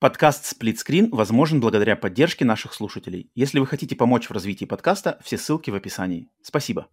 Подкаст 0.00 0.46
«Сплитскрин» 0.46 1.10
возможен 1.10 1.58
благодаря 1.58 1.96
поддержке 1.96 2.44
наших 2.44 2.72
слушателей. 2.72 3.32
Если 3.34 3.58
вы 3.58 3.66
хотите 3.66 3.96
помочь 3.96 4.28
в 4.28 4.30
развитии 4.30 4.64
подкаста, 4.64 5.18
все 5.24 5.36
ссылки 5.36 5.70
в 5.70 5.74
описании. 5.74 6.28
Спасибо. 6.40 6.86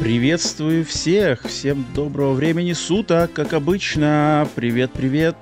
Приветствую 0.00 0.84
всех! 0.84 1.44
Всем 1.46 1.86
доброго 1.94 2.32
времени 2.32 2.72
суток, 2.72 3.32
как 3.32 3.52
обычно. 3.52 4.48
Привет-привет! 4.56 5.36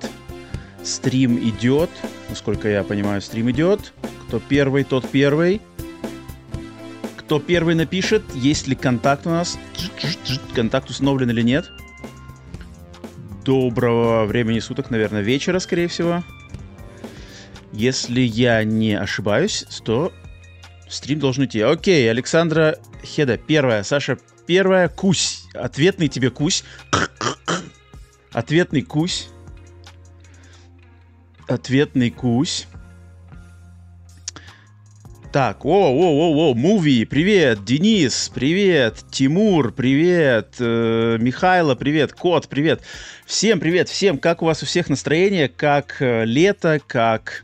Стрим 0.89 1.37
идет. 1.37 1.91
Насколько 2.29 2.67
я 2.67 2.83
понимаю, 2.83 3.21
стрим 3.21 3.51
идет. 3.51 3.93
Кто 4.27 4.39
первый, 4.39 4.83
тот 4.83 5.07
первый. 5.07 5.61
Кто 7.15 7.39
первый 7.39 7.75
напишет, 7.75 8.23
есть 8.33 8.67
ли 8.67 8.75
контакт 8.75 9.27
у 9.27 9.29
нас. 9.29 9.59
Контакт 10.55 10.89
установлен 10.89 11.29
или 11.29 11.43
нет. 11.43 11.69
Доброго 13.45 14.25
времени 14.25 14.57
суток, 14.57 14.89
наверное, 14.89 15.21
вечера, 15.21 15.59
скорее 15.59 15.87
всего. 15.87 16.23
Если 17.71 18.21
я 18.21 18.63
не 18.63 18.95
ошибаюсь, 18.95 19.65
то 19.85 20.11
стрим 20.89 21.19
должен 21.19 21.45
идти. 21.45 21.61
Окей, 21.61 22.09
Александра 22.09 22.79
Хеда 23.03 23.37
первая, 23.37 23.83
Саша 23.83 24.17
первая, 24.47 24.89
Кусь. 24.89 25.43
Ответный 25.53 26.07
тебе 26.07 26.31
Кусь. 26.31 26.63
Ответный 28.31 28.81
Кусь 28.81 29.29
ответный 31.49 32.11
кусь. 32.11 32.67
Так, 35.31 35.63
о, 35.63 35.69
о, 35.69 35.91
о, 35.91 36.51
о, 36.51 36.53
Муви, 36.55 37.05
привет, 37.05 37.63
Денис, 37.63 38.31
привет, 38.33 39.05
Тимур, 39.11 39.71
привет, 39.71 40.55
э, 40.59 41.17
Михайло, 41.19 41.75
привет, 41.75 42.13
Кот, 42.13 42.47
привет. 42.47 42.81
Всем 43.27 43.59
привет, 43.59 43.89
всем, 43.89 44.17
как 44.17 44.41
у 44.41 44.45
вас 44.45 44.63
у 44.63 44.65
всех 44.65 44.89
настроение, 44.89 45.47
как 45.47 45.97
э, 45.99 46.25
лето, 46.25 46.79
как 46.87 47.43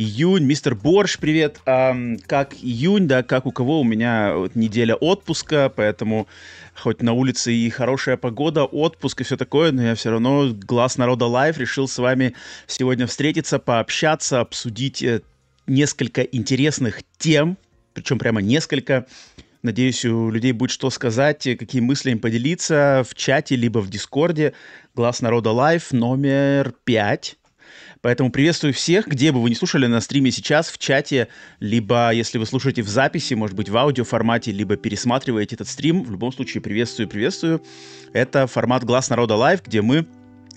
июнь, 0.00 0.44
мистер 0.44 0.74
Борщ, 0.74 1.18
привет, 1.18 1.60
э, 1.66 2.16
как 2.26 2.54
июнь, 2.54 3.06
да, 3.06 3.22
как 3.22 3.44
у 3.44 3.52
кого 3.52 3.80
у 3.80 3.84
меня 3.84 4.34
вот, 4.34 4.56
неделя 4.56 4.94
отпуска, 4.94 5.70
поэтому 5.74 6.26
хоть 6.74 7.02
на 7.02 7.12
улице 7.12 7.52
и 7.52 7.68
хорошая 7.68 8.16
погода, 8.16 8.64
отпуск 8.64 9.20
и 9.20 9.24
все 9.24 9.36
такое, 9.36 9.72
но 9.72 9.82
я 9.82 9.94
все 9.94 10.10
равно, 10.10 10.48
Глас 10.54 10.96
Народа 10.96 11.26
Live, 11.26 11.58
решил 11.58 11.86
с 11.86 11.98
вами 11.98 12.34
сегодня 12.66 13.06
встретиться, 13.06 13.58
пообщаться, 13.58 14.40
обсудить 14.40 15.02
э, 15.02 15.20
несколько 15.66 16.22
интересных 16.22 17.02
тем, 17.18 17.58
причем 17.92 18.18
прямо 18.18 18.40
несколько. 18.40 19.06
Надеюсь, 19.62 20.06
у 20.06 20.30
людей 20.30 20.52
будет 20.52 20.70
что 20.70 20.88
сказать, 20.88 21.46
э, 21.46 21.56
какими 21.56 21.82
мыслями 21.82 22.20
поделиться 22.20 23.04
в 23.06 23.14
чате, 23.14 23.54
либо 23.54 23.80
в 23.80 23.90
Дискорде. 23.90 24.54
Глас 24.94 25.20
Народа 25.20 25.50
Live 25.50 25.92
номер 25.92 26.72
пять. 26.84 27.36
Поэтому 28.02 28.30
приветствую 28.30 28.72
всех, 28.72 29.06
где 29.06 29.30
бы 29.30 29.42
вы 29.42 29.50
не 29.50 29.56
слушали 29.56 29.86
на 29.86 30.00
стриме 30.00 30.30
сейчас, 30.30 30.70
в 30.70 30.78
чате, 30.78 31.28
либо 31.58 32.12
если 32.12 32.38
вы 32.38 32.46
слушаете 32.46 32.82
в 32.82 32.88
записи, 32.88 33.34
может 33.34 33.54
быть, 33.54 33.68
в 33.68 33.76
аудиоформате, 33.76 34.52
либо 34.52 34.76
пересматриваете 34.76 35.56
этот 35.56 35.68
стрим. 35.68 36.02
В 36.04 36.10
любом 36.10 36.32
случае, 36.32 36.62
приветствую, 36.62 37.08
приветствую. 37.08 37.62
Это 38.14 38.46
формат 38.46 38.84
«Глас 38.84 39.10
народа 39.10 39.36
live», 39.36 39.62
где 39.62 39.82
мы 39.82 40.06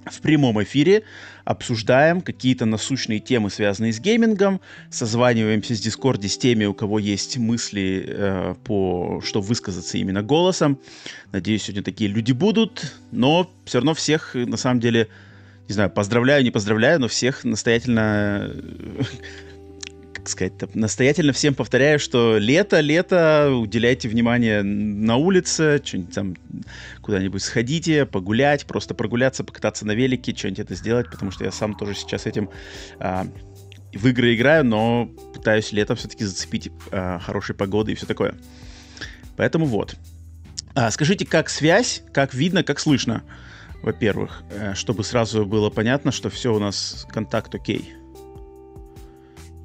в 0.06 0.22
прямом 0.22 0.62
эфире 0.64 1.04
обсуждаем 1.46 2.22
какие-то 2.22 2.66
насущные 2.66 3.20
темы, 3.20 3.50
связанные 3.50 3.94
с 3.94 4.00
геймингом, 4.00 4.62
созваниваемся 4.90 5.76
в 5.76 5.80
Дискорде 5.80 6.30
с 6.30 6.38
теми, 6.38 6.66
у 6.66 6.74
кого 6.74 7.00
есть 7.00 7.38
мысли 7.38 8.06
э, 8.08 8.56
по, 8.64 9.22
что 9.24 9.42
высказаться 9.42 9.98
именно 9.98 10.22
голосом. 10.22 10.80
Надеюсь, 11.32 11.64
сегодня 11.64 11.84
такие 11.84 12.10
люди 12.10 12.32
будут, 12.32 12.94
но 13.12 13.52
все 13.66 13.80
равно 13.80 13.94
всех, 13.94 14.36
на 14.36 14.58
самом 14.58 14.80
деле, 14.80 15.10
не 15.68 15.74
знаю, 15.74 15.90
поздравляю, 15.90 16.44
не 16.44 16.52
поздравляю, 16.52 17.00
но 17.00 17.08
всех 17.08 17.44
настоятельно 17.44 18.52
как 20.24 20.30
сказать, 20.30 20.54
настоятельно 20.74 21.34
всем 21.34 21.54
повторяю, 21.54 22.00
что 22.00 22.38
лето, 22.38 22.80
лето, 22.80 23.52
уделяйте 23.54 24.08
внимание 24.08 24.64
на 24.64 25.18
улице, 25.18 25.82
что-нибудь 25.84 26.16
там 26.16 26.36
куда-нибудь 27.02 27.44
сходите, 27.44 28.06
погулять, 28.06 28.66
просто 28.66 28.94
прогуляться, 28.94 29.44
покататься 29.44 29.86
на 29.86 29.92
велике, 29.92 30.34
что-нибудь 30.34 30.60
это 30.60 30.76
сделать, 30.76 31.12
потому 31.12 31.32
что 31.32 31.44
я 31.44 31.52
сам 31.52 31.76
тоже 31.76 31.94
сейчас 31.96 32.26
этим 32.26 32.50
а, 33.00 33.28
в 33.94 34.08
игры 34.08 34.36
играю, 34.36 34.64
но 34.64 35.08
пытаюсь 35.34 35.74
летом 35.74 35.98
все-таки 35.98 36.24
зацепить 36.24 36.72
а, 36.92 37.20
хорошей 37.20 37.54
погоды 37.54 37.92
и 37.92 37.96
все 37.96 38.06
такое. 38.06 38.36
Поэтому 39.36 39.66
вот. 39.66 39.96
А, 40.74 40.90
скажите, 40.92 41.26
как 41.26 41.50
связь, 41.50 42.02
как 42.14 42.34
видно, 42.34 42.64
как 42.64 42.80
слышно? 42.80 43.24
Во-первых, 43.84 44.44
э, 44.50 44.74
чтобы 44.74 45.04
сразу 45.04 45.46
было 45.46 45.70
понятно, 45.70 46.12
что 46.12 46.30
все 46.30 46.56
у 46.56 46.60
нас 46.60 47.06
контакт 47.12 47.54
окей. 47.54 47.94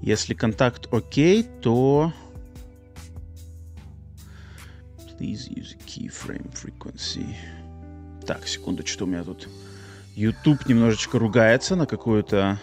Если 0.02 0.34
контакт 0.34 0.92
окей, 0.92 1.44
то... 1.44 2.12
Please 5.18 5.48
use 5.48 5.76
keyframe 5.86 6.52
frequency. 6.52 7.34
Так, 8.26 8.46
секунду, 8.46 8.86
что 8.86 9.04
у 9.04 9.08
меня 9.08 9.22
тут... 9.22 9.48
YouTube 10.14 10.66
немножечко 10.66 11.18
ругается 11.18 11.76
на 11.76 11.86
какую-то... 11.86 12.60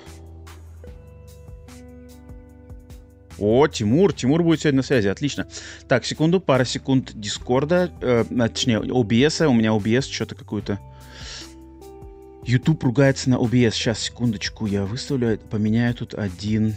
О, 3.38 3.68
Тимур, 3.68 4.14
Тимур 4.14 4.44
будет 4.44 4.62
сегодня 4.62 4.78
на 4.78 4.84
связи, 4.84 5.08
отлично. 5.08 5.48
Так, 5.88 6.06
секунду, 6.06 6.42
пара 6.42 6.66
секунд 6.66 7.12
Дискорда, 7.16 7.92
э, 8.02 8.26
точнее, 8.26 8.80
OBS, 8.80 9.46
у 9.46 9.54
меня 9.54 9.70
OBS 9.70 10.12
что-то 10.12 10.36
какую-то 10.36 10.80
YouTube 12.46 12.84
ругается 12.84 13.32
на 13.32 13.36
OBS. 13.36 13.72
Сейчас, 13.72 14.00
секундочку, 14.00 14.68
я 14.68 14.86
выставлю, 14.86 15.40
поменяю 15.50 15.96
тут 15.96 16.14
один... 16.14 16.76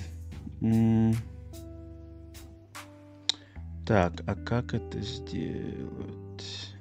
Так, 3.84 4.23
а 4.27 4.34
как 4.34 4.75
это 4.75 5.01
сделать? 5.01 6.75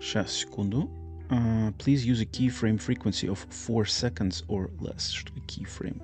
Сейчас, 0.00 0.32
секунду. 0.32 0.88
Uh, 1.30 1.72
please 1.76 2.06
use 2.06 2.22
a 2.22 2.24
keyframe 2.24 2.78
frequency 2.78 3.28
of 3.28 3.46
4 3.50 3.84
seconds 3.84 4.44
or 4.48 4.70
less. 4.80 5.10
Что 5.12 5.32
такое 5.32 5.44
keyframe? 5.46 6.00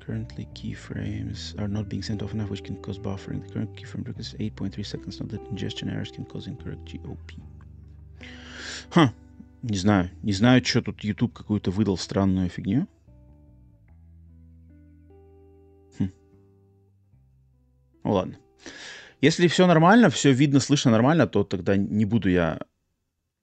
Currently, 0.00 0.48
keyframes 0.54 1.54
are 1.58 1.68
not 1.68 1.88
being 1.88 2.02
sent 2.02 2.22
off 2.22 2.32
enough, 2.32 2.48
which 2.48 2.64
can 2.64 2.76
cause 2.76 2.98
buffering. 2.98 3.46
The 3.46 3.52
current 3.52 3.76
keyframe 3.76 4.04
frequency 4.04 4.36
is 4.38 4.52
8.3 4.52 4.86
seconds. 4.86 5.20
Not 5.20 5.28
that 5.30 5.46
ingestion 5.50 5.90
errors 5.90 6.12
can 6.12 6.24
cause 6.24 6.46
incorrect 6.46 6.84
GOP. 6.86 7.40
Huh. 8.90 9.10
Не 9.68 9.78
знаю. 9.78 10.10
Не 10.22 10.32
знаю, 10.32 10.64
что 10.64 10.80
тут 10.80 11.02
YouTube 11.02 11.32
какую-то 11.32 11.72
выдал 11.72 11.98
странную 11.98 12.48
фигню. 12.48 12.86
Хм. 15.98 16.12
Ну 18.04 18.12
ладно. 18.12 18.38
Если 19.20 19.48
все 19.48 19.66
нормально, 19.66 20.08
все 20.08 20.32
видно, 20.32 20.60
слышно 20.60 20.92
нормально, 20.92 21.26
то 21.26 21.42
тогда 21.42 21.76
не 21.76 22.04
буду 22.04 22.28
я... 22.28 22.60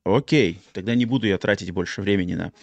Окей, 0.05 0.61
тогда 0.71 0.95
не 0.95 1.05
буду 1.05 1.27
я 1.27 1.37
тратить 1.37 1.71
больше 1.71 2.01
времени 2.01 2.35
на, 2.35 2.53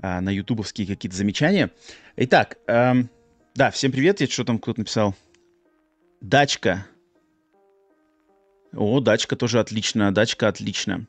а, 0.00 0.20
на 0.20 0.30
ютубовские 0.30 0.88
какие-то 0.88 1.16
замечания. 1.16 1.70
Итак, 2.16 2.58
эм, 2.66 3.10
да, 3.54 3.70
всем 3.70 3.92
привет. 3.92 4.20
Я 4.20 4.26
что 4.26 4.44
там 4.44 4.58
кто-то 4.58 4.80
написал? 4.80 5.14
Дачка. 6.20 6.84
О, 8.72 8.98
дачка 8.98 9.36
тоже 9.36 9.60
отлично. 9.60 10.12
Дачка 10.12 10.48
отлично. 10.48 11.06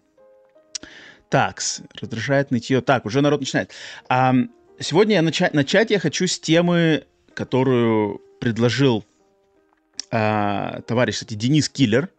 Такс. 1.29 1.81
Раздражает 1.99 2.51
нытье. 2.51 2.81
Так, 2.81 3.05
уже 3.05 3.21
народ 3.21 3.39
начинает. 3.39 3.71
А, 4.09 4.33
сегодня 4.79 5.15
я 5.15 5.21
начать, 5.21 5.53
начать 5.53 5.91
я 5.91 5.99
хочу 5.99 6.27
с 6.27 6.39
темы, 6.39 7.05
которую 7.33 8.21
предложил 8.39 9.05
а, 10.11 10.81
товарищ, 10.81 11.15
кстати, 11.15 11.35
Денис 11.35 11.69
Киллер, 11.69 12.09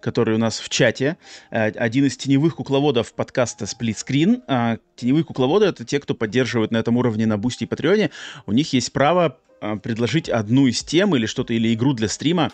который 0.00 0.34
у 0.34 0.38
нас 0.38 0.60
в 0.60 0.68
чате, 0.68 1.18
а, 1.50 1.64
один 1.64 2.06
из 2.06 2.16
теневых 2.16 2.56
кукловодов 2.56 3.12
подкаста 3.12 3.66
Split 3.66 3.96
Screen. 3.96 4.42
А, 4.46 4.78
теневые 4.96 5.24
кукловоды— 5.24 5.66
это 5.66 5.84
те, 5.84 6.00
кто 6.00 6.14
поддерживает 6.14 6.70
на 6.70 6.78
этом 6.78 6.96
уровне 6.96 7.26
на 7.26 7.36
Бусти 7.36 7.64
и 7.64 7.66
Патреоне. 7.66 8.10
У 8.46 8.52
них 8.52 8.72
есть 8.72 8.92
право 8.92 9.38
предложить 9.82 10.28
одну 10.28 10.66
из 10.66 10.82
тем 10.82 11.14
или 11.16 11.26
что-то, 11.26 11.52
или 11.54 11.72
игру 11.74 11.92
для 11.92 12.08
стрима 12.08 12.52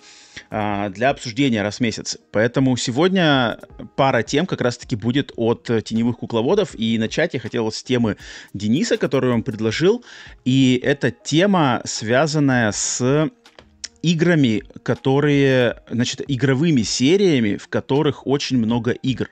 а, 0.50 0.88
для 0.88 1.10
обсуждения 1.10 1.62
раз 1.62 1.76
в 1.76 1.80
месяц. 1.80 2.18
Поэтому 2.32 2.76
сегодня 2.76 3.58
пара 3.96 4.22
тем 4.22 4.46
как 4.46 4.60
раз-таки 4.60 4.96
будет 4.96 5.32
от 5.36 5.70
теневых 5.84 6.18
кукловодов. 6.18 6.74
И 6.74 6.98
начать 6.98 7.34
я 7.34 7.40
хотел 7.40 7.70
с 7.70 7.82
темы 7.82 8.16
Дениса, 8.52 8.96
которую 8.96 9.34
он 9.34 9.42
предложил. 9.42 10.04
И 10.44 10.80
эта 10.82 11.10
тема, 11.10 11.82
связанная 11.84 12.72
с 12.72 13.30
играми, 14.04 14.62
которые, 14.82 15.82
значит, 15.90 16.22
игровыми 16.28 16.82
сериями, 16.82 17.56
в 17.56 17.68
которых 17.68 18.26
очень 18.26 18.58
много 18.58 18.90
игр. 18.90 19.30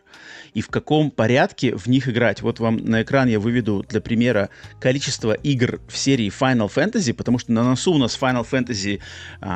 И 0.55 0.61
в 0.61 0.69
каком 0.69 1.11
порядке 1.11 1.75
в 1.75 1.87
них 1.87 2.09
играть. 2.09 2.43
Вот 2.43 2.61
вам 2.61 2.77
на 2.77 3.03
экран 3.03 3.29
я 3.29 3.41
выведу 3.41 3.85
для 3.89 4.01
примера 4.01 4.51
количество 4.81 5.33
игр 5.33 5.81
в 5.89 5.97
серии 5.97 6.31
Final 6.31 6.73
Fantasy, 6.73 7.13
потому 7.13 7.39
что 7.39 7.53
на 7.53 7.65
носу 7.65 7.93
у 7.93 7.99
нас 7.99 8.19
Final 8.21 8.47
Fantasy 8.49 9.01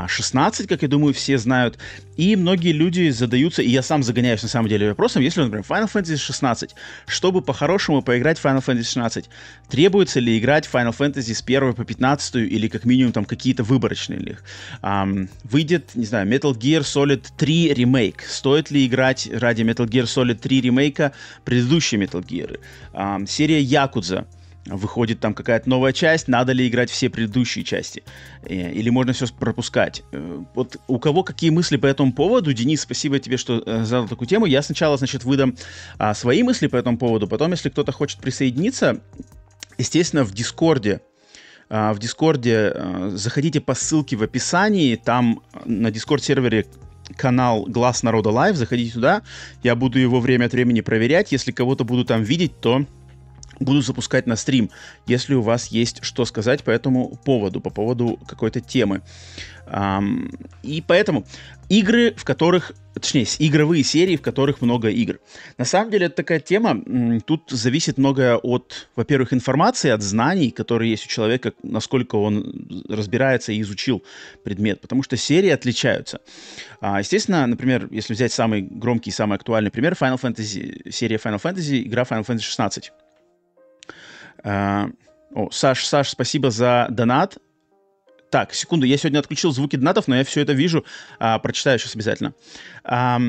16, 0.08 0.66
а, 0.66 0.69
как 0.69 0.82
я 0.82 0.88
думаю, 0.88 1.14
все 1.14 1.38
знают, 1.38 1.78
и 2.16 2.34
многие 2.37 2.72
люди 2.72 3.10
задаются, 3.10 3.62
и 3.62 3.69
я 3.69 3.82
сам 3.82 4.02
загоняюсь 4.02 4.43
на 4.43 4.48
самом 4.48 4.69
деле 4.69 4.88
вопросом, 4.88 5.22
если, 5.22 5.43
например, 5.43 5.64
Final 5.69 5.90
Fantasy 5.93 6.16
16, 6.16 6.75
чтобы 7.06 7.42
по-хорошему 7.42 8.02
поиграть 8.02 8.38
в 8.38 8.44
Final 8.44 8.64
Fantasy 8.64 8.84
16, 8.84 9.28
требуется 9.69 10.20
ли 10.20 10.38
играть 10.38 10.69
Final 10.72 10.96
Fantasy 10.96 11.34
с 11.34 11.42
1 11.42 11.75
по 11.75 11.84
15 11.84 12.37
или 12.37 12.69
как 12.69 12.84
минимум 12.84 13.12
там 13.12 13.25
какие-то 13.25 13.62
выборочные 13.62 14.19
ли 14.19 14.31
их? 14.32 14.44
Um, 14.82 15.28
выйдет, 15.44 15.90
не 15.94 16.06
знаю, 16.06 16.26
Metal 16.28 16.52
Gear 16.52 16.81
Solid 16.81 17.26
3 17.37 17.75
ремейк. 17.75 18.22
Стоит 18.22 18.70
ли 18.70 18.87
играть 18.87 19.28
ради 19.32 19.62
Metal 19.62 19.87
Gear 19.87 20.04
Solid 20.04 20.37
3 20.37 20.60
ремейка 20.86 21.12
предыдущие 21.44 22.00
Metal 22.00 22.24
Gear? 22.24 22.58
Um, 22.92 23.26
серия 23.26 23.60
Якудза 23.60 24.26
выходит 24.66 25.20
там 25.20 25.32
какая-то 25.32 25.68
новая 25.68 25.92
часть, 25.92 26.26
надо 26.26 26.52
ли 26.52 26.66
играть 26.66 26.90
все 26.90 27.08
предыдущие 27.08 27.64
части, 27.64 28.02
э, 28.42 28.72
или 28.72 28.90
можно 28.90 29.12
все 29.12 29.26
пропускать. 29.28 30.02
Э, 30.10 30.42
вот 30.54 30.76
у 30.88 30.98
кого 30.98 31.22
какие 31.22 31.50
мысли 31.50 31.76
по 31.76 31.86
этому 31.86 32.12
поводу? 32.12 32.52
Денис, 32.52 32.80
спасибо 32.80 33.20
тебе, 33.20 33.36
что 33.36 33.62
э, 33.64 33.84
задал 33.84 34.08
такую 34.08 34.26
тему. 34.26 34.46
Я 34.46 34.62
сначала, 34.62 34.96
значит, 34.96 35.22
выдам 35.22 35.56
а, 35.98 36.14
свои 36.14 36.42
мысли 36.42 36.66
по 36.66 36.74
этому 36.74 36.98
поводу, 36.98 37.28
потом, 37.28 37.52
если 37.52 37.68
кто-то 37.68 37.92
хочет 37.92 38.18
присоединиться, 38.18 39.00
естественно, 39.78 40.24
в 40.24 40.32
Дискорде, 40.32 41.00
а, 41.68 41.92
в 41.94 42.00
Дискорде 42.00 42.74
заходите 43.10 43.60
по 43.60 43.74
ссылке 43.74 44.16
в 44.16 44.22
описании, 44.24 44.96
там 44.96 45.42
на 45.64 45.92
Дискорд-сервере 45.92 46.66
канал 47.16 47.64
Глас 47.66 48.02
Народа 48.02 48.30
Live, 48.30 48.56
заходите 48.56 48.94
туда, 48.94 49.22
я 49.62 49.74
буду 49.74 49.98
его 49.98 50.20
время 50.20 50.46
от 50.46 50.52
времени 50.52 50.80
проверять, 50.80 51.32
если 51.32 51.52
кого-то 51.52 51.84
буду 51.84 52.04
там 52.04 52.22
видеть, 52.22 52.60
то 52.60 52.84
буду 53.60 53.80
запускать 53.80 54.26
на 54.26 54.36
стрим, 54.36 54.70
если 55.06 55.34
у 55.34 55.42
вас 55.42 55.68
есть 55.68 56.02
что 56.02 56.24
сказать 56.24 56.62
по 56.62 56.70
этому 56.70 57.18
поводу, 57.24 57.60
по 57.60 57.70
поводу 57.70 58.18
какой-то 58.26 58.60
темы. 58.60 59.02
И 60.62 60.84
поэтому 60.86 61.26
игры, 61.68 62.14
в 62.16 62.24
которых, 62.24 62.72
точнее, 62.94 63.26
игровые 63.38 63.82
серии, 63.82 64.16
в 64.16 64.22
которых 64.22 64.60
много 64.60 64.88
игр. 64.88 65.18
На 65.58 65.64
самом 65.64 65.90
деле, 65.90 66.06
это 66.06 66.16
такая 66.16 66.40
тема, 66.40 66.80
тут 67.26 67.50
зависит 67.50 67.98
многое 67.98 68.36
от, 68.36 68.88
во-первых, 68.94 69.32
информации, 69.32 69.90
от 69.90 70.02
знаний, 70.02 70.50
которые 70.50 70.92
есть 70.92 71.06
у 71.06 71.08
человека, 71.08 71.52
насколько 71.62 72.16
он 72.16 72.68
разбирается 72.88 73.52
и 73.52 73.60
изучил 73.60 74.04
предмет, 74.44 74.80
потому 74.80 75.02
что 75.02 75.16
серии 75.16 75.50
отличаются. 75.50 76.20
А, 76.80 77.00
естественно, 77.00 77.46
например, 77.46 77.88
если 77.90 78.14
взять 78.14 78.32
самый 78.32 78.62
громкий, 78.62 79.10
самый 79.10 79.36
актуальный 79.36 79.70
пример, 79.70 79.94
Final 80.00 80.20
Fantasy, 80.20 80.90
серия 80.90 81.16
Final 81.16 81.42
Fantasy, 81.42 81.82
игра 81.82 82.04
Final 82.04 82.24
Fantasy 82.24 82.42
16. 82.42 82.92
А, 84.44 84.88
о, 85.34 85.50
Саш, 85.50 85.84
Саш, 85.84 86.10
спасибо 86.10 86.50
за 86.50 86.86
донат. 86.90 87.38
Так, 88.31 88.55
секунду, 88.55 88.87
я 88.87 88.96
сегодня 88.96 89.19
отключил 89.19 89.52
звуки 89.52 89.76
донатов, 89.76 90.08
но 90.08 90.17
я 90.17 90.25
все 90.25 90.40
это 90.40 90.52
вижу. 90.52 90.84
А, 91.19 91.38
прочитаю 91.38 91.78
сейчас 91.78 91.94
обязательно. 91.94 92.34
А, 92.84 93.20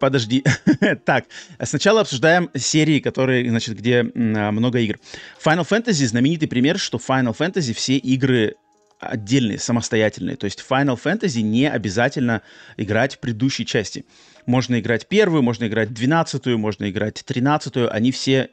подожди. 0.00 0.44
так, 1.04 1.26
сначала 1.62 2.00
обсуждаем 2.00 2.50
серии, 2.54 3.00
которые, 3.00 3.48
значит, 3.48 3.76
где 3.76 4.00
а, 4.00 4.50
много 4.50 4.80
игр. 4.80 4.98
Final 5.42 5.66
Fantasy 5.68 6.06
знаменитый 6.06 6.48
пример, 6.48 6.78
что 6.78 6.98
Final 6.98 7.36
Fantasy 7.36 7.72
все 7.74 7.96
игры 7.96 8.56
отдельные, 8.98 9.58
самостоятельные. 9.58 10.36
То 10.36 10.46
есть 10.46 10.64
Final 10.68 10.98
Fantasy 11.00 11.42
не 11.42 11.70
обязательно 11.70 12.42
играть 12.76 13.16
в 13.16 13.18
предыдущей 13.20 13.66
части. 13.66 14.04
Можно 14.46 14.80
играть 14.80 15.08
первую, 15.08 15.42
можно 15.42 15.66
играть 15.66 15.92
двенадцатую, 15.92 16.58
можно 16.58 16.90
играть 16.90 17.22
тринадцатую. 17.24 17.92
Они 17.94 18.10
все 18.12 18.50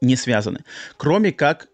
не 0.00 0.16
связаны. 0.16 0.64
Кроме 0.96 1.32
как 1.32 1.68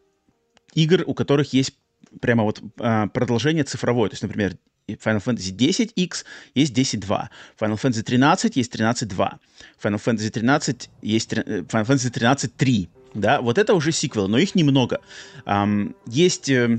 игр, 0.74 1.02
у 1.06 1.14
которых 1.14 1.52
есть 1.52 1.74
прямо 2.20 2.44
вот 2.44 2.60
а, 2.78 3.06
продолжение 3.08 3.64
цифровое. 3.64 4.08
То 4.08 4.14
есть, 4.14 4.22
например, 4.22 4.56
Final 4.88 5.22
Fantasy 5.22 5.54
10X 5.54 6.24
есть 6.54 6.72
10.2. 6.72 7.28
Final 7.60 7.80
Fantasy 7.80 8.02
13 8.02 8.56
есть 8.56 8.74
13.2. 8.74 9.38
Final 9.82 10.02
Fantasy 10.02 10.30
13 10.30 10.90
есть 11.02 11.32
Final 11.32 11.86
Fantasy 11.86 12.10
13.3. 12.10 12.88
Да, 13.14 13.40
вот 13.40 13.58
это 13.58 13.74
уже 13.74 13.92
сиквелы, 13.92 14.28
но 14.28 14.38
их 14.38 14.54
немного. 14.54 15.00
Um, 15.46 15.96
есть 16.06 16.50
э, 16.50 16.78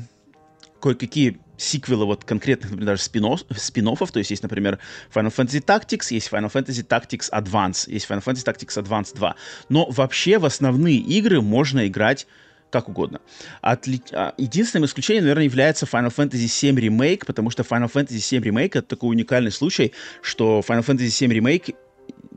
кое-какие 0.79 1.39
сиквелы 1.57 2.05
вот 2.05 2.23
конкретных, 2.23 2.71
например, 2.71 2.93
даже 2.93 3.03
спин-офф, 3.03 3.43
спин 3.57 3.85
то 3.85 4.19
есть 4.19 4.31
есть, 4.31 4.43
например, 4.43 4.79
Final 5.13 5.33
Fantasy 5.35 5.61
Tactics, 5.63 6.13
есть 6.13 6.29
Final 6.31 6.51
Fantasy 6.51 6.87
Tactics 6.87 7.29
Advance, 7.31 7.91
есть 7.91 8.07
Final 8.09 8.23
Fantasy 8.23 8.45
Tactics 8.45 8.81
Advance 8.81 9.13
2. 9.15 9.35
Но 9.69 9.89
вообще 9.89 10.37
в 10.37 10.45
основные 10.45 10.97
игры 10.97 11.41
можно 11.41 11.87
играть 11.87 12.27
как 12.69 12.89
угодно. 12.89 13.19
Отли... 13.61 14.01
А, 14.11 14.33
единственным 14.37 14.85
исключением, 14.85 15.23
наверное, 15.23 15.45
является 15.45 15.85
Final 15.85 16.13
Fantasy 16.13 16.45
VII 16.45 16.75
Remake, 16.75 17.25
потому 17.25 17.49
что 17.49 17.63
Final 17.63 17.91
Fantasy 17.91 18.17
VII 18.17 18.41
Remake— 18.41 18.71
это 18.73 18.83
такой 18.83 19.09
уникальный 19.09 19.51
случай, 19.51 19.93
что 20.21 20.61
Final 20.67 20.85
Fantasy 20.85 21.07
VII 21.07 21.39
Remake, 21.39 21.75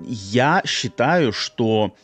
я 0.07 0.63
считаю, 0.65 1.33
что 1.33 1.95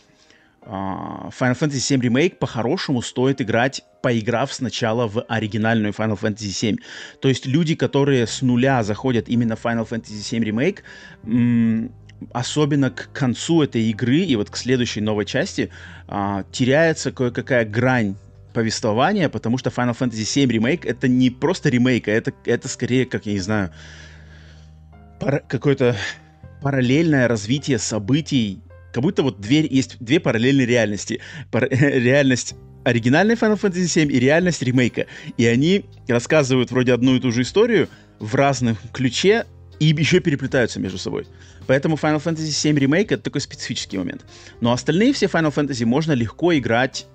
uh, 0.62 1.30
Final 1.30 1.58
Fantasy 1.58 1.98
VII 1.98 2.00
Remake 2.00 2.36
по-хорошему 2.36 3.02
стоит 3.02 3.40
играть 3.40 3.82
поиграв 4.02 4.52
сначала 4.52 5.08
в 5.08 5.22
оригинальную 5.22 5.92
Final 5.92 6.18
Fantasy 6.18 6.72
VII. 6.72 6.78
То 7.20 7.28
есть 7.28 7.46
люди, 7.46 7.74
которые 7.74 8.26
с 8.26 8.42
нуля 8.42 8.82
заходят 8.82 9.28
именно 9.28 9.56
в 9.56 9.64
Final 9.64 9.88
Fantasy 9.88 10.20
VII 10.20 10.44
Remake, 10.44 11.97
особенно 12.32 12.90
к 12.90 13.10
концу 13.12 13.62
этой 13.62 13.82
игры 13.90 14.18
и 14.18 14.36
вот 14.36 14.50
к 14.50 14.56
следующей 14.56 15.00
новой 15.00 15.24
части, 15.24 15.70
а, 16.06 16.44
теряется 16.52 17.12
кое-какая 17.12 17.64
грань 17.64 18.16
повествования, 18.52 19.28
потому 19.28 19.58
что 19.58 19.70
Final 19.70 19.96
Fantasy 19.96 20.46
VII 20.46 20.46
Remake 20.46 20.88
это 20.88 21.06
не 21.06 21.30
просто 21.30 21.68
ремейк, 21.68 22.08
а 22.08 22.10
это, 22.10 22.32
это 22.44 22.68
скорее, 22.68 23.06
как 23.06 23.26
я 23.26 23.34
не 23.34 23.40
знаю, 23.40 23.70
пара- 25.20 25.42
какое-то 25.46 25.96
параллельное 26.62 27.28
развитие 27.28 27.78
событий, 27.78 28.60
как 28.92 29.02
будто 29.02 29.22
вот 29.22 29.40
дверь 29.40 29.72
есть 29.72 29.96
две 30.00 30.18
параллельные 30.18 30.66
реальности. 30.66 31.20
Пар- 31.50 31.68
реальность 31.70 32.54
оригинальной 32.84 33.34
Final 33.34 33.60
Fantasy 33.60 34.04
VII 34.04 34.10
и 34.10 34.18
реальность 34.18 34.62
ремейка. 34.62 35.06
И 35.36 35.46
они 35.46 35.84
рассказывают 36.08 36.70
вроде 36.70 36.94
одну 36.94 37.16
и 37.16 37.20
ту 37.20 37.30
же 37.30 37.42
историю 37.42 37.88
в 38.18 38.34
разном 38.34 38.76
ключе 38.92 39.46
и 39.80 39.86
еще 39.86 40.20
переплетаются 40.20 40.80
между 40.80 40.98
собой. 40.98 41.26
Поэтому 41.66 41.96
Final 41.96 42.22
Fantasy 42.22 42.72
VII 42.72 42.74
Remake— 42.74 43.06
это 43.10 43.22
такой 43.22 43.40
специфический 43.40 43.98
момент. 43.98 44.24
Но 44.60 44.72
остальные 44.72 45.12
все 45.12 45.26
Final 45.26 45.54
Fantasy 45.54 45.84
можно 45.84 46.12
легко 46.12 46.56
играть 46.56 47.06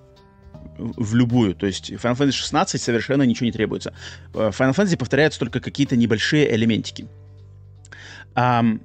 в 0.78 1.16
любую. 1.16 1.56
То 1.56 1.66
есть 1.66 1.92
Final 1.92 2.16
Fantasy 2.18 2.32
16 2.32 2.82
совершенно 2.82 3.24
ничего 3.24 3.46
не 3.46 3.52
требуется. 3.52 3.94
Э, 4.34 4.52
Final 4.54 4.76
Fantasy 4.76 4.98
повторяются 4.98 5.40
только 5.40 5.60
какие-то 5.60 5.96
небольшие 5.96 6.54
элементики. 6.56 7.08
Um, 8.36 8.82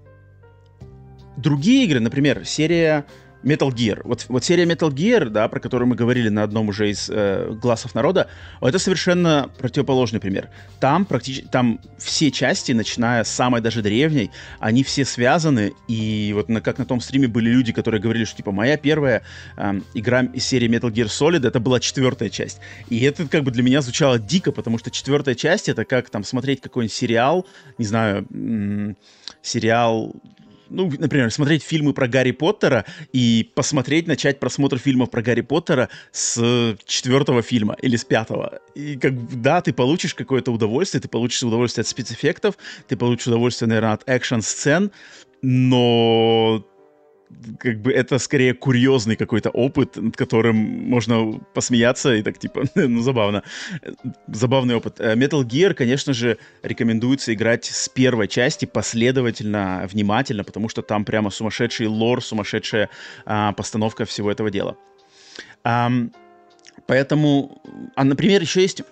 другие 1.37 1.85
игры, 1.85 2.01
например, 2.01 2.45
серия 2.45 3.07
Metal 3.43 3.71
Gear. 3.71 4.01
Вот, 4.05 4.27
вот 4.29 4.45
серия 4.45 4.65
Metal 4.65 4.91
Gear, 4.91 5.29
да, 5.29 5.49
про 5.49 5.61
которую 5.61 5.89
мы 5.89 5.97
говорили 5.97 6.29
на 6.29 6.43
одном 6.43 6.69
уже 6.69 6.91
из 6.91 7.09
э, 7.11 7.53
глазов 7.61 7.95
народа, 7.95 8.29
это 8.61 8.79
совершенно 8.79 9.51
противоположный 9.59 10.21
пример. 10.21 10.49
Там 10.81 11.05
практически, 11.05 11.47
там 11.47 11.81
все 11.99 12.31
части, 12.31 12.73
начиная 12.73 13.25
с 13.25 13.29
самой 13.29 13.61
даже 13.61 13.83
древней, 13.83 14.31
они 14.59 14.83
все 14.83 15.05
связаны, 15.05 15.73
и 15.87 16.33
вот 16.35 16.49
на, 16.49 16.61
как 16.61 16.79
на 16.79 16.85
том 16.85 17.01
стриме 17.01 17.29
были 17.29 17.51
люди, 17.51 17.73
которые 17.73 18.01
говорили, 18.01 18.25
что 18.25 18.37
типа 18.37 18.53
моя 18.53 18.77
первая 18.77 19.23
э, 19.57 19.81
игра 19.95 20.23
из 20.23 20.45
серии 20.45 20.69
Metal 20.69 20.91
Gear 20.91 21.07
Solid, 21.07 21.47
это 21.47 21.61
была 21.61 21.81
четвертая 21.81 22.31
часть. 22.31 22.61
И 22.89 23.01
это 23.05 23.27
как 23.29 23.45
бы 23.45 23.51
для 23.51 23.63
меня 23.63 23.81
звучало 23.83 24.19
дико, 24.19 24.53
потому 24.53 24.79
что 24.79 24.91
четвертая 24.91 25.35
часть 25.35 25.69
это 25.69 25.85
как 25.85 26.11
там 26.11 26.25
смотреть 26.25 26.61
какой-нибудь 26.61 26.93
сериал, 26.93 27.47
не 27.79 27.85
знаю, 27.85 28.27
сериал 29.43 30.15
ну, 30.71 30.91
например, 30.99 31.31
смотреть 31.31 31.63
фильмы 31.63 31.93
про 31.93 32.09
Гарри 32.09 32.33
Поттера 32.33 32.85
и 33.13 33.51
посмотреть, 33.55 34.07
начать 34.07 34.41
просмотр 34.41 34.79
фильмов 34.79 35.11
про 35.11 35.23
Гарри 35.23 35.43
Поттера 35.43 35.89
с 36.13 36.77
четвертого 36.85 37.43
фильма 37.43 37.77
или 37.81 37.97
с 37.97 38.05
пятого. 38.05 38.61
И 38.75 38.97
как 38.97 39.41
да, 39.41 39.61
ты 39.61 39.73
получишь 39.73 40.15
какое-то 40.15 40.53
удовольствие, 40.53 41.01
ты 41.01 41.09
получишь 41.09 41.43
удовольствие 41.43 41.83
от 41.83 41.89
спецэффектов, 41.89 42.57
ты 42.87 42.97
получишь 42.97 43.29
удовольствие, 43.29 43.69
наверное, 43.69 43.93
от 43.93 44.09
экшн-сцен, 44.09 44.91
но 45.43 46.65
как 47.59 47.81
бы 47.81 47.93
это 47.93 48.19
скорее 48.19 48.55
курьезный 48.55 49.17
какой-то 49.17 49.51
опыт, 49.51 49.97
над 49.97 50.17
которым 50.17 50.57
можно 50.57 51.41
посмеяться 51.55 52.15
и 52.15 52.23
так 52.23 52.39
типа, 52.39 52.65
ну 52.75 53.03
забавно. 53.03 53.43
Забавный 54.29 54.75
опыт. 54.75 55.01
Э, 55.01 55.15
Metal 55.15 55.43
Gear, 55.45 55.75
конечно 55.75 56.13
же, 56.13 56.39
рекомендуется 56.63 57.33
играть 57.35 57.65
с 57.67 57.89
первой 57.89 58.29
части 58.29 58.65
последовательно, 58.65 59.87
внимательно, 59.91 60.45
потому 60.45 60.69
что 60.69 60.83
там 60.83 61.05
прямо 61.05 61.31
сумасшедший 61.31 61.87
лор, 61.87 62.23
сумасшедшая 62.23 62.89
а, 63.25 63.53
постановка 63.53 64.05
всего 64.05 64.31
этого 64.31 64.51
дела. 64.51 64.77
А, 65.65 65.91
поэтому, 66.87 67.63
а, 67.95 68.05
например, 68.05 68.41
еще 68.41 68.63
есть 68.63 68.83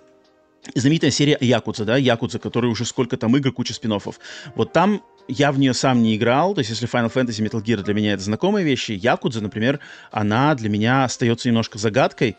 знаменитая 0.74 1.10
серия 1.10 1.38
Якудза, 1.40 1.84
да, 1.84 1.96
Якудза, 1.96 2.38
который 2.38 2.70
уже 2.70 2.84
сколько 2.84 3.16
там 3.16 3.36
игр, 3.36 3.52
куча 3.52 3.74
спин 3.74 3.92
-оффов. 3.92 4.16
Вот 4.54 4.72
там 4.72 5.02
я 5.28 5.52
в 5.52 5.58
нее 5.58 5.74
сам 5.74 6.02
не 6.02 6.16
играл, 6.16 6.54
то 6.54 6.60
есть 6.60 6.70
если 6.70 6.88
Final 6.88 7.12
Fantasy 7.12 7.44
Metal 7.44 7.62
Gear 7.62 7.82
для 7.82 7.94
меня 7.94 8.14
это 8.14 8.22
знакомые 8.22 8.64
вещи, 8.64 8.92
Якудза, 8.92 9.40
например, 9.40 9.80
она 10.10 10.54
для 10.54 10.68
меня 10.68 11.04
остается 11.04 11.48
немножко 11.48 11.78
загадкой, 11.78 12.36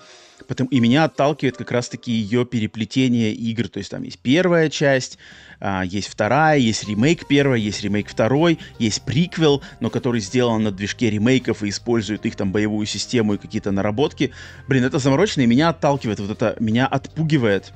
Потом, 0.47 0.67
и 0.67 0.79
меня 0.79 1.05
отталкивает 1.05 1.57
как 1.57 1.71
раз-таки 1.71 2.11
ее 2.11 2.45
переплетение 2.45 3.33
игр. 3.33 3.67
То 3.67 3.79
есть 3.79 3.89
там 3.89 4.03
есть 4.03 4.19
первая 4.19 4.69
часть, 4.69 5.17
а, 5.59 5.83
есть 5.83 6.07
вторая, 6.07 6.59
есть 6.59 6.87
ремейк 6.87 7.27
первой, 7.27 7.59
есть 7.59 7.81
ремейк 7.81 8.07
второй, 8.07 8.59
есть 8.77 9.01
приквел, 9.01 9.63
но 9.79 9.89
который 9.89 10.21
сделан 10.21 10.63
на 10.63 10.71
движке 10.71 11.09
ремейков 11.09 11.63
и 11.63 11.69
использует 11.69 12.25
их 12.25 12.35
там 12.35 12.51
боевую 12.51 12.85
систему 12.85 13.33
и 13.33 13.37
какие-то 13.37 13.71
наработки. 13.71 14.31
Блин, 14.67 14.83
это 14.83 14.99
заморочено, 14.99 15.41
и 15.41 15.47
меня 15.47 15.69
отталкивает, 15.69 16.19
вот 16.19 16.29
это, 16.29 16.55
меня 16.59 16.85
отпугивает 16.85 17.73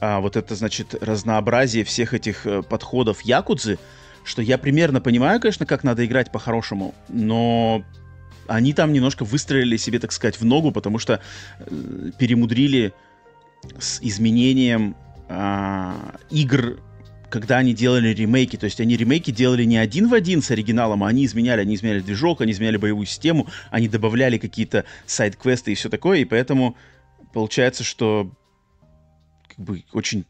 а, 0.00 0.20
вот 0.20 0.36
это, 0.36 0.54
значит, 0.54 0.94
разнообразие 1.00 1.84
всех 1.84 2.14
этих 2.14 2.46
э, 2.46 2.62
подходов 2.62 3.20
Якудзы, 3.20 3.78
что 4.24 4.42
я 4.42 4.58
примерно 4.58 5.00
понимаю, 5.00 5.40
конечно, 5.40 5.66
как 5.66 5.84
надо 5.84 6.04
играть 6.04 6.30
по-хорошему, 6.30 6.94
но 7.08 7.84
они 8.46 8.72
там 8.72 8.92
немножко 8.92 9.24
выстроили 9.24 9.76
себе, 9.76 9.98
так 9.98 10.12
сказать, 10.12 10.40
в 10.40 10.44
ногу, 10.44 10.72
потому 10.72 10.98
что 10.98 11.20
э, 11.58 12.10
перемудрили 12.18 12.92
с 13.78 14.00
изменением 14.02 14.96
э, 15.28 15.92
игр, 16.30 16.80
когда 17.30 17.58
они 17.58 17.74
делали 17.74 18.08
ремейки. 18.08 18.56
То 18.56 18.64
есть 18.64 18.80
они 18.80 18.96
ремейки 18.96 19.30
делали 19.30 19.64
не 19.64 19.76
один 19.76 20.08
в 20.08 20.14
один 20.14 20.42
с 20.42 20.50
оригиналом, 20.50 21.04
а 21.04 21.08
они 21.08 21.24
изменяли. 21.24 21.60
Они 21.60 21.76
изменяли 21.76 22.00
движок, 22.00 22.40
они 22.40 22.50
изменяли 22.50 22.76
боевую 22.76 23.06
систему, 23.06 23.46
они 23.70 23.88
добавляли 23.88 24.36
какие-то 24.36 24.84
сайд-квесты 25.06 25.70
и 25.70 25.74
все 25.76 25.88
такое. 25.88 26.18
И 26.18 26.24
поэтому 26.24 26.76
получается, 27.32 27.84
что 27.84 28.32
как 29.46 29.58
бы 29.58 29.84
очень, 29.92 30.24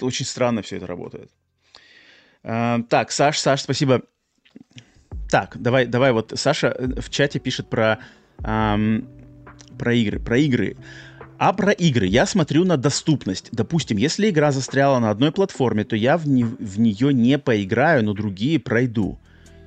очень 0.00 0.24
странно 0.24 0.62
все 0.62 0.76
это 0.76 0.86
работает. 0.86 1.30
Uh, 2.44 2.82
так, 2.84 3.10
Саш, 3.10 3.38
Саш, 3.38 3.62
спасибо. 3.62 4.02
Так, 5.30 5.56
давай, 5.58 5.86
давай 5.86 6.12
вот 6.12 6.32
Саша 6.36 6.68
э, 6.68 7.00
в 7.00 7.08
чате 7.08 7.38
пишет 7.38 7.70
про, 7.70 7.98
эм, 8.44 9.08
про 9.78 9.94
игры. 9.94 10.20
Про 10.20 10.36
игры. 10.38 10.76
А 11.38 11.52
про 11.52 11.72
игры 11.72 12.06
я 12.06 12.26
смотрю 12.26 12.64
на 12.64 12.76
доступность. 12.76 13.48
Допустим, 13.50 13.96
если 13.96 14.30
игра 14.30 14.52
застряла 14.52 14.98
на 14.98 15.10
одной 15.10 15.32
платформе, 15.32 15.84
то 15.84 15.96
я 15.96 16.16
в, 16.16 16.28
не, 16.28 16.44
в 16.44 16.78
нее 16.78 17.12
не 17.12 17.38
поиграю, 17.38 18.04
но 18.04 18.12
другие 18.12 18.60
пройду. 18.60 19.18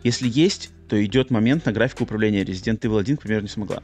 Если 0.04 0.30
есть, 0.30 0.70
то 0.88 1.04
идет 1.04 1.32
момент 1.32 1.66
на 1.66 1.74
графику 1.74 2.04
управления. 2.04 2.44
Resident 2.44 2.80
Evil 2.80 3.00
1, 3.00 3.18
к 3.18 3.22
примеру, 3.22 3.42
не 3.42 3.50
смогла. 3.50 3.84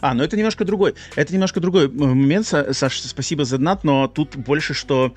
А, 0.00 0.14
ну 0.14 0.22
это 0.22 0.36
немножко 0.36 0.64
другой. 0.64 0.94
Это 1.16 1.32
немножко 1.32 1.60
другой 1.60 1.88
момент, 1.88 2.46
Саша, 2.46 3.08
спасибо 3.08 3.44
за 3.44 3.58
донат, 3.58 3.82
но 3.82 4.06
тут 4.06 4.36
больше, 4.36 4.74
что 4.74 5.14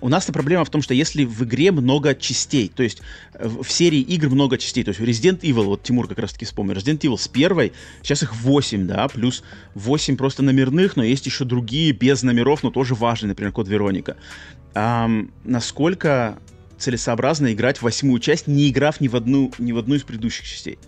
у 0.00 0.08
нас-то 0.08 0.32
проблема 0.32 0.64
в 0.64 0.70
том, 0.70 0.82
что 0.82 0.94
если 0.94 1.24
в 1.24 1.44
игре 1.44 1.72
много 1.72 2.14
частей, 2.14 2.70
то 2.74 2.82
есть 2.82 3.02
э, 3.34 3.48
в 3.48 3.70
серии 3.70 4.00
игр 4.00 4.30
много 4.30 4.58
частей, 4.58 4.84
то 4.84 4.90
есть 4.90 5.00
Resident 5.00 5.40
Evil, 5.40 5.64
вот 5.64 5.82
Тимур 5.82 6.08
как 6.08 6.18
раз 6.18 6.32
таки 6.32 6.44
вспомнил, 6.44 6.74
Resident 6.74 7.00
Evil 7.00 7.18
с 7.18 7.28
первой, 7.28 7.72
сейчас 8.02 8.22
их 8.22 8.34
8, 8.34 8.86
да, 8.86 9.08
плюс 9.08 9.42
8 9.74 10.16
просто 10.16 10.42
номерных, 10.42 10.96
но 10.96 11.04
есть 11.04 11.26
еще 11.26 11.44
другие 11.44 11.92
без 11.92 12.22
номеров, 12.22 12.62
но 12.62 12.70
тоже 12.70 12.94
важные, 12.94 13.28
например, 13.30 13.52
Код 13.52 13.68
Вероника. 13.68 14.16
Эм, 14.74 15.32
насколько 15.44 16.38
целесообразно 16.78 17.52
играть 17.52 17.82
восьмую 17.82 18.20
часть, 18.20 18.46
не 18.46 18.70
играв 18.70 19.00
ни 19.00 19.08
в 19.08 19.16
одну, 19.16 19.52
ни 19.58 19.72
в 19.72 19.78
одну 19.78 19.96
из 19.96 20.02
предыдущих 20.02 20.46
частей? 20.46 20.78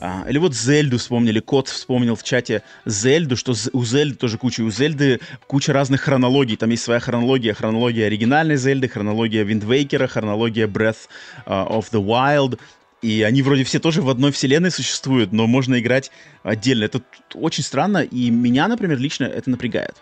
А, 0.00 0.24
или 0.28 0.38
вот 0.38 0.54
Зельду 0.54 0.96
вспомнили, 0.98 1.40
Кот 1.40 1.68
вспомнил 1.68 2.14
в 2.14 2.22
чате 2.22 2.62
Зельду, 2.86 3.36
что 3.36 3.54
у 3.72 3.84
Зельды 3.84 4.14
тоже 4.14 4.38
куча, 4.38 4.60
у 4.60 4.70
Зельды 4.70 5.20
куча 5.48 5.72
разных 5.72 6.02
хронологий, 6.02 6.56
там 6.56 6.70
есть 6.70 6.84
своя 6.84 7.00
хронология, 7.00 7.52
хронология 7.52 8.06
оригинальной 8.06 8.56
Зельды, 8.56 8.88
хронология 8.88 9.42
Виндвейкера, 9.42 10.06
хронология 10.06 10.68
Breath 10.68 11.08
uh, 11.46 11.68
of 11.68 11.86
the 11.90 12.00
Wild, 12.00 12.60
и 13.02 13.22
они 13.22 13.42
вроде 13.42 13.64
все 13.64 13.80
тоже 13.80 14.00
в 14.00 14.08
одной 14.08 14.30
вселенной 14.30 14.70
существуют, 14.70 15.32
но 15.32 15.48
можно 15.48 15.80
играть 15.80 16.12
отдельно. 16.44 16.84
Это 16.84 17.02
очень 17.34 17.64
странно, 17.64 17.98
и 17.98 18.30
меня, 18.30 18.68
например, 18.68 18.98
лично 18.98 19.24
это 19.24 19.50
напрягает. 19.50 19.96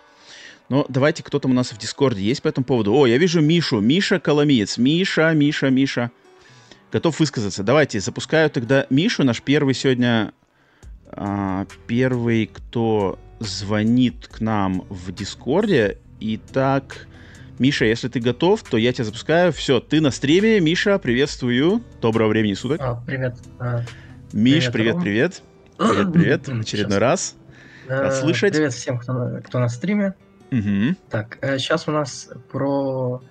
Но 0.69 0.85
давайте, 0.91 1.23
кто 1.23 1.39
там 1.39 1.53
у 1.53 1.55
нас 1.55 1.73
в 1.73 1.79
Дискорде 1.79 2.23
есть 2.23 2.43
по 2.43 2.49
этому 2.49 2.65
поводу? 2.65 2.95
О, 2.95 3.07
я 3.07 3.17
вижу 3.19 3.41
Мишу. 3.41 3.81
Миша 3.81 4.19
Коломиец. 4.19 4.79
Миша, 4.79 5.33
Миша, 5.33 5.71
Миша 5.71 6.11
готов 6.93 7.19
высказаться. 7.21 7.63
Давайте, 7.63 8.01
запускаю 8.01 8.51
тогда 8.51 8.87
Мишу, 8.91 9.25
наш 9.25 9.43
первый 9.43 9.75
сегодня, 9.75 10.33
а, 11.11 11.67
первый, 11.87 12.47
кто 12.47 13.19
звонит 13.39 14.29
к 14.29 14.41
нам 14.41 14.87
в 14.89 15.13
Дискорде. 15.13 15.99
Итак, 16.21 17.07
Миша, 17.59 17.85
если 17.85 18.09
ты 18.09 18.21
готов, 18.21 18.63
то 18.63 18.77
я 18.77 18.93
тебя 18.93 19.05
запускаю. 19.05 19.53
Все, 19.53 19.81
ты 19.81 20.01
на 20.01 20.11
стриме. 20.11 20.61
Миша, 20.61 20.99
приветствую. 20.99 21.83
Доброго 22.01 22.29
времени 22.29 22.55
суток. 22.55 22.81
А, 22.81 23.03
привет. 23.07 23.37
А, 23.59 23.83
Миш, 24.33 24.71
привет, 24.71 24.97
привет. 25.01 25.43
Привет, 25.79 26.13
привет. 26.13 26.43
привет. 26.45 26.49
Очередной 26.49 26.99
сейчас. 26.99 27.01
раз. 27.01 27.37
Рад 27.89 28.15
слышать. 28.15 28.55
Привет 28.55 28.73
всем, 28.73 28.99
кто, 28.99 29.41
кто 29.45 29.59
на 29.59 29.69
стриме. 29.69 30.15
Угу. 30.51 30.97
Так, 31.11 31.39
сейчас 31.59 31.87
э, 31.87 31.91
у 31.91 31.95
нас 31.95 32.29
про 32.51 33.23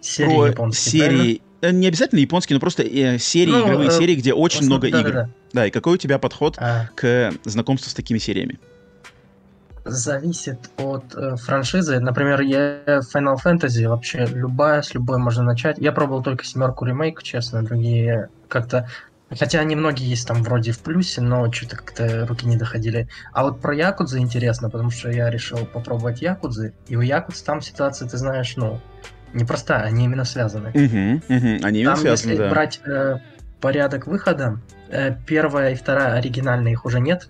серии 0.00 0.36
про 0.36 0.46
японские. 0.46 0.90
Серии 0.90 1.16
правильно? 1.16 1.49
Э, 1.60 1.70
не 1.70 1.86
обязательно 1.88 2.20
японские, 2.20 2.56
но 2.56 2.60
просто 2.60 2.82
э, 2.82 3.18
серии, 3.18 3.50
ну, 3.50 3.66
игровые 3.66 3.90
э, 3.90 3.92
серии, 3.92 4.14
где 4.14 4.32
очень 4.32 4.66
много 4.66 4.90
да, 4.90 5.00
игр. 5.00 5.12
Да, 5.12 5.22
да. 5.22 5.30
да, 5.52 5.66
и 5.66 5.70
какой 5.70 5.94
у 5.94 5.96
тебя 5.96 6.18
подход 6.18 6.56
а... 6.58 6.88
к 6.94 7.32
знакомству 7.44 7.90
с 7.90 7.94
такими 7.94 8.18
сериями? 8.18 8.58
Зависит 9.84 10.70
от 10.76 11.14
э, 11.14 11.36
франшизы. 11.36 12.00
Например, 12.00 12.40
я 12.40 12.80
Final 13.14 13.36
Fantasy 13.42 13.88
вообще 13.88 14.26
любая, 14.26 14.82
с 14.82 14.94
любой 14.94 15.18
можно 15.18 15.42
начать. 15.42 15.78
Я 15.78 15.92
пробовал 15.92 16.22
только 16.22 16.44
семерку 16.44 16.84
ремейк, 16.84 17.22
честно, 17.22 17.62
другие 17.62 18.28
как-то 18.48 18.88
Хотя 19.38 19.60
они 19.60 19.76
многие 19.76 20.08
есть 20.08 20.26
там 20.26 20.42
вроде 20.42 20.72
в 20.72 20.80
плюсе, 20.80 21.20
но 21.20 21.52
что-то 21.52 21.76
как-то 21.76 22.26
руки 22.26 22.46
не 22.46 22.56
доходили. 22.56 23.08
А 23.32 23.44
вот 23.44 23.60
про 23.60 23.72
Якудзы 23.72 24.18
интересно, 24.18 24.68
потому 24.70 24.90
что 24.90 25.08
я 25.08 25.30
решил 25.30 25.66
попробовать 25.66 26.20
Якудзы, 26.20 26.74
и 26.88 26.96
у 26.96 27.00
Якудз 27.00 27.40
там 27.42 27.60
ситуация, 27.60 28.08
ты 28.08 28.16
знаешь, 28.16 28.56
ну, 28.56 28.80
непростая, 29.32 29.82
они 29.82 30.04
именно 30.04 30.24
связаны. 30.24 30.70
Угу, 30.70 31.34
угу, 31.34 31.66
они 31.66 31.80
именно 31.80 31.94
Там, 31.94 32.02
связаны, 32.02 32.30
если 32.30 32.36
да. 32.36 32.50
брать 32.50 32.80
э, 32.84 33.18
порядок 33.60 34.06
выхода, 34.06 34.60
э, 34.88 35.14
первая 35.26 35.72
и 35.72 35.74
вторая 35.74 36.14
оригинальные 36.14 36.72
их 36.72 36.84
уже 36.84 37.00
нет. 37.00 37.28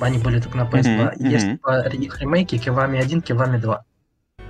Они 0.00 0.18
были 0.18 0.40
только 0.40 0.56
на 0.56 0.62
PS2. 0.62 1.16
Угу, 1.16 1.24
есть 1.26 1.46
угу. 1.46 2.02
их 2.02 2.20
ремейки 2.20 2.58
Кивами 2.58 2.98
1, 2.98 3.22
Кивами 3.22 3.58
2. 3.58 3.84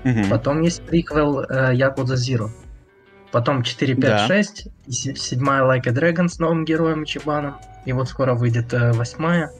Угу. 0.04 0.25
Потом 0.31 0.62
есть 0.62 0.83
приквел 0.83 1.40
э, 1.40 1.75
Yakuza 1.75 2.14
Zero. 2.14 2.50
Потом 3.31 3.62
4, 3.62 3.95
5, 3.95 4.00
да. 4.02 4.26
6. 4.26 4.69
И 4.87 4.92
седьмая 4.92 5.62
Like 5.62 5.88
a 5.88 5.92
Dragon 5.92 6.28
с 6.28 6.38
новым 6.38 6.64
героем 6.64 7.04
Чебаном. 7.04 7.57
И 7.87 7.92
вот 7.92 8.09
скоро 8.09 8.35
выйдет 8.35 8.73
э, 8.75 8.92
восьмая. 8.92 9.50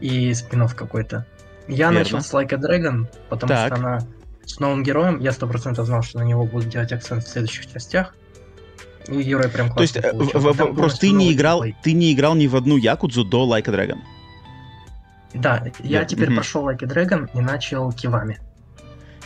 И 0.00 0.34
спин 0.34 0.66
какой-то. 0.68 1.24
Я 1.68 1.86
Верно. 1.86 1.98
начал 2.00 2.20
с 2.20 2.32
Like 2.34 2.52
a 2.52 2.58
Dragon, 2.58 3.06
потому 3.30 3.48
так. 3.48 3.66
что 3.66 3.76
она 3.76 3.98
с 4.46 4.60
новым 4.60 4.82
героем. 4.82 5.20
Я 5.20 5.32
сто 5.32 5.46
процентов 5.46 5.86
знал, 5.86 6.02
что 6.02 6.18
на 6.18 6.24
него 6.24 6.44
будут 6.44 6.68
делать 6.68 6.92
акцент 6.92 7.24
в 7.24 7.28
следующих 7.28 7.72
частях. 7.72 8.14
И 9.08 9.22
герой 9.22 9.48
прям 9.48 9.72
То 9.74 9.82
есть, 9.82 9.96
э, 9.96 10.12
в, 10.12 10.52
в, 10.52 10.74
просто 10.74 11.00
ты 11.00 11.10
не 11.10 11.32
играл, 11.32 11.62
ты 11.82 11.92
не 11.92 12.12
играл 12.12 12.34
ни 12.34 12.46
в 12.46 12.56
одну 12.56 12.76
Якудзу 12.76 13.24
до 13.24 13.46
Like 13.46 13.68
a 13.68 13.72
Dragon? 13.72 13.98
Да, 15.34 15.64
я 15.80 16.00
да. 16.00 16.04
теперь 16.06 16.30
mm-hmm. 16.30 16.34
прошел 16.34 16.68
Like 16.68 16.84
a 16.84 16.86
Dragon 16.86 17.28
и 17.34 17.40
начал 17.40 17.92
Кивами. 17.92 18.38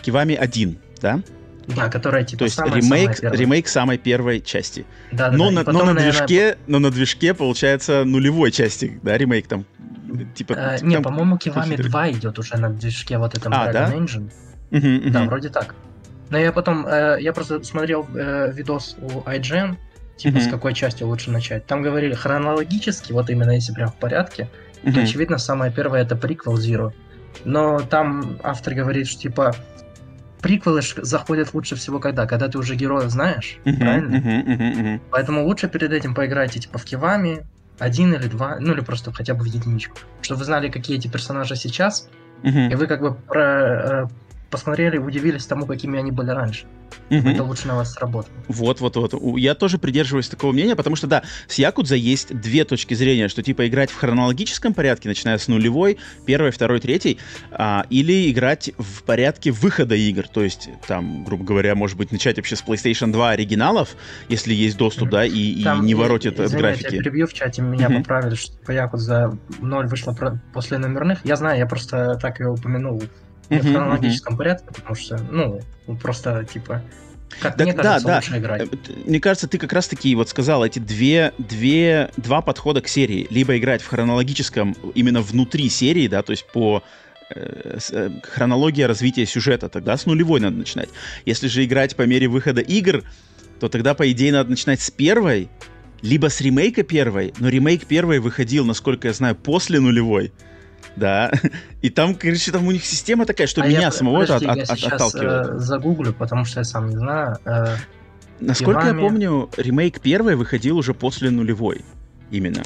Кивами 0.03 0.35
1, 0.35 0.79
да? 1.01 1.23
Да, 1.69 1.91
которая 1.91 2.25
типа 2.25 2.39
То 2.39 2.45
есть 2.45 2.57
самая, 2.57 2.81
ремейк, 2.81 3.17
самая 3.17 3.37
ремейк 3.37 3.69
самой 3.69 3.99
первой 3.99 4.41
части. 4.41 4.87
Да, 5.13 5.29
да, 5.29 5.37
но, 5.37 5.45
да. 5.47 5.51
На, 5.51 5.65
потом, 5.65 5.81
но, 5.81 5.87
на 5.87 5.95
наверное... 5.95 6.27
движке, 6.27 6.59
но 6.67 6.79
на 6.79 6.91
движке 6.91 7.35
получается 7.35 8.05
нулевой 8.05 8.51
части, 8.53 8.99
да, 9.03 9.19
ремейк 9.19 9.47
там. 9.49 9.67
Типа, 10.35 10.55
а, 10.57 10.79
типа, 10.79 10.89
не, 10.89 11.01
по-моему, 11.01 11.37
Кивами 11.37 11.77
2 11.77 12.13
идет 12.13 12.39
уже 12.39 12.57
на 12.57 12.71
движке 12.71 13.19
вот 13.19 13.37
этом 13.37 13.53
а, 13.53 13.67
Dragon 13.67 13.73
да? 13.73 13.93
Engine. 13.93 14.33
Uh-huh, 14.71 14.81
uh-huh. 14.81 15.11
Да, 15.11 15.25
вроде 15.25 15.49
так. 15.49 15.75
Но 16.31 16.39
я 16.39 16.53
потом, 16.53 16.87
э, 16.87 17.19
я 17.21 17.33
просто 17.33 17.63
смотрел 17.63 18.07
э, 18.15 18.53
видос 18.53 18.97
у 19.01 19.21
IGN, 19.29 19.77
типа 20.17 20.37
uh-huh. 20.37 20.41
с 20.41 20.51
какой 20.51 20.75
части 20.75 21.03
лучше 21.03 21.31
начать. 21.31 21.67
Там 21.67 21.83
говорили 21.83 22.15
хронологически, 22.15 23.13
вот 23.13 23.31
именно 23.31 23.53
если 23.53 23.73
прям 23.73 23.89
в 23.89 23.95
порядке, 23.95 24.49
uh-huh. 24.83 24.93
то 24.93 25.01
очевидно 25.01 25.39
самое 25.39 25.73
первое 25.73 26.03
это 26.03 26.17
приквел 26.17 26.59
Zero. 26.59 26.93
Но 27.45 27.81
там 27.81 28.39
автор 28.43 28.75
говорит, 28.75 29.07
что 29.07 29.23
типа 29.23 29.55
приквелы 30.41 30.83
заходят 30.83 31.55
лучше 31.55 31.77
всего 31.77 31.99
когда? 31.99 32.27
Когда 32.27 32.49
ты 32.49 32.59
уже 32.59 32.75
героя 32.75 33.09
знаешь, 33.09 33.59
uh-huh, 33.65 33.79
правильно? 33.79 34.17
Uh-huh, 34.17 34.45
uh-huh, 34.45 34.75
uh-huh. 34.75 35.01
Поэтому 35.11 35.45
лучше 35.45 35.69
перед 35.69 35.93
этим 35.93 36.15
поиграйте 36.15 36.61
типа 36.61 36.79
в 36.79 36.85
Кивами, 36.85 37.47
один 37.79 38.13
или 38.13 38.27
два, 38.27 38.59
ну 38.61 38.73
или 38.73 38.81
просто 38.81 39.13
хотя 39.13 39.35
бы 39.35 39.45
в 39.45 39.47
единичку. 39.47 39.97
Чтобы 40.21 40.41
вы 40.41 40.45
знали, 40.45 40.69
какие 40.69 40.99
эти 40.99 41.09
персонажи 41.09 41.57
сейчас, 41.57 42.09
uh-huh. 42.43 42.73
и 42.73 42.75
вы 42.75 42.87
как 42.87 43.01
бы 43.01 43.15
про, 43.15 44.05
э, 44.05 44.07
посмотрели, 44.51 44.99
удивились 44.99 45.47
тому, 45.47 45.67
какими 45.67 45.99
они 45.99 46.11
были 46.11 46.31
раньше. 46.31 46.67
Угу. 47.11 47.29
Это 47.29 47.45
лучше 47.45 47.69
на 47.69 47.77
вас 47.77 47.93
сработало. 47.93 48.35
Вот, 48.49 48.81
вот, 48.81 48.97
вот. 48.97 49.39
Я 49.39 49.55
тоже 49.55 49.79
придерживаюсь 49.79 50.29
такого 50.29 50.53
мнения, 50.53 50.77
потому 50.77 50.97
что, 50.97 51.07
да, 51.07 51.23
с 51.47 51.57
Якудза 51.57 51.97
есть 51.97 52.39
две 52.39 52.65
точки 52.65 52.95
зрения, 52.95 53.29
что, 53.29 53.43
типа, 53.43 53.67
играть 53.67 53.91
в 53.91 53.97
хронологическом 53.97 54.75
порядке, 54.75 55.09
начиная 55.09 55.39
с 55.39 55.49
нулевой, 55.49 55.99
первой, 56.27 56.51
второй, 56.51 56.81
третьей, 56.81 57.19
а, 57.51 57.85
или 57.91 58.31
играть 58.31 58.73
в 58.79 59.03
порядке 59.03 59.51
выхода 59.51 59.95
игр, 59.95 60.27
то 60.29 60.43
есть, 60.43 60.71
там, 60.87 61.25
грубо 61.25 61.45
говоря, 61.45 61.75
может 61.75 61.97
быть, 61.97 62.13
начать 62.13 62.37
вообще 62.37 62.57
с 62.57 62.63
PlayStation 62.63 63.13
2 63.13 63.31
оригиналов, 63.31 63.97
если 64.29 64.55
есть 64.55 64.77
доступ, 64.77 65.11
да, 65.11 65.25
и, 65.25 65.63
там, 65.63 65.83
и 65.83 65.87
не 65.87 65.95
воротит 65.95 66.41
от 66.41 66.53
графики. 66.53 66.95
Я 66.95 67.01
превью 67.03 67.27
в 67.27 67.35
чате, 67.35 67.63
меня 67.63 67.89
угу. 67.89 67.99
поправили, 67.99 68.35
что 68.35 68.73
Якудза 68.73 69.37
0 69.61 69.87
вышло 69.87 70.17
после 70.53 70.79
номерных. 70.79 71.25
Я 71.25 71.37
знаю, 71.37 71.59
я 71.59 71.67
просто 71.67 72.19
так 72.21 72.41
ее 72.41 72.51
упомянул 72.51 73.03
в 73.49 73.63
хронологическом 73.63 74.37
порядке, 74.37 74.69
потому 74.75 74.95
что, 74.95 75.19
ну, 75.31 75.61
просто, 76.01 76.45
типа, 76.45 76.83
как 77.41 77.57
так, 77.57 77.67
мне 77.67 77.75
кажется, 77.75 78.07
да, 78.07 78.21
да. 78.21 78.39
играть. 78.39 78.63
Э, 78.63 78.93
мне 79.05 79.21
кажется, 79.21 79.49
ты 79.49 79.59
как 79.59 79.73
раз-таки 79.73 80.15
вот 80.15 80.29
сказал 80.29 80.65
эти 80.65 80.79
две, 80.79 81.33
две, 81.39 82.11
два 82.17 82.41
подхода 82.41 82.81
к 82.81 82.89
серии. 82.89 83.27
Либо 83.31 83.57
играть 83.59 83.83
в 83.83 83.87
хронологическом, 83.87 84.75
именно 84.95 85.21
внутри 85.21 85.69
серии, 85.69 86.09
да, 86.09 86.23
то 86.23 86.33
есть 86.33 86.47
по 86.53 86.83
э, 87.31 87.79
э, 87.91 88.11
хронология 88.23 88.89
развития 88.89 89.27
сюжета, 89.27 89.69
тогда 89.69 89.97
с 89.97 90.07
нулевой 90.07 90.41
надо 90.41 90.57
начинать. 90.57 90.89
Если 91.27 91.49
же 91.49 91.65
играть 91.65 91.97
по 91.97 92.03
мере 92.03 92.29
выхода 92.29 92.61
игр, 92.61 93.05
то 93.61 93.69
тогда, 93.69 93.95
по 93.95 94.11
идее, 94.11 94.33
надо 94.33 94.51
начинать 94.51 94.81
с 94.81 94.91
первой, 94.91 95.49
либо 96.03 96.29
с 96.31 96.41
ремейка 96.41 96.83
первой, 96.83 97.35
но 97.39 97.49
ремейк 97.49 97.87
первой 97.87 98.21
выходил, 98.21 98.65
насколько 98.65 99.09
я 99.09 99.15
знаю, 99.15 99.37
после 99.37 99.81
нулевой. 99.81 100.33
Да. 100.99 101.31
И 101.83 101.91
там, 101.91 102.15
короче, 102.15 102.51
там 102.51 102.67
у 102.67 102.73
них 102.73 102.85
система 102.85 103.27
такая, 103.27 103.47
что 103.47 103.63
а 103.63 103.67
меня 103.67 103.83
я, 103.83 103.91
самого 103.91 104.21
подожди, 104.21 104.47
это 104.47 104.53
от, 104.53 104.71
от, 104.71 104.79
сейчас, 104.79 104.93
отталкивает. 104.93 105.49
Э, 105.49 105.59
загуглю, 105.59 106.13
потому 106.13 106.45
что 106.45 106.61
я 106.61 106.65
сам 106.65 106.89
не 106.89 106.97
знаю. 106.97 107.39
Э, 107.45 107.77
Насколько 108.41 108.83
Ивами... 108.83 109.01
я 109.01 109.09
помню, 109.09 109.51
ремейк 109.57 110.01
первый 110.01 110.37
выходил 110.37 110.79
уже 110.79 110.95
после 110.95 111.31
нулевой. 111.31 111.85
Именно. 112.31 112.63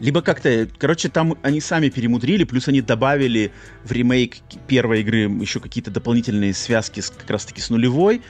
Либо 0.00 0.20
как-то, 0.20 0.68
короче, 0.78 1.08
там 1.08 1.36
они 1.42 1.60
сами 1.60 1.88
перемудрили, 1.88 2.44
плюс 2.44 2.66
они 2.68 2.80
добавили 2.80 3.52
в 3.84 3.92
ремейк 3.92 4.36
первой 4.66 5.00
игры 5.02 5.30
еще 5.40 5.60
какие-то 5.60 5.90
дополнительные 5.90 6.54
связки 6.54 7.00
с, 7.00 7.10
как 7.10 7.30
раз-таки 7.30 7.60
с 7.60 7.70
нулевой. 7.70 8.22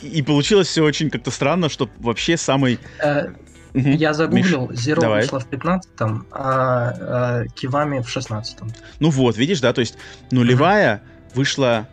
И, 0.00 0.08
и 0.08 0.22
получилось 0.22 0.68
все 0.68 0.82
очень 0.84 1.10
как-то 1.10 1.30
странно, 1.30 1.68
что 1.68 1.88
вообще 1.98 2.36
самый... 2.36 2.78
Э, 3.00 3.28
Угу. 3.74 3.88
Я 3.88 4.14
загуглил, 4.14 4.70
Zero 4.70 5.00
Давай. 5.00 5.22
вышла 5.22 5.40
в 5.40 5.50
15-м, 5.50 6.26
а, 6.30 6.94
а 7.00 7.44
Кивами 7.54 8.00
в 8.00 8.16
16-м. 8.16 8.72
Ну 9.00 9.10
вот, 9.10 9.36
видишь, 9.36 9.60
да, 9.60 9.72
то 9.72 9.80
есть 9.80 9.96
нулевая 10.30 10.96
угу. 10.96 11.40
вышла 11.40 11.88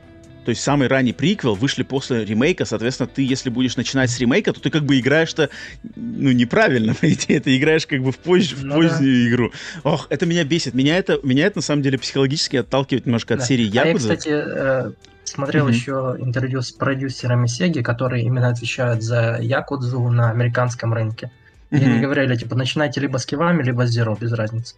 то 0.45 0.50
есть 0.50 0.63
самый 0.63 0.88
ранний 0.88 1.13
приквел 1.13 1.53
вышли 1.53 1.83
после 1.83 2.25
ремейка, 2.25 2.65
соответственно, 2.65 3.07
ты, 3.07 3.23
если 3.23 3.50
будешь 3.50 3.77
начинать 3.77 4.09
с 4.09 4.19
ремейка, 4.19 4.53
то 4.53 4.59
ты 4.59 4.69
как 4.71 4.83
бы 4.83 5.00
играешь-то, 5.00 5.50
ну, 5.95 6.31
неправильно, 6.31 6.95
по 7.00 7.11
идее, 7.11 7.39
ты 7.39 7.57
играешь 7.57 7.85
как 7.85 8.01
бы 8.01 8.11
в, 8.11 8.17
позж... 8.17 8.55
ну, 8.59 8.73
в 8.73 8.81
позднюю 8.81 9.25
да. 9.25 9.29
игру. 9.29 9.51
Ох, 9.83 10.07
это 10.09 10.25
меня 10.25 10.43
бесит. 10.43 10.73
Меня 10.73 10.97
это, 10.97 11.19
меня 11.23 11.45
это, 11.45 11.59
на 11.59 11.61
самом 11.61 11.83
деле, 11.83 12.00
психологически 12.00 12.57
отталкивает 12.57 13.05
немножко 13.05 13.35
да. 13.35 13.41
от 13.41 13.47
серии 13.47 13.65
Якудза. 13.65 13.83
А 13.83 13.88
я, 13.88 14.17
кстати, 14.17 14.29
э, 14.29 14.91
смотрел 15.25 15.67
mm-hmm. 15.67 15.73
еще 15.73 16.15
интервью 16.19 16.61
с 16.61 16.71
продюсерами 16.71 17.45
Сеги, 17.45 17.81
которые 17.81 18.23
именно 18.23 18.47
отвечают 18.47 19.03
за 19.03 19.38
Якудзу 19.39 20.07
на 20.09 20.31
американском 20.31 20.93
рынке. 20.93 21.29
И 21.72 21.75
mm-hmm. 21.75 21.86
они 21.86 22.01
говорили, 22.01 22.36
типа, 22.36 22.56
начинайте 22.56 23.00
либо 23.00 23.18
с 23.18 23.25
кивами, 23.25 23.63
либо 23.63 23.88
с 23.88 23.98
Zero, 23.98 24.18
без 24.20 24.34
разницы. 24.34 24.75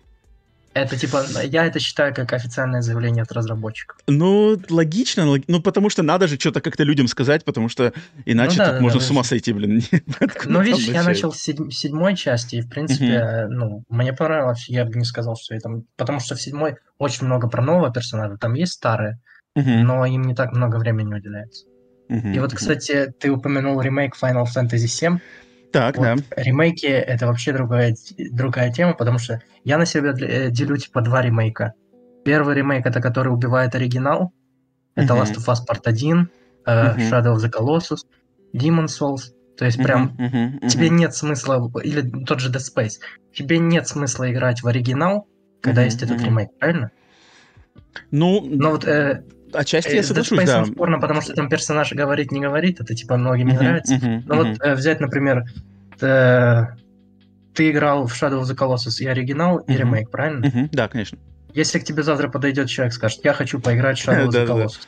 Это 0.73 0.97
типа, 0.97 1.23
я 1.43 1.65
это 1.65 1.79
считаю 1.79 2.15
как 2.15 2.33
официальное 2.33 2.81
заявление 2.81 3.21
от 3.21 3.31
разработчиков. 3.31 3.97
Ну, 4.07 4.59
логично, 4.69 5.27
лог... 5.27 5.41
ну 5.47 5.61
потому 5.61 5.89
что 5.89 6.01
надо 6.01 6.27
же 6.27 6.39
что-то 6.39 6.61
как-то 6.61 6.83
людям 6.83 7.07
сказать, 7.07 7.45
потому 7.45 7.69
что 7.69 7.93
иначе 8.25 8.53
ну, 8.53 8.57
да, 8.57 8.65
тут 8.65 8.75
да, 8.75 8.81
можно 8.81 8.99
да, 8.99 9.05
с 9.05 9.11
ума 9.11 9.23
сойти, 9.23 9.53
блин. 9.53 9.83
ну, 10.45 10.61
видишь, 10.61 10.87
я 10.87 11.03
начал 11.03 11.31
с 11.31 11.37
седь... 11.37 11.59
седьмой 11.71 12.15
части, 12.15 12.55
и, 12.55 12.61
в 12.61 12.69
принципе, 12.69 13.05
mm-hmm. 13.05 13.47
ну, 13.49 13.83
мне 13.89 14.13
понравилось, 14.13 14.67
я 14.67 14.85
бы 14.85 14.97
не 14.97 15.05
сказал, 15.05 15.35
что 15.35 15.53
я 15.53 15.59
там... 15.59 15.83
Потому 15.95 16.19
что 16.19 16.35
в 16.35 16.41
седьмой 16.41 16.77
очень 16.97 17.27
много 17.27 17.47
про 17.47 17.61
нового 17.61 17.91
персонажа, 17.91 18.37
там 18.37 18.55
есть 18.55 18.73
старые, 18.73 19.19
mm-hmm. 19.55 19.83
но 19.83 20.05
им 20.07 20.23
не 20.23 20.33
так 20.33 20.53
много 20.53 20.77
времени 20.77 21.13
уделяется. 21.13 21.65
Mm-hmm. 22.09 22.33
И 22.33 22.39
вот, 22.39 22.53
кстати, 22.53 23.13
ты 23.19 23.29
упомянул 23.29 23.79
ремейк 23.79 24.15
Final 24.19 24.45
Fantasy 24.45 24.87
VII. 24.87 25.19
Так, 25.73 25.97
вот, 25.97 26.03
да. 26.03 26.15
Ремейки 26.37 26.85
это 26.85 27.25
вообще 27.25 27.51
другая, 27.51 27.95
другая 28.31 28.71
тема, 28.71 28.93
потому 28.93 29.17
что 29.17 29.41
я 29.63 29.79
на 29.79 29.87
себя 29.87 30.11
э, 30.11 30.51
делю 30.51 30.77
типа 30.77 31.01
два 31.01 31.23
ремейка. 31.23 31.73
Первый 32.23 32.53
ремейк 32.53 32.85
это 32.85 33.01
который 33.01 33.33
убивает 33.33 33.73
оригинал. 33.73 34.31
Это 34.93 35.15
uh-huh. 35.15 35.23
Last 35.23 35.35
of 35.35 35.47
Us 35.47 35.65
Part 35.67 35.81
1, 35.83 36.29
uh, 36.67 36.95
uh-huh. 36.95 37.09
Shadow 37.09 37.33
of 37.33 37.41
the 37.41 37.49
Colossus, 37.49 38.05
Demon 38.53 38.85
Souls. 38.85 39.33
То 39.57 39.65
есть 39.65 39.81
прям 39.81 40.15
uh-huh, 40.15 40.31
uh-huh, 40.31 40.59
uh-huh. 40.59 40.69
тебе 40.69 40.89
нет 40.89 41.15
смысла, 41.15 41.71
или 41.83 42.01
тот 42.23 42.39
же 42.39 42.51
Dead 42.51 42.61
Space, 42.61 42.99
тебе 43.33 43.57
нет 43.57 43.87
смысла 43.87 44.31
играть 44.31 44.61
в 44.61 44.67
оригинал, 44.67 45.27
когда 45.59 45.81
uh-huh, 45.81 45.85
есть 45.85 46.03
этот 46.03 46.21
uh-huh. 46.21 46.25
ремейк, 46.25 46.49
правильно? 46.59 46.91
Ну, 48.11 48.45
но 48.45 48.69
вот 48.69 48.85
э, 48.85 49.23
отчасти 49.53 49.89
э, 49.89 49.95
я 49.97 50.03
соглашусь, 50.03 50.39
Dead 50.39 50.43
Space 50.43 50.45
да. 50.45 50.65
спорно, 50.65 50.99
потому 50.99 51.21
что 51.21 51.33
там 51.33 51.49
персонаж 51.49 51.91
говорит, 51.93 52.31
не 52.31 52.41
говорит, 52.41 52.79
это 52.79 52.93
типа 52.93 53.17
многим 53.17 53.47
не 53.47 53.53
uh-huh, 53.53 53.63
нравится. 53.63 53.95
Uh-huh, 53.95 54.23
Но 54.25 54.35
uh-huh. 54.35 54.49
вот 54.49 54.61
э, 54.61 54.75
взять, 54.75 54.99
например, 54.99 55.43
э, 56.01 56.63
ты 57.53 57.71
играл 57.71 58.07
в 58.07 58.13
Shadow 58.13 58.41
of 58.41 58.43
the 58.43 58.55
Colossus 58.55 58.99
и 58.99 59.07
оригинал, 59.07 59.59
и 59.59 59.73
ремейк, 59.73 60.09
правильно? 60.09 60.69
Да, 60.71 60.87
конечно. 60.87 61.17
Если 61.53 61.79
к 61.79 61.83
тебе 61.83 62.03
завтра 62.03 62.29
подойдет 62.29 62.67
человек, 62.69 62.93
скажет, 62.93 63.19
я 63.23 63.33
хочу 63.33 63.59
поиграть 63.59 63.99
в 63.99 64.07
Shadow 64.07 64.27
of 64.27 64.31
the 64.31 64.47
Colossus. 64.47 64.87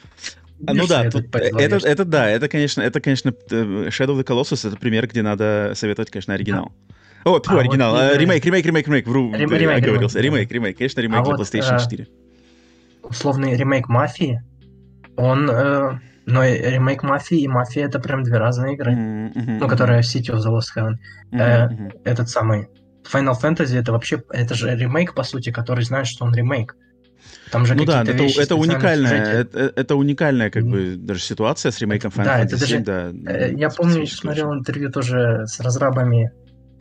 А, 0.68 0.74
ну 0.74 0.88
да, 0.88 1.10
тут, 1.10 1.36
это, 1.36 1.78
это 1.86 2.06
да, 2.06 2.30
это 2.30 2.48
конечно, 2.48 2.82
это 2.82 3.02
конечно 3.02 3.30
Shadow 3.30 4.16
of 4.16 4.20
the 4.20 4.24
Colossus 4.24 4.68
это 4.68 4.78
пример, 4.78 5.06
где 5.08 5.22
надо 5.22 5.74
советовать, 5.76 6.10
конечно, 6.10 6.34
оригинал. 6.34 6.72
Да. 6.90 6.96
О, 7.32 7.40
тьфу, 7.40 7.58
а, 7.58 7.60
оригинал, 7.60 7.92
вот, 7.92 8.00
а, 8.00 8.18
ремейк, 8.18 8.46
ремейк, 8.46 8.66
ремейк, 8.66 8.88
ремейк, 8.88 9.08
вру, 9.08 9.34
ремейк, 9.34 9.84
оговорился, 9.84 10.20
ремейк, 10.20 10.52
ремейк, 10.52 10.78
конечно, 10.78 11.02
ремейк 11.02 11.22
а 11.22 11.26
для 11.26 11.34
PlayStation 11.34 11.80
4. 11.80 12.04
Э, 12.04 13.08
условный 13.08 13.56
ремейк 13.56 13.90
Мафии, 13.90 14.44
он 15.18 15.50
э, 15.50 16.00
но 16.26 16.44
ремейк 16.44 17.04
Мафии 17.04 17.40
и 17.40 17.48
Мафия 17.48 17.86
это 17.86 18.00
прям 18.00 18.24
две 18.24 18.38
разные 18.38 18.74
игры. 18.74 18.94
Mm-hmm. 18.94 19.58
Ну, 19.60 19.68
которая 19.68 20.02
City 20.02 20.34
of 20.34 20.38
the 20.38 20.52
Lost 20.52 20.76
Heaven. 20.76 20.96
Mm-hmm. 21.32 21.40
Э, 21.40 21.92
этот 22.04 22.30
самый 22.30 22.68
Final 23.12 23.36
Fantasy 23.40 23.80
это 23.80 23.92
вообще 23.92 24.24
это 24.30 24.56
же 24.56 24.76
ремейк, 24.76 25.14
по 25.14 25.24
сути, 25.24 25.52
который 25.52 25.84
знает, 25.84 26.08
что 26.08 26.26
он 26.26 26.34
ремейк. 26.34 26.76
Там 27.52 27.66
же 27.66 27.76
ну 27.76 27.86
да, 27.86 28.04
это, 28.04 28.24
это 28.42 28.56
уникальная, 28.56 29.42
это, 29.42 29.74
это 29.76 29.96
уникальная 29.96 30.50
как 30.50 30.64
бы 30.66 30.96
даже 30.96 31.22
ситуация 31.22 31.72
с 31.72 31.80
ремейком 31.80 32.12
Final 32.12 32.24
да, 32.24 32.42
Fantasy 32.42 32.46
это 32.46 32.60
даже, 32.60 32.80
да. 32.80 33.12
Э, 33.32 33.54
я 33.54 33.70
помню, 33.70 34.08
смотрел 34.08 34.54
интервью 34.54 34.92
тоже 34.92 35.46
с 35.46 35.60
разрабами 35.60 36.32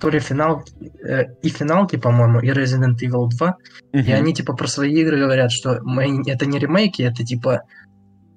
то 0.00 0.10
ли 0.10 0.20
финал 0.20 0.64
э, 1.06 1.24
и 1.42 1.48
финалки, 1.48 1.96
по-моему, 1.96 2.40
и 2.40 2.48
Resident 2.48 2.98
Evil 3.00 3.28
2, 3.28 3.56
uh-huh. 3.92 4.02
и 4.02 4.12
они 4.12 4.34
типа 4.34 4.54
про 4.54 4.66
свои 4.66 4.92
игры 4.92 5.18
говорят, 5.18 5.52
что 5.52 5.80
мы, 5.82 6.22
это 6.26 6.46
не 6.46 6.58
ремейки, 6.58 7.02
это 7.02 7.24
типа 7.24 7.62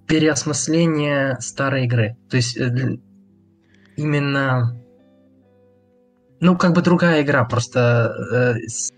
переосмысление 0.07 1.37
старой 1.39 1.85
игры. 1.85 2.17
То 2.29 2.37
есть 2.37 2.57
э, 2.57 2.97
именно... 3.95 4.75
Ну, 6.39 6.55
как 6.55 6.73
бы 6.73 6.81
другая 6.81 7.23
игра, 7.23 7.45
просто 7.45 8.13
э, 8.31 8.55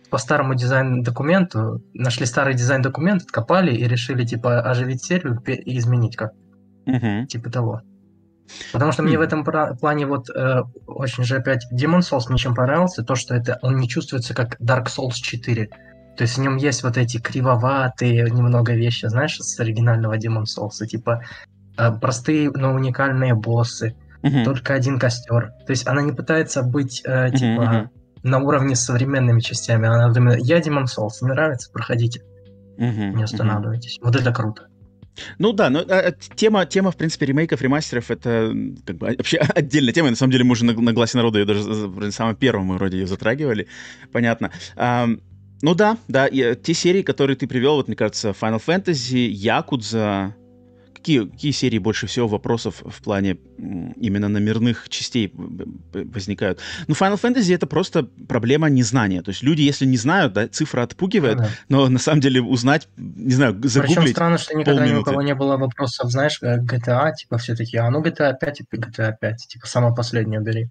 по 0.10 0.18
старому 0.18 0.56
дизайн-документу 0.56 1.82
нашли 1.94 2.26
старый 2.26 2.54
дизайн-документ, 2.54 3.24
откопали 3.24 3.74
и 3.74 3.88
решили, 3.88 4.26
типа, 4.26 4.60
оживить 4.60 5.04
серию 5.04 5.42
и 5.46 5.78
изменить 5.78 6.18
как. 6.18 6.34
Угу. 6.86 7.28
Типа 7.28 7.50
того. 7.50 7.82
Потому 8.74 8.92
что 8.92 9.04
мне 9.04 9.18
в 9.18 9.22
этом 9.22 9.44
плане 9.44 10.06
вот 10.06 10.30
э, 10.30 10.64
очень 10.88 11.24
же 11.24 11.38
опять 11.38 11.66
Demon 11.72 12.00
Souls 12.00 12.30
мне 12.30 12.38
чем 12.38 12.56
понравился, 12.56 13.04
то, 13.04 13.16
что 13.16 13.36
это 13.36 13.60
он 13.62 13.78
не 13.78 13.88
чувствуется 13.88 14.34
как 14.34 14.60
Dark 14.60 14.88
Souls 14.88 15.14
4. 15.14 15.70
То 16.20 16.24
есть 16.24 16.38
в 16.38 16.42
нем 16.42 16.58
есть 16.58 16.84
вот 16.84 16.98
эти 16.98 17.18
кривоватые 17.18 18.30
немного 18.30 18.74
вещи, 18.74 19.06
знаешь, 19.06 19.38
с 19.40 19.58
оригинального 19.58 20.18
Demon 20.18 20.44
Souls, 20.44 20.86
типа 20.86 21.24
э, 21.78 21.92
простые, 21.94 22.52
но 22.52 22.74
уникальные 22.74 23.36
боссы, 23.36 23.96
uh-huh. 24.22 24.44
только 24.44 24.74
один 24.74 25.00
костер. 25.00 25.54
То 25.66 25.72
есть 25.72 25.88
она 25.88 26.02
не 26.02 26.12
пытается 26.12 26.62
быть 26.62 27.02
э, 27.06 27.32
типа 27.32 27.62
uh-huh. 27.62 27.88
на 28.24 28.40
уровне 28.40 28.76
с 28.76 28.82
современными 28.82 29.40
частями, 29.40 29.88
она 29.88 30.12
думает, 30.12 30.40
я 30.44 30.60
Demon 30.60 30.88
Souls, 30.88 31.12
мне 31.22 31.32
нравится, 31.32 31.72
проходите, 31.72 32.22
uh-huh. 32.78 33.14
не 33.14 33.24
останавливайтесь. 33.24 33.98
Uh-huh. 33.98 34.08
Вот 34.08 34.18
это 34.18 34.34
круто. 34.34 34.68
Ну 35.38 35.54
да, 35.54 35.70
но 35.70 35.86
а, 35.88 36.12
тема, 36.36 36.66
тема, 36.66 36.92
в 36.92 36.98
принципе, 36.98 37.28
ремейков, 37.28 37.62
ремастеров, 37.62 38.12
это 38.12 38.54
как 38.86 38.98
бы 38.98 39.08
вообще 39.18 39.38
отдельная 39.56 39.94
тема. 39.94 40.10
На 40.10 40.18
самом 40.18 40.32
деле, 40.32 40.44
мы 40.44 40.52
уже 40.52 40.66
на, 40.66 40.74
на 40.74 40.92
гласе 40.92 41.18
народа 41.18 41.40
ее 41.40 41.46
даже 41.46 41.62
в 41.62 42.12
самом 42.12 42.36
первом 42.36 42.66
мы 42.66 42.76
вроде 42.76 42.98
ее 42.98 43.08
затрагивали. 43.08 43.68
Понятно. 44.12 44.52
А, 44.76 45.08
ну 45.62 45.76
да, 45.76 45.98
да, 46.08 46.28
и, 46.28 46.56
те 46.56 46.74
серии, 46.74 47.02
которые 47.02 47.36
ты 47.36 47.48
привел, 47.48 47.76
вот 47.76 47.88
мне 47.88 47.96
кажется, 47.96 48.30
Final 48.30 48.62
Fantasy, 48.66 49.32
Yakuza, 49.32 50.34
какие, 51.00 51.26
какие 51.26 51.52
серии 51.52 51.80
больше 51.80 52.08
всего 52.08 52.28
вопросов 52.28 52.84
в 52.86 53.02
плане 53.02 53.38
именно 53.58 54.28
номерных 54.28 54.90
частей 54.90 55.34
возникают? 55.34 56.60
Ну, 56.88 56.96
Final 56.96 57.20
Fantasy 57.20 57.56
это 57.56 57.68
просто 57.68 58.04
проблема 58.28 58.70
незнания. 58.70 59.22
То 59.22 59.30
есть 59.30 59.42
люди, 59.42 59.62
если 59.62 59.86
не 59.86 59.98
знают, 59.98 60.34
да, 60.34 60.48
цифра 60.48 60.84
отпугивает, 60.84 61.38
ну, 61.38 61.44
да. 61.44 61.50
но 61.70 61.90
на 61.90 62.00
самом 62.00 62.22
деле 62.22 62.42
узнать, 62.42 62.88
не 62.98 63.34
знаю, 63.34 63.54
загуглить 63.64 63.98
Причем 63.98 64.12
странно, 64.12 64.38
что 64.38 64.54
никогда 64.56 64.82
полминуты. 64.82 64.98
ни 64.98 65.02
у 65.02 65.04
кого 65.06 65.22
не 65.22 65.36
было 65.36 65.58
вопросов, 65.58 66.12
знаешь, 66.12 66.40
GTA, 66.42 67.14
типа 67.16 67.38
все 67.38 67.56
такие, 67.56 67.82
а 67.82 67.90
ну 67.90 68.02
GTA 68.02 68.34
5 68.40 68.62
и 68.62 68.64
GTA 68.76 69.14
5, 69.20 69.48
типа 69.48 69.68
самое 69.68 69.96
последнее 69.96 70.42
бери. 70.42 70.70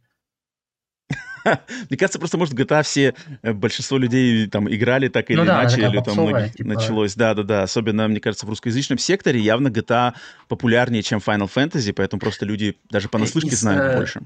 Мне 1.90 1.98
кажется, 1.98 2.18
просто, 2.18 2.38
может, 2.38 2.54
GTA 2.54 2.82
все, 2.82 3.14
э, 3.42 3.52
большинство 3.52 3.98
людей 3.98 4.46
там 4.46 4.72
играли 4.72 5.08
так 5.08 5.30
или 5.30 5.38
ну, 5.38 5.44
да, 5.44 5.62
иначе, 5.62 5.80
или 5.80 6.00
там 6.00 6.14
многих 6.14 6.54
типа... 6.54 6.68
началось. 6.68 7.14
Да-да-да, 7.14 7.62
особенно, 7.62 8.08
мне 8.08 8.20
кажется, 8.20 8.46
в 8.46 8.48
русскоязычном 8.48 8.98
секторе 8.98 9.40
явно 9.40 9.68
GTA 9.68 10.14
популярнее, 10.48 11.02
чем 11.02 11.18
Final 11.18 11.50
Fantasy, 11.52 11.92
поэтому 11.92 12.20
просто 12.20 12.44
люди 12.44 12.76
даже 12.90 13.08
понаслышке 13.08 13.50
из, 13.50 13.60
знают 13.60 13.94
э, 13.94 13.96
больше. 13.96 14.20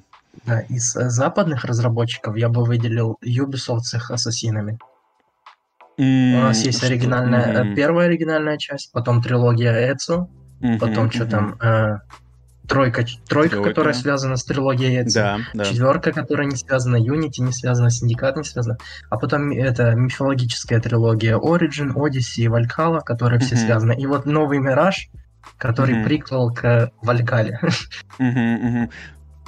Да, 0.44 0.61
из 0.61 0.96
э, 0.96 1.11
западных 1.11 1.64
разработчиков 1.64 2.37
я 2.37 2.48
бы 2.48 2.64
выделил 2.64 3.18
Ubisoft 3.24 3.82
с 3.82 3.94
их 3.94 4.11
ассасинами. 4.11 4.78
Mm, 5.98 6.38
У 6.38 6.40
нас 6.40 6.64
есть 6.64 6.82
оригинальная, 6.82 7.64
mm. 7.64 7.74
первая 7.74 8.06
оригинальная 8.06 8.56
часть, 8.56 8.92
потом 8.92 9.22
трилогия 9.22 9.92
Эцу, 9.92 10.30
mm-hmm, 10.61 10.78
потом 10.78 11.06
mm-hmm. 11.06 11.14
что 11.14 11.26
там, 11.26 11.58
э, 11.61 11.98
Тройка, 12.68 13.05
тройка, 13.29 13.57
тройка, 13.57 13.62
которая 13.62 13.92
связана 13.92 14.37
с 14.37 14.44
трилогией 14.44 15.01
Эдзи. 15.01 15.14
Да, 15.14 15.38
да. 15.53 15.64
Четверка, 15.64 16.12
которая 16.12 16.46
не 16.46 16.57
связана 16.57 16.96
Unity, 16.96 17.40
не 17.40 17.53
связана 17.53 17.90
с 17.90 18.03
Syndicate, 18.03 18.37
не 18.37 18.44
связана. 18.44 18.79
А 19.11 19.18
потом 19.18 19.51
это 19.51 19.94
мифологическая 19.94 20.81
трилогия 20.81 21.37
Origin, 21.37 21.92
Odyssey 21.92 22.44
и 22.44 22.46
Valhalla, 22.46 23.01
которые 23.05 23.40
все 23.40 23.57
mm-hmm. 23.57 23.59
связаны. 23.59 24.01
И 24.01 24.07
вот 24.07 24.27
новый 24.27 24.61
Мираж, 24.61 25.11
который 25.59 25.96
mm-hmm. 25.96 26.05
приквел 26.05 26.55
к 26.55 26.92
Вальгале. 27.03 27.59
Mm-hmm, 28.18 28.62
mm-hmm. 28.62 28.90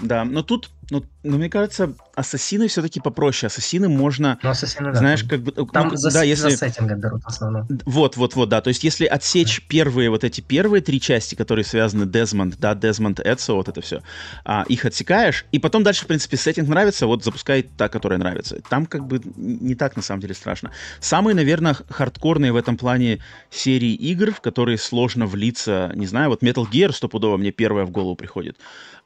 Да, 0.03 0.25
но 0.25 0.43
тут, 0.43 0.71
ну, 0.91 1.05
ну, 1.23 1.39
мне 1.39 1.49
кажется, 1.49 1.95
ассасины 2.15 2.69
все-таки 2.69 3.01
попроще. 3.01 3.49
Ассасины 3.49 3.89
можно, 3.89 4.39
ну, 4.43 4.51
ассасины, 4.51 4.93
да, 4.93 4.99
знаешь, 4.99 5.25
как 5.25 5.41
бы... 5.41 5.53
Там 5.67 5.89
ну, 5.89 5.97
за, 5.97 6.13
да, 6.13 6.23
если... 6.23 6.51
за 6.51 6.57
сеттинга 6.57 6.95
берут 6.95 7.23
в 7.23 7.27
основном. 7.27 7.67
Вот, 7.85 8.17
вот, 8.17 8.35
вот, 8.35 8.49
да. 8.49 8.61
То 8.61 8.69
есть 8.69 8.85
если 8.85 9.07
отсечь 9.07 9.61
да. 9.61 9.67
первые, 9.69 10.11
вот 10.11 10.25
эти 10.25 10.41
первые 10.41 10.83
три 10.83 11.01
части, 11.01 11.35
которые 11.35 11.65
связаны 11.65 12.07
Дезмонд, 12.07 12.57
да, 12.59 12.75
Дезмонд, 12.75 13.21
Эдсо, 13.21 13.55
вот 13.55 13.69
это 13.69 13.81
все, 13.81 14.03
а, 14.45 14.65
их 14.69 14.85
отсекаешь, 14.85 15.47
и 15.53 15.59
потом 15.59 15.83
дальше, 15.83 16.05
в 16.05 16.07
принципе, 16.07 16.37
сеттинг 16.37 16.69
нравится, 16.69 17.07
вот 17.07 17.25
запускай 17.25 17.63
та, 17.63 17.89
которая 17.89 18.19
нравится. 18.19 18.61
Там 18.69 18.87
как 18.87 19.07
бы 19.07 19.21
не 19.37 19.75
так, 19.75 19.97
на 19.97 20.03
самом 20.03 20.21
деле, 20.21 20.35
страшно. 20.35 20.71
Самые, 21.01 21.35
наверное, 21.35 21.77
хардкорные 21.89 22.53
в 22.53 22.57
этом 22.57 22.77
плане 22.77 23.21
серии 23.51 23.95
игр, 23.95 24.33
в 24.33 24.41
которые 24.41 24.79
сложно 24.79 25.27
влиться, 25.27 25.93
не 25.95 26.07
знаю, 26.07 26.31
вот 26.31 26.43
Metal 26.43 26.67
Gear 26.71 26.93
стопудово 26.93 27.37
мне 27.37 27.53
первая 27.53 27.85
в 27.85 27.91
голову 27.91 28.17
приходит. 28.17 28.57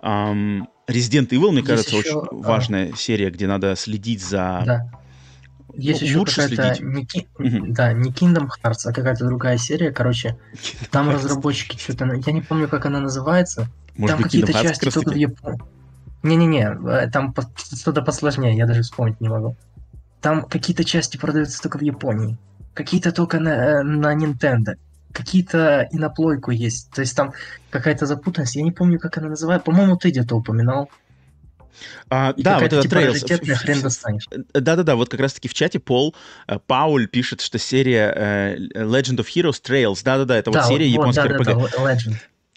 Um, 0.01 0.67
Resident 0.89 1.29
Evil, 1.29 1.51
мне 1.51 1.59
Есть 1.59 1.69
кажется, 1.69 1.97
еще, 1.97 2.19
очень 2.19 2.41
а... 2.41 2.49
важная 2.49 2.93
серия, 2.95 3.31
где 3.31 3.47
надо 3.47 3.77
следить 3.77 4.23
за... 4.23 4.63
Да. 4.65 4.91
Есть 5.75 6.01
ну, 6.01 6.07
еще 6.09 6.25
какая-то 6.25 6.83
не, 6.83 7.05
mm-hmm. 7.05 7.73
да, 7.73 7.93
не 7.93 8.11
Kingdom 8.11 8.49
Hearts, 8.49 8.87
а 8.87 8.93
какая-то 8.93 9.27
другая 9.27 9.59
серия. 9.59 9.93
Короче, 9.93 10.37
там 10.91 11.11
разработчики 11.11 11.79
что-то... 11.79 12.07
Я 12.15 12.33
не 12.33 12.41
помню, 12.41 12.69
как 12.69 12.87
она 12.87 13.01
называется. 13.01 13.69
Может 13.97 14.17
там 14.17 14.25
какие-то 14.25 14.53
части 14.53 14.91
только 14.91 15.11
в 15.11 15.17
Японии. 15.17 15.61
Не-не-не, 16.25 16.79
э, 16.89 17.11
там 17.11 17.33
что-то 17.55 18.03
посложнее, 18.03 18.57
я 18.57 18.67
даже 18.67 18.83
вспомнить 18.83 19.21
не 19.21 19.29
могу. 19.29 19.57
Там 20.21 20.43
какие-то 20.43 20.85
части 20.85 21.17
продаются 21.17 21.63
только 21.63 21.79
в 21.79 21.83
Японии. 21.83 22.39
Какие-то 22.75 23.13
только 23.13 23.39
на, 23.39 23.51
э, 23.51 23.83
на 23.83 24.17
Nintendo 24.17 24.75
какие-то 25.19 25.89
и 25.91 25.99
на 25.99 26.11
плойку 26.11 26.53
есть. 26.53 26.91
То 26.91 27.01
есть 27.01 27.17
там 27.17 27.33
какая-то 27.71 28.07
запутанность. 28.07 28.55
Я 28.55 28.63
не 28.63 28.73
помню, 28.73 28.99
как 28.99 29.19
она 29.19 29.29
называется. 29.29 29.65
По-моему, 29.65 29.97
ты 29.97 30.11
где-то 30.11 30.37
упоминал. 30.37 30.89
А, 32.09 32.35
да, 32.37 32.59
вот 32.59 32.73
это 32.73 32.83
типа 32.83 32.97
хрен 33.57 33.81
достанешь. 33.81 34.29
Да-да-да, 34.53 34.97
вот 34.97 35.09
как 35.09 35.21
раз-таки 35.21 35.49
в 35.49 35.55
чате 35.55 35.79
Пол 35.79 36.15
э, 36.49 36.59
Пауль 36.67 37.07
пишет, 37.07 37.41
что 37.41 37.59
серия 37.59 38.13
э, 38.15 38.57
Legend 38.83 39.19
of 39.19 39.27
Heroes 39.27 39.63
Trails, 39.63 40.01
да-да-да, 40.03 40.37
это 40.39 40.51
да, 40.51 40.63
вот 40.63 40.69
серия 40.69 40.87
вот, 40.97 41.15
японской 41.15 41.29
да, 41.29 41.37
RPG. 41.37 41.45
Да, 41.45 41.55
да, 41.55 41.95
Legend. 41.95 42.15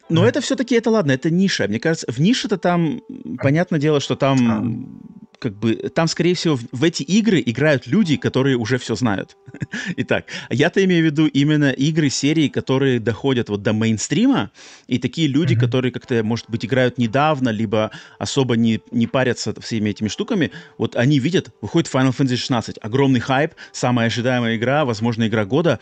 Но 0.09 0.27
это 0.27 0.41
все-таки, 0.41 0.75
это 0.75 0.89
ладно, 0.89 1.11
это 1.11 1.29
ниша. 1.29 1.67
Мне 1.67 1.79
кажется, 1.79 2.05
в 2.11 2.19
нише-то 2.19 2.57
там, 2.57 3.01
понятное 3.39 3.79
дело, 3.79 3.99
что 3.99 4.15
там 4.15 5.01
как 5.41 5.57
бы 5.57 5.73
там, 5.73 6.07
скорее 6.07 6.35
всего, 6.35 6.55
в, 6.55 6.61
в 6.71 6.83
эти 6.83 7.01
игры 7.01 7.41
играют 7.43 7.87
люди, 7.87 8.15
которые 8.15 8.57
уже 8.57 8.77
все 8.77 8.93
знают. 8.93 9.35
Итак, 9.97 10.25
я-то 10.51 10.85
имею 10.85 11.01
в 11.01 11.05
виду 11.05 11.25
именно 11.25 11.71
игры 11.71 12.11
серии, 12.11 12.47
которые 12.47 12.99
доходят 12.99 13.49
вот 13.49 13.63
до 13.63 13.73
мейнстрима, 13.73 14.51
и 14.85 14.99
такие 14.99 15.27
люди, 15.27 15.55
mm-hmm. 15.55 15.59
которые 15.59 15.91
как-то, 15.91 16.23
может 16.23 16.47
быть, 16.47 16.63
играют 16.63 16.99
недавно, 16.99 17.49
либо 17.49 17.89
особо 18.19 18.55
не, 18.55 18.81
не 18.91 19.07
парятся 19.07 19.59
всеми 19.59 19.89
этими 19.89 20.09
штуками, 20.09 20.51
вот 20.77 20.95
они 20.95 21.17
видят, 21.17 21.49
выходит 21.59 21.91
Final 21.91 22.15
Fantasy 22.15 22.35
16, 22.35 22.77
огромный 22.79 23.19
хайп, 23.19 23.55
самая 23.71 24.07
ожидаемая 24.07 24.57
игра, 24.57 24.85
возможно, 24.85 25.27
игра 25.27 25.45
года, 25.45 25.79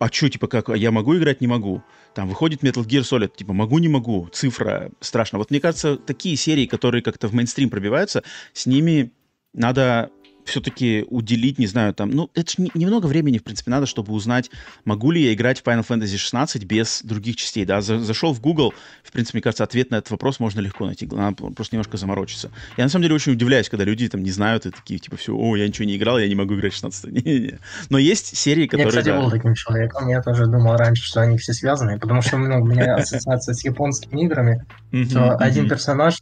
а 0.00 0.08
что, 0.10 0.30
типа, 0.30 0.48
как, 0.48 0.70
я 0.70 0.90
могу 0.90 1.16
играть, 1.18 1.42
не 1.42 1.46
могу? 1.46 1.82
Там 2.14 2.26
выходит 2.26 2.64
Metal 2.64 2.82
Gear 2.82 3.02
Solid, 3.02 3.36
типа, 3.36 3.52
могу, 3.52 3.78
не 3.78 3.88
могу, 3.88 4.30
цифра 4.32 4.90
страшно. 5.00 5.36
Вот 5.38 5.50
мне 5.50 5.60
кажется, 5.60 5.98
такие 5.98 6.36
серии, 6.36 6.64
которые 6.64 7.02
как-то 7.02 7.28
в 7.28 7.34
мейнстрим 7.34 7.68
пробиваются, 7.68 8.24
с 8.54 8.64
ними 8.64 9.12
надо 9.52 10.10
все-таки 10.50 11.04
уделить, 11.08 11.58
не 11.58 11.66
знаю, 11.66 11.94
там, 11.94 12.10
ну, 12.10 12.30
это 12.34 12.50
же 12.50 12.68
немного 12.74 13.06
времени, 13.06 13.38
в 13.38 13.44
принципе, 13.44 13.70
надо, 13.70 13.86
чтобы 13.86 14.12
узнать, 14.12 14.50
могу 14.84 15.10
ли 15.10 15.22
я 15.22 15.32
играть 15.32 15.60
в 15.60 15.64
Final 15.64 15.86
Fantasy 15.86 16.16
16 16.16 16.64
без 16.64 17.02
других 17.02 17.36
частей, 17.36 17.64
да, 17.64 17.80
За, 17.80 17.98
зашел 17.98 18.32
в 18.32 18.40
Google, 18.40 18.74
в 19.02 19.12
принципе, 19.12 19.38
мне 19.38 19.42
кажется, 19.42 19.64
ответ 19.64 19.90
на 19.90 19.96
этот 19.96 20.10
вопрос 20.10 20.40
можно 20.40 20.60
легко 20.60 20.86
найти, 20.86 21.06
надо 21.06 21.50
просто 21.52 21.76
немножко 21.76 21.96
заморочиться. 21.96 22.50
Я, 22.76 22.84
на 22.84 22.90
самом 22.90 23.04
деле, 23.04 23.14
очень 23.14 23.32
удивляюсь, 23.32 23.68
когда 23.68 23.84
люди 23.84 24.08
там 24.08 24.22
не 24.22 24.30
знают 24.30 24.66
и 24.66 24.70
такие, 24.70 24.98
типа, 24.98 25.16
все, 25.16 25.34
о, 25.34 25.56
я 25.56 25.66
ничего 25.66 25.86
не 25.86 25.96
играл, 25.96 26.18
я 26.18 26.28
не 26.28 26.34
могу 26.34 26.54
играть 26.54 26.72
в 26.72 26.76
16 26.76 27.04
Не-не-не. 27.24 27.58
Но 27.88 27.98
есть 27.98 28.36
серии, 28.36 28.66
которые... 28.66 28.86
Я, 28.86 28.90
кстати, 28.90 29.06
да... 29.06 29.20
был 29.20 29.30
таким 29.30 29.54
человеком, 29.54 30.08
я 30.08 30.20
тоже 30.20 30.46
думал 30.46 30.76
раньше, 30.76 31.04
что 31.04 31.22
они 31.22 31.38
все 31.38 31.52
связаны, 31.52 31.98
потому 31.98 32.22
что 32.22 32.36
ну, 32.36 32.60
у 32.60 32.66
меня 32.66 32.94
ассоциация 32.96 33.54
с 33.54 33.64
японскими 33.64 34.24
играми, 34.24 34.64
что 35.08 35.36
один 35.36 35.68
персонаж, 35.68 36.16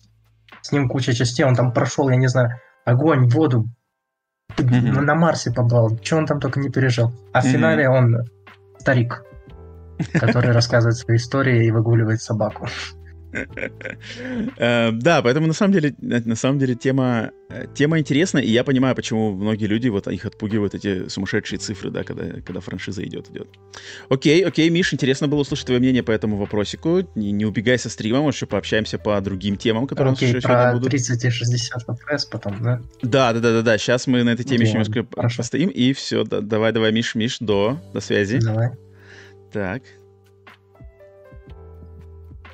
с 0.60 0.72
ним 0.72 0.88
куча 0.88 1.14
частей, 1.14 1.44
он 1.44 1.54
там 1.54 1.72
прошел, 1.72 2.08
я 2.10 2.16
не 2.16 2.28
знаю, 2.28 2.60
огонь, 2.84 3.28
воду, 3.28 3.68
mm-hmm. 4.56 5.00
на 5.00 5.14
Марсе 5.14 5.52
побывал, 5.52 5.98
что 6.02 6.16
он 6.16 6.26
там 6.26 6.40
только 6.40 6.60
не 6.60 6.70
пережил. 6.70 7.12
А 7.32 7.40
в 7.40 7.44
mm-hmm. 7.44 7.52
финале 7.52 7.88
он 7.88 8.16
старик, 8.78 9.24
который 10.14 10.52
рассказывает 10.52 10.96
свои 10.96 11.16
истории 11.16 11.66
и 11.66 11.70
выгуливает 11.70 12.20
собаку. 12.20 12.68
Э, 14.56 14.90
да, 14.92 15.22
поэтому 15.22 15.46
на 15.46 15.52
самом 15.52 15.72
деле, 15.72 15.94
на 16.00 16.36
самом 16.36 16.58
деле 16.58 16.74
тема, 16.74 17.30
э, 17.50 17.66
тема 17.74 17.98
интересная, 17.98 18.42
и 18.42 18.50
я 18.50 18.64
понимаю, 18.64 18.94
почему 18.94 19.32
многие 19.32 19.66
люди 19.66 19.88
вот 19.88 20.06
их 20.08 20.24
отпугивают 20.24 20.74
эти 20.74 21.08
сумасшедшие 21.08 21.58
цифры, 21.58 21.90
да, 21.90 22.04
когда, 22.04 22.40
когда 22.40 22.60
франшиза 22.60 23.04
идет, 23.04 23.30
идет. 23.30 23.48
Окей, 24.08 24.44
окей, 24.44 24.70
Миш, 24.70 24.92
интересно 24.94 25.28
было 25.28 25.40
услышать 25.40 25.66
твое 25.66 25.80
мнение 25.80 26.02
по 26.02 26.10
этому 26.10 26.36
вопросику. 26.36 27.00
Не, 27.14 27.32
не 27.32 27.44
убегай 27.44 27.78
со 27.78 27.90
стрима, 27.90 28.20
может, 28.20 28.38
еще 28.38 28.46
пообщаемся 28.46 28.98
по 28.98 29.20
другим 29.20 29.56
темам, 29.56 29.86
которые 29.86 30.12
окей, 30.12 30.30
у 30.30 30.32
нас 30.32 30.36
еще 30.38 30.48
про 30.48 30.54
сегодня 30.54 30.72
будут. 30.74 30.90
30 30.90 31.24
и 31.24 31.30
60 31.30 31.88
FPS 31.88 32.22
потом, 32.30 32.62
да? 32.62 32.80
Да, 33.02 33.32
да, 33.32 33.40
да, 33.40 33.52
да, 33.52 33.62
да. 33.62 33.78
Сейчас 33.78 34.06
мы 34.06 34.22
на 34.24 34.30
этой 34.30 34.44
теме 34.44 34.62
еще 34.62 34.72
немножко 34.72 35.04
постоим, 35.04 35.68
и 35.68 35.92
все, 35.92 36.24
да, 36.24 36.40
давай, 36.40 36.72
давай, 36.72 36.92
Миш, 36.92 37.14
Миш, 37.14 37.38
до, 37.40 37.80
до 37.92 38.00
связи. 38.00 38.38
Давай. 38.38 38.70
Так. 39.52 39.82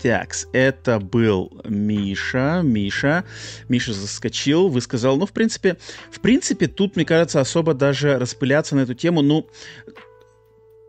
Такс, 0.05 0.47
это 0.53 1.01
был 1.01 1.63
Миша. 1.65 2.61
Миша. 2.63 3.25
Миша 3.71 3.95
заскочил, 3.95 4.69
высказал. 4.69 5.17
Ну, 5.17 5.25
в 5.25 5.33
принципе, 5.33 5.79
в 6.11 6.21
принципе, 6.21 6.67
тут, 6.67 6.97
мне 6.97 7.07
кажется, 7.07 7.41
особо 7.41 7.73
даже 7.73 8.19
распыляться 8.19 8.77
на 8.77 8.81
эту 8.81 8.93
тему, 8.93 9.23
ну, 9.23 9.49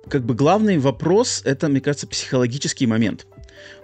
как 0.10 0.26
бы 0.26 0.34
главный 0.34 0.78
вопрос, 0.80 1.42
это, 1.46 1.70
мне 1.70 1.80
кажется, 1.80 2.08
психологический 2.08 2.88
момент. 2.88 3.26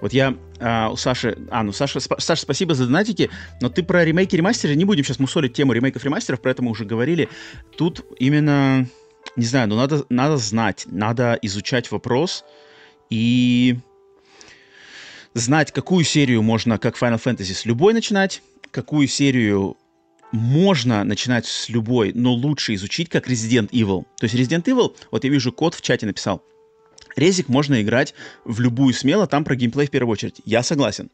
Вот 0.01 0.11
я 0.11 0.35
а, 0.59 0.89
у 0.89 0.97
Саши... 0.97 1.37
А, 1.49 1.63
ну, 1.63 1.71
Саша, 1.71 2.01
сп, 2.01 2.15
Саша, 2.17 2.41
спасибо 2.41 2.75
за 2.75 2.87
донатики, 2.87 3.29
но 3.61 3.69
ты 3.69 3.83
про 3.83 4.03
ремейки, 4.03 4.35
ремастеры 4.35 4.75
не 4.75 4.83
будем 4.83 5.05
сейчас 5.05 5.19
мусолить 5.19 5.53
тему 5.53 5.71
ремейков, 5.71 6.03
ремастеров, 6.03 6.41
про 6.41 6.51
это 6.51 6.61
мы 6.61 6.71
уже 6.71 6.83
говорили. 6.83 7.29
Тут 7.77 8.03
именно, 8.19 8.85
не 9.37 9.45
знаю, 9.45 9.69
ну, 9.69 9.77
надо, 9.77 10.05
надо 10.09 10.35
знать, 10.35 10.83
надо 10.87 11.39
изучать 11.41 11.89
вопрос 11.89 12.43
и 13.09 13.77
знать, 15.33 15.71
какую 15.71 16.03
серию 16.03 16.41
можно, 16.41 16.77
как 16.77 16.97
Final 16.97 17.21
Fantasy, 17.21 17.53
с 17.53 17.65
любой 17.65 17.93
начинать, 17.93 18.41
какую 18.71 19.07
серию 19.07 19.77
можно 20.31 21.03
начинать 21.03 21.45
с 21.45 21.69
любой, 21.69 22.13
но 22.13 22.33
лучше 22.33 22.73
изучить, 22.75 23.09
как 23.09 23.27
Resident 23.27 23.69
Evil. 23.71 24.05
То 24.17 24.25
есть 24.25 24.35
Resident 24.35 24.63
Evil, 24.63 24.95
вот 25.11 25.23
я 25.23 25.29
вижу, 25.29 25.51
код 25.51 25.75
в 25.75 25.81
чате 25.81 26.05
написал, 26.05 26.41
Резик 27.15 27.49
можно 27.49 27.81
играть 27.81 28.13
в 28.45 28.61
любую 28.61 28.93
смело, 28.93 29.27
там 29.27 29.43
про 29.43 29.55
геймплей 29.55 29.87
в 29.87 29.91
первую 29.91 30.13
очередь. 30.13 30.41
Я 30.45 30.63
согласен. 30.63 31.09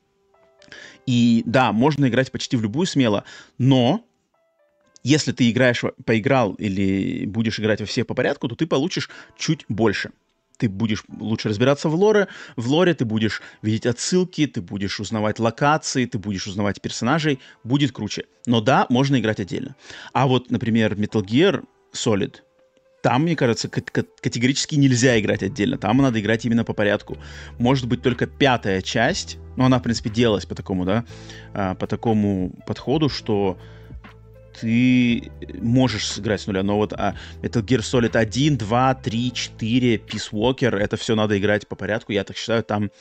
И 1.08 1.42
да, 1.46 1.72
можно 1.72 2.08
играть 2.08 2.32
почти 2.32 2.58
в 2.58 2.62
любую 2.62 2.86
смело, 2.86 3.24
но 3.58 4.04
если 5.04 5.32
ты 5.32 5.50
играешь, 5.50 5.84
поиграл 6.06 6.54
или 6.56 7.26
будешь 7.26 7.60
играть 7.60 7.80
во 7.80 7.88
всех 7.88 8.06
по 8.08 8.14
порядку, 8.14 8.48
то 8.48 8.56
ты 8.56 8.68
получишь 8.68 9.10
чуть 9.38 9.66
больше. 9.70 10.12
Ты 10.58 10.70
будешь 10.70 11.04
лучше 11.20 11.50
разбираться 11.50 11.90
в 11.90 11.96
лоре, 11.96 12.28
в 12.56 12.68
лоре 12.68 12.94
ты 12.94 13.06
будешь 13.06 13.42
видеть 13.62 13.86
отсылки, 13.86 14.48
ты 14.48 14.62
будешь 14.62 15.00
узнавать 15.00 15.40
локации, 15.40 16.06
ты 16.06 16.18
будешь 16.18 16.48
узнавать 16.48 16.82
персонажей, 16.82 17.40
будет 17.64 17.92
круче. 17.92 18.26
Но 18.46 18.62
да, 18.62 18.86
можно 18.90 19.20
играть 19.20 19.40
отдельно. 19.40 19.76
А 20.14 20.28
вот, 20.28 20.52
например, 20.52 20.94
Metal 20.94 21.24
Gear 21.24 21.64
Solid, 21.94 22.38
там, 23.04 23.24
мне 23.24 23.36
кажется, 23.36 23.70
категорически 23.70 24.76
нельзя 24.76 25.20
играть 25.20 25.44
отдельно. 25.44 25.78
Там 25.78 25.98
надо 25.98 26.20
играть 26.20 26.46
именно 26.46 26.64
по 26.64 26.74
порядку. 26.74 27.18
Может 27.60 27.88
быть, 27.88 28.02
только 28.02 28.26
пятая 28.26 28.82
часть, 28.82 29.38
но 29.56 29.66
она, 29.66 29.80
в 29.80 29.84
принципе, 29.84 30.10
делалась 30.10 30.46
по 30.46 30.56
такому, 30.56 30.84
да, 30.84 31.06
а, 31.54 31.76
по 31.76 31.88
такому 31.88 32.52
подходу, 32.66 33.08
что 33.08 33.58
ты 34.60 35.32
можешь 35.62 36.08
сыграть 36.08 36.42
с 36.42 36.48
нуля, 36.48 36.64
но 36.64 36.78
вот 36.78 36.94
а, 36.94 37.16
Metal 37.42 37.64
Gear 37.64 37.80
Solid 37.80 38.18
1, 38.18 38.58
2, 38.58 38.96
3, 38.96 39.32
4, 39.34 39.96
Peace 39.98 40.32
Walker, 40.32 40.76
это 40.76 40.98
все 40.98 41.16
надо 41.16 41.38
играть 41.38 41.68
по 41.68 41.76
порядку, 41.76 42.12
я 42.12 42.24
так 42.24 42.38
считаю, 42.38 42.64
там 42.64 42.92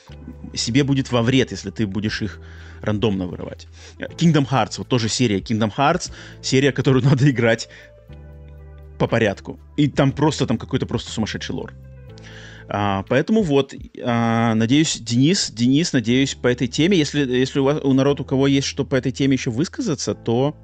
себе 0.54 0.84
будет 0.84 1.10
во 1.12 1.22
вред, 1.22 1.50
если 1.50 1.70
ты 1.70 1.86
будешь 1.86 2.22
их 2.22 2.40
рандомно 2.82 3.26
вырывать. 3.26 3.66
Kingdom 3.98 4.48
Hearts, 4.48 4.74
вот 4.78 4.88
тоже 4.88 5.08
серия 5.08 5.38
Kingdom 5.38 5.72
Hearts, 5.76 6.12
серия, 6.42 6.72
которую 6.72 7.04
надо 7.04 7.30
играть 7.30 7.68
по 8.98 9.06
порядку. 9.06 9.60
И 9.76 9.88
там 9.88 10.12
просто, 10.12 10.46
там 10.46 10.58
какой-то 10.58 10.86
просто 10.86 11.10
сумасшедший 11.10 11.54
лор. 11.54 11.72
А, 12.68 13.04
поэтому 13.08 13.42
вот, 13.42 13.74
а, 14.02 14.54
надеюсь, 14.54 14.98
Денис, 15.00 15.50
Денис, 15.50 15.92
надеюсь, 15.92 16.34
по 16.34 16.48
этой 16.48 16.66
теме, 16.66 16.98
если, 16.98 17.20
если 17.20 17.60
у, 17.60 17.64
вас, 17.64 17.80
у 17.82 17.92
народ, 17.92 18.20
у 18.20 18.24
кого 18.24 18.46
есть 18.46 18.66
что 18.66 18.84
по 18.84 18.96
этой 18.96 19.12
теме 19.12 19.34
еще 19.34 19.50
высказаться, 19.50 20.14
то 20.14 20.56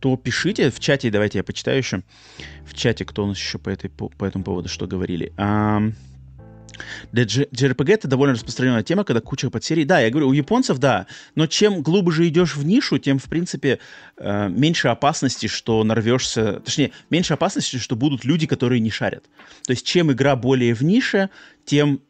то 0.00 0.16
пишите 0.16 0.70
в 0.70 0.80
чате, 0.80 1.10
давайте 1.10 1.38
я 1.38 1.44
почитаю 1.44 1.78
еще 1.78 2.02
в 2.64 2.74
чате, 2.74 3.04
кто 3.04 3.24
у 3.24 3.26
нас 3.26 3.38
еще 3.38 3.58
по, 3.58 3.70
этой, 3.70 3.90
по, 3.90 4.08
по 4.08 4.24
этому 4.24 4.44
поводу 4.44 4.68
что 4.68 4.86
говорили. 4.86 5.32
А, 5.36 5.82
для 7.12 7.24
JRPG 7.24 7.92
это 7.92 8.08
довольно 8.08 8.34
распространенная 8.34 8.82
тема, 8.82 9.04
когда 9.04 9.20
куча 9.20 9.50
подсерий. 9.50 9.84
Да, 9.84 10.00
я 10.00 10.10
говорю, 10.10 10.28
у 10.28 10.32
японцев, 10.32 10.78
да, 10.78 11.06
но 11.34 11.46
чем 11.46 11.82
глубже 11.82 12.28
идешь 12.28 12.56
в 12.56 12.64
нишу, 12.64 12.98
тем, 12.98 13.18
в 13.18 13.24
принципе, 13.24 13.78
э, 14.16 14.48
меньше 14.48 14.88
опасности, 14.88 15.46
что 15.46 15.82
нарвешься... 15.84 16.60
Точнее, 16.60 16.92
меньше 17.10 17.34
опасности, 17.34 17.76
что 17.76 17.96
будут 17.96 18.24
люди, 18.24 18.46
которые 18.46 18.80
не 18.80 18.90
шарят. 18.90 19.24
То 19.66 19.72
есть, 19.72 19.86
чем 19.86 20.12
игра 20.12 20.36
более 20.36 20.74
в 20.74 20.82
нише, 20.82 21.30
тем 21.64 22.00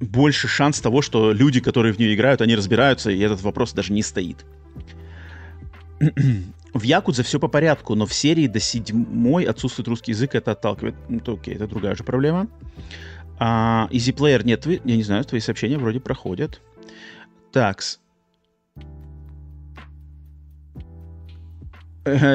больше 0.00 0.48
шанс 0.48 0.80
того, 0.80 1.02
что 1.02 1.32
люди, 1.32 1.60
которые 1.60 1.92
в 1.92 1.98
нее 1.98 2.14
играют, 2.14 2.40
они 2.40 2.56
разбираются, 2.56 3.10
и 3.10 3.18
этот 3.20 3.42
вопрос 3.42 3.72
даже 3.72 3.92
не 3.92 4.02
стоит. 4.02 4.44
В 6.74 6.82
Якудзе 6.82 7.22
все 7.22 7.38
по 7.38 7.48
порядку, 7.48 7.94
но 7.94 8.06
в 8.06 8.12
серии 8.12 8.46
до 8.46 8.60
седьмой 8.60 9.44
отсутствует 9.44 9.88
русский 9.88 10.12
язык, 10.12 10.34
это 10.34 10.52
отталкивает. 10.52 10.94
Ну, 11.08 11.20
то 11.20 11.34
окей, 11.34 11.54
это 11.54 11.66
другая 11.66 11.94
же 11.94 12.04
проблема. 12.04 12.48
А, 13.38 13.88
Easy 13.90 14.14
Player 14.14 14.44
нет, 14.44 14.66
я 14.66 14.96
не 14.96 15.02
знаю, 15.02 15.24
твои 15.24 15.40
сообщения 15.40 15.78
вроде 15.78 16.00
проходят. 16.00 16.60
Такс. 17.52 18.00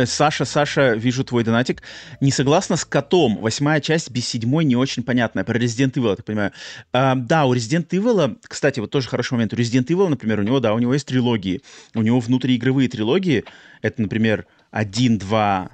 Саша, 0.05 0.45
Саша, 0.45 0.93
вижу 0.95 1.23
твой 1.23 1.43
донатик. 1.43 1.83
Не 2.21 2.31
согласна 2.31 2.75
с 2.75 2.85
котом. 2.85 3.37
Восьмая 3.37 3.81
часть 3.81 4.09
без 4.09 4.27
седьмой 4.27 4.65
не 4.65 4.75
очень 4.75 5.03
понятная. 5.03 5.43
Про 5.43 5.59
Resident 5.59 5.93
Evil, 5.93 6.09
я 6.09 6.15
так 6.15 6.25
понимаю. 6.25 6.51
А, 6.91 7.15
да, 7.15 7.45
у 7.45 7.53
Resident 7.53 7.87
Evil, 7.89 8.37
кстати, 8.41 8.79
вот 8.79 8.89
тоже 8.89 9.07
хороший 9.07 9.33
момент. 9.33 9.53
У 9.53 9.55
Resident 9.55 9.85
Evil, 9.85 10.07
например, 10.07 10.39
у 10.39 10.43
него, 10.43 10.59
да, 10.59 10.73
у 10.73 10.79
него 10.79 10.93
есть 10.93 11.07
трилогии. 11.07 11.61
У 11.93 12.01
него 12.01 12.19
внутриигровые 12.19 12.89
трилогии. 12.89 13.45
Это, 13.81 14.01
например, 14.01 14.47
1, 14.71 15.19
2... 15.19 15.69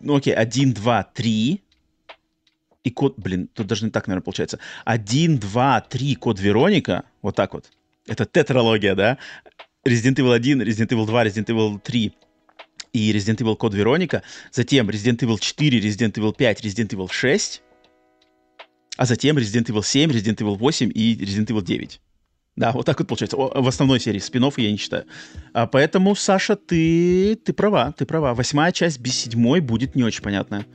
Ну, 0.00 0.16
окей, 0.16 0.34
1, 0.34 0.72
2, 0.72 1.02
3. 1.14 1.62
И 2.84 2.90
код, 2.90 3.14
блин, 3.18 3.48
тут 3.52 3.66
даже 3.66 3.84
не 3.84 3.90
так, 3.90 4.06
наверное, 4.06 4.24
получается. 4.24 4.58
1, 4.86 5.38
2, 5.38 5.80
3, 5.82 6.14
код 6.16 6.40
Вероника. 6.40 7.04
Вот 7.20 7.36
так 7.36 7.52
вот. 7.52 7.70
Это 8.06 8.24
тетралогия, 8.24 8.96
да? 8.96 9.18
Resident 9.84 10.18
Evil 10.18 10.32
1, 10.32 10.62
Resident 10.62 10.92
Evil 10.92 11.06
2, 11.06 11.24
Resident 11.24 11.48
Evil 11.48 11.80
3 11.80 12.12
и 12.92 13.12
Resident 13.12 13.38
Evil 13.38 13.56
Code 13.56 13.74
Вероника, 13.74 14.22
затем 14.52 14.88
Resident 14.88 15.18
Evil 15.18 15.38
4, 15.38 15.80
Resident 15.80 16.12
Evil 16.14 16.34
5, 16.34 16.64
Resident 16.64 16.88
Evil 16.90 17.08
6, 17.10 17.62
а 18.96 19.06
затем 19.06 19.38
Resident 19.38 19.66
Evil 19.66 19.82
7, 19.82 20.10
Resident 20.10 20.36
Evil 20.36 20.56
8 20.56 20.90
и 20.94 21.16
Resident 21.16 21.46
Evil 21.46 21.62
9. 21.62 22.00
Да, 22.54 22.72
вот 22.72 22.84
так 22.84 22.98
вот 22.98 23.08
получается. 23.08 23.36
В 23.36 23.66
основной 23.66 23.98
серии 23.98 24.18
спин 24.18 24.44
я 24.58 24.70
не 24.70 24.76
считаю. 24.76 25.06
А 25.54 25.66
поэтому, 25.66 26.14
Саша, 26.14 26.54
ты, 26.54 27.34
ты 27.36 27.54
права, 27.54 27.92
ты 27.92 28.04
права. 28.04 28.34
Восьмая 28.34 28.72
часть 28.72 29.00
без 29.00 29.18
седьмой 29.18 29.60
будет 29.60 29.94
не 29.94 30.04
очень 30.04 30.22
понятная. 30.22 30.66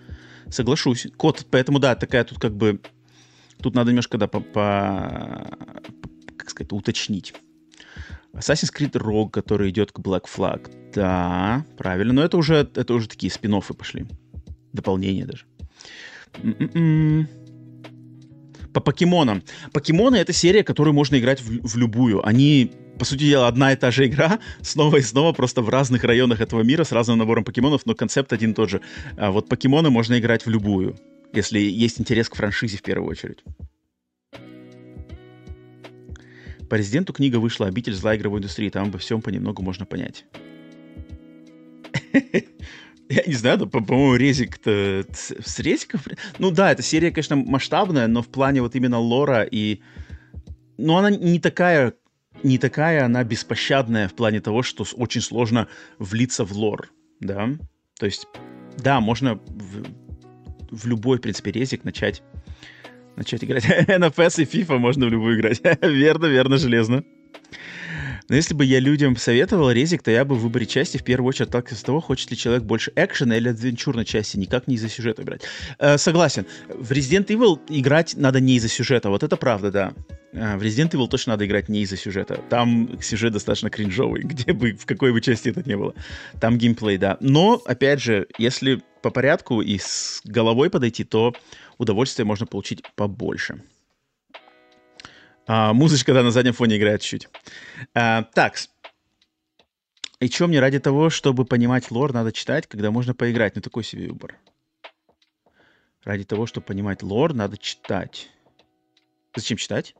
Соглашусь. 0.50 1.08
Код, 1.18 1.46
поэтому, 1.52 1.78
да, 1.78 1.96
такая 1.96 2.24
тут 2.24 2.40
как 2.40 2.56
бы... 2.56 2.82
Тут 3.62 3.76
надо 3.76 3.92
немножко, 3.92 4.18
да, 4.18 4.28
по, 4.28 4.40
по 4.40 5.48
как 6.36 6.50
сказать, 6.50 6.72
уточнить. 6.72 7.34
Assassin's 8.38 8.72
Creed 8.74 8.92
Rogue, 8.94 9.32
который 9.32 9.70
идет 9.70 9.92
к 9.92 10.00
Black 10.00 10.26
Flag. 10.34 10.70
Да, 10.94 11.66
правильно. 11.78 12.14
Но 12.14 12.24
это 12.24 12.38
уже, 12.38 12.70
это 12.76 12.94
уже 12.94 13.08
такие 13.08 13.32
спин 13.32 13.60
пошли. 13.78 14.06
Дополнения 14.74 15.26
даже. 15.26 15.46
М-м-м. 16.44 17.28
По 18.74 18.82
покемонам. 18.82 19.42
Покемоны— 19.74 20.16
это 20.18 20.34
серия, 20.34 20.64
которую 20.64 20.94
можно 20.94 21.18
играть 21.18 21.42
в, 21.42 21.68
в 21.68 21.78
любую. 21.78 22.26
Они, 22.26 22.72
по 23.00 23.06
сути 23.06 23.24
дела, 23.30 23.48
одна 23.48 23.74
и 23.74 23.76
та 23.76 23.90
же 23.90 24.06
игра, 24.06 24.40
снова 24.62 24.98
и 24.98 25.02
снова, 25.02 25.34
просто 25.34 25.62
в 25.64 25.70
разных 25.70 26.04
районах 26.04 26.42
этого 26.42 26.62
мира 26.62 26.84
с 26.84 26.92
разным 26.92 27.18
набором 27.18 27.44
покемонов, 27.44 27.86
но 27.86 27.96
концепт 27.96 28.34
один 28.34 28.52
и 28.52 28.54
тот 28.54 28.70
же. 28.70 28.82
А 29.18 29.32
вот 29.32 29.50
покемоны 29.50 29.90
можно 29.90 30.20
играть 30.20 30.46
в 30.46 30.50
любую, 30.50 30.96
если 31.34 31.60
есть 31.60 32.00
интерес 32.00 32.30
к 32.30 32.36
франшизе 32.36 32.78
в 32.78 32.84
первую 32.84 33.10
очередь. 33.10 33.44
По 36.70 36.76
резиденту 36.76 37.14
книга 37.14 37.38
вышла 37.38 37.68
«Обитель 37.68 37.94
зла 37.94 38.16
игровой 38.16 38.40
индустрии». 38.40 38.70
Там 38.70 38.90
обо 38.90 38.98
всем 38.98 39.22
понемногу 39.22 39.62
можно 39.62 39.86
понять. 39.86 40.26
Я 43.10 43.24
не 43.26 43.34
знаю, 43.34 43.68
по-моему, 43.68 44.16
резик-то 44.16 45.06
с 45.14 45.60
резиком... 45.60 46.02
Ну 46.40 46.52
да, 46.52 46.72
эта 46.74 46.82
серия, 46.82 47.12
конечно, 47.12 47.38
масштабная, 47.38 48.08
но 48.08 48.22
в 48.22 48.28
плане 48.28 48.62
вот 48.62 48.76
именно 48.76 49.00
лора 49.00 49.44
и... 49.44 49.82
Ну, 50.78 50.98
она 50.98 51.10
не 51.10 51.40
такая, 51.40 51.94
не 52.44 52.58
такая 52.58 53.06
она 53.06 53.24
беспощадная 53.24 54.10
в 54.10 54.14
плане 54.14 54.42
того, 54.42 54.62
что 54.62 54.86
очень 54.96 55.22
сложно 55.22 55.70
влиться 56.00 56.44
в 56.44 56.52
лор, 56.52 56.92
да? 57.22 57.50
То 57.98 58.06
есть, 58.06 58.28
да, 58.78 59.00
можно 59.00 59.36
в, 59.36 59.86
в 60.72 60.86
любой, 60.86 61.18
в 61.18 61.22
принципе, 61.22 61.52
резик 61.52 61.86
начать 61.86 62.22
начать 63.18 63.44
играть. 63.44 63.66
NFS 63.88 64.44
и 64.44 64.46
FIFA 64.46 64.78
можно 64.78 65.08
в 65.08 65.10
любую 65.10 65.38
играть. 65.38 65.62
верно, 65.82 66.28
верно, 66.28 66.58
железно. 66.58 67.04
Но 68.30 68.36
если 68.36 68.54
бы 68.54 68.66
я 68.66 68.80
людям 68.80 69.16
советовал 69.16 69.72
резик, 69.72 70.04
то 70.04 70.12
я 70.12 70.26
бы 70.26 70.36
в 70.36 70.40
выборе 70.40 70.66
части 70.66 70.98
в 70.98 71.04
первую 71.04 71.30
очередь 71.30 71.50
отталкивался 71.50 71.82
от 71.82 71.86
того, 71.86 72.02
хочет 72.02 72.30
ли 72.30 72.38
человек 72.38 72.64
больше 72.64 72.92
экшена 72.96 73.38
или 73.38 73.50
адвенчурной 73.50 74.04
части, 74.04 74.38
никак 74.38 74.68
не 74.68 74.76
из-за 74.76 74.90
сюжета 74.90 75.24
играть. 75.24 75.44
Э, 75.80 75.98
согласен. 75.98 76.46
В 76.68 76.92
Resident 76.92 77.28
Evil 77.28 77.60
играть 77.70 78.16
надо 78.18 78.42
не 78.42 78.56
из-за 78.58 78.68
сюжета, 78.68 79.10
вот 79.10 79.24
это 79.24 79.38
правда, 79.38 79.72
да. 79.72 79.94
Э, 80.34 80.58
в 80.58 80.62
Resident 80.62 80.92
Evil 80.92 81.08
точно 81.08 81.34
надо 81.34 81.46
играть 81.46 81.70
не 81.70 81.84
из-за 81.84 81.96
сюжета. 81.96 82.42
Там 82.50 83.00
сюжет 83.02 83.32
достаточно 83.32 83.70
кринжовый, 83.70 84.22
где 84.24 84.52
бы, 84.52 84.74
в 84.74 84.86
какой 84.86 85.14
бы 85.14 85.22
части 85.22 85.50
это 85.50 85.64
не 85.66 85.78
было. 85.78 85.94
Там 86.42 86.58
геймплей, 86.58 86.98
да. 86.98 87.18
Но, 87.22 87.62
опять 87.66 88.02
же, 88.02 88.28
если 88.38 88.82
по 89.02 89.10
порядку 89.10 89.62
и 89.62 89.78
с 89.78 90.22
головой 90.26 90.70
подойти, 90.70 91.06
то 91.06 91.34
удовольствия 91.78 92.26
можно 92.26 92.46
получить 92.46 92.84
побольше. 92.96 93.64
А, 95.48 95.74
музычка, 95.74 96.14
да, 96.14 96.24
на 96.24 96.32
заднем 96.32 96.54
фоне 96.54 96.78
играет 96.78 97.02
чуть-чуть. 97.02 97.30
А, 97.94 98.24
так. 98.24 98.58
И 100.20 100.28
что 100.28 100.48
мне 100.48 100.60
ради 100.60 100.80
того, 100.80 101.10
чтобы 101.10 101.46
понимать 101.46 101.90
лор, 101.92 102.12
надо 102.12 102.32
читать, 102.32 102.68
когда 102.68 102.92
можно 102.92 103.14
поиграть? 103.14 103.56
Ну, 103.56 103.62
такой 103.62 103.84
себе 103.84 104.08
выбор. 104.08 104.36
Ради 106.04 106.24
того, 106.24 106.46
чтобы 106.46 106.66
понимать 106.66 107.04
лор, 107.04 107.34
надо 107.34 107.58
читать. 107.58 108.30
Зачем 109.36 109.58
читать? 109.58 109.96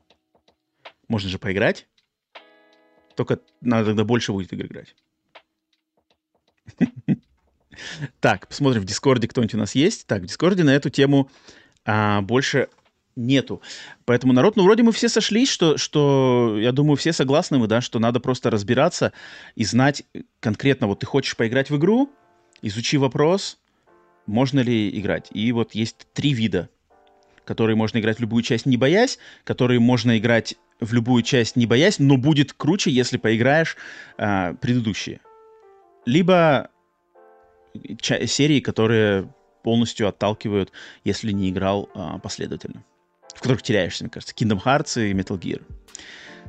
Можно 1.06 1.30
же 1.30 1.38
поиграть. 1.38 1.86
Только 3.14 3.40
надо 3.60 3.86
тогда 3.86 4.04
больше 4.04 4.32
будет 4.32 4.52
игр 4.52 4.66
играть. 4.66 4.94
Так, 8.18 8.48
посмотрим 8.48 8.82
в 8.82 8.86
Дискорде, 8.86 9.28
кто-нибудь 9.28 9.54
у 9.54 9.58
нас 9.58 9.76
есть. 9.76 10.06
Так, 10.08 10.22
в 10.22 10.26
Дискорде 10.26 10.64
на 10.64 10.74
эту 10.74 10.90
тему 10.90 11.30
а, 11.88 12.20
больше 12.20 12.68
нету. 13.16 13.62
Поэтому 14.04 14.34
народ, 14.34 14.56
ну, 14.56 14.62
вроде 14.62 14.82
мы 14.82 14.92
все 14.92 15.08
сошлись, 15.08 15.48
что, 15.48 15.78
что, 15.78 16.56
я 16.58 16.70
думаю, 16.70 16.96
все 16.96 17.14
согласны 17.14 17.58
мы, 17.58 17.66
да, 17.66 17.80
что 17.80 17.98
надо 17.98 18.20
просто 18.20 18.50
разбираться 18.50 19.14
и 19.56 19.64
знать 19.64 20.04
конкретно, 20.38 20.86
вот 20.86 21.00
ты 21.00 21.06
хочешь 21.06 21.34
поиграть 21.34 21.70
в 21.70 21.76
игру, 21.78 22.10
изучи 22.60 22.98
вопрос, 22.98 23.58
можно 24.26 24.60
ли 24.60 24.90
играть. 25.00 25.28
И 25.32 25.50
вот 25.52 25.74
есть 25.74 26.06
три 26.12 26.34
вида, 26.34 26.68
которые 27.46 27.74
можно 27.74 27.98
играть 27.98 28.18
в 28.18 28.20
любую 28.20 28.42
часть 28.42 28.66
не 28.66 28.76
боясь, 28.76 29.18
которые 29.44 29.80
можно 29.80 30.18
играть 30.18 30.56
в 30.78 30.92
любую 30.92 31.22
часть 31.22 31.56
не 31.56 31.64
боясь, 31.64 31.98
но 31.98 32.18
будет 32.18 32.52
круче, 32.52 32.90
если 32.90 33.16
поиграешь 33.16 33.78
а, 34.18 34.52
предыдущие. 34.54 35.20
Либо 36.04 36.68
серии, 38.26 38.60
которые 38.60 39.32
полностью 39.62 40.08
отталкивают, 40.08 40.72
если 41.04 41.32
не 41.32 41.50
играл 41.50 41.88
а, 41.94 42.18
последовательно. 42.18 42.84
В 43.34 43.40
которых 43.40 43.62
теряешься, 43.62 44.04
мне 44.04 44.10
кажется. 44.10 44.34
Kingdom 44.34 44.62
Hearts 44.62 45.10
и 45.10 45.12
Metal 45.12 45.38
Gear. 45.38 45.62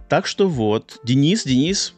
Так 0.08 0.26
что 0.26 0.48
вот, 0.48 1.00
Денис, 1.04 1.44
Денис, 1.44 1.94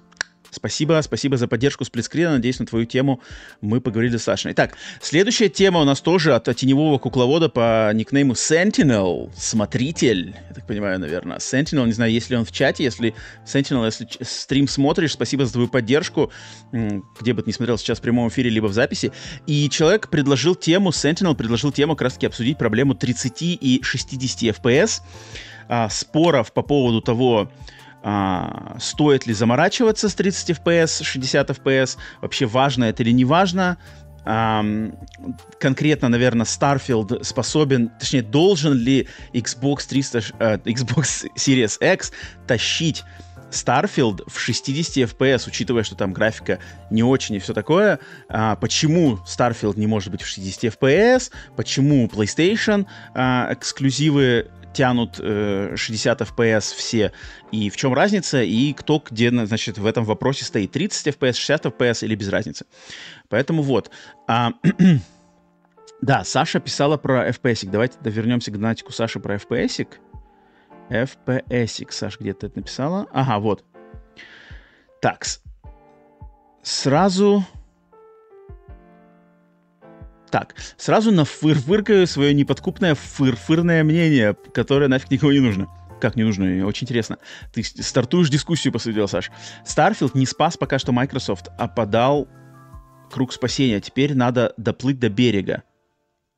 Спасибо, 0.52 1.00
спасибо 1.02 1.38
за 1.38 1.48
поддержку 1.48 1.86
сплитскрина. 1.86 2.32
Надеюсь, 2.32 2.60
на 2.60 2.66
твою 2.66 2.86
тему 2.86 3.22
мы 3.62 3.80
поговорили 3.80 4.12
достаточно. 4.12 4.52
Итак, 4.52 4.76
следующая 5.02 5.48
тема 5.48 5.80
у 5.80 5.86
нас 5.86 6.02
тоже 6.02 6.36
от 6.36 6.54
теневого 6.56 6.98
кукловода 6.98 7.48
по 7.48 7.90
никнейму 7.94 8.34
Sentinel. 8.34 9.32
Смотритель, 9.36 10.36
я 10.50 10.54
так 10.54 10.68
понимаю, 10.68 11.00
наверное. 11.00 11.38
Sentinel, 11.38 11.86
не 11.86 11.94
знаю, 11.94 12.12
есть 12.12 12.30
ли 12.30 12.36
он 12.36 12.44
в 12.44 12.52
чате. 12.52 12.84
Если 12.84 13.16
Sentinel, 13.46 13.86
если 13.86 14.08
стрим 14.22 14.68
смотришь, 14.68 15.14
спасибо 15.14 15.46
за 15.46 15.54
твою 15.54 15.70
поддержку. 15.70 16.32
Где 16.74 17.32
бы 17.32 17.42
ты 17.42 17.50
ни 17.50 17.54
смотрел 17.54 17.78
сейчас 17.78 18.00
в 18.00 18.02
прямом 18.02 18.28
эфире, 18.28 18.50
либо 18.50 18.66
в 18.66 18.74
записи. 18.74 19.14
И 19.48 19.70
человек 19.70 20.10
предложил 20.10 20.56
тему, 20.56 20.90
Sentinel 20.90 21.34
предложил 21.34 21.72
тему 21.72 21.96
как 21.96 22.02
раз 22.02 22.14
таки 22.16 22.26
обсудить 22.26 22.58
проблему 22.58 22.94
30 22.94 23.42
и 23.42 23.80
60 23.82 24.58
FPS. 24.58 25.02
А, 25.70 25.88
споров 25.88 26.52
по 26.52 26.62
поводу 26.62 27.00
того, 27.00 27.50
а, 28.04 28.78
стоит 28.80 29.28
ли 29.28 29.34
заморачиваться 29.34 30.10
с 30.10 30.16
30 30.16 30.52
FPS, 30.52 31.04
60 31.04 31.50
FPS, 31.50 31.98
вообще 32.22 32.46
важно 32.46 32.86
это 32.86 33.04
или 33.04 33.12
не 33.12 33.26
важно. 33.26 33.78
А, 34.24 34.64
конкретно, 35.60 36.10
наверное, 36.10 36.46
Starfield 36.46 37.24
способен, 37.24 37.90
точнее, 38.00 38.22
должен 38.22 38.74
ли 38.74 39.08
Xbox 39.34 39.88
300, 39.88 40.20
э, 40.40 40.58
Xbox 40.58 41.28
Series 41.36 41.94
X 41.94 42.12
тащить 42.48 43.04
Starfield 43.52 44.24
в 44.28 44.40
60 44.40 45.10
FPS, 45.10 45.48
учитывая, 45.48 45.84
что 45.84 45.96
там 45.96 46.14
графика 46.14 46.60
не 46.90 47.04
очень 47.04 47.36
и 47.36 47.40
все 47.40 47.54
такое. 47.54 48.00
А, 48.30 48.56
почему 48.56 49.20
Starfield 49.28 49.78
не 49.78 49.88
может 49.88 50.12
быть 50.12 50.22
в 50.22 50.28
60 50.28 50.76
FPS? 50.76 51.32
Почему 51.56 52.08
PlayStation 52.08 52.86
а, 53.14 53.50
эксклюзивы 53.52 54.50
тянут 54.74 55.20
э, 55.20 55.76
60 55.76 56.22
FPS 56.22 56.76
все, 56.76 57.12
и 57.52 57.70
в 57.70 57.78
чем 57.78 57.94
разница, 57.94 58.42
и 58.42 58.74
кто 58.74 59.04
где, 59.10 59.30
значит, 59.30 59.78
в 59.78 59.86
этом 59.86 60.06
вопросе 60.06 60.46
стоит, 60.46 60.72
30 60.72 61.08
FPS, 61.08 61.34
60 61.34 61.66
FPS 61.66 62.06
или 62.06 62.16
без 62.16 62.30
разницы. 62.30 62.66
Поэтому 63.30 63.62
вот. 63.62 63.92
А, 64.28 64.52
да, 66.02 66.24
Саша 66.24 66.60
писала 66.60 66.98
про 66.98 67.30
FPS. 67.30 67.70
Давайте 67.70 67.98
вернемся 68.04 68.52
к 68.52 68.56
донатику 68.56 68.92
Саши 68.92 69.20
про 69.20 69.36
FPS. 69.36 69.88
FPS. 70.90 71.92
Саша 71.92 72.18
где-то 72.20 72.48
это 72.48 72.60
написала. 72.60 73.08
Ага, 73.12 73.40
вот. 73.40 73.64
Так, 75.02 75.26
сразу 76.62 77.46
так, 80.32 80.56
сразу 80.78 81.12
на 81.12 81.24
фыр-фыркаю 81.24 82.08
свое 82.08 82.34
неподкупное 82.34 82.96
фыр-фырное 82.96 83.84
мнение, 83.84 84.36
которое 84.54 84.88
нафиг 84.88 85.12
никому 85.12 85.32
не 85.32 85.40
нужно. 85.40 85.68
Как 86.00 86.16
не 86.16 86.24
нужно? 86.24 86.66
Очень 86.66 86.86
интересно. 86.86 87.20
Ты 87.54 87.64
стартуешь 87.64 88.30
дискуссию, 88.30 88.74
посудил, 88.74 89.08
Саш. 89.08 89.30
Starfield 89.66 90.12
не 90.16 90.26
спас 90.26 90.58
пока 90.58 90.80
что 90.80 90.92
Microsoft, 90.92 91.50
а 91.60 91.68
подал 91.68 92.28
круг 93.12 93.34
спасения. 93.34 93.80
Теперь 93.82 94.16
надо 94.16 94.54
доплыть 94.58 95.00
до 95.00 95.10
берега. 95.10 95.64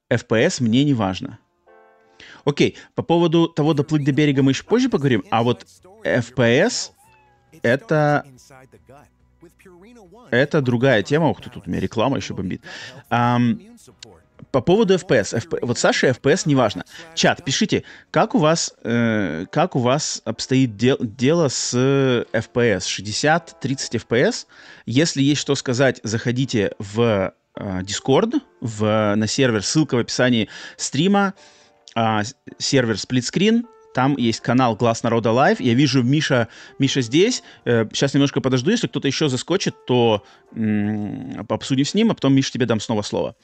FPS 0.10 0.62
мне 0.62 0.84
не 0.84 0.94
важно. 0.94 1.40
Окей, 2.44 2.76
по 2.96 3.04
поводу 3.04 3.48
того 3.48 3.74
доплыть 3.74 4.04
до 4.04 4.12
берега 4.12 4.44
мы 4.44 4.52
еще 4.52 4.64
позже 4.64 4.90
поговорим, 4.90 5.24
а 5.32 5.44
вот 5.44 5.66
FPS 6.04 6.92
это 7.62 8.26
это 10.32 10.62
другая 10.62 11.04
тема. 11.04 11.28
Ух 11.28 11.42
ты, 11.42 11.50
тут 11.50 11.68
у 11.68 11.70
меня 11.70 11.80
реклама 11.80 12.18
еще 12.18 12.34
бомбит. 12.34 12.62
Um, 13.10 13.73
по 14.52 14.62
поводу 14.62 14.94
FPS. 14.96 15.36
FP, 15.38 15.60
вот 15.62 15.78
Саша 15.78 16.10
FPS 16.10 16.44
неважно. 16.46 16.86
Чат, 17.16 17.44
пишите, 17.44 17.84
как 18.12 18.36
у 18.36 18.40
вас, 18.40 18.74
э, 18.84 19.46
как 19.52 19.76
у 19.76 19.80
вас 19.80 20.22
обстоит 20.26 20.78
дел, 20.78 20.98
дело 21.00 21.48
с 21.48 21.74
FPS? 21.74 22.88
60, 22.88 23.60
30 23.60 23.96
FPS? 23.96 24.46
Если 24.86 25.22
есть 25.22 25.42
что 25.42 25.56
сказать, 25.56 26.00
заходите 26.04 26.74
в 26.78 27.34
э, 27.56 27.82
Discord, 27.82 28.42
в, 28.62 29.16
на 29.16 29.28
сервер, 29.28 29.64
ссылка 29.64 29.96
в 29.96 30.00
описании 30.00 30.50
стрима, 30.78 31.34
э, 31.96 32.22
сервер 32.60 33.00
сплитскрин, 33.00 33.66
там 33.94 34.18
есть 34.18 34.40
канал 34.40 34.76
Глаз 34.76 35.04
Народа 35.04 35.32
Лайв. 35.32 35.60
Я 35.60 35.76
вижу 35.76 36.02
Миша, 36.02 36.48
Миша 36.80 37.02
здесь. 37.02 37.44
Э, 37.64 37.86
сейчас 37.94 38.14
немножко 38.14 38.42
подожду. 38.42 38.72
Если 38.72 38.88
кто-то 38.88 39.08
еще 39.08 39.30
заскочит, 39.30 39.86
то 39.86 40.24
м- 40.56 41.46
обсудим 41.48 41.86
с 41.86 41.94
ним, 41.94 42.10
а 42.12 42.16
потом, 42.16 42.34
Миша, 42.34 42.52
тебе 42.52 42.66
дам 42.66 42.80
снова 42.80 43.04
слово. 43.04 43.36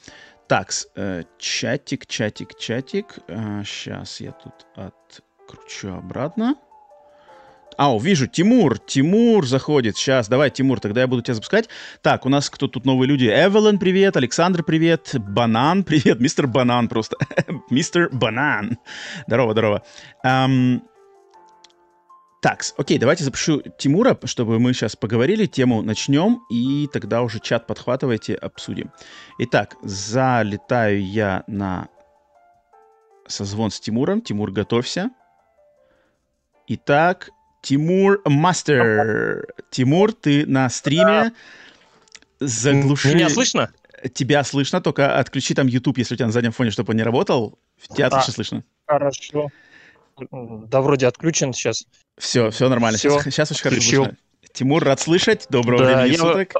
Так, 0.50 0.72
э, 0.96 1.22
чатик, 1.38 2.06
чатик, 2.06 2.58
чатик. 2.58 3.20
Э, 3.28 3.62
сейчас 3.64 4.20
я 4.20 4.32
тут 4.32 4.66
откручу 4.74 5.94
обратно. 5.94 6.56
А, 7.76 7.96
вижу, 7.96 8.26
Тимур, 8.26 8.80
Тимур 8.80 9.46
заходит. 9.46 9.96
Сейчас, 9.96 10.28
давай, 10.28 10.50
Тимур, 10.50 10.80
тогда 10.80 11.02
я 11.02 11.06
буду 11.06 11.22
тебя 11.22 11.34
запускать. 11.34 11.68
Так, 12.02 12.26
у 12.26 12.28
нас 12.28 12.50
кто 12.50 12.66
тут 12.66 12.84
новые 12.84 13.08
люди? 13.08 13.26
Эвелин, 13.26 13.78
привет, 13.78 14.16
Александр, 14.16 14.64
привет, 14.64 15.14
Банан, 15.14 15.84
привет, 15.84 16.18
мистер 16.18 16.48
Банан 16.48 16.88
просто. 16.88 17.16
мистер 17.70 18.08
Банан. 18.10 18.76
Здорово, 19.28 19.52
здорово. 19.52 19.82
Um, 20.26 20.80
так, 22.40 22.64
окей, 22.78 22.98
давайте 22.98 23.22
запущу 23.22 23.62
Тимура, 23.76 24.18
чтобы 24.24 24.58
мы 24.58 24.72
сейчас 24.72 24.96
поговорили, 24.96 25.44
тему 25.44 25.82
начнем, 25.82 26.40
и 26.50 26.88
тогда 26.90 27.20
уже 27.22 27.38
чат 27.38 27.66
подхватывайте, 27.66 28.34
обсудим. 28.34 28.90
Итак, 29.38 29.76
залетаю 29.82 31.04
я 31.04 31.44
на 31.46 31.88
созвон 33.26 33.70
с 33.70 33.78
Тимуром. 33.78 34.22
Тимур, 34.22 34.52
готовься. 34.52 35.10
Итак, 36.66 37.28
Тимур 37.62 38.22
Мастер. 38.24 39.46
Тимур, 39.70 40.12
ты 40.14 40.46
на 40.46 40.70
стриме. 40.70 41.32
Заглуши... 42.38 43.14
Меня 43.14 43.28
слышно? 43.28 43.70
Тебя 44.14 44.44
слышно, 44.44 44.80
только 44.80 45.18
отключи 45.18 45.52
там 45.52 45.66
YouTube, 45.66 45.98
если 45.98 46.14
у 46.14 46.16
тебя 46.16 46.26
на 46.26 46.32
заднем 46.32 46.52
фоне, 46.52 46.70
чтобы 46.70 46.92
он 46.92 46.96
не 46.96 47.02
работал. 47.02 47.58
Тебя 47.94 48.06
а, 48.06 48.08
отлично 48.08 48.32
слышно. 48.32 48.64
Хорошо. 48.86 49.50
Да, 50.30 50.80
вроде 50.80 51.06
отключен 51.06 51.52
сейчас. 51.52 51.84
Все, 52.18 52.50
все 52.50 52.68
нормально. 52.68 52.98
Все. 52.98 53.10
Сейчас, 53.10 53.24
сейчас 53.24 53.50
очень 53.50 53.62
хорошо 53.62 53.80
слышно. 53.82 54.16
Тимур, 54.52 54.84
рад 54.84 55.00
слышать. 55.00 55.46
Доброго 55.48 55.84
да, 55.84 56.02
времени 56.02 56.12
я... 56.12 56.18
суток. 56.18 56.54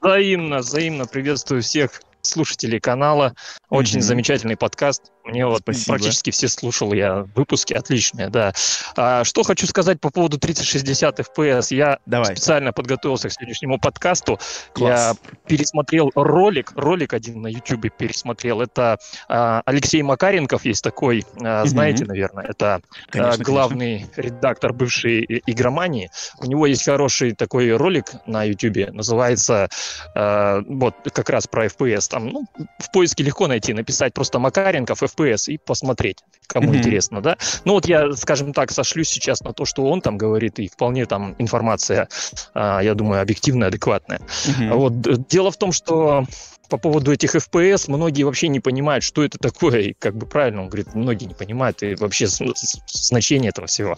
Взаимно, 0.00 0.58
взаимно 0.58 1.06
приветствую 1.06 1.62
всех 1.62 2.02
слушателей 2.20 2.80
канала. 2.80 3.34
Очень 3.70 3.98
mm-hmm. 3.98 4.02
замечательный 4.02 4.56
подкаст. 4.56 5.12
Мне 5.28 5.46
вот 5.46 5.60
Спасибо. 5.60 5.94
практически 5.94 6.30
все 6.30 6.48
слушал 6.48 6.92
я 6.94 7.26
выпуски, 7.34 7.74
отличные, 7.74 8.30
да. 8.30 8.52
А, 8.96 9.24
что 9.24 9.42
хочу 9.42 9.66
сказать 9.66 10.00
по 10.00 10.10
поводу 10.10 10.38
3060 10.38 11.20
FPS. 11.20 11.66
Я 11.74 11.98
Давай. 12.06 12.34
специально 12.34 12.72
подготовился 12.72 13.28
к 13.28 13.32
сегодняшнему 13.32 13.78
подкасту. 13.78 14.38
Класс. 14.72 15.16
Я 15.22 15.30
пересмотрел 15.46 16.10
ролик, 16.14 16.72
ролик 16.76 17.12
один 17.12 17.42
на 17.42 17.48
YouTube 17.48 17.94
пересмотрел. 17.94 18.62
Это 18.62 18.98
а, 19.28 19.62
Алексей 19.66 20.02
Макаренков 20.02 20.64
есть 20.64 20.82
такой, 20.82 21.26
а, 21.42 21.66
знаете, 21.66 22.04
mm-hmm. 22.04 22.08
наверное, 22.08 22.44
это 22.46 22.76
а, 22.76 22.80
конечно, 23.10 23.42
а, 23.42 23.44
главный 23.44 23.98
конечно. 23.98 24.22
редактор 24.22 24.72
бывшей 24.72 25.42
игромании. 25.46 26.10
У 26.40 26.46
него 26.46 26.66
есть 26.66 26.84
хороший 26.86 27.32
такой 27.32 27.76
ролик 27.76 28.12
на 28.24 28.44
YouTube, 28.44 28.94
называется 28.94 29.68
а, 30.14 30.62
вот 30.66 30.94
как 31.12 31.28
раз 31.28 31.46
про 31.46 31.66
FPS. 31.66 32.08
Там, 32.08 32.28
ну, 32.28 32.46
в 32.78 32.90
поиске 32.92 33.24
легко 33.24 33.46
найти, 33.46 33.74
написать 33.74 34.14
просто 34.14 34.38
Макаренков 34.38 35.02
FPS 35.02 35.17
FPS 35.18 35.52
и 35.52 35.58
посмотреть, 35.58 36.18
кому 36.46 36.72
mm-hmm. 36.72 36.76
интересно, 36.76 37.20
да. 37.20 37.36
Ну 37.64 37.72
вот 37.72 37.86
я, 37.86 38.12
скажем 38.12 38.52
так, 38.52 38.70
сошлюсь 38.70 39.08
сейчас 39.08 39.42
на 39.42 39.52
то, 39.52 39.64
что 39.64 39.84
он 39.84 40.00
там 40.00 40.18
говорит, 40.18 40.58
и 40.58 40.68
вполне 40.68 41.06
там 41.06 41.34
информация, 41.38 42.08
а, 42.54 42.80
я 42.80 42.94
думаю, 42.94 43.22
объективная, 43.22 43.68
адекватная. 43.68 44.20
Mm-hmm. 44.20 44.74
Вот 44.74 45.28
дело 45.28 45.50
в 45.50 45.56
том, 45.56 45.72
что 45.72 46.24
по 46.68 46.76
поводу 46.76 47.12
этих 47.12 47.34
FPS 47.34 47.84
многие 47.88 48.24
вообще 48.24 48.48
не 48.48 48.60
понимают, 48.60 49.02
что 49.02 49.24
это 49.24 49.38
такое, 49.38 49.80
и 49.80 49.92
как 49.94 50.16
бы 50.16 50.26
правильно 50.26 50.62
он 50.62 50.68
говорит, 50.68 50.94
многие 50.94 51.24
не 51.24 51.34
понимают 51.34 51.82
и 51.82 51.94
вообще 51.94 52.26
значение 52.26 53.50
этого 53.50 53.66
всего. 53.66 53.96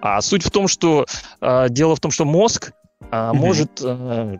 А 0.00 0.20
суть 0.22 0.44
в 0.44 0.50
том, 0.50 0.68
что 0.68 1.06
э, 1.40 1.66
дело 1.68 1.94
в 1.94 2.00
том, 2.00 2.10
что 2.10 2.24
мозг 2.24 2.72
mm-hmm. 3.10 3.32
может 3.34 3.80
э, 3.82 4.38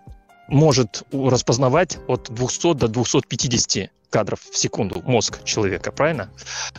может 0.49 1.03
распознавать 1.13 1.99
от 2.07 2.31
200 2.33 2.75
до 2.75 2.89
250 2.89 3.91
кадров 4.11 4.41
в 4.41 4.57
секунду 4.57 5.03
мозг 5.05 5.43
человека, 5.45 5.93
правильно? 5.93 6.31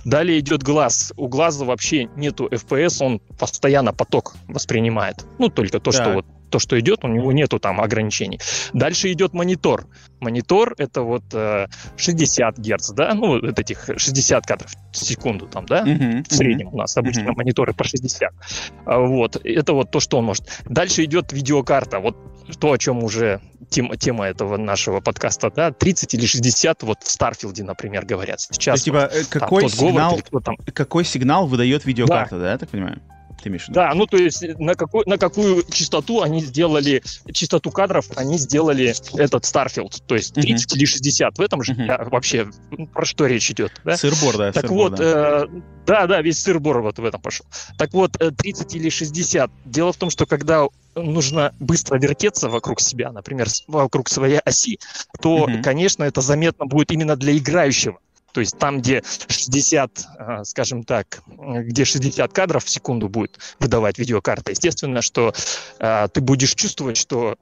Далее 0.06 0.40
идет 0.40 0.64
глаз. 0.64 1.14
У 1.18 1.28
глаза 1.28 1.66
вообще 1.66 2.06
нету 2.16 2.48
FPS, 2.48 3.04
он 3.04 3.20
постоянно 3.40 3.94
поток 3.94 4.36
воспринимает. 4.48 5.26
Ну, 5.40 5.50
только 5.50 5.80
то, 5.80 5.92
так. 5.92 6.02
что 6.02 6.14
вот 6.14 6.26
то, 6.50 6.60
что 6.60 6.80
идет, 6.80 7.04
у 7.04 7.08
него 7.08 7.32
нету 7.32 7.60
там 7.60 7.82
ограничений. 7.82 8.40
Дальше 8.74 9.12
идет 9.12 9.34
монитор. 9.34 9.88
Монитор 10.20 10.76
это 10.78 11.02
вот 11.02 11.24
э, 11.34 11.68
60 11.98 12.58
Гц, 12.58 12.92
да, 12.92 13.14
ну, 13.14 13.40
вот 13.42 13.60
этих 13.60 13.90
60 13.96 14.46
кадров 14.46 14.72
в 14.92 14.98
секунду 14.98 15.48
там, 15.48 15.66
да, 15.66 15.84
uh-huh, 15.84 16.26
в 16.28 16.34
среднем 16.34 16.70
uh-huh, 16.70 16.74
у 16.74 16.78
нас 16.78 16.98
обычно 16.98 17.30
uh-huh. 17.30 17.36
мониторы 17.36 17.74
по 17.74 17.84
60. 17.84 18.32
А, 18.86 19.00
вот, 19.00 19.40
это 19.44 19.74
вот 19.74 19.92
то, 19.92 20.00
что 20.00 20.18
он 20.18 20.26
может. 20.26 20.46
Дальше 20.66 21.04
идет 21.04 21.34
видеокарта, 21.34 22.00
вот 22.00 22.18
то, 22.60 22.72
о 22.72 22.78
чем 22.78 23.04
уже 23.04 23.42
тема, 23.70 23.98
тема 23.98 24.26
этого 24.26 24.58
нашего 24.58 25.00
подкаста, 25.00 25.52
да, 25.52 25.72
30 25.72 26.14
или 26.14 26.26
60, 26.26 26.84
вот 26.84 27.04
в 27.04 27.10
Starfield 27.10 27.54
е, 27.54 27.64
например, 27.64 28.06
говорят 28.06 28.40
сейчас. 28.40 28.64
То 28.64 28.72
есть, 28.72 28.86
типа, 28.86 29.12
какой, 29.30 29.64
там, 29.64 29.70
сигнал, 29.70 30.22
там... 30.44 30.56
какой 30.74 31.06
сигнал 31.06 31.48
выдает 31.48 31.86
видеокарта, 31.86 32.38
да, 32.38 32.44
да 32.44 32.52
я 32.54 32.58
так 32.58 32.70
понимаю? 32.70 33.02
Ты 33.42 33.50
имеешь 33.50 33.66
в 33.66 33.70
виду? 33.70 33.76
Да, 33.76 33.94
ну 33.94 34.06
то 34.06 34.18
есть 34.18 34.44
на, 34.60 34.76
какой, 34.76 35.04
на 35.06 35.18
какую 35.18 35.64
частоту 35.72 36.22
они 36.22 36.42
сделали, 36.42 37.04
частоту 37.32 37.72
кадров 37.72 38.06
они 38.16 38.38
сделали 38.38 38.94
этот 39.20 39.44
Starfield, 39.44 40.02
то 40.06 40.16
есть 40.16 40.34
30 40.34 40.72
uh-huh. 40.72 40.78
или 40.78 40.86
60. 40.86 41.38
В 41.38 41.42
этом 41.42 41.64
же 41.64 41.74
uh-huh. 41.74 42.10
вообще 42.10 42.50
про 42.94 43.06
что 43.06 43.26
речь 43.26 43.50
идет? 43.52 43.72
Да? 43.84 43.98
Сырбор, 43.98 44.38
да. 44.38 44.52
Так 44.52 44.68
сырбор, 44.68 44.90
вот, 44.90 45.00
да. 45.00 45.44
Э, 45.44 45.48
да, 45.86 46.08
да, 46.08 46.22
весь 46.22 46.42
сырбор 46.42 46.82
вот 46.82 47.00
в 47.00 47.06
этом 47.06 47.22
пошел. 47.22 47.46
Так 47.78 47.94
вот, 47.94 48.14
30 48.14 48.74
э, 48.74 48.78
или 48.78 48.90
60. 48.90 49.50
Дело 49.66 49.94
в 49.94 49.98
том, 49.98 50.10
что 50.10 50.26
когда 50.26 50.68
нужно 50.96 51.54
быстро 51.60 51.98
вертеться 51.98 52.50
вокруг 52.50 52.82
себя, 52.82 53.12
например, 53.12 53.48
вокруг 53.68 54.10
своей 54.10 54.40
оси, 54.40 54.80
то, 55.22 55.48
uh-huh. 55.48 55.62
конечно, 55.62 56.04
это 56.04 56.22
заметно 56.22 56.66
будет 56.66 56.92
именно 56.92 57.16
для 57.16 57.38
играющего. 57.38 58.00
То 58.38 58.42
есть 58.42 58.56
там, 58.60 58.82
где 58.82 59.02
60, 59.30 60.06
а, 60.20 60.44
скажем 60.46 60.84
так, 60.84 61.24
где 61.28 61.86
60 61.86 62.32
кадров 62.32 62.64
в 62.64 62.70
секунду 62.70 63.10
будет 63.10 63.40
выдавать 63.58 63.98
видеокарта, 63.98 64.52
естественно, 64.52 65.02
что 65.02 65.34
э, 65.80 66.08
ты 66.14 66.22
будешь 66.22 66.54
чувствовать, 66.54 66.98
что 66.98 67.36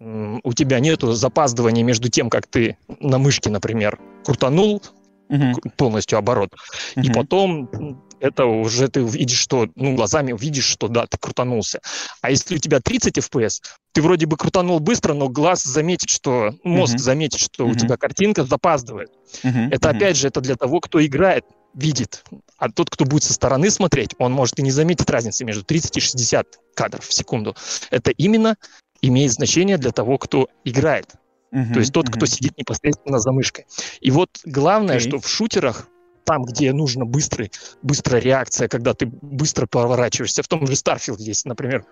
э, 0.00 0.38
у 0.42 0.52
тебя 0.52 0.80
нету 0.80 1.12
запаздывания 1.12 1.84
между 1.84 2.08
тем, 2.08 2.30
как 2.30 2.48
ты 2.48 2.76
на 2.98 3.18
мышке, 3.18 3.48
например, 3.48 4.00
крутанул 4.24 4.82
uh-huh. 5.28 5.54
полностью 5.76 6.18
оборот, 6.18 6.50
uh-huh. 6.96 7.02
и 7.04 7.12
потом 7.12 8.02
это 8.20 8.44
уже 8.44 8.88
ты 8.88 9.00
видишь, 9.00 9.38
что, 9.38 9.68
ну, 9.74 9.94
глазами 9.94 10.32
увидишь, 10.32 10.66
что 10.66 10.88
да, 10.88 11.06
ты 11.06 11.16
крутанулся. 11.18 11.80
А 12.20 12.30
если 12.30 12.54
у 12.54 12.58
тебя 12.58 12.80
30 12.80 13.18
FPS, 13.18 13.62
ты 13.92 14.02
вроде 14.02 14.26
бы 14.26 14.36
крутанул 14.36 14.78
быстро, 14.78 15.14
но 15.14 15.28
глаз 15.28 15.62
заметит, 15.62 16.10
что, 16.10 16.54
мозг 16.62 16.94
uh-huh. 16.94 16.98
заметит, 16.98 17.40
что 17.40 17.66
uh-huh. 17.66 17.72
у 17.72 17.74
тебя 17.74 17.96
картинка 17.96 18.44
запаздывает. 18.44 19.10
Uh-huh. 19.42 19.68
Это, 19.70 19.88
uh-huh. 19.88 19.96
опять 19.96 20.16
же, 20.16 20.28
это 20.28 20.40
для 20.40 20.56
того, 20.56 20.80
кто 20.80 21.04
играет, 21.04 21.44
видит. 21.74 22.24
А 22.58 22.70
тот, 22.70 22.90
кто 22.90 23.04
будет 23.04 23.24
со 23.24 23.32
стороны 23.32 23.70
смотреть, 23.70 24.14
он 24.18 24.32
может 24.32 24.58
и 24.58 24.62
не 24.62 24.70
заметить 24.70 25.08
разницы 25.08 25.44
между 25.44 25.64
30 25.64 25.96
и 25.96 26.00
60 26.00 26.46
кадров 26.74 27.06
в 27.06 27.12
секунду. 27.12 27.56
Это 27.90 28.10
именно 28.10 28.56
имеет 29.02 29.32
значение 29.32 29.78
для 29.78 29.92
того, 29.92 30.18
кто 30.18 30.48
играет. 30.64 31.14
Uh-huh, 31.52 31.72
То 31.72 31.80
есть 31.80 31.92
тот, 31.92 32.08
uh-huh. 32.08 32.12
кто 32.12 32.26
сидит 32.26 32.56
непосредственно 32.58 33.18
за 33.18 33.32
мышкой. 33.32 33.66
И 34.00 34.10
вот 34.10 34.40
главное, 34.44 34.98
okay. 34.98 35.08
что 35.08 35.18
в 35.18 35.28
шутерах 35.28 35.88
там, 36.30 36.44
где 36.44 36.72
нужно 36.72 37.04
быстрый, 37.04 37.50
быстрая 37.82 38.22
реакция, 38.22 38.68
когда 38.68 38.94
ты 38.94 39.06
быстро 39.06 39.66
поворачиваешься. 39.66 40.44
В 40.44 40.46
том 40.46 40.64
же 40.64 40.74
Starfield 40.74 41.16
есть, 41.18 41.44
например, 41.44 41.84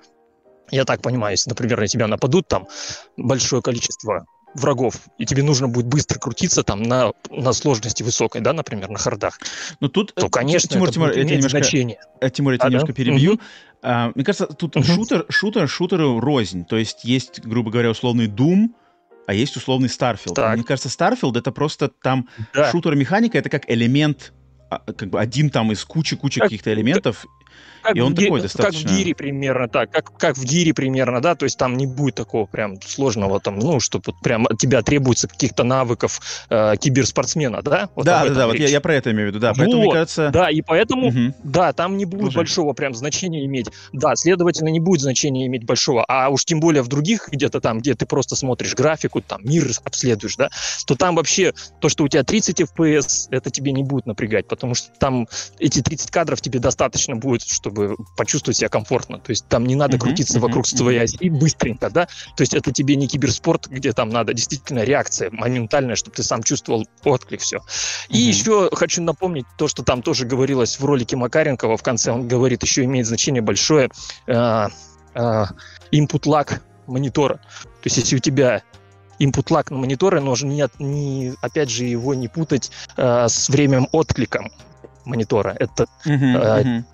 я 0.71 0.85
так 0.85 1.03
понимаю, 1.03 1.33
если, 1.33 1.51
например, 1.51 1.81
на 1.81 1.89
тебя 1.89 2.07
нападут 2.07 2.47
там 2.47 2.69
большое 3.17 3.63
количество 3.63 4.27
врагов, 4.55 4.95
и 5.19 5.27
тебе 5.27 5.43
нужно 5.43 5.67
будет 5.67 5.87
быстро 5.89 6.21
крутиться 6.21 6.63
там 6.63 6.85
на, 6.85 7.15
на 7.31 7.53
сложности 7.53 8.05
высокой, 8.05 8.41
да, 8.41 8.53
например, 8.53 8.91
на 8.91 8.99
хардах, 8.99 9.41
Но 9.81 9.89
тут, 9.89 10.15
то, 10.15 10.29
конечно, 10.29 10.69
Тимур, 10.69 10.87
это 10.87 10.95
Тимур, 10.95 11.09
будет 11.09 11.19
иметь 11.19 11.31
немножко, 11.39 11.59
значение. 11.59 11.99
Э, 12.21 12.31
Тимур, 12.31 12.53
я 12.53 12.59
тебя 12.59 12.67
а, 12.67 12.71
немножко 12.71 12.93
да? 12.93 12.95
перебью. 12.95 13.33
Угу. 13.33 13.41
А, 13.83 14.13
мне 14.15 14.25
кажется, 14.25 14.47
тут 14.47 14.77
угу. 14.77 14.85
шутер, 14.85 15.27
шутер, 15.29 15.69
шутеру 15.69 16.21
рознь. 16.21 16.65
То 16.65 16.77
есть 16.77 17.03
есть, 17.03 17.41
грубо 17.45 17.73
говоря, 17.73 17.91
условный 17.91 18.29
Doom, 18.29 18.69
а 19.29 19.35
есть 19.35 19.55
условный 19.59 19.91
Starfield. 19.91 20.33
Так. 20.33 20.55
Мне 20.55 20.65
кажется, 20.65 20.89
Starfield 20.89 21.39
это 21.39 21.53
просто 21.53 21.89
там 21.89 22.31
да. 22.55 22.71
шутер-механика, 22.71 23.37
это 23.37 23.51
как 23.51 23.71
элемент, 23.71 24.33
а, 24.71 24.79
как 24.79 25.11
бы 25.11 25.21
один 25.21 25.51
там 25.51 25.71
из 25.71 25.85
кучи-кучи 25.85 26.41
каких-то 26.41 26.73
элементов, 26.73 27.27
как 27.89 27.97
и 27.97 28.01
он 28.01 28.15
в, 28.15 28.17
такой 28.17 28.41
достаточно... 28.43 28.83
Как 28.83 28.91
в 28.91 28.97
гире 28.97 29.15
примерно 29.15 29.69
так, 29.69 29.91
как, 29.91 30.17
как 30.17 30.37
в 30.37 30.45
гире 30.45 30.75
примерно, 30.75 31.21
да, 31.21 31.35
то 31.35 31.45
есть 31.45 31.59
там 31.59 31.77
не 31.77 31.87
будет 31.87 32.17
такого 32.17 32.47
прям 32.47 32.81
сложного 32.83 33.41
там, 33.41 33.59
ну, 33.59 33.81
что 33.81 34.01
вот 34.05 34.17
прям 34.21 34.47
от 34.47 34.59
тебя 34.59 34.83
требуется 34.83 35.29
каких-то 35.29 35.65
навыков 35.65 36.21
э, 36.51 36.75
киберспортсмена, 36.79 37.63
да? 37.63 37.89
Вот 37.95 38.07
да, 38.07 38.25
да, 38.25 38.35
да, 38.35 38.47
вот 38.47 38.57
я, 38.57 38.69
я 38.69 38.81
про 38.81 38.95
это 38.95 39.11
имею 39.13 39.29
в 39.29 39.31
виду, 39.31 39.41
да, 39.41 39.51
вот, 39.51 39.59
поэтому, 39.59 39.83
мне 39.83 39.93
кажется... 39.93 40.31
Да, 40.31 40.51
и 40.51 40.61
поэтому, 40.61 41.09
угу. 41.09 41.35
да, 41.45 41.73
там 41.73 41.97
не 41.97 42.05
будет 42.05 42.25
Слушай. 42.25 42.37
большого 42.37 42.73
прям 42.73 42.95
значения 42.95 43.45
иметь, 43.45 43.69
да, 43.93 44.15
следовательно, 44.17 44.69
не 44.69 44.81
будет 44.81 45.01
значения 45.01 45.47
иметь 45.47 45.65
большого, 45.65 46.05
а 46.09 46.29
уж 46.29 46.45
тем 46.45 46.61
более 46.61 46.83
в 46.83 46.89
других 46.89 47.29
где-то 47.31 47.61
там, 47.61 47.79
где 47.79 47.95
ты 47.95 48.07
просто 48.07 48.37
смотришь 48.37 48.75
графику, 48.75 49.21
там, 49.21 49.41
мир 49.45 49.69
обследуешь, 49.85 50.37
да, 50.37 50.51
то 50.87 50.95
там 50.95 51.17
вообще 51.17 51.55
то, 51.81 51.89
что 51.89 52.05
у 52.05 52.09
тебя 52.09 52.25
30 52.25 52.61
FPS, 52.61 53.29
это 53.31 53.51
тебе 53.51 53.73
не 53.73 53.83
будет 53.83 54.07
напрягать, 54.07 54.47
потому 54.47 54.75
что 54.75 54.91
там 54.99 55.29
эти 55.59 55.83
30 55.83 56.11
кадров 56.11 56.41
тебе 56.41 56.59
достаточно 56.59 57.17
будет, 57.17 57.43
чтобы 57.43 57.78
чтобы 57.79 57.97
почувствовать 58.17 58.57
себя 58.57 58.69
комфортно. 58.69 59.19
То 59.19 59.31
есть 59.31 59.47
там 59.49 59.65
не 59.67 59.75
надо 59.75 59.99
крутиться 59.99 60.41
вокруг 60.41 60.67
своей 60.67 61.01
оси 61.03 61.29
быстренько, 61.29 61.91
да? 61.91 62.07
То 62.37 62.41
есть 62.43 62.55
это 62.55 62.73
тебе 62.73 62.97
не 62.97 63.07
киберспорт, 63.07 63.69
где 63.69 63.93
там 63.93 64.09
надо 64.09 64.35
действительно 64.35 64.83
реакция 64.85 65.31
моментальная, 65.31 65.95
чтобы 65.95 66.17
ты 66.17 66.23
сам 66.23 66.43
чувствовал 66.43 66.87
отклик, 67.05 67.41
все. 67.41 67.61
И 68.09 68.19
еще 68.19 68.71
хочу 68.73 69.03
напомнить 69.03 69.47
то, 69.57 69.69
что 69.69 69.83
там 69.83 70.03
тоже 70.03 70.27
говорилось 70.27 70.81
в 70.81 70.85
ролике 70.85 71.17
Макаренкова 71.17 71.77
в 71.77 71.83
конце, 71.83 72.11
он 72.13 72.27
говорит, 72.27 72.63
еще 72.63 72.85
имеет 72.85 73.07
значение 73.07 73.43
большое 73.43 73.91
э, 74.27 74.67
э, 75.15 75.45
input 75.93 76.25
lag 76.25 76.61
монитора. 76.87 77.35
То 77.35 77.85
есть 77.85 77.99
если 77.99 78.17
у 78.17 78.19
тебя 78.19 78.63
input 79.21 79.49
lag 79.51 79.67
на 79.71 79.79
мониторе, 79.79 80.21
нужно 80.21 80.49
не, 80.49 80.67
не, 80.79 81.35
опять 81.41 81.71
же 81.71 81.85
его 81.85 82.15
не 82.15 82.29
путать 82.29 82.71
э, 82.97 83.29
с 83.29 83.49
временем 83.49 83.89
откликом 83.93 84.51
монитора. 85.05 85.57
Это 85.59 85.87
uh-huh, 86.05 86.63
uh-huh 86.63 86.85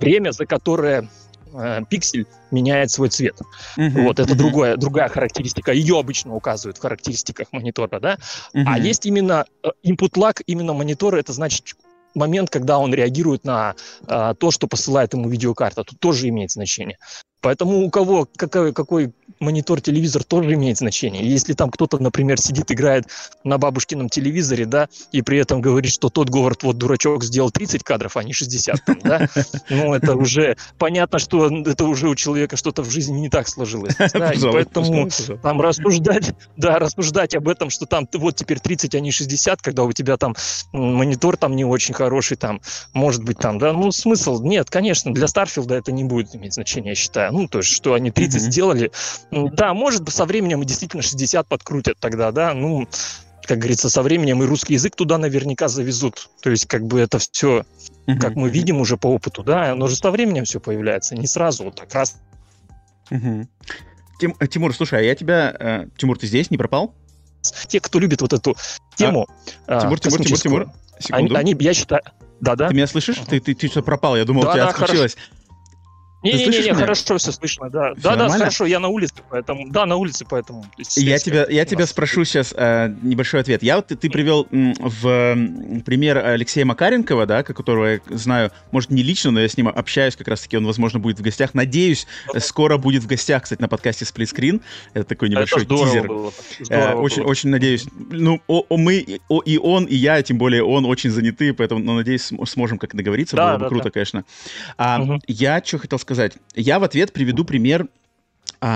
время, 0.00 0.32
за 0.32 0.46
которое 0.46 1.08
э, 1.52 1.80
пиксель 1.88 2.26
меняет 2.50 2.90
свой 2.90 3.08
цвет. 3.08 3.36
Uh-huh, 3.76 4.02
вот 4.04 4.18
это 4.18 4.32
uh-huh. 4.32 4.36
другое, 4.36 4.76
другая 4.76 5.08
характеристика. 5.08 5.72
Ее 5.72 5.98
обычно 5.98 6.34
указывают 6.34 6.78
в 6.78 6.80
характеристиках 6.80 7.48
монитора, 7.52 8.00
да. 8.00 8.14
Uh-huh. 8.54 8.64
А 8.66 8.78
есть 8.78 9.06
именно 9.06 9.44
э, 9.62 9.68
input 9.84 10.12
lag 10.16 10.40
именно 10.46 10.72
монитора. 10.72 11.18
Это 11.18 11.32
значит 11.32 11.76
момент, 12.14 12.50
когда 12.50 12.78
он 12.78 12.94
реагирует 12.94 13.44
на 13.44 13.74
э, 14.06 14.34
то, 14.38 14.50
что 14.50 14.66
посылает 14.66 15.12
ему 15.12 15.28
видеокарта. 15.28 15.84
Тут 15.84 16.00
тоже 16.00 16.28
имеет 16.28 16.50
значение. 16.50 16.98
Поэтому 17.40 17.84
у 17.84 17.90
кого 17.90 18.28
какой, 18.36 18.72
какой 18.72 19.12
монитор, 19.38 19.80
телевизор 19.80 20.22
тоже 20.22 20.52
имеет 20.54 20.76
значение. 20.76 21.26
Если 21.26 21.54
там 21.54 21.70
кто-то, 21.70 21.98
например, 21.98 22.38
сидит, 22.38 22.70
играет 22.70 23.06
на 23.42 23.58
бабушкином 23.58 24.08
телевизоре, 24.08 24.66
да, 24.66 24.88
и 25.12 25.22
при 25.22 25.38
этом 25.38 25.60
говорит, 25.60 25.92
что 25.92 26.10
тот 26.10 26.28
Говард, 26.28 26.62
вот 26.62 26.76
дурачок, 26.76 27.24
сделал 27.24 27.50
30 27.50 27.82
кадров, 27.82 28.16
а 28.16 28.22
не 28.22 28.32
60, 28.32 28.84
там, 28.84 28.98
да, 29.02 29.28
ну, 29.70 29.94
это 29.94 30.14
уже 30.14 30.56
понятно, 30.78 31.18
что 31.18 31.46
это 31.46 31.84
уже 31.84 32.08
у 32.08 32.14
человека 32.14 32.56
что-то 32.56 32.82
в 32.82 32.90
жизни 32.90 33.18
не 33.18 33.30
так 33.30 33.48
сложилось. 33.48 33.96
Да, 34.12 34.32
и 34.32 34.40
поэтому 34.52 35.08
там 35.42 35.60
рассуждать, 35.60 36.34
да, 36.56 36.78
рассуждать 36.78 37.34
об 37.34 37.48
этом, 37.48 37.70
что 37.70 37.86
там 37.86 38.06
вот 38.12 38.36
теперь 38.36 38.60
30, 38.60 38.94
а 38.94 39.00
не 39.00 39.10
60, 39.10 39.62
когда 39.62 39.84
у 39.84 39.92
тебя 39.92 40.16
там 40.18 40.34
монитор 40.72 41.36
там 41.36 41.56
не 41.56 41.64
очень 41.64 41.94
хороший, 41.94 42.36
там, 42.36 42.60
может 42.92 43.24
быть, 43.24 43.38
там, 43.38 43.58
да, 43.58 43.72
ну, 43.72 43.90
смысл, 43.90 44.42
нет, 44.42 44.68
конечно, 44.68 45.14
для 45.14 45.28
Старфилда 45.28 45.76
это 45.76 45.92
не 45.92 46.04
будет 46.04 46.34
иметь 46.34 46.54
значения, 46.54 46.90
я 46.90 46.94
считаю 46.94 47.29
ну, 47.30 47.48
то 47.48 47.58
есть, 47.58 47.70
что 47.70 47.94
они 47.94 48.10
30 48.10 48.34
mm-hmm. 48.34 48.44
сделали. 48.44 48.90
Да, 49.30 49.74
может, 49.74 50.08
со 50.08 50.24
временем 50.24 50.64
действительно 50.64 51.02
60 51.02 51.46
подкрутят 51.46 51.98
тогда, 51.98 52.32
да, 52.32 52.54
ну, 52.54 52.88
как 53.42 53.58
говорится, 53.58 53.88
со 53.88 54.02
временем 54.02 54.42
и 54.42 54.46
русский 54.46 54.74
язык 54.74 54.94
туда 54.94 55.18
наверняка 55.18 55.68
завезут. 55.68 56.30
То 56.42 56.50
есть, 56.50 56.66
как 56.66 56.86
бы 56.86 57.00
это 57.00 57.18
все, 57.18 57.64
mm-hmm. 58.06 58.18
как 58.18 58.36
мы 58.36 58.48
видим 58.48 58.80
уже 58.80 58.96
по 58.96 59.08
опыту, 59.08 59.42
да, 59.42 59.72
оно 59.72 59.88
же 59.88 59.96
со 59.96 60.10
временем 60.10 60.44
все 60.44 60.60
появляется, 60.60 61.16
не 61.16 61.26
сразу, 61.26 61.64
вот 61.64 61.76
так 61.76 61.92
раз. 61.94 62.16
Mm-hmm. 63.10 63.46
Тим, 64.20 64.36
э, 64.38 64.46
Тимур, 64.46 64.74
слушай, 64.74 64.98
а 65.00 65.02
я 65.02 65.14
тебя... 65.14 65.56
Э, 65.58 65.86
Тимур, 65.96 66.18
ты 66.18 66.26
здесь, 66.26 66.50
не 66.50 66.58
пропал? 66.58 66.94
Те, 67.68 67.80
кто 67.80 67.98
любит 67.98 68.20
вот 68.20 68.34
эту 68.34 68.56
тему... 68.96 69.26
А, 69.66 69.80
Тимур, 69.80 69.98
Тимур, 69.98 70.20
Тимур, 70.22 70.38
Тимур, 70.38 70.68
секунду. 71.00 71.34
Они, 71.36 71.54
они, 71.54 71.64
я 71.64 71.74
считаю... 71.74 72.02
Да-да. 72.40 72.68
Ты 72.68 72.74
меня 72.74 72.86
слышишь? 72.86 73.16
Uh-huh. 73.16 73.28
Ты, 73.28 73.40
ты, 73.40 73.54
ты 73.54 73.68
что 73.68 73.82
пропал? 73.82 74.16
Я 74.16 74.24
думал, 74.24 74.42
да, 74.42 74.50
у 74.50 74.52
тебя 74.52 74.64
да, 74.64 74.70
отключилось. 74.70 75.14
Хорошо. 75.14 75.39
Не-не-не, 76.22 76.74
хорошо 76.74 77.16
все 77.16 77.32
слышно, 77.32 77.70
да. 77.70 77.94
Все 77.94 78.02
да, 78.02 78.10
нормально? 78.10 78.32
да, 78.32 78.38
хорошо, 78.38 78.66
я 78.66 78.78
на 78.78 78.88
улице, 78.88 79.14
поэтому. 79.30 79.70
Да, 79.70 79.86
на 79.86 79.96
улице, 79.96 80.26
поэтому. 80.28 80.66
Я 80.96 81.18
тебя, 81.18 81.46
я 81.48 81.64
тебя 81.64 81.86
спрошу 81.86 82.24
сейчас 82.24 82.52
э, 82.54 82.94
небольшой 83.02 83.40
ответ. 83.40 83.62
Я 83.62 83.76
вот 83.76 83.86
ты, 83.86 83.96
ты 83.96 84.10
привел 84.10 84.46
м, 84.50 84.74
в 84.78 85.82
пример 85.84 86.18
Алексея 86.18 86.66
Макаренкова, 86.66 87.24
да, 87.24 87.42
которого 87.42 87.86
я 87.86 88.00
знаю, 88.10 88.52
может, 88.70 88.90
не 88.90 89.02
лично, 89.02 89.30
но 89.30 89.40
я 89.40 89.48
с 89.48 89.56
ним 89.56 89.68
общаюсь, 89.68 90.14
как 90.14 90.28
раз 90.28 90.42
таки 90.42 90.58
он, 90.58 90.66
возможно, 90.66 90.98
будет 90.98 91.18
в 91.18 91.22
гостях. 91.22 91.54
Надеюсь, 91.54 92.06
скоро 92.38 92.76
будет 92.76 93.02
в 93.02 93.06
гостях, 93.06 93.44
кстати, 93.44 93.62
на 93.62 93.68
подкасте 93.68 94.04
Screen. 94.04 94.60
Это 94.92 95.04
такой 95.06 95.30
небольшой 95.30 95.62
Это 95.62 95.74
тизер. 95.74 96.06
Было. 96.06 96.32
Э, 96.68 96.92
очень, 96.92 97.22
было. 97.22 97.30
очень 97.30 97.48
надеюсь. 97.48 97.86
Ну, 98.10 98.42
о, 98.46 98.64
о, 98.68 98.76
мы, 98.76 99.20
о, 99.28 99.40
и 99.40 99.56
он, 99.56 99.86
и 99.86 99.96
я, 99.96 100.22
тем 100.22 100.36
более 100.36 100.64
он, 100.64 100.84
очень 100.84 101.08
заняты, 101.08 101.54
поэтому, 101.54 101.82
ну, 101.82 101.94
надеюсь, 101.94 102.30
сможем 102.44 102.76
как 102.76 102.94
договориться. 102.94 103.36
Да, 103.36 103.52
было 103.52 103.58
да, 103.58 103.64
бы 103.64 103.68
круто, 103.70 103.84
да. 103.84 103.90
конечно. 103.90 104.24
А, 104.76 105.00
угу. 105.00 105.18
Я 105.26 105.62
что 105.64 105.78
хотел 105.78 105.98
сказать 105.98 106.09
сказать? 106.10 106.38
Я 106.56 106.80
в 106.80 106.82
ответ 106.82 107.12
приведу 107.12 107.44
пример 107.44 107.86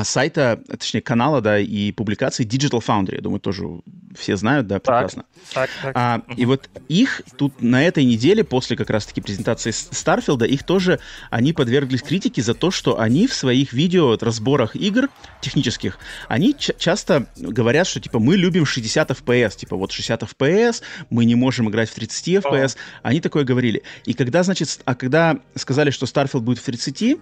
сайта, 0.04 0.60
точнее, 0.66 1.02
канала, 1.02 1.40
да, 1.40 1.58
и 1.58 1.92
публикации 1.92 2.46
Digital 2.46 2.80
Foundry. 2.84 3.16
Я 3.16 3.20
думаю, 3.20 3.40
тоже 3.40 3.64
все 4.16 4.36
знают, 4.36 4.66
да, 4.66 4.78
прекрасно. 4.78 5.24
Так, 5.52 5.68
так, 5.82 5.94
так. 5.94 5.96
А, 5.96 6.22
И 6.36 6.46
вот 6.46 6.70
их 6.88 7.22
тут 7.36 7.60
на 7.60 7.82
этой 7.82 8.04
неделе, 8.04 8.44
после 8.44 8.76
как 8.76 8.90
раз-таки 8.90 9.20
презентации 9.20 9.70
Старфилда, 9.72 10.46
их 10.46 10.62
тоже, 10.62 11.00
они 11.30 11.52
подверглись 11.52 12.02
критике 12.02 12.42
за 12.42 12.54
то, 12.54 12.70
что 12.70 12.98
они 12.98 13.26
в 13.26 13.34
своих 13.34 13.72
видео, 13.72 14.16
разборах 14.20 14.76
игр 14.76 15.08
технических, 15.40 15.98
они 16.28 16.56
часто 16.56 17.26
говорят, 17.36 17.86
что, 17.86 18.00
типа, 18.00 18.18
мы 18.18 18.36
любим 18.36 18.64
60 18.64 19.10
FPS, 19.10 19.56
типа, 19.56 19.76
вот 19.76 19.92
60 19.92 20.22
FPS, 20.22 20.82
мы 21.10 21.24
не 21.24 21.34
можем 21.34 21.68
играть 21.68 21.90
в 21.90 21.94
30 21.94 22.28
FPS. 22.44 22.76
Они 23.02 23.20
такое 23.20 23.44
говорили. 23.44 23.82
И 24.04 24.14
когда, 24.14 24.42
значит, 24.42 24.80
а 24.84 24.94
когда 24.94 25.38
сказали, 25.54 25.90
что 25.90 26.06
Starfield 26.06 26.40
будет 26.40 26.58
в 26.58 26.64
30, 26.64 27.18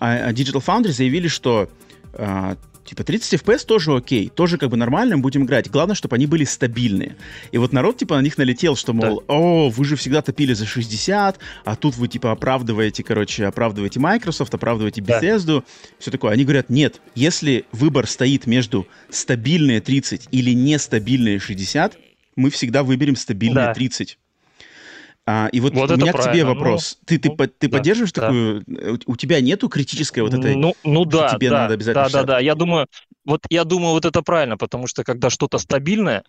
а, 0.00 0.28
а 0.28 0.32
Digital 0.32 0.64
Foundry 0.64 0.92
заявили, 0.92 1.28
что 1.28 1.68
а, 2.14 2.56
типа 2.88 3.04
30 3.04 3.42
FPS 3.42 3.66
тоже 3.66 3.94
окей, 3.94 4.28
тоже 4.28 4.56
как 4.56 4.70
бы 4.70 4.76
нормально, 4.76 5.18
будем 5.18 5.44
играть. 5.44 5.70
Главное, 5.70 5.94
чтобы 5.94 6.16
они 6.16 6.26
были 6.26 6.44
стабильные. 6.44 7.16
И 7.52 7.58
вот 7.58 7.72
народ 7.72 7.98
типа 7.98 8.16
на 8.16 8.22
них 8.22 8.38
налетел, 8.38 8.76
что, 8.76 8.92
мол, 8.92 9.22
да. 9.28 9.34
о, 9.34 9.68
вы 9.68 9.84
же 9.84 9.96
всегда 9.96 10.22
топили 10.22 10.54
за 10.54 10.66
60, 10.66 11.38
а 11.64 11.76
тут 11.76 11.96
вы 11.96 12.08
типа 12.08 12.32
оправдываете, 12.32 13.02
короче, 13.02 13.46
оправдываете 13.46 14.00
Microsoft, 14.00 14.54
оправдываете 14.54 15.02
Bethesda, 15.02 15.60
да. 15.60 15.64
все 15.98 16.10
такое. 16.10 16.32
Они 16.32 16.44
говорят, 16.44 16.70
нет, 16.70 17.00
если 17.14 17.66
выбор 17.72 18.06
стоит 18.06 18.46
между 18.46 18.86
стабильные 19.10 19.80
30 19.80 20.28
или 20.30 20.52
нестабильные 20.52 21.38
60, 21.38 21.98
мы 22.36 22.50
всегда 22.50 22.82
выберем 22.82 23.16
стабильные 23.16 23.66
да. 23.66 23.74
30. 23.74 24.18
А, 25.30 25.48
и 25.52 25.60
вот, 25.60 25.74
вот 25.74 25.90
у 25.90 25.96
меня 25.98 26.10
к 26.10 26.22
тебе 26.22 26.42
вопрос. 26.42 26.96
Ну, 27.00 27.04
ты 27.04 27.18
ты, 27.18 27.28
ну, 27.28 27.36
ты 27.36 27.68
да, 27.68 27.76
поддерживаешь 27.76 28.12
да. 28.12 28.22
такую... 28.22 28.64
У 29.04 29.14
тебя 29.14 29.42
нету 29.42 29.68
критической 29.68 30.22
вот 30.22 30.32
этой... 30.32 30.56
Ну, 30.56 30.74
ну 30.84 31.04
да, 31.04 31.34
тебе 31.34 31.50
да, 31.50 31.58
надо 31.58 31.74
обязательно 31.74 32.04
да, 32.04 32.08
60? 32.08 32.26
да, 32.26 32.32
да. 32.32 32.38
Я 32.38 32.54
думаю, 32.54 32.86
вот 33.26 33.42
я 33.50 33.64
думаю, 33.64 33.92
вот 33.92 34.06
это 34.06 34.22
правильно, 34.22 34.56
потому 34.56 34.86
что 34.86 35.04
когда 35.04 35.28
что-то 35.28 35.58
стабильное, 35.58 36.24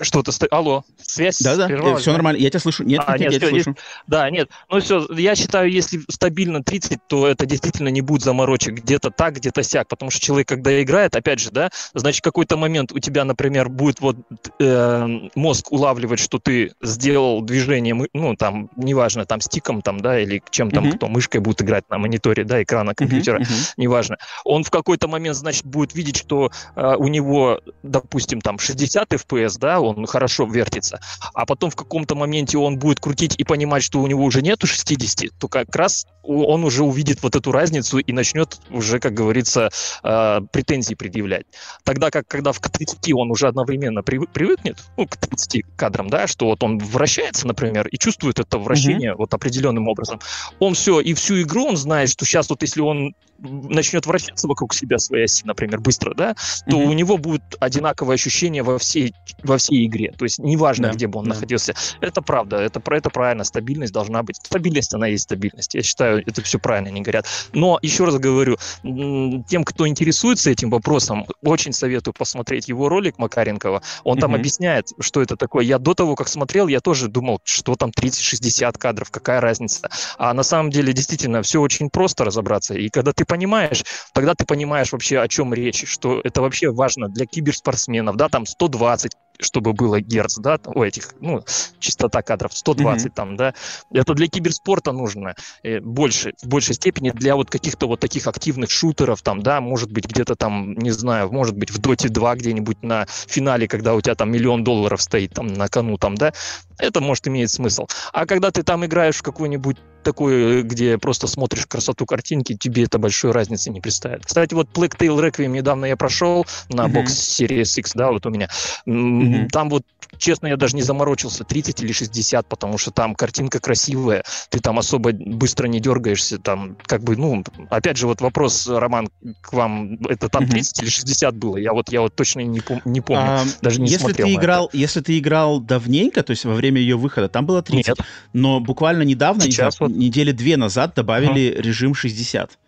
что-то... 0.00 0.32
Ст... 0.32 0.44
Алло, 0.50 0.84
связь 1.00 1.38
Да-да, 1.40 1.66
прервалась, 1.66 2.02
все 2.02 2.10
да? 2.10 2.16
нормально, 2.16 2.38
я 2.40 2.50
тебя 2.50 2.60
слышу. 2.60 2.84
Нет, 2.84 3.02
а, 3.06 3.18
нет, 3.18 3.32
я 3.32 3.38
тебя 3.38 3.48
слышу. 3.48 3.70
Есть... 3.70 3.80
Да, 4.06 4.30
нет, 4.30 4.50
ну 4.70 4.80
все, 4.80 5.06
я 5.14 5.34
считаю, 5.34 5.70
если 5.70 6.00
стабильно 6.08 6.62
30, 6.62 6.98
то 7.06 7.26
это 7.26 7.46
действительно 7.46 7.88
не 7.88 8.00
будет 8.00 8.22
заморочек 8.22 8.74
где-то 8.74 9.10
так, 9.10 9.36
где-то 9.36 9.62
сяк, 9.62 9.88
потому 9.88 10.10
что 10.10 10.20
человек, 10.20 10.48
когда 10.48 10.82
играет, 10.82 11.16
опять 11.16 11.40
же, 11.40 11.50
да, 11.50 11.70
значит, 11.94 12.22
какой-то 12.22 12.56
момент 12.56 12.92
у 12.92 12.98
тебя, 12.98 13.24
например, 13.24 13.68
будет 13.68 14.00
вот 14.00 14.16
э, 14.58 15.28
мозг 15.34 15.72
улавливать, 15.72 16.20
что 16.20 16.38
ты 16.38 16.72
сделал 16.82 17.42
движение, 17.42 17.94
ну, 18.12 18.36
там, 18.36 18.70
неважно, 18.76 19.24
там, 19.26 19.40
стиком, 19.40 19.82
там, 19.82 20.00
да, 20.00 20.20
или 20.20 20.42
чем 20.50 20.70
там, 20.70 20.86
uh-huh. 20.86 20.96
кто 20.96 21.08
мышкой 21.08 21.40
будет 21.40 21.62
играть 21.62 21.88
на 21.90 21.98
мониторе, 21.98 22.44
да, 22.44 22.62
экрана 22.62 22.94
компьютера, 22.94 23.40
uh-huh, 23.40 23.44
uh-huh. 23.44 23.72
неважно. 23.76 24.18
Он 24.44 24.64
в 24.64 24.70
какой-то 24.70 25.08
момент, 25.08 25.36
значит, 25.36 25.64
будет 25.64 25.94
видеть, 25.94 26.16
что 26.16 26.50
э, 26.76 26.94
у 26.96 27.08
него, 27.08 27.60
допустим, 27.82 28.40
там, 28.40 28.58
60 28.58 29.12
FPS, 29.12 29.58
да, 29.58 29.80
он 29.88 30.06
хорошо 30.06 30.44
вертится, 30.44 31.00
а 31.34 31.46
потом 31.46 31.70
в 31.70 31.76
каком-то 31.76 32.14
моменте 32.14 32.58
он 32.58 32.78
будет 32.78 33.00
крутить 33.00 33.34
и 33.38 33.44
понимать, 33.44 33.82
что 33.82 34.00
у 34.00 34.06
него 34.06 34.24
уже 34.24 34.42
нету 34.42 34.66
60, 34.66 35.30
то 35.38 35.48
как 35.48 35.74
раз 35.74 36.06
он 36.22 36.64
уже 36.64 36.84
увидит 36.84 37.22
вот 37.22 37.36
эту 37.36 37.52
разницу 37.52 37.98
и 37.98 38.12
начнет 38.12 38.58
уже, 38.70 39.00
как 39.00 39.14
говорится, 39.14 39.70
э, 40.02 40.40
претензии 40.52 40.94
предъявлять. 40.94 41.46
Тогда 41.84 42.10
как, 42.10 42.28
когда 42.28 42.52
в 42.52 42.60
30 42.60 43.14
он 43.14 43.30
уже 43.30 43.48
одновременно 43.48 44.02
привыкнет, 44.02 44.78
ну, 44.96 45.06
к 45.06 45.16
30 45.16 45.64
кадрам, 45.76 46.10
да, 46.10 46.26
что 46.26 46.46
вот 46.46 46.62
он 46.62 46.78
вращается, 46.78 47.46
например, 47.46 47.88
и 47.88 47.96
чувствует 47.96 48.38
это 48.38 48.58
вращение 48.58 49.12
mm-hmm. 49.12 49.16
вот 49.16 49.34
определенным 49.34 49.88
образом, 49.88 50.20
он 50.58 50.74
все, 50.74 51.00
и 51.00 51.14
всю 51.14 51.40
игру 51.42 51.66
он 51.66 51.76
знает, 51.76 52.10
что 52.10 52.24
сейчас 52.24 52.50
вот 52.50 52.62
если 52.62 52.82
он 52.82 53.14
начнет 53.38 54.06
вращаться 54.06 54.48
вокруг 54.48 54.74
себя 54.74 54.98
своей 54.98 55.24
оси, 55.24 55.44
например, 55.44 55.80
быстро, 55.80 56.14
да, 56.14 56.34
то 56.68 56.76
mm-hmm. 56.76 56.84
у 56.84 56.92
него 56.92 57.18
будет 57.18 57.42
одинаковое 57.60 58.14
ощущение 58.14 58.62
во 58.62 58.78
всей, 58.78 59.14
во 59.42 59.58
всей 59.58 59.86
игре. 59.86 60.12
То 60.16 60.24
есть 60.24 60.38
неважно, 60.38 60.88
да, 60.88 60.94
где 60.94 61.06
бы 61.06 61.20
он 61.20 61.26
да. 61.26 61.34
находился. 61.34 61.74
Это 62.00 62.22
правда, 62.22 62.56
это, 62.56 62.82
это 62.90 63.10
правильно, 63.10 63.44
стабильность 63.44 63.92
должна 63.92 64.22
быть. 64.22 64.36
Стабильность, 64.36 64.94
она 64.94 65.06
есть 65.06 65.24
стабильность. 65.24 65.74
Я 65.74 65.82
считаю, 65.82 66.22
это 66.26 66.42
все 66.42 66.58
правильно 66.58 66.88
они 66.88 67.02
говорят. 67.02 67.26
Но, 67.52 67.78
еще 67.82 68.04
раз 68.04 68.16
говорю, 68.16 68.56
тем, 68.82 69.64
кто 69.64 69.86
интересуется 69.86 70.50
этим 70.50 70.70
вопросом, 70.70 71.26
очень 71.42 71.72
советую 71.72 72.14
посмотреть 72.14 72.68
его 72.68 72.88
ролик 72.88 73.18
Макаренкова. 73.18 73.82
Он 74.04 74.16
mm-hmm. 74.16 74.20
там 74.20 74.34
объясняет, 74.34 74.88
что 74.98 75.22
это 75.22 75.36
такое. 75.36 75.64
Я 75.64 75.78
до 75.78 75.94
того, 75.94 76.16
как 76.16 76.28
смотрел, 76.28 76.68
я 76.68 76.80
тоже 76.80 77.08
думал, 77.08 77.40
что 77.44 77.76
там 77.76 77.90
30-60 77.90 78.78
кадров, 78.78 79.10
какая 79.10 79.40
разница. 79.40 79.88
А 80.16 80.34
на 80.34 80.42
самом 80.42 80.70
деле, 80.70 80.92
действительно, 80.92 81.42
все 81.42 81.60
очень 81.60 81.90
просто 81.90 82.24
разобраться. 82.24 82.74
И 82.74 82.88
когда 82.88 83.12
ты 83.12 83.24
понимаешь, 83.28 83.84
тогда 84.12 84.34
ты 84.34 84.44
понимаешь 84.44 84.90
вообще, 84.92 85.20
о 85.20 85.28
чем 85.28 85.54
речь, 85.54 85.86
что 85.86 86.20
это 86.24 86.42
вообще 86.42 86.70
важно 86.72 87.08
для 87.08 87.26
киберспортсменов, 87.26 88.16
да, 88.16 88.28
там 88.28 88.46
120, 88.46 89.12
чтобы 89.40 89.72
было 89.72 90.00
герц, 90.00 90.36
да, 90.38 90.58
у 90.66 90.82
этих, 90.82 91.14
ну, 91.20 91.44
частота 91.78 92.22
кадров 92.22 92.56
120 92.56 93.06
mm-hmm. 93.06 93.14
там, 93.14 93.36
да, 93.36 93.54
это 93.92 94.14
для 94.14 94.26
киберспорта 94.26 94.92
нужно 94.92 95.34
э, 95.62 95.80
больше, 95.80 96.32
в 96.42 96.48
большей 96.48 96.74
степени 96.74 97.10
для 97.10 97.36
вот 97.36 97.50
каких-то 97.50 97.86
вот 97.86 98.00
таких 98.00 98.26
активных 98.26 98.70
шутеров 98.70 99.22
там, 99.22 99.42
да, 99.42 99.60
может 99.60 99.92
быть 99.92 100.06
где-то 100.06 100.34
там, 100.34 100.74
не 100.74 100.90
знаю, 100.90 101.30
может 101.32 101.56
быть 101.56 101.70
в 101.70 101.78
Доте 101.78 102.08
2 102.08 102.36
где-нибудь 102.36 102.82
на 102.82 103.06
финале, 103.06 103.68
когда 103.68 103.94
у 103.94 104.00
тебя 104.00 104.14
там 104.14 104.30
миллион 104.30 104.64
долларов 104.64 105.00
стоит 105.02 105.34
там 105.34 105.46
на 105.46 105.68
кону 105.68 105.98
там, 105.98 106.16
да, 106.16 106.32
это 106.78 107.00
может 107.00 107.26
иметь 107.28 107.50
смысл. 107.50 107.86
А 108.12 108.26
когда 108.26 108.50
ты 108.50 108.62
там 108.62 108.84
играешь 108.84 109.16
в 109.16 109.22
какой-нибудь 109.22 109.76
такой, 110.02 110.62
где 110.62 110.96
просто 110.96 111.26
смотришь 111.26 111.66
красоту 111.66 112.06
картинки, 112.06 112.56
тебе 112.56 112.84
это 112.84 112.98
большой 112.98 113.32
разницы 113.32 113.70
не 113.70 113.80
представит. 113.80 114.24
Кстати, 114.24 114.54
вот 114.54 114.68
Plague 114.72 114.96
Tale 114.96 115.30
Requiem 115.30 115.48
недавно 115.48 115.86
я 115.86 115.96
прошел 115.96 116.46
на 116.70 116.86
mm-hmm. 116.86 116.92
бокс 116.92 117.40
Series 117.40 117.78
X, 117.78 117.92
да, 117.94 118.10
вот 118.10 118.24
у 118.24 118.30
меня. 118.30 118.48
Mm-hmm. 118.86 119.27
Там 119.50 119.68
вот, 119.70 119.82
честно, 120.16 120.46
я 120.46 120.56
даже 120.56 120.76
не 120.76 120.82
заморочился, 120.82 121.44
30 121.44 121.82
или 121.82 121.92
60, 121.92 122.46
потому 122.46 122.78
что 122.78 122.90
там 122.90 123.14
картинка 123.14 123.60
красивая, 123.60 124.24
ты 124.50 124.60
там 124.60 124.78
особо 124.78 125.12
быстро 125.12 125.66
не 125.66 125.80
дергаешься, 125.80 126.38
там, 126.38 126.76
как 126.86 127.02
бы, 127.02 127.16
ну, 127.16 127.44
опять 127.70 127.96
же, 127.96 128.06
вот 128.06 128.20
вопрос, 128.20 128.66
Роман, 128.68 129.08
к 129.40 129.52
вам, 129.52 129.94
это 130.08 130.28
там 130.28 130.46
30 130.46 130.78
mm-hmm. 130.78 130.82
или 130.82 130.90
60 130.90 131.36
было? 131.36 131.56
Я 131.56 131.72
вот, 131.72 131.90
я 131.90 132.00
вот 132.00 132.14
точно 132.14 132.40
не, 132.40 132.60
пом- 132.60 132.82
не 132.84 133.00
помню, 133.00 133.22
а, 133.22 133.44
даже 133.62 133.80
не 133.80 133.88
если 133.88 134.04
смотрел 134.04 134.26
ты 134.26 134.34
играл, 134.34 134.70
Если 134.72 135.00
ты 135.00 135.18
играл 135.18 135.60
давненько, 135.60 136.22
то 136.22 136.30
есть 136.30 136.44
во 136.44 136.54
время 136.54 136.80
ее 136.80 136.96
выхода, 136.96 137.28
там 137.28 137.46
было 137.46 137.62
30, 137.62 137.88
Нет. 137.88 137.98
но 138.32 138.60
буквально 138.60 139.02
недавно, 139.02 139.42
Сейчас 139.42 139.80
вот... 139.80 139.90
недели 139.90 140.32
две 140.32 140.56
назад 140.56 140.94
добавили 140.94 141.52
ага. 141.52 141.62
режим 141.62 141.94
60. 141.94 142.58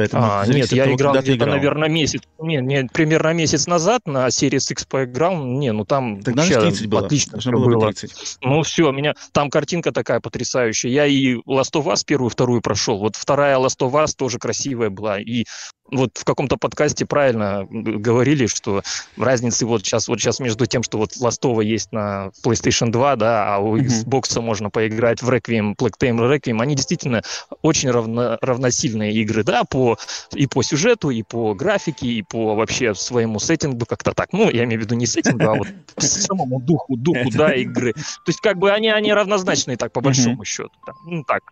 Поэтому 0.00 0.24
а, 0.24 0.46
нет, 0.46 0.72
я 0.72 0.84
того, 0.84 0.96
играл 0.96 1.12
где-то, 1.12 1.36
играл. 1.36 1.50
наверное, 1.50 1.90
месяц, 1.90 2.22
не, 2.38 2.56
не, 2.56 2.88
примерно 2.90 3.34
месяц 3.34 3.66
назад 3.66 4.00
на 4.06 4.28
Series 4.28 4.72
X 4.72 4.86
поиграл, 4.86 5.44
не, 5.44 5.72
ну 5.72 5.84
там 5.84 6.22
Тогда 6.22 6.40
вообще 6.40 6.58
30 6.58 6.86
было. 6.86 7.04
отлично 7.04 7.32
Должно 7.32 7.52
было. 7.58 7.74
было. 7.74 7.92
30. 7.92 8.38
Ну 8.40 8.62
все, 8.62 8.90
меня, 8.92 9.12
там 9.32 9.50
картинка 9.50 9.92
такая 9.92 10.20
потрясающая. 10.20 10.90
Я 10.90 11.04
и 11.04 11.34
Last 11.34 11.74
of 11.74 11.84
Us 11.84 12.02
первую, 12.06 12.30
вторую 12.30 12.62
прошел, 12.62 12.96
вот 12.96 13.14
вторая 13.14 13.58
Last 13.58 13.80
of 13.80 13.92
Us 13.92 14.14
тоже 14.16 14.38
красивая 14.38 14.88
была, 14.88 15.20
и 15.20 15.44
вот 15.90 16.16
в 16.16 16.24
каком-то 16.24 16.56
подкасте 16.56 17.06
правильно 17.06 17.66
говорили, 17.68 18.46
что 18.46 18.82
разницы 19.16 19.66
вот 19.66 19.84
сейчас, 19.84 20.08
вот 20.08 20.20
сейчас 20.20 20.38
между 20.40 20.66
тем, 20.66 20.82
что 20.82 20.98
вот 20.98 21.16
Ластова 21.18 21.60
есть 21.60 21.92
на 21.92 22.30
PlayStation 22.44 22.90
2, 22.90 23.16
да, 23.16 23.54
а 23.54 23.58
у 23.58 23.76
Xbox 23.76 24.22
mm-hmm. 24.22 24.40
можно 24.40 24.70
поиграть 24.70 25.22
в 25.22 25.28
Requiem, 25.28 25.74
Plague 25.76 25.94
Tale 26.00 26.38
Requiem, 26.38 26.60
они 26.60 26.74
действительно 26.74 27.22
очень 27.62 27.90
равно, 27.90 28.38
равносильные 28.40 29.12
игры, 29.14 29.42
да, 29.42 29.64
по, 29.64 29.89
и 30.34 30.46
по 30.46 30.62
сюжету, 30.62 31.10
и 31.10 31.22
по 31.22 31.54
графике, 31.54 32.06
и 32.06 32.22
по 32.22 32.54
вообще 32.54 32.94
своему 32.94 33.38
сеттингу 33.38 33.86
как-то 33.86 34.12
так. 34.12 34.32
Ну, 34.32 34.50
я 34.50 34.64
имею 34.64 34.80
в 34.80 34.84
виду 34.84 34.94
не 34.94 35.06
сеттингу, 35.06 35.44
а 35.44 35.54
вот 35.54 35.68
самому 35.98 36.60
духу, 36.60 36.96
духу, 36.96 37.30
да, 37.32 37.54
игры. 37.54 37.92
То 37.92 38.28
есть 38.28 38.40
как 38.40 38.58
бы 38.58 38.70
они, 38.70 38.88
они 38.88 39.12
равнозначные 39.12 39.76
так, 39.76 39.92
по 39.92 40.00
большому 40.00 40.44
счету. 40.44 40.70
Ну, 41.04 41.24
так. 41.24 41.42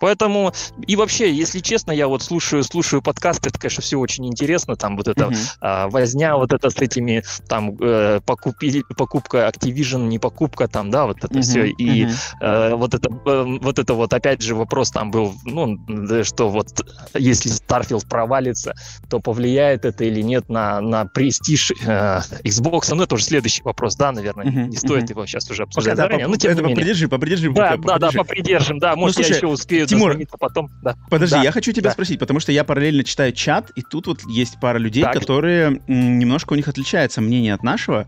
Поэтому, 0.00 0.52
и 0.86 0.96
вообще, 0.96 1.32
если 1.32 1.60
честно, 1.60 1.92
я 1.92 2.08
вот 2.08 2.22
слушаю, 2.22 2.64
слушаю 2.64 3.02
подкасты, 3.02 3.48
это, 3.48 3.58
конечно, 3.58 3.82
все 3.82 3.98
очень 3.98 4.26
интересно, 4.26 4.76
там 4.76 4.96
вот 4.96 5.08
mm-hmm. 5.08 5.36
а, 5.60 5.88
возня 5.88 6.36
вот 6.36 6.52
это 6.52 6.70
с 6.70 6.76
этими, 6.76 7.22
там, 7.48 7.76
э, 7.80 8.20
покупили, 8.24 8.84
покупка 8.96 9.48
Activision, 9.48 10.08
не 10.08 10.18
покупка, 10.18 10.68
там, 10.68 10.90
да, 10.90 11.06
вот 11.06 11.24
это 11.24 11.40
все, 11.40 11.66
и 11.66 12.08
э, 12.40 12.74
вот 12.74 12.94
это, 12.94 13.10
э, 13.10 13.58
вот 13.60 13.78
это 13.78 13.94
вот, 13.94 14.12
опять 14.12 14.42
же, 14.42 14.54
вопрос 14.54 14.90
там 14.90 15.10
был, 15.10 15.34
ну, 15.44 15.78
что 16.24 16.48
вот, 16.48 16.68
если 17.14 17.48
Starfield 17.88 18.06
провалится, 18.08 18.74
то 19.08 19.20
повлияет 19.20 19.84
это 19.84 20.04
или 20.04 20.20
нет 20.20 20.48
на, 20.48 20.80
на 20.80 21.06
престиж 21.06 21.72
э, 21.84 22.20
Xbox, 22.44 22.94
ну, 22.94 23.02
это 23.02 23.14
уже 23.14 23.24
следующий 23.24 23.62
вопрос, 23.62 23.96
да, 23.96 24.12
наверное, 24.12 24.46
mm-hmm. 24.46 24.68
не 24.68 24.76
стоит 24.76 25.04
mm-hmm. 25.04 25.10
его 25.10 25.26
сейчас 25.26 25.50
уже 25.50 25.64
обсуждать 25.64 25.94
пока, 25.94 26.02
заранее, 26.02 26.26
да, 26.26 26.30
но 26.30 26.36
тем 26.36 26.52
это 26.52 26.62
не 26.62 26.74
попридержи, 26.74 27.08
попридержи. 27.08 27.52
Да, 27.52 27.76
пока, 27.76 27.98
да, 27.98 28.10
да, 28.10 28.18
попридержим, 28.18 28.78
да, 28.78 28.96
может, 28.96 29.16
ну, 29.16 29.22
слушай, 29.22 29.30
я 29.32 29.36
еще 29.36 29.46
успею 29.46 29.86
Тимур, 29.86 30.16
потом. 30.38 30.70
Да. 30.82 30.96
Подожди, 31.10 31.36
да, 31.36 31.42
я 31.42 31.52
хочу 31.52 31.72
тебя 31.72 31.90
да. 31.90 31.92
спросить, 31.92 32.18
потому 32.18 32.40
что 32.40 32.52
я 32.52 32.64
параллельно 32.64 33.04
читаю 33.04 33.32
чат, 33.32 33.70
и 33.74 33.82
тут 33.82 34.06
вот 34.06 34.22
есть 34.28 34.58
пара 34.60 34.78
людей, 34.78 35.02
так. 35.02 35.14
которые 35.14 35.80
немножко 35.86 36.52
у 36.52 36.56
них 36.56 36.68
отличается 36.68 37.20
мнение 37.20 37.54
от 37.54 37.62
нашего. 37.62 38.06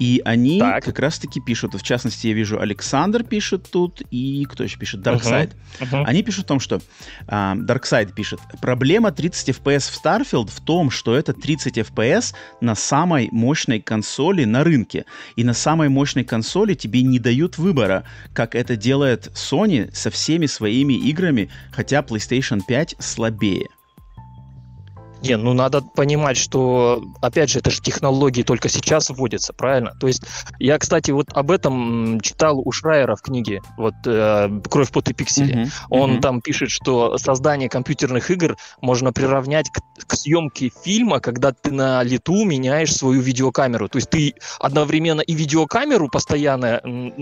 И 0.00 0.22
они 0.24 0.58
так. 0.58 0.82
как 0.82 0.98
раз-таки 0.98 1.40
пишут, 1.40 1.74
в 1.74 1.82
частности, 1.82 2.26
я 2.28 2.32
вижу, 2.32 2.58
Александр 2.58 3.22
пишет 3.22 3.68
тут, 3.70 4.00
и 4.10 4.46
кто 4.50 4.64
еще 4.64 4.78
пишет? 4.78 5.06
Darkside. 5.06 5.52
Uh-huh. 5.78 5.90
Uh-huh. 5.90 6.04
Они 6.06 6.22
пишут 6.22 6.46
о 6.46 6.48
том, 6.48 6.58
что... 6.60 6.80
Uh, 7.26 7.54
Darkside 7.66 8.14
пишет, 8.14 8.40
проблема 8.62 9.12
30 9.12 9.50
FPS 9.50 9.90
в 9.90 10.02
Starfield 10.02 10.50
в 10.50 10.60
том, 10.62 10.90
что 10.90 11.14
это 11.14 11.34
30 11.34 11.78
FPS 11.78 12.34
на 12.62 12.74
самой 12.74 13.28
мощной 13.30 13.80
консоли 13.80 14.44
на 14.44 14.64
рынке. 14.64 15.04
И 15.36 15.44
на 15.44 15.52
самой 15.52 15.90
мощной 15.90 16.24
консоли 16.24 16.72
тебе 16.72 17.02
не 17.02 17.18
дают 17.18 17.58
выбора, 17.58 18.04
как 18.32 18.54
это 18.54 18.76
делает 18.76 19.30
Sony 19.34 19.94
со 19.94 20.10
всеми 20.10 20.46
своими 20.46 20.94
играми, 20.94 21.50
хотя 21.72 22.00
PlayStation 22.00 22.62
5 22.66 22.96
слабее. 22.98 23.68
Не, 25.22 25.36
ну 25.36 25.52
надо 25.52 25.82
понимать, 25.82 26.36
что, 26.36 27.02
опять 27.20 27.50
же, 27.50 27.58
это 27.58 27.70
же 27.70 27.80
технологии 27.80 28.42
только 28.42 28.68
сейчас 28.68 29.10
вводятся, 29.10 29.52
правильно? 29.52 29.92
То 30.00 30.06
есть 30.06 30.22
я, 30.58 30.78
кстати, 30.78 31.10
вот 31.10 31.26
об 31.34 31.50
этом 31.50 32.20
читал 32.20 32.58
у 32.58 32.72
Шрайера 32.72 33.16
в 33.16 33.22
книге, 33.22 33.60
вот 33.76 33.94
э, 34.06 34.48
«Кровь, 34.70 34.90
пот 34.90 35.10
и 35.10 35.12
пиксели». 35.12 35.64
Uh-huh, 35.64 35.70
Он 35.90 36.12
uh-huh. 36.12 36.20
там 36.20 36.40
пишет, 36.40 36.70
что 36.70 37.18
создание 37.18 37.68
компьютерных 37.68 38.30
игр 38.30 38.56
можно 38.80 39.12
приравнять 39.12 39.70
к, 39.70 39.80
к 40.06 40.14
съемке 40.14 40.70
фильма, 40.84 41.20
когда 41.20 41.52
ты 41.52 41.70
на 41.70 42.02
лету 42.02 42.44
меняешь 42.44 42.94
свою 42.94 43.20
видеокамеру. 43.20 43.88
То 43.88 43.98
есть 43.98 44.10
ты 44.10 44.34
одновременно 44.58 45.20
и 45.20 45.34
видеокамеру 45.34 46.08
постоянно 46.08 46.80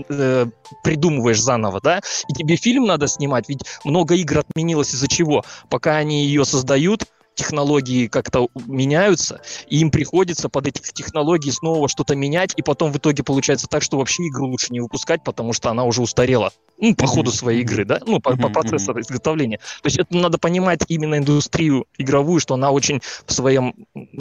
э, 0.09 0.45
придумываешь 0.83 1.41
заново, 1.41 1.81
да, 1.81 2.01
и 2.27 2.33
тебе 2.33 2.55
фильм 2.55 2.85
надо 2.85 3.07
снимать, 3.07 3.49
ведь 3.49 3.63
много 3.83 4.15
игр 4.15 4.39
отменилось 4.39 4.93
из-за 4.93 5.07
чего? 5.07 5.43
Пока 5.69 5.97
они 5.97 6.25
ее 6.25 6.45
создают, 6.45 7.05
технологии 7.39 8.07
как-то 8.07 8.49
меняются, 8.67 9.41
и 9.67 9.79
им 9.79 9.91
приходится 9.91 10.49
под 10.49 10.67
эти 10.67 10.81
технологии 10.93 11.49
снова 11.49 11.87
что-то 11.87 12.15
менять, 12.15 12.53
и 12.57 12.61
потом 12.61 12.91
в 12.91 12.97
итоге 12.97 13.23
получается 13.23 13.67
так, 13.67 13.81
что 13.81 13.97
вообще 13.97 14.27
игру 14.27 14.47
лучше 14.47 14.67
не 14.71 14.81
выпускать, 14.81 15.23
потому 15.23 15.53
что 15.53 15.69
она 15.69 15.85
уже 15.85 16.01
устарела. 16.01 16.51
Ну, 16.77 16.95
по 16.95 17.07
ходу 17.07 17.31
своей 17.31 17.61
игры, 17.61 17.85
да, 17.85 17.99
ну, 18.05 18.19
по, 18.19 18.37
по 18.37 18.49
процессу 18.49 18.97
изготовления. 18.99 19.57
То 19.81 19.87
есть 19.87 19.97
это 19.97 20.15
надо 20.15 20.37
понимать 20.37 20.81
именно 20.87 21.15
индустрию 21.17 21.85
игровую, 21.97 22.39
что 22.39 22.53
она 22.53 22.71
очень 22.71 23.01
в 23.25 23.33
своем 23.33 23.73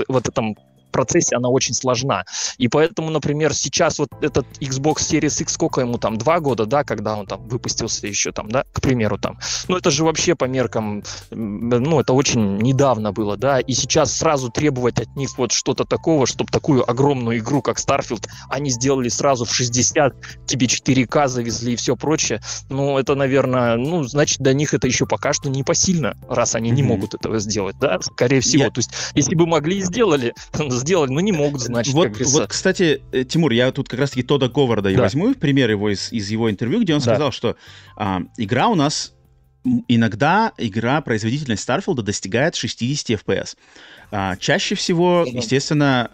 вот 0.09 0.29
этом 0.29 0.57
процессе 0.91 1.37
она 1.37 1.49
очень 1.49 1.75
сложна. 1.75 2.25
И 2.59 2.69
поэтому, 2.69 3.11
например, 3.11 3.55
сейчас 3.55 3.99
вот 3.99 4.09
этот 4.21 4.47
Xbox 4.61 4.97
Series 4.97 5.43
X, 5.43 5.53
сколько 5.53 5.81
ему 5.81 5.99
там, 5.99 6.19
два 6.19 6.41
года, 6.41 6.67
да, 6.67 6.85
когда 6.85 7.17
он 7.17 7.27
там 7.27 7.47
выпустился 7.49 8.07
еще 8.07 8.33
там, 8.33 8.51
да, 8.51 8.65
к 8.73 8.81
примеру 8.81 9.19
там. 9.19 9.39
Ну, 9.69 9.77
это 9.77 9.91
же 9.91 10.05
вообще 10.05 10.35
по 10.35 10.45
меркам, 10.45 11.03
ну, 11.31 12.01
это 12.01 12.13
очень 12.13 12.59
недавно 12.59 13.13
было, 13.13 13.37
да, 13.37 13.61
и 13.61 13.73
сейчас 13.73 14.13
сразу 14.13 14.51
требовать 14.51 15.01
от 15.01 15.15
них 15.17 15.37
вот 15.39 15.53
что-то 15.53 15.85
такого, 15.85 16.27
чтобы 16.27 16.51
такую 16.51 16.89
огромную 16.89 17.39
игру, 17.39 17.63
как 17.63 17.79
Starfield, 17.79 18.27
они 18.49 18.71
сделали 18.71 19.09
сразу 19.09 19.45
в 19.45 19.53
60, 19.53 20.15
тебе 20.47 20.67
4К 20.67 21.29
завезли 21.29 21.75
и 21.75 21.77
все 21.77 21.97
прочее, 21.97 22.41
ну, 22.69 22.99
это, 22.99 23.15
наверное, 23.15 23.77
ну, 23.77 24.05
значит, 24.05 24.41
для 24.41 24.53
них 24.53 24.75
это 24.75 24.87
еще 24.87 25.07
пока 25.07 25.33
что 25.33 25.49
непосильно, 25.51 26.17
раз 26.29 26.55
они 26.55 26.71
mm-hmm. 26.71 26.75
не 26.75 26.83
могут 26.83 27.15
этого 27.15 27.39
сделать, 27.39 27.77
да, 27.81 28.01
скорее 28.01 28.41
всего. 28.41 28.65
Я... 28.65 28.71
То 28.71 28.79
есть, 28.79 28.91
если 29.15 29.35
бы 29.35 29.47
могли, 29.47 29.83
сделали, 29.83 30.35
сделали, 30.79 31.11
но 31.11 31.21
не 31.21 31.33
могут, 31.33 31.61
значит, 31.61 31.95
вот, 31.95 32.17
вот, 32.21 32.49
кстати, 32.49 33.03
э, 33.13 33.25
Тимур, 33.25 33.53
я 33.53 33.71
тут 33.73 33.89
как 33.89 34.01
раз-таки 34.01 34.23
Тода 34.23 34.49
Говарда 34.49 34.93
да. 34.95 35.03
возьму 35.03 35.33
в 35.33 35.39
пример 35.39 35.71
его 35.71 35.91
из, 35.91 36.13
из 36.13 36.31
его 36.31 36.51
интервью, 36.51 36.83
где 36.83 36.95
он 36.95 37.01
да. 37.01 37.05
сказал, 37.05 37.33
что 37.33 37.57
а, 37.97 38.23
игра 38.37 38.69
у 38.69 38.75
нас 38.75 39.15
иногда 39.89 40.53
игра 40.57 41.01
производительность 41.01 41.69
Starfield 41.69 42.03
достигает 42.03 42.55
60 42.55 43.21
FPS. 43.21 43.57
А, 44.11 44.37
чаще 44.37 44.75
всего, 44.75 45.25
естественно, 45.27 46.11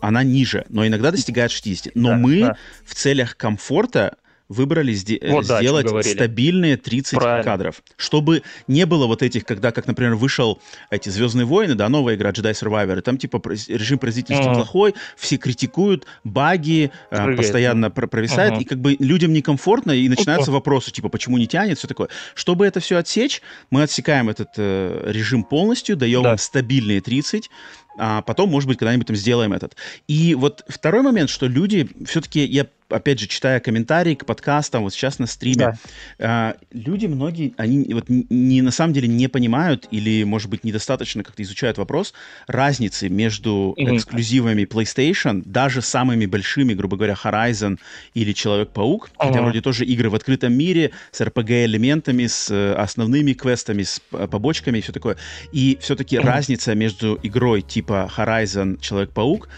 она 0.00 0.22
ниже, 0.22 0.64
но 0.68 0.86
иногда 0.86 1.10
достигает 1.10 1.50
60. 1.50 1.94
Но 1.94 2.10
да, 2.10 2.16
мы 2.16 2.40
да. 2.40 2.56
в 2.84 2.94
целях 2.94 3.36
комфорта 3.36 4.16
выбрали 4.48 4.94
сде- 4.94 5.30
вот, 5.30 5.44
сделать 5.44 5.86
да, 5.86 6.02
стабильные 6.02 6.76
30 6.76 7.18
Правильно. 7.18 7.44
кадров, 7.44 7.82
чтобы 7.96 8.42
не 8.66 8.86
было 8.86 9.06
вот 9.06 9.22
этих, 9.22 9.44
когда, 9.44 9.72
как, 9.72 9.86
например, 9.86 10.14
вышел 10.14 10.60
эти 10.90 11.08
Звездные 11.08 11.44
войны, 11.44 11.74
да, 11.74 11.88
новая 11.88 12.14
игра 12.14 12.30
Jedi 12.30 12.52
Survivor, 12.52 12.98
и 12.98 13.00
там 13.02 13.18
типа 13.18 13.42
режим 13.68 13.98
производительности 13.98 14.48
mm-hmm. 14.48 14.54
плохой, 14.54 14.94
все 15.16 15.36
критикуют, 15.36 16.06
баги 16.24 16.90
э, 17.10 17.36
постоянно 17.36 17.90
про- 17.90 18.06
провисают, 18.06 18.56
mm-hmm. 18.56 18.62
и 18.62 18.64
как 18.64 18.78
бы 18.78 18.96
людям 18.98 19.32
некомфортно, 19.32 19.92
и 19.92 20.08
начинаются 20.08 20.50
uh-huh. 20.50 20.54
вопросы, 20.54 20.90
типа, 20.90 21.08
почему 21.08 21.38
не 21.38 21.46
тянет, 21.46 21.78
все 21.78 21.88
такое. 21.88 22.08
Чтобы 22.34 22.66
это 22.66 22.80
все 22.80 22.96
отсечь, 22.96 23.42
мы 23.70 23.82
отсекаем 23.82 24.28
этот 24.28 24.50
э, 24.56 25.02
режим 25.06 25.44
полностью, 25.44 25.96
даем 25.96 26.22
да. 26.22 26.36
стабильные 26.36 27.00
30, 27.00 27.50
а 27.98 28.22
потом, 28.22 28.50
может 28.50 28.68
быть, 28.68 28.78
когда-нибудь 28.78 29.06
там 29.06 29.16
сделаем 29.16 29.52
этот. 29.52 29.76
И 30.06 30.34
вот 30.34 30.64
второй 30.68 31.02
момент, 31.02 31.30
что 31.30 31.46
люди, 31.46 31.88
все-таки 32.06 32.44
я 32.44 32.66
опять 32.88 33.20
же, 33.20 33.26
читая 33.26 33.60
комментарии 33.60 34.14
к 34.14 34.24
подкастам, 34.24 34.82
вот 34.82 34.92
сейчас 34.92 35.18
на 35.18 35.26
стриме, 35.26 35.78
да. 36.18 36.54
э, 36.58 36.76
люди 36.76 37.06
многие, 37.06 37.54
они 37.56 37.92
вот 37.92 38.04
не 38.08 38.62
на 38.62 38.70
самом 38.70 38.92
деле 38.92 39.08
не 39.08 39.28
понимают 39.28 39.86
или, 39.90 40.24
может 40.24 40.48
быть, 40.48 40.64
недостаточно 40.64 41.22
как-то 41.22 41.42
изучают 41.42 41.78
вопрос 41.78 42.14
разницы 42.46 43.08
между 43.08 43.74
mm-hmm. 43.76 43.96
эксклюзивами 43.96 44.62
PlayStation, 44.62 45.42
даже 45.44 45.82
самыми 45.82 46.26
большими, 46.26 46.74
грубо 46.74 46.96
говоря, 46.96 47.16
Horizon 47.22 47.78
или 48.14 48.32
Человек-паук, 48.32 49.08
mm-hmm. 49.08 49.26
хотя 49.28 49.42
вроде 49.42 49.60
тоже 49.60 49.84
игры 49.84 50.10
в 50.10 50.14
открытом 50.14 50.52
мире 50.52 50.92
с 51.12 51.20
RPG-элементами, 51.20 52.26
с 52.26 52.50
э, 52.50 52.74
основными 52.74 53.32
квестами, 53.32 53.82
с 53.82 54.00
побочками 54.10 54.78
и 54.78 54.80
все 54.80 54.92
такое. 54.92 55.16
И 55.52 55.78
все-таки 55.80 56.16
mm-hmm. 56.16 56.26
разница 56.26 56.74
между 56.74 57.18
игрой 57.22 57.62
типа 57.62 58.10
Horizon, 58.16 58.80
Человек-паук, 58.80 59.48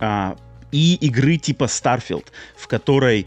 а, 0.00 0.36
и 0.72 0.94
игры 0.94 1.36
типа 1.36 1.64
Starfield, 1.64 2.26
в 2.56 2.66
которой 2.66 3.26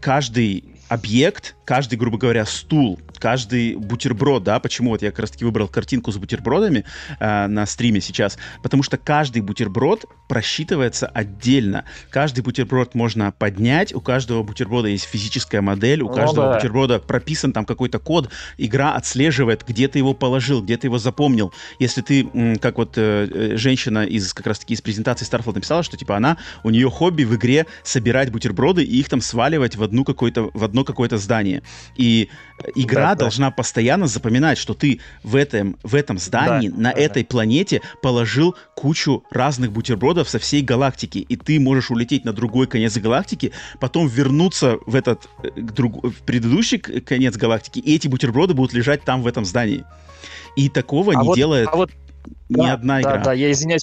каждый 0.00 0.64
объект, 0.88 1.56
каждый, 1.64 1.96
грубо 1.96 2.18
говоря, 2.18 2.44
стул, 2.46 3.00
каждый 3.18 3.76
бутерброд, 3.76 4.44
да, 4.44 4.58
почему 4.60 4.90
вот 4.90 5.02
я 5.02 5.10
как 5.10 5.20
раз-таки 5.20 5.44
выбрал 5.44 5.68
картинку 5.68 6.12
с 6.12 6.16
бутербродами 6.16 6.84
э, 7.18 7.46
на 7.46 7.66
стриме 7.66 8.00
сейчас, 8.00 8.38
потому 8.62 8.82
что 8.82 8.96
каждый 8.96 9.42
бутерброд 9.42 10.04
просчитывается 10.28 11.06
отдельно. 11.06 11.84
Каждый 12.10 12.42
бутерброд 12.42 12.94
можно 12.94 13.32
поднять, 13.32 13.94
у 13.94 14.00
каждого 14.00 14.42
бутерброда 14.42 14.88
есть 14.88 15.04
физическая 15.04 15.62
модель, 15.62 16.02
у 16.02 16.08
каждого 16.08 16.48
да. 16.48 16.54
бутерброда 16.56 16.98
прописан 16.98 17.52
там 17.52 17.64
какой-то 17.64 17.98
код, 17.98 18.30
игра 18.58 18.94
отслеживает, 18.94 19.64
где 19.66 19.88
ты 19.88 19.98
его 19.98 20.14
положил, 20.14 20.62
где 20.62 20.76
ты 20.76 20.86
его 20.88 20.98
запомнил. 20.98 21.52
Если 21.78 22.02
ты, 22.02 22.58
как 22.60 22.78
вот 22.78 22.94
э, 22.96 23.28
э, 23.32 23.56
женщина 23.56 24.04
из 24.04 24.34
как 24.34 24.46
раз-таки 24.46 24.74
из 24.74 24.82
презентации 24.82 25.26
Starfield 25.26 25.54
написала, 25.54 25.82
что 25.82 25.96
типа 25.96 26.16
она, 26.16 26.36
у 26.62 26.70
нее 26.70 26.90
хобби 26.90 27.24
в 27.24 27.34
игре 27.36 27.66
собирать 27.82 28.30
бутерброды 28.30 28.84
и 28.84 28.98
их 29.00 29.08
там 29.08 29.20
сваливать 29.20 29.76
в 29.76 29.82
одну 29.82 30.04
какое-то 30.04 30.50
в 30.52 30.64
одно 30.64 30.84
какое-то 30.84 31.18
здание. 31.18 31.53
И 31.96 32.28
игра 32.74 33.14
да, 33.14 33.16
должна 33.16 33.50
да. 33.50 33.52
постоянно 33.52 34.06
запоминать, 34.06 34.58
что 34.58 34.74
ты 34.74 35.00
в 35.22 35.36
этом, 35.36 35.76
в 35.82 35.94
этом 35.94 36.18
здании, 36.18 36.68
да, 36.68 36.76
на 36.76 36.92
да, 36.92 36.98
этой 36.98 37.22
да. 37.22 37.28
планете 37.28 37.82
положил 38.02 38.56
кучу 38.74 39.24
разных 39.30 39.72
бутербродов 39.72 40.28
со 40.28 40.38
всей 40.38 40.62
галактики, 40.62 41.18
и 41.18 41.36
ты 41.36 41.60
можешь 41.60 41.90
улететь 41.90 42.24
на 42.24 42.32
другой 42.32 42.66
конец 42.66 42.96
галактики, 42.96 43.52
потом 43.80 44.06
вернуться 44.06 44.78
в 44.86 44.94
этот 44.94 45.28
э, 45.42 45.60
друг, 45.60 46.02
в 46.02 46.22
предыдущий 46.22 46.78
конец 46.78 47.36
галактики, 47.36 47.78
и 47.78 47.94
эти 47.94 48.08
бутерброды 48.08 48.54
будут 48.54 48.72
лежать 48.72 49.04
там 49.04 49.22
в 49.22 49.26
этом 49.26 49.44
здании. 49.44 49.84
И 50.56 50.68
такого 50.68 51.12
а 51.12 51.16
не 51.16 51.26
вот, 51.26 51.36
делает 51.36 51.68
а 51.70 51.76
вот, 51.76 51.90
ни 52.48 52.56
да, 52.56 52.72
одна 52.74 53.00
игра. 53.00 53.16
Да, 53.18 53.24
да, 53.24 53.32
я 53.32 53.50
извиняюсь, 53.50 53.82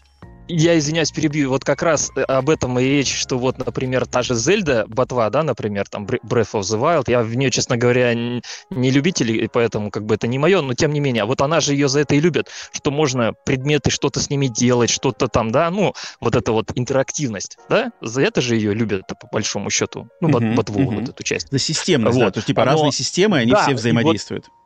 я 0.52 0.78
извиняюсь, 0.78 1.12
перебью. 1.12 1.50
Вот 1.50 1.64
как 1.64 1.82
раз 1.82 2.12
э, 2.16 2.22
об 2.22 2.50
этом 2.50 2.78
и 2.80 2.84
речь, 2.84 3.16
что 3.16 3.38
вот, 3.38 3.58
например, 3.58 4.06
та 4.06 4.22
же 4.22 4.36
Зельда, 4.36 4.86
Ботва, 4.88 5.30
да, 5.30 5.44
например, 5.44 5.88
там 5.88 6.06
Breath 6.06 6.54
of 6.54 6.62
the 6.62 6.80
Wild, 6.80 7.06
я 7.08 7.22
в 7.22 7.36
нее, 7.36 7.52
честно 7.52 7.78
говоря, 7.78 8.14
не 8.14 8.92
любитель, 8.92 9.32
и 9.32 9.48
поэтому 9.48 9.92
как 9.92 10.06
бы 10.06 10.16
это 10.16 10.28
не 10.28 10.40
мое, 10.40 10.62
но 10.62 10.74
тем 10.74 10.94
не 10.94 11.00
менее, 11.00 11.26
вот 11.26 11.42
она 11.42 11.60
же 11.60 11.74
ее 11.74 11.88
за 11.88 12.02
это 12.02 12.16
и 12.16 12.20
любит, 12.20 12.50
что 12.72 12.92
можно 12.92 13.34
предметы, 13.46 13.90
что-то 13.90 14.20
с 14.20 14.30
ними 14.30 14.48
делать, 14.48 14.90
что-то 14.90 15.28
там, 15.28 15.52
да, 15.52 15.70
ну, 15.70 15.94
вот 16.20 16.36
эта 16.36 16.52
вот 16.52 16.72
интерактивность, 16.76 17.58
да, 17.70 17.92
за 18.02 18.22
это 18.22 18.42
же 18.42 18.56
ее 18.56 18.74
любят, 18.74 19.08
по 19.08 19.28
большому 19.32 19.70
счету, 19.70 20.10
ну, 20.20 20.30
uh-huh, 20.30 20.56
Ботву, 20.56 20.82
uh-huh. 20.82 21.00
вот 21.00 21.10
эту 21.10 21.24
часть. 21.24 21.48
За 21.52 21.60
системность, 21.60 22.18
вот. 22.18 22.26
да, 22.26 22.32
то 22.32 22.38
есть, 22.38 22.48
типа, 22.48 22.64
Оно... 22.64 22.72
разные 22.74 22.92
системы, 22.92 23.38
они 23.38 23.52
да, 23.52 23.64
все 23.64 23.74
взаимодействуют. 23.74 24.48
Вот 24.48 24.61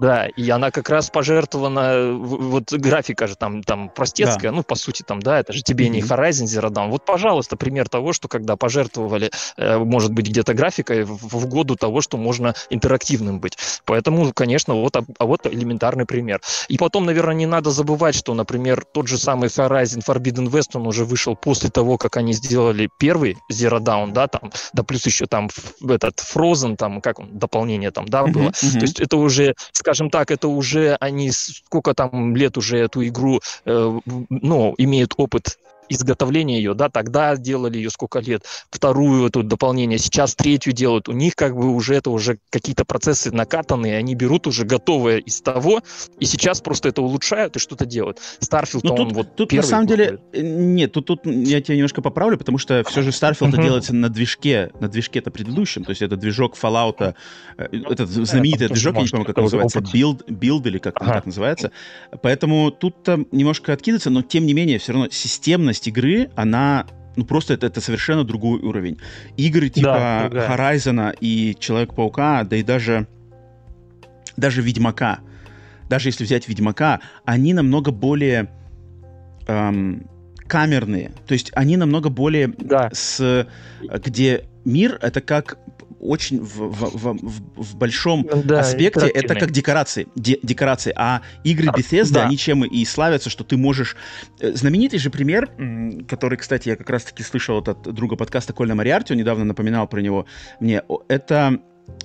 да, 0.00 0.26
и 0.28 0.48
она 0.48 0.70
как 0.70 0.88
раз 0.88 1.10
пожертвована, 1.10 2.12
вот 2.14 2.72
графика 2.72 3.26
же 3.26 3.36
там, 3.36 3.62
там 3.62 3.90
простецкая, 3.90 4.50
да. 4.50 4.56
ну, 4.56 4.62
по 4.62 4.74
сути, 4.74 5.02
там, 5.02 5.20
да, 5.20 5.38
это 5.38 5.52
же 5.52 5.62
тебе 5.62 5.86
mm-hmm. 5.86 5.90
не 5.90 6.00
Horizon 6.00 6.46
Zero 6.46 6.70
Dawn. 6.70 6.88
Вот, 6.88 7.04
пожалуйста, 7.04 7.58
пример 7.58 7.86
того, 7.88 8.14
что 8.14 8.26
когда 8.26 8.56
пожертвовали, 8.56 9.30
э, 9.58 9.76
может 9.76 10.12
быть, 10.12 10.28
где-то 10.28 10.54
графикой 10.54 11.04
в, 11.04 11.18
в 11.18 11.46
году 11.48 11.76
того, 11.76 12.00
что 12.00 12.16
можно 12.16 12.54
интерактивным 12.70 13.40
быть. 13.40 13.58
Поэтому, 13.84 14.32
конечно, 14.32 14.74
вот, 14.74 14.96
а, 14.96 15.04
а 15.18 15.26
вот 15.26 15.46
элементарный 15.46 16.06
пример. 16.06 16.40
И 16.68 16.78
потом, 16.78 17.04
наверное, 17.04 17.34
не 17.34 17.46
надо 17.46 17.70
забывать, 17.70 18.14
что, 18.14 18.32
например, 18.32 18.86
тот 18.90 19.06
же 19.06 19.18
самый 19.18 19.50
Horizon 19.50 20.02
Forbidden 20.02 20.48
West, 20.48 20.70
он 20.72 20.86
уже 20.86 21.04
вышел 21.04 21.36
после 21.36 21.68
того, 21.68 21.98
как 21.98 22.16
они 22.16 22.32
сделали 22.32 22.88
первый 22.98 23.36
Zero 23.52 23.80
Dawn, 23.80 24.12
да, 24.12 24.28
там, 24.28 24.50
да 24.72 24.82
плюс 24.82 25.04
еще 25.04 25.26
там 25.26 25.50
этот 25.86 26.20
Frozen, 26.20 26.76
там, 26.76 27.02
как 27.02 27.18
он, 27.18 27.38
дополнение 27.38 27.90
там, 27.90 28.08
да, 28.08 28.24
было. 28.24 28.48
Mm-hmm. 28.48 28.72
То 28.72 28.80
есть 28.80 29.00
это 29.00 29.18
уже, 29.18 29.54
скажем, 29.72 29.89
скажем 29.90 30.08
так, 30.08 30.30
это 30.30 30.46
уже 30.46 30.96
они 31.00 31.32
сколько 31.32 31.94
там 31.94 32.36
лет 32.36 32.56
уже 32.56 32.78
эту 32.78 33.04
игру, 33.08 33.40
э, 33.64 34.00
ну, 34.28 34.74
имеют 34.78 35.14
опыт 35.16 35.58
изготовления 35.90 36.58
ее, 36.58 36.74
да, 36.74 36.88
тогда 36.88 37.36
делали 37.36 37.76
ее 37.76 37.90
сколько 37.90 38.20
лет, 38.20 38.44
вторую 38.70 39.26
эту 39.26 39.42
дополнение, 39.42 39.98
сейчас 39.98 40.34
третью 40.34 40.72
делают, 40.72 41.08
у 41.08 41.12
них 41.12 41.34
как 41.34 41.56
бы 41.56 41.74
уже 41.74 41.94
это 41.94 42.10
уже 42.10 42.38
какие-то 42.48 42.84
процессы 42.84 43.30
накатанные, 43.30 43.98
они 43.98 44.14
берут 44.14 44.46
уже 44.46 44.64
готовое 44.64 45.18
из 45.18 45.42
того, 45.42 45.82
и 46.18 46.24
сейчас 46.24 46.60
просто 46.60 46.88
это 46.88 47.02
улучшают 47.02 47.56
и 47.56 47.58
что-то 47.58 47.84
делают. 47.84 48.18
Starfield, 48.40 48.80
ну, 48.84 48.90
тут, 48.90 49.00
он 49.00 49.08
вот 49.12 49.36
Тут 49.36 49.52
на 49.52 49.62
самом 49.62 49.86
деле, 49.86 50.20
э, 50.32 50.40
нет, 50.40 50.92
тут, 50.92 51.06
тут 51.06 51.26
я 51.26 51.60
тебя 51.60 51.76
немножко 51.76 52.02
поправлю, 52.02 52.38
потому 52.38 52.58
что 52.58 52.84
все 52.84 53.02
же 53.02 53.10
Starfield 53.10 53.52
uh-huh. 53.52 53.62
делается 53.62 53.94
на 53.94 54.08
движке, 54.08 54.70
на 54.80 54.88
движке-то 54.88 55.30
предыдущем, 55.30 55.84
то 55.84 55.90
есть 55.90 56.02
это 56.02 56.16
движок 56.16 56.56
Fallout, 56.60 57.14
э, 57.58 57.64
этот 57.72 58.08
знаменитый 58.08 58.66
это 58.66 58.74
движок, 58.74 58.96
я 58.96 59.02
не 59.02 59.08
помню, 59.08 59.26
как 59.26 59.36
называется, 59.36 59.80
Build, 59.80 60.26
Build 60.26 60.66
или 60.68 60.78
как 60.78 61.00
ага. 61.00 61.14
так 61.14 61.26
называется, 61.26 61.72
поэтому 62.22 62.70
тут-то 62.70 63.24
немножко 63.32 63.72
откидывается, 63.72 64.10
но 64.10 64.22
тем 64.22 64.46
не 64.46 64.54
менее 64.54 64.78
все 64.78 64.92
равно 64.92 65.08
системность 65.10 65.79
скорость 65.80 65.86
игры, 65.86 66.30
она 66.36 66.86
ну 67.16 67.24
просто 67.24 67.54
это, 67.54 67.66
это 67.66 67.80
совершенно 67.80 68.24
другой 68.24 68.60
уровень. 68.60 68.98
Игры 69.36 69.68
типа 69.68 70.28
да, 70.30 70.46
Horizon 70.48 71.16
и 71.20 71.56
Человек-паука, 71.58 72.44
да 72.44 72.56
и 72.56 72.62
даже, 72.62 73.06
даже 74.36 74.62
Ведьмака, 74.62 75.18
даже 75.88 76.08
если 76.08 76.24
взять 76.24 76.48
Ведьмака, 76.48 77.00
они 77.24 77.52
намного 77.52 77.90
более 77.90 78.48
эм, 79.48 80.06
камерные. 80.46 81.12
То 81.26 81.34
есть 81.34 81.50
они 81.54 81.76
намного 81.76 82.10
более 82.10 82.48
да. 82.48 82.90
с 82.92 83.46
где 84.04 84.44
мир 84.64 84.98
это 85.00 85.20
как 85.20 85.58
очень 86.00 86.40
в, 86.40 86.56
в, 86.56 86.98
в, 86.98 87.62
в 87.62 87.76
большом 87.76 88.26
да, 88.44 88.60
аспекте 88.60 89.06
это 89.06 89.34
как 89.34 89.50
декорации, 89.50 90.08
де, 90.16 90.38
декорации. 90.42 90.92
А 90.96 91.20
игры 91.44 91.68
а, 91.68 91.78
Bethesda, 91.78 92.14
да. 92.14 92.26
они 92.26 92.38
чем 92.38 92.64
и 92.64 92.84
славятся, 92.84 93.28
что 93.28 93.44
ты 93.44 93.56
можешь... 93.56 93.96
Э, 94.40 94.52
знаменитый 94.52 94.98
же 94.98 95.10
пример, 95.10 95.50
который, 96.08 96.38
кстати, 96.38 96.70
я 96.70 96.76
как 96.76 96.88
раз-таки 96.88 97.22
слышал 97.22 97.58
от 97.58 97.82
друга 97.82 98.16
подкаста 98.16 98.52
Кольна 98.52 98.74
Мариарти, 98.74 99.12
он 99.12 99.18
недавно 99.18 99.44
напоминал 99.44 99.86
про 99.86 100.00
него 100.00 100.26
мне, 100.58 100.82
это 101.08 101.60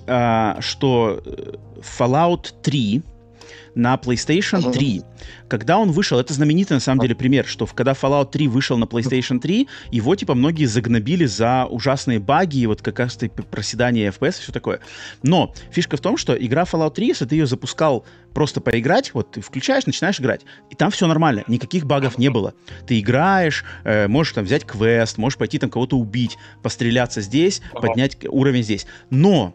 а, 0.06 0.60
что 0.60 1.22
э, 1.24 1.54
Fallout 1.80 2.62
3 2.62 3.02
на 3.74 3.94
PlayStation 3.94 4.72
3. 4.72 5.02
Когда 5.48 5.78
он 5.78 5.92
вышел, 5.92 6.18
это 6.18 6.32
знаменитый 6.32 6.76
на 6.76 6.80
самом 6.80 7.00
деле 7.00 7.14
пример, 7.14 7.46
что 7.46 7.66
когда 7.66 7.92
Fallout 7.92 8.30
3 8.30 8.48
вышел 8.48 8.76
на 8.78 8.84
PlayStation 8.84 9.38
3, 9.38 9.68
его 9.90 10.14
типа 10.14 10.34
многие 10.34 10.66
загнобили 10.66 11.26
за 11.26 11.66
ужасные 11.66 12.18
баги 12.18 12.58
и 12.58 12.66
вот 12.66 12.82
как 12.82 12.98
раз 12.98 13.18
проседание 13.50 14.10
FPS 14.10 14.38
и 14.38 14.42
все 14.42 14.52
такое. 14.52 14.80
Но 15.22 15.54
фишка 15.70 15.96
в 15.96 16.00
том, 16.00 16.16
что 16.16 16.34
игра 16.34 16.64
Fallout 16.64 16.94
3, 16.94 17.06
если 17.06 17.24
ты 17.26 17.36
ее 17.36 17.46
запускал 17.46 18.04
просто 18.34 18.60
поиграть, 18.60 19.14
вот 19.14 19.32
ты 19.32 19.40
включаешь, 19.40 19.86
начинаешь 19.86 20.20
играть, 20.20 20.42
и 20.70 20.74
там 20.74 20.90
все 20.90 21.06
нормально, 21.06 21.42
никаких 21.48 21.86
багов 21.86 22.18
не 22.18 22.28
было. 22.28 22.52
Ты 22.86 23.00
играешь, 23.00 23.64
э, 23.84 24.08
можешь 24.08 24.34
там 24.34 24.44
взять 24.44 24.64
квест, 24.64 25.16
можешь 25.16 25.38
пойти 25.38 25.58
там 25.58 25.70
кого-то 25.70 25.96
убить, 25.96 26.36
постреляться 26.62 27.22
здесь, 27.22 27.62
поднять 27.72 28.18
уровень 28.28 28.62
здесь. 28.62 28.86
Но 29.08 29.54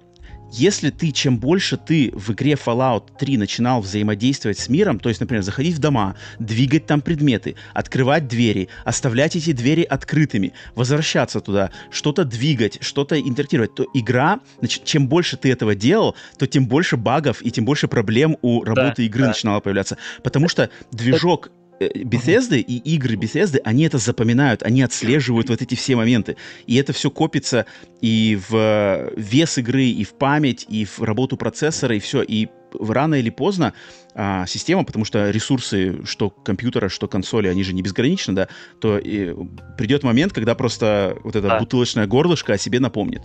если 0.52 0.90
ты, 0.90 1.12
чем 1.12 1.38
больше 1.38 1.78
ты 1.78 2.12
в 2.14 2.32
игре 2.32 2.54
Fallout 2.54 3.18
3 3.18 3.38
начинал 3.38 3.82
взаимодействовать 3.82 4.60
с 4.60 4.70
миром, 4.70 5.00
то 5.00 5.10
есть, 5.10 5.22
например, 5.22 5.44
заходить 5.44 5.76
в 5.76 5.80
дома, 5.80 6.16
двигать 6.40 6.86
там 6.86 7.02
предметы, 7.02 7.56
открывать 7.74 8.28
двери, 8.28 8.70
оставлять 8.84 9.36
эти 9.36 9.52
двери 9.54 9.84
открытыми, 9.84 10.54
возвращаться 10.76 11.40
туда, 11.40 11.72
что-то 11.90 12.26
двигать, 12.26 12.80
что-то 12.82 13.20
интерактировать, 13.20 13.76
то 13.76 13.86
игра, 13.94 14.40
значит, 14.60 14.84
чем 14.84 15.08
больше 15.08 15.38
ты 15.38 15.52
этого 15.52 15.76
делал, 15.76 16.16
то 16.38 16.48
тем 16.48 16.68
больше 16.68 16.98
багов 16.98 17.42
и 17.42 17.52
тем 17.52 17.66
больше 17.66 17.88
проблем 17.88 18.38
у 18.42 18.64
работы 18.64 18.98
да, 18.98 19.04
игры 19.04 19.22
да. 19.22 19.28
начинало 19.30 19.60
появляться. 19.60 19.98
Потому 20.24 20.50
что 20.50 20.70
движок 20.92 21.52
Э, 21.82 21.90
Bethesda 22.04 22.58
и 22.58 22.78
игры 22.96 23.16
Bethesda, 23.16 23.60
они 23.64 23.84
это 23.84 23.98
запоминают, 23.98 24.62
они 24.62 24.84
отслеживают 24.84 25.50
вот 25.50 25.62
эти 25.62 25.76
все 25.76 25.96
моменты. 25.96 26.38
И 26.68 26.76
это 26.76 26.94
все 26.94 27.10
копится 27.10 27.66
и 28.02 28.40
в 28.50 29.12
вес 29.16 29.58
игры, 29.58 29.86
и 29.86 30.04
в 30.04 30.14
память, 30.14 30.66
и 30.70 30.86
в 30.86 31.00
работу 31.02 31.38
процессора, 31.38 31.96
и 31.96 32.00
все. 32.00 32.22
И 32.22 32.50
рано 32.80 33.16
или 33.16 33.30
поздно 33.30 33.74
а, 34.14 34.46
система, 34.46 34.84
потому 34.84 35.06
что 35.06 35.30
ресурсы, 35.30 36.06
что 36.06 36.30
компьютера, 36.30 36.88
что 36.88 37.08
консоли, 37.08 37.48
они 37.48 37.64
же 37.64 37.74
не 37.74 37.82
безграничны, 37.82 38.34
да, 38.34 38.48
то 38.80 38.98
и 38.98 39.34
придет 39.78 40.04
момент, 40.04 40.34
когда 40.34 40.56
просто 40.56 41.18
вот 41.24 41.36
эта 41.36 41.48
да. 41.48 41.60
бутылочная 41.60 42.06
горлышко 42.08 42.54
о 42.54 42.58
себе 42.58 42.80
напомнит. 42.80 43.24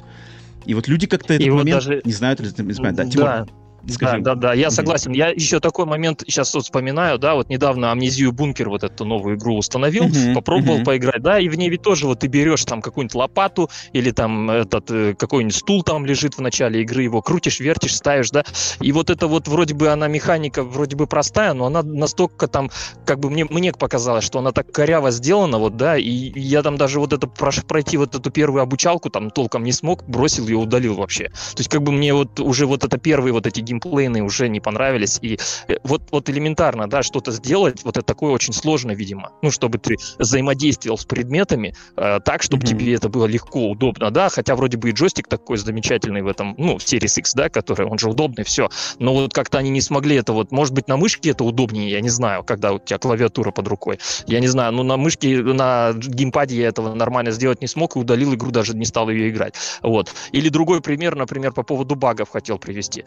И 0.65 0.75
вот 0.75 0.89
люди 0.89 1.07
как-то 1.07 1.35
этот 1.35 1.47
и 1.47 1.51
момент 1.51 1.85
вот 1.85 1.91
даже... 1.91 2.03
не 2.05 2.13
знают 2.13 2.41
не 2.41 2.73
знают. 2.73 2.97
Да, 2.97 3.05
Тимур, 3.05 3.27
да. 3.27 3.47
Скажи. 3.89 4.19
Да, 4.19 4.35
да, 4.35 4.49
да, 4.49 4.55
я 4.55 4.71
согласен. 4.71 5.13
Я 5.13 5.29
еще 5.29 5.61
такой 5.61 5.87
момент 5.87 6.23
сейчас 6.27 6.53
вот 6.55 6.65
вспоминаю, 6.65 7.19
да, 7.19 7.35
вот 7.35 7.49
недавно 7.49 7.93
Амнезию 7.93 8.33
Бункер 8.33 8.69
вот 8.69 8.83
эту 8.85 9.05
новую 9.05 9.37
игру 9.37 9.57
установил, 9.57 10.07
uh-huh, 10.07 10.35
попробовал 10.35 10.81
uh-huh. 10.81 10.85
поиграть, 10.85 11.23
да, 11.23 11.39
и 11.39 11.49
в 11.49 11.57
ней 11.57 11.69
ведь 11.71 11.83
тоже 11.83 12.07
вот 12.07 12.21
ты 12.21 12.27
берешь 12.27 12.65
там 12.65 12.83
какую-нибудь 12.83 13.15
лопату 13.15 13.71
или 13.93 14.11
там 14.11 14.51
этот 14.51 14.91
э, 14.91 15.15
какой-нибудь 15.15 15.55
стул 15.55 15.83
там 15.83 16.05
лежит 16.07 16.35
в 16.37 16.41
начале 16.41 16.83
игры, 16.83 17.03
его 17.03 17.23
крутишь, 17.23 17.61
вертишь, 17.61 17.95
ставишь, 17.95 18.31
да, 18.31 18.45
и 18.81 18.93
вот 18.93 19.11
это 19.11 19.29
вот 19.29 19.49
вроде 19.49 19.75
бы 19.75 19.89
она 19.89 20.09
механика 20.09 20.63
вроде 20.63 20.97
бы 20.97 21.07
простая, 21.07 21.53
но 21.53 21.67
она 21.67 21.83
настолько 21.83 22.49
там, 22.49 22.71
как 23.05 23.21
бы 23.21 23.31
мне, 23.31 23.45
мне 23.45 23.73
показалось, 23.73 24.25
что 24.25 24.39
она 24.39 24.53
так 24.53 24.71
коряво 24.73 25.11
сделана, 25.11 25.59
вот, 25.59 25.77
да, 25.77 25.97
и 25.97 26.33
я 26.39 26.63
там 26.63 26.77
даже 26.77 27.01
вот 27.01 27.13
это 27.13 27.27
пройти 27.27 27.97
вот 27.97 28.15
эту 28.15 28.31
первую 28.31 28.63
обучалку 28.63 29.11
там 29.11 29.31
толком 29.31 29.65
не 29.65 29.73
смог, 29.73 30.05
бросил 30.05 30.49
ее, 30.49 30.57
удалил 30.57 30.95
вообще. 30.95 31.29
То 31.29 31.59
есть 31.59 31.71
как 31.71 31.83
бы 31.83 31.93
мне 31.93 32.13
вот 32.15 32.41
уже 32.41 32.67
вот 32.67 32.85
это 32.85 32.99
первые 32.99 33.33
вот 33.33 33.47
эти 33.47 33.61
геймплейные 33.77 34.23
уже 34.23 34.49
не 34.49 34.61
понравились. 34.61 35.19
И 35.23 35.39
э, 35.69 35.77
вот, 35.85 36.03
вот 36.11 36.29
элементарно, 36.31 36.89
да, 36.89 37.03
что-то 37.03 37.33
сделать, 37.33 37.85
вот 37.85 37.97
это 37.97 38.07
такое 38.07 38.33
очень 38.33 38.53
сложно, 38.53 38.93
видимо. 38.93 39.33
Ну, 39.43 39.51
чтобы 39.51 39.79
ты 39.79 39.97
взаимодействовал 40.19 40.99
с 40.99 41.05
предметами 41.05 41.75
э, 41.97 42.21
так, 42.25 42.43
чтобы 42.43 42.65
mm-hmm. 42.65 42.69
тебе 42.69 42.95
это 42.95 43.09
было 43.09 43.27
легко, 43.27 43.71
удобно, 43.71 44.11
да, 44.11 44.29
хотя 44.29 44.55
вроде 44.57 44.77
бы 44.77 44.91
и 44.91 44.93
джойстик 44.93 45.29
такой 45.29 45.59
замечательный 45.59 46.23
в 46.23 46.27
этом, 46.27 46.55
ну, 46.59 46.79
в 46.79 46.83
Series 46.83 47.19
X, 47.19 47.35
да, 47.35 47.49
который, 47.49 47.87
он 47.87 47.99
же 47.99 48.09
удобный, 48.09 48.45
все. 48.45 48.69
Но 48.99 49.15
вот 49.15 49.33
как-то 49.33 49.59
они 49.59 49.71
не 49.71 49.81
смогли 49.81 50.17
это 50.17 50.33
вот, 50.33 50.53
может 50.53 50.75
быть, 50.75 50.89
на 50.89 50.97
мышке 50.97 51.31
это 51.31 51.45
удобнее, 51.45 51.91
я 51.91 52.01
не 52.01 52.09
знаю, 52.09 52.45
когда 52.45 52.73
у 52.73 52.79
тебя 52.79 52.99
клавиатура 52.99 53.51
под 53.51 53.69
рукой. 53.69 53.99
Я 54.27 54.41
не 54.41 54.49
знаю, 54.49 54.73
но 54.73 54.83
на 54.83 54.97
мышке, 54.97 55.43
на 55.43 55.93
геймпаде 55.95 56.57
я 56.57 56.69
этого 56.69 56.95
нормально 56.95 57.31
сделать 57.31 57.61
не 57.61 57.69
смог 57.69 57.97
и 57.97 57.99
удалил 57.99 58.35
игру, 58.35 58.51
даже 58.51 58.77
не 58.77 58.85
стал 58.85 59.11
ее 59.11 59.31
играть. 59.31 59.55
Вот. 59.83 60.13
Или 60.33 60.49
другой 60.49 60.81
пример, 60.81 61.17
например, 61.17 61.53
по 61.53 61.63
поводу 61.63 61.95
багов 61.95 62.31
хотел 62.31 62.59
привести. 62.59 63.05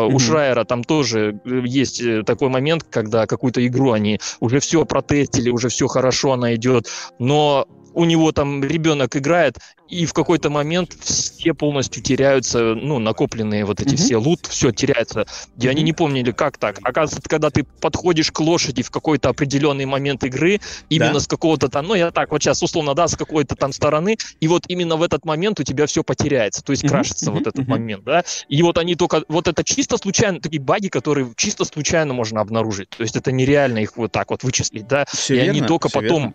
Mm-hmm. 0.00 0.14
У 0.14 0.18
Шрайера 0.18 0.64
там 0.64 0.84
тоже 0.84 1.40
э, 1.44 1.62
есть 1.64 2.00
э, 2.00 2.22
такой 2.22 2.48
момент, 2.48 2.84
когда 2.90 3.26
какую-то 3.26 3.64
игру 3.66 3.92
они 3.92 4.18
уже 4.40 4.60
все 4.60 4.84
протестили, 4.84 5.50
уже 5.50 5.68
все 5.68 5.86
хорошо, 5.86 6.32
она 6.32 6.54
идет, 6.54 6.88
но 7.18 7.66
у 7.94 8.04
него 8.04 8.32
там 8.32 8.62
ребенок 8.64 9.16
играет, 9.16 9.58
и 9.88 10.06
в 10.06 10.14
какой-то 10.14 10.48
момент 10.48 10.96
все 11.00 11.52
полностью 11.52 12.02
теряются, 12.02 12.74
ну, 12.74 12.98
накопленные 12.98 13.66
вот 13.66 13.80
эти 13.80 13.94
mm-hmm. 13.94 13.96
все 13.96 14.16
лут, 14.16 14.46
все 14.46 14.72
теряется. 14.72 15.26
И 15.58 15.60
mm-hmm. 15.60 15.68
они 15.68 15.82
не 15.82 15.92
помнили, 15.92 16.32
как 16.32 16.56
так. 16.56 16.78
Оказывается, 16.82 17.28
когда 17.28 17.50
ты 17.50 17.64
подходишь 17.64 18.32
к 18.32 18.40
лошади 18.40 18.82
в 18.82 18.90
какой-то 18.90 19.28
определенный 19.28 19.84
момент 19.84 20.24
игры, 20.24 20.60
именно 20.88 21.14
да. 21.14 21.20
с 21.20 21.26
какого-то 21.26 21.68
там, 21.68 21.86
ну, 21.86 21.94
я 21.94 22.10
так 22.10 22.30
вот 22.30 22.42
сейчас 22.42 22.62
условно, 22.62 22.94
да, 22.94 23.06
с 23.06 23.16
какой-то 23.16 23.54
там 23.54 23.72
стороны, 23.72 24.16
и 24.40 24.48
вот 24.48 24.64
именно 24.68 24.96
в 24.96 25.02
этот 25.02 25.26
момент 25.26 25.60
у 25.60 25.62
тебя 25.62 25.86
все 25.86 26.02
потеряется, 26.02 26.64
то 26.64 26.72
есть 26.72 26.84
mm-hmm. 26.84 26.88
крашится 26.88 27.26
mm-hmm. 27.26 27.34
вот 27.34 27.46
этот 27.46 27.66
mm-hmm. 27.66 27.70
момент, 27.70 28.04
да. 28.04 28.24
И 28.48 28.62
вот 28.62 28.78
они 28.78 28.94
только, 28.94 29.24
вот 29.28 29.46
это 29.46 29.62
чисто 29.62 29.98
случайно, 29.98 30.40
такие 30.40 30.62
баги, 30.62 30.88
которые 30.88 31.32
чисто 31.36 31.66
случайно 31.66 32.14
можно 32.14 32.40
обнаружить. 32.40 32.88
То 32.90 33.02
есть 33.02 33.16
это 33.16 33.30
нереально 33.30 33.78
их 33.80 33.98
вот 33.98 34.10
так 34.10 34.30
вот 34.30 34.42
вычислить, 34.42 34.88
да. 34.88 35.04
Все 35.12 35.34
и 35.34 35.36
верно, 35.38 35.52
они 35.52 35.60
только 35.60 35.90
потом 35.90 36.22
верно 36.22 36.34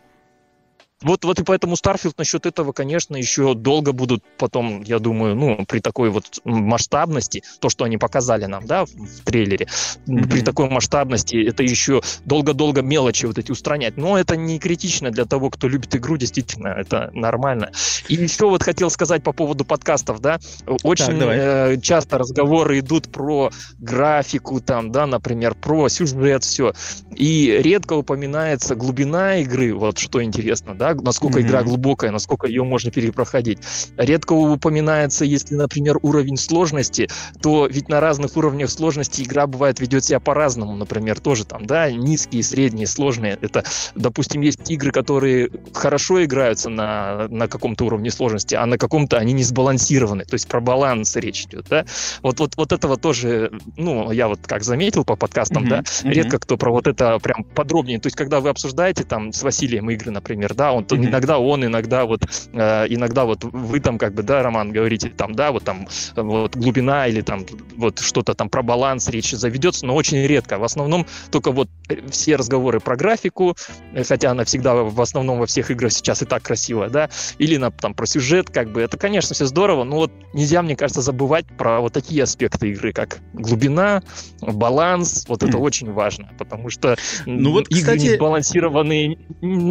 вот, 1.02 1.26
вот 1.26 1.40
и 1.40 1.44
поэтому 1.44 1.76
Starfield 1.76 2.14
насчет 2.18 2.46
этого, 2.48 2.72
конечно, 2.72 3.16
еще 3.16 3.54
долго 3.54 3.92
будут 3.92 4.24
потом, 4.38 4.82
я 4.82 4.98
думаю, 4.98 5.36
ну, 5.36 5.64
при 5.68 5.80
такой 5.80 6.10
вот 6.10 6.40
масштабности, 6.44 7.44
то, 7.60 7.70
что 7.70 7.84
они 7.86 7.98
показали 7.98 8.46
нам, 8.46 8.66
да, 8.66 8.86
в, 8.86 8.90
в 8.90 9.24
трейлере, 9.24 9.68
mm-hmm. 10.08 10.30
при 10.30 10.42
такой 10.42 10.70
масштабности 10.70 11.36
это 11.48 11.62
еще 11.62 12.02
долго-долго 12.26 12.82
мелочи 12.82 13.26
вот 13.26 13.38
эти 13.38 13.52
устранять. 13.52 13.96
Но 13.98 14.18
это 14.18 14.36
не 14.36 14.58
критично 14.58 15.12
для 15.12 15.26
того, 15.26 15.52
кто 15.52 15.68
любит 15.68 15.96
игру, 15.96 16.18
действительно, 16.18 16.70
это 16.70 17.12
нормально. 17.14 17.72
И 18.08 18.16
еще 18.16 18.50
вот 18.50 18.64
хотел 18.64 18.90
сказать 18.90 19.22
по 19.24 19.34
поводу 19.34 19.66
подкастов, 19.66 20.20
да, 20.20 20.40
очень 20.84 21.20
так, 21.20 21.30
э, 21.30 21.78
часто 21.82 22.18
разговоры 22.18 22.80
идут 22.80 23.12
про 23.12 23.52
графику 23.78 24.62
там, 24.62 24.92
да, 24.92 25.06
например, 25.06 25.54
про 25.54 25.90
сюжет, 25.90 26.44
все. 26.44 26.74
И 27.16 27.56
редко 27.62 27.94
упоминается 27.94 28.76
глубина 28.76 29.38
игры, 29.38 29.74
вот 29.74 30.00
что 30.00 30.24
интересно, 30.24 30.74
да, 30.74 30.87
да, 30.94 31.02
насколько 31.02 31.40
mm-hmm. 31.40 31.48
игра 31.48 31.64
глубокая, 31.64 32.12
насколько 32.12 32.48
ее 32.48 32.64
можно 32.64 32.92
перепроходить. 32.92 33.60
Редко 33.98 34.34
упоминается, 34.34 35.26
если, 35.26 35.56
например, 35.56 35.98
уровень 36.02 36.38
сложности, 36.38 37.10
то 37.42 37.68
ведь 37.68 37.90
на 37.90 38.00
разных 38.00 38.38
уровнях 38.38 38.70
сложности 38.70 39.22
игра 39.22 39.48
бывает 39.48 39.80
ведет 39.80 40.06
себя 40.06 40.20
по-разному, 40.20 40.76
например, 40.76 41.20
тоже 41.20 41.46
там, 41.46 41.66
да, 41.66 41.92
низкие, 41.92 42.44
средние, 42.44 42.88
сложные. 42.88 43.38
Это, 43.42 43.64
допустим, 43.96 44.42
есть 44.42 44.70
игры, 44.70 44.92
которые 44.92 45.50
хорошо 45.74 46.24
играются 46.24 46.70
на, 46.70 47.28
на 47.30 47.48
каком-то 47.48 47.86
уровне 47.86 48.12
сложности, 48.12 48.56
а 48.56 48.66
на 48.66 48.78
каком-то 48.78 49.18
они 49.18 49.34
не 49.34 49.44
сбалансированы, 49.44 50.26
то 50.26 50.34
есть 50.34 50.48
про 50.48 50.62
баланс 50.62 51.16
речь 51.16 51.46
идет, 51.46 51.68
да. 51.70 51.86
Вот, 52.22 52.40
вот, 52.40 52.58
вот 52.58 52.72
этого 52.72 52.98
тоже, 52.98 53.52
ну, 53.76 54.12
я 54.12 54.28
вот 54.28 54.40
как 54.46 54.64
заметил 54.64 55.04
по 55.04 55.16
подкастам, 55.16 55.66
mm-hmm. 55.66 55.70
да, 55.70 55.80
mm-hmm. 55.80 56.12
редко 56.12 56.40
кто 56.40 56.58
про 56.58 56.72
вот 56.72 56.88
это 56.88 57.20
прям 57.20 57.44
подробнее, 57.44 58.00
то 58.00 58.08
есть 58.08 58.16
когда 58.16 58.40
вы 58.40 58.50
обсуждаете 58.50 59.04
там 59.04 59.34
с 59.34 59.44
Василием 59.44 59.90
игры, 59.90 60.12
например, 60.12 60.54
да, 60.54 60.72
он, 60.78 60.84
mm-hmm. 60.86 61.06
иногда 61.06 61.40
он, 61.40 61.66
иногда 61.66 62.06
вот, 62.06 62.24
э, 62.54 62.86
иногда 62.90 63.26
вот 63.26 63.44
вы 63.44 63.80
там 63.80 63.98
как 63.98 64.14
бы, 64.14 64.24
да, 64.24 64.44
Роман, 64.44 64.72
говорите 64.72 65.10
там, 65.10 65.36
да, 65.36 65.52
вот 65.52 65.64
там 65.64 65.88
вот 66.16 66.56
глубина 66.56 67.08
или 67.08 67.22
там 67.22 67.46
вот 67.76 68.00
что-то 68.00 68.34
там 68.34 68.50
про 68.50 68.62
баланс 68.64 69.10
речь 69.10 69.32
заведется, 69.32 69.86
но 69.86 69.96
очень 69.96 70.26
редко. 70.26 70.58
В 70.58 70.64
основном 70.64 71.06
только 71.32 71.52
вот 71.52 71.70
э, 71.90 72.08
все 72.10 72.36
разговоры 72.36 72.80
про 72.80 72.96
графику, 72.96 73.56
э, 73.94 74.04
хотя 74.04 74.32
она 74.32 74.46
всегда 74.46 74.76
в 74.76 75.02
основном 75.02 75.40
во 75.40 75.46
всех 75.46 75.72
играх 75.72 75.92
сейчас 75.92 76.22
и 76.22 76.26
так 76.26 76.44
красивая, 76.44 76.90
да, 76.90 77.10
или 77.38 77.58
на, 77.58 77.72
там 77.72 77.94
про 77.94 78.06
сюжет, 78.06 78.50
как 78.50 78.72
бы, 78.72 78.82
это, 78.82 78.98
конечно, 78.98 79.36
все 79.36 79.46
здорово, 79.46 79.84
но 79.84 79.98
вот 79.98 80.12
нельзя, 80.34 80.62
мне 80.62 80.76
кажется, 80.76 81.02
забывать 81.02 81.46
про 81.58 81.82
вот 81.82 81.94
такие 81.94 82.24
аспекты 82.24 82.70
игры, 82.72 82.94
как 82.94 83.20
глубина, 83.34 84.04
баланс, 84.42 85.26
вот 85.28 85.44
mm. 85.44 85.50
это 85.50 85.58
очень 85.58 85.92
важно, 85.92 86.30
потому 86.38 86.70
что 86.70 86.96
ну, 87.26 87.52
вот, 87.52 87.68
игры 87.70 87.82
кстати... 87.82 88.02
не 88.02 88.16
сбалансированные 88.16 89.18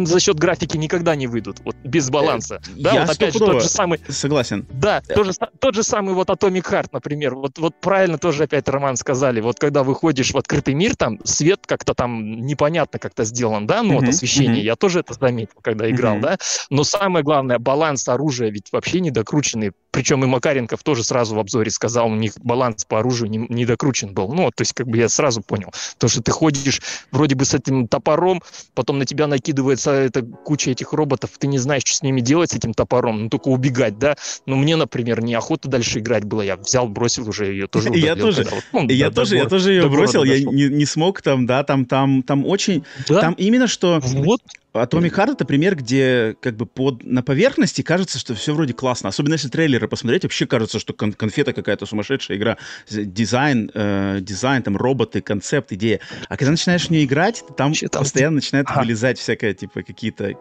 за 0.05 0.19
счет 0.19 0.37
графики 0.37 0.77
никогда 0.97 1.15
не 1.15 1.27
выйдут, 1.27 1.59
вот 1.63 1.75
без 1.83 2.09
баланса. 2.09 2.55
Э, 2.55 2.69
да, 2.75 3.01
вот 3.01 3.09
опять 3.09 3.33
же 3.33 3.39
тот 3.39 3.61
же 3.61 3.69
самый... 3.69 3.99
Согласен. 4.09 4.65
Да, 4.71 5.01
тот 5.01 5.27
же, 5.27 5.31
тот 5.59 5.75
же 5.75 5.83
самый 5.83 6.15
вот 6.15 6.29
Atomic 6.29 6.63
Heart, 6.71 6.89
например, 6.91 7.35
вот, 7.35 7.57
вот 7.59 7.79
правильно 7.79 8.17
тоже 8.17 8.43
опять 8.43 8.67
Роман 8.67 8.97
сказали, 8.97 9.39
вот 9.41 9.59
когда 9.59 9.83
выходишь 9.83 10.31
в 10.31 10.37
открытый 10.37 10.73
мир, 10.73 10.95
там 10.95 11.19
свет 11.23 11.61
как-то 11.65 11.93
там 11.93 12.41
непонятно 12.45 12.99
как-то 12.99 13.23
сделан, 13.25 13.67
да, 13.67 13.83
ну 13.83 13.93
mm-hmm, 13.93 13.99
вот 13.99 14.09
освещение, 14.09 14.61
mm-hmm. 14.61 14.65
я 14.65 14.75
тоже 14.75 14.99
это 15.01 15.13
заметил, 15.13 15.59
когда 15.61 15.89
играл, 15.89 16.17
mm-hmm. 16.17 16.21
да, 16.21 16.37
но 16.69 16.83
самое 16.83 17.23
главное, 17.23 17.59
баланс 17.59 18.07
оружия 18.07 18.49
ведь 18.49 18.71
вообще 18.71 18.99
недокрученный, 18.99 19.71
причем 19.97 20.23
и 20.23 20.27
Макаренков 20.27 20.83
тоже 20.83 21.03
сразу 21.03 21.33
в 21.33 21.39
обзоре 21.39 21.71
сказал, 21.71 22.05
у 22.05 22.13
них 22.13 22.33
баланс 22.43 22.85
по 22.85 22.99
оружию 22.99 23.31
не, 23.31 23.39
не 23.49 23.65
докручен 23.65 24.13
был. 24.13 24.31
Ну, 24.31 24.51
то 24.51 24.61
есть, 24.61 24.73
как 24.73 24.87
бы 24.87 24.95
я 24.95 25.09
сразу 25.09 25.41
понял. 25.41 25.71
То, 25.97 26.07
что 26.07 26.21
ты 26.21 26.29
ходишь 26.29 26.83
вроде 27.11 27.33
бы 27.33 27.45
с 27.45 27.55
этим 27.55 27.87
топором, 27.87 28.43
потом 28.75 28.99
на 28.99 29.07
тебя 29.07 29.25
накидывается 29.25 29.89
эта 29.89 30.21
куча 30.21 30.69
этих 30.69 30.93
роботов, 30.93 31.31
ты 31.39 31.47
не 31.47 31.57
знаешь, 31.57 31.81
что 31.83 31.95
с 31.95 32.03
ними 32.03 32.21
делать, 32.21 32.51
с 32.51 32.53
этим 32.53 32.75
топором, 32.75 33.23
ну, 33.23 33.29
только 33.29 33.47
убегать, 33.47 33.97
да. 33.97 34.17
Но 34.45 34.55
мне, 34.55 34.75
например, 34.75 35.23
неохота 35.23 35.67
дальше 35.67 35.97
играть 35.97 36.25
было. 36.25 36.43
Я 36.43 36.57
взял, 36.57 36.87
бросил 36.87 37.27
уже 37.27 37.47
ее 37.47 37.65
тоже. 37.71 37.89
Я 37.95 38.15
тоже, 38.15 38.45
ну, 38.73 38.87
я 38.89 39.09
тоже, 39.09 39.37
я 39.37 39.45
тоже 39.45 39.71
ее 39.71 39.89
бросил, 39.89 40.23
я 40.23 40.39
не, 40.39 40.85
смог 40.85 41.23
там, 41.23 41.47
да, 41.47 41.63
там, 41.63 41.85
там, 41.85 42.21
там 42.21 42.45
очень, 42.45 42.83
там 43.07 43.33
именно 43.33 43.65
что... 43.65 43.99
Вот. 43.99 44.41
Atomic 44.73 45.15
Heart 45.15 45.33
это 45.33 45.45
пример, 45.45 45.75
где 45.75 46.35
как 46.41 46.55
бы 46.55 46.65
под, 46.65 47.03
на 47.03 47.23
поверхности 47.23 47.81
кажется, 47.81 48.19
что 48.19 48.35
все 48.35 48.53
вроде 48.53 48.73
классно. 48.73 49.09
Особенно 49.09 49.33
если 49.33 49.49
трейлеры 49.87 49.89
посмотреть, 49.89 50.23
вообще 50.23 50.45
кажется, 50.45 50.79
что 50.79 50.93
кон- 50.93 51.13
конфета 51.13 51.53
какая-то 51.53 51.85
сумасшедшая 51.85 52.37
игра. 52.37 52.57
Дизайн, 52.89 53.71
э, 53.73 54.19
дизайн, 54.21 54.63
там 54.63 54.77
роботы, 54.77 55.21
концепт, 55.21 55.71
идея. 55.71 55.99
А 56.29 56.37
когда 56.37 56.51
начинаешь 56.51 56.87
в 56.87 56.89
нее 56.91 57.05
играть, 57.05 57.43
там 57.55 57.73
Че, 57.73 57.87
постоянно 57.89 58.35
начинает 58.35 58.67
ага. 58.69 58.81
вылезать 58.81 59.17
всякое, 59.17 59.53
типа, 59.53 59.81
какие-то 59.83 60.33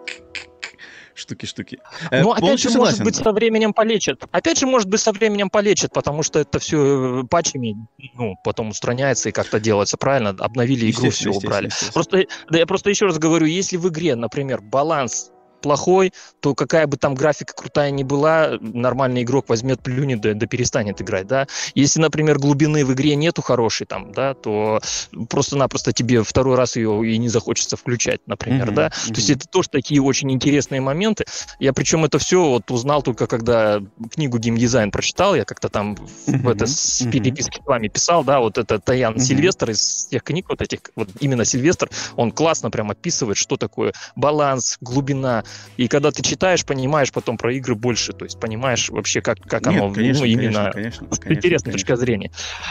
штуки-штуки. 1.15 1.79
Э, 2.11 2.23
ну, 2.23 2.33
опять 2.33 2.61
же, 2.61 2.69
согласен. 2.69 2.79
может 2.79 3.05
быть, 3.05 3.17
со 3.17 3.33
временем 3.33 3.73
полечат. 3.73 4.25
Опять 4.33 4.59
же, 4.59 4.67
может 4.67 4.89
быть, 4.89 5.01
со 5.01 5.13
временем 5.13 5.49
полечат, 5.49 5.93
потому 5.93 6.23
что 6.23 6.41
это 6.41 6.59
все 6.59 7.23
э, 7.23 7.25
патчами, 7.25 7.75
ну, 8.15 8.35
потом 8.45 8.69
устраняется 8.69 9.31
и 9.31 9.33
как-то 9.33 9.59
делается, 9.59 9.97
правильно? 9.97 10.31
Обновили 10.31 10.91
игру, 10.91 11.11
все 11.11 11.31
убрали. 11.31 11.71
Просто, 11.95 12.27
да, 12.51 12.59
я 12.59 12.67
просто 12.67 12.91
еще 12.91 13.07
раз 13.07 13.19
говорю, 13.19 13.47
если 13.47 13.79
в 13.79 13.89
игре, 13.89 14.15
например, 14.15 14.61
баланс 14.61 15.31
плохой, 15.61 16.13
то 16.41 16.55
какая 16.55 16.87
бы 16.87 16.97
там 16.97 17.15
графика 17.15 17.55
крутая 17.55 17.91
ни 17.91 18.03
была, 18.03 18.59
нормальный 18.61 19.23
игрок 19.23 19.49
возьмет, 19.49 19.81
плюнет, 19.81 20.21
да, 20.21 20.35
да 20.35 20.47
перестанет 20.47 21.01
играть, 21.01 21.27
да. 21.27 21.47
Если, 21.75 22.01
например, 22.01 22.39
глубины 22.39 22.85
в 22.85 22.93
игре 22.93 23.17
нету 23.17 23.43
хорошей 23.43 23.87
там, 23.87 24.13
да, 24.13 24.35
то 24.35 24.81
просто-напросто 25.29 25.93
тебе 25.93 26.23
второй 26.23 26.57
раз 26.57 26.77
ее 26.77 27.07
и 27.07 27.19
не 27.19 27.29
захочется 27.29 27.77
включать, 27.77 28.21
например, 28.27 28.71
mm-hmm, 28.71 28.75
да. 28.75 28.87
Mm-hmm. 28.89 29.09
То 29.09 29.15
есть 29.15 29.31
это 29.31 29.49
тоже 29.49 29.69
такие 29.71 30.03
очень 30.03 30.31
интересные 30.31 30.81
моменты. 30.81 31.25
Я 31.59 31.73
причем 31.73 32.05
это 32.05 32.19
все 32.19 32.45
вот 32.45 32.71
узнал 32.71 33.03
только 33.03 33.27
когда 33.27 33.81
книгу 34.13 34.39
геймдизайн 34.39 34.91
прочитал, 34.91 35.35
я 35.35 35.45
как-то 35.45 35.69
там 35.69 35.95
mm-hmm, 35.95 36.39
в 36.39 36.49
это 36.49 36.67
с 36.67 37.05
переписке 37.11 37.61
с 37.63 37.67
вами 37.67 37.89
писал, 37.89 38.25
да, 38.25 38.41
вот 38.41 38.59
это 38.59 38.79
Таян 38.79 39.15
mm-hmm. 39.15 39.21
Сильвестр 39.21 39.71
из 39.71 40.07
тех 40.07 40.23
книг 40.23 40.47
вот 40.49 40.63
этих, 40.63 40.81
вот 40.95 41.09
именно 41.21 41.45
Сильвестр, 41.45 41.91
он 42.17 42.31
классно 42.31 42.71
прям 42.71 42.91
описывает, 42.91 43.37
что 43.37 43.57
такое 43.57 43.93
баланс, 44.15 44.79
глубина, 44.81 45.45
и 45.77 45.89
когда 45.89 46.11
ты 46.11 46.23
читаешь, 46.23 46.65
понимаешь 46.65 47.13
потом 47.13 47.37
про 47.37 47.53
игры 47.55 47.75
больше, 47.75 48.13
то 48.13 48.25
есть 48.25 48.41
понимаешь 48.41 48.89
вообще, 48.89 49.21
как, 49.21 49.39
как 49.41 49.67
Нет, 49.67 49.83
оно 49.83 49.93
конечно, 49.93 50.21
ну, 50.21 50.27
именно 50.27 50.71
конечно, 50.73 51.07
конечно, 51.09 51.59
точки 51.59 51.95
зрения. 51.97 52.31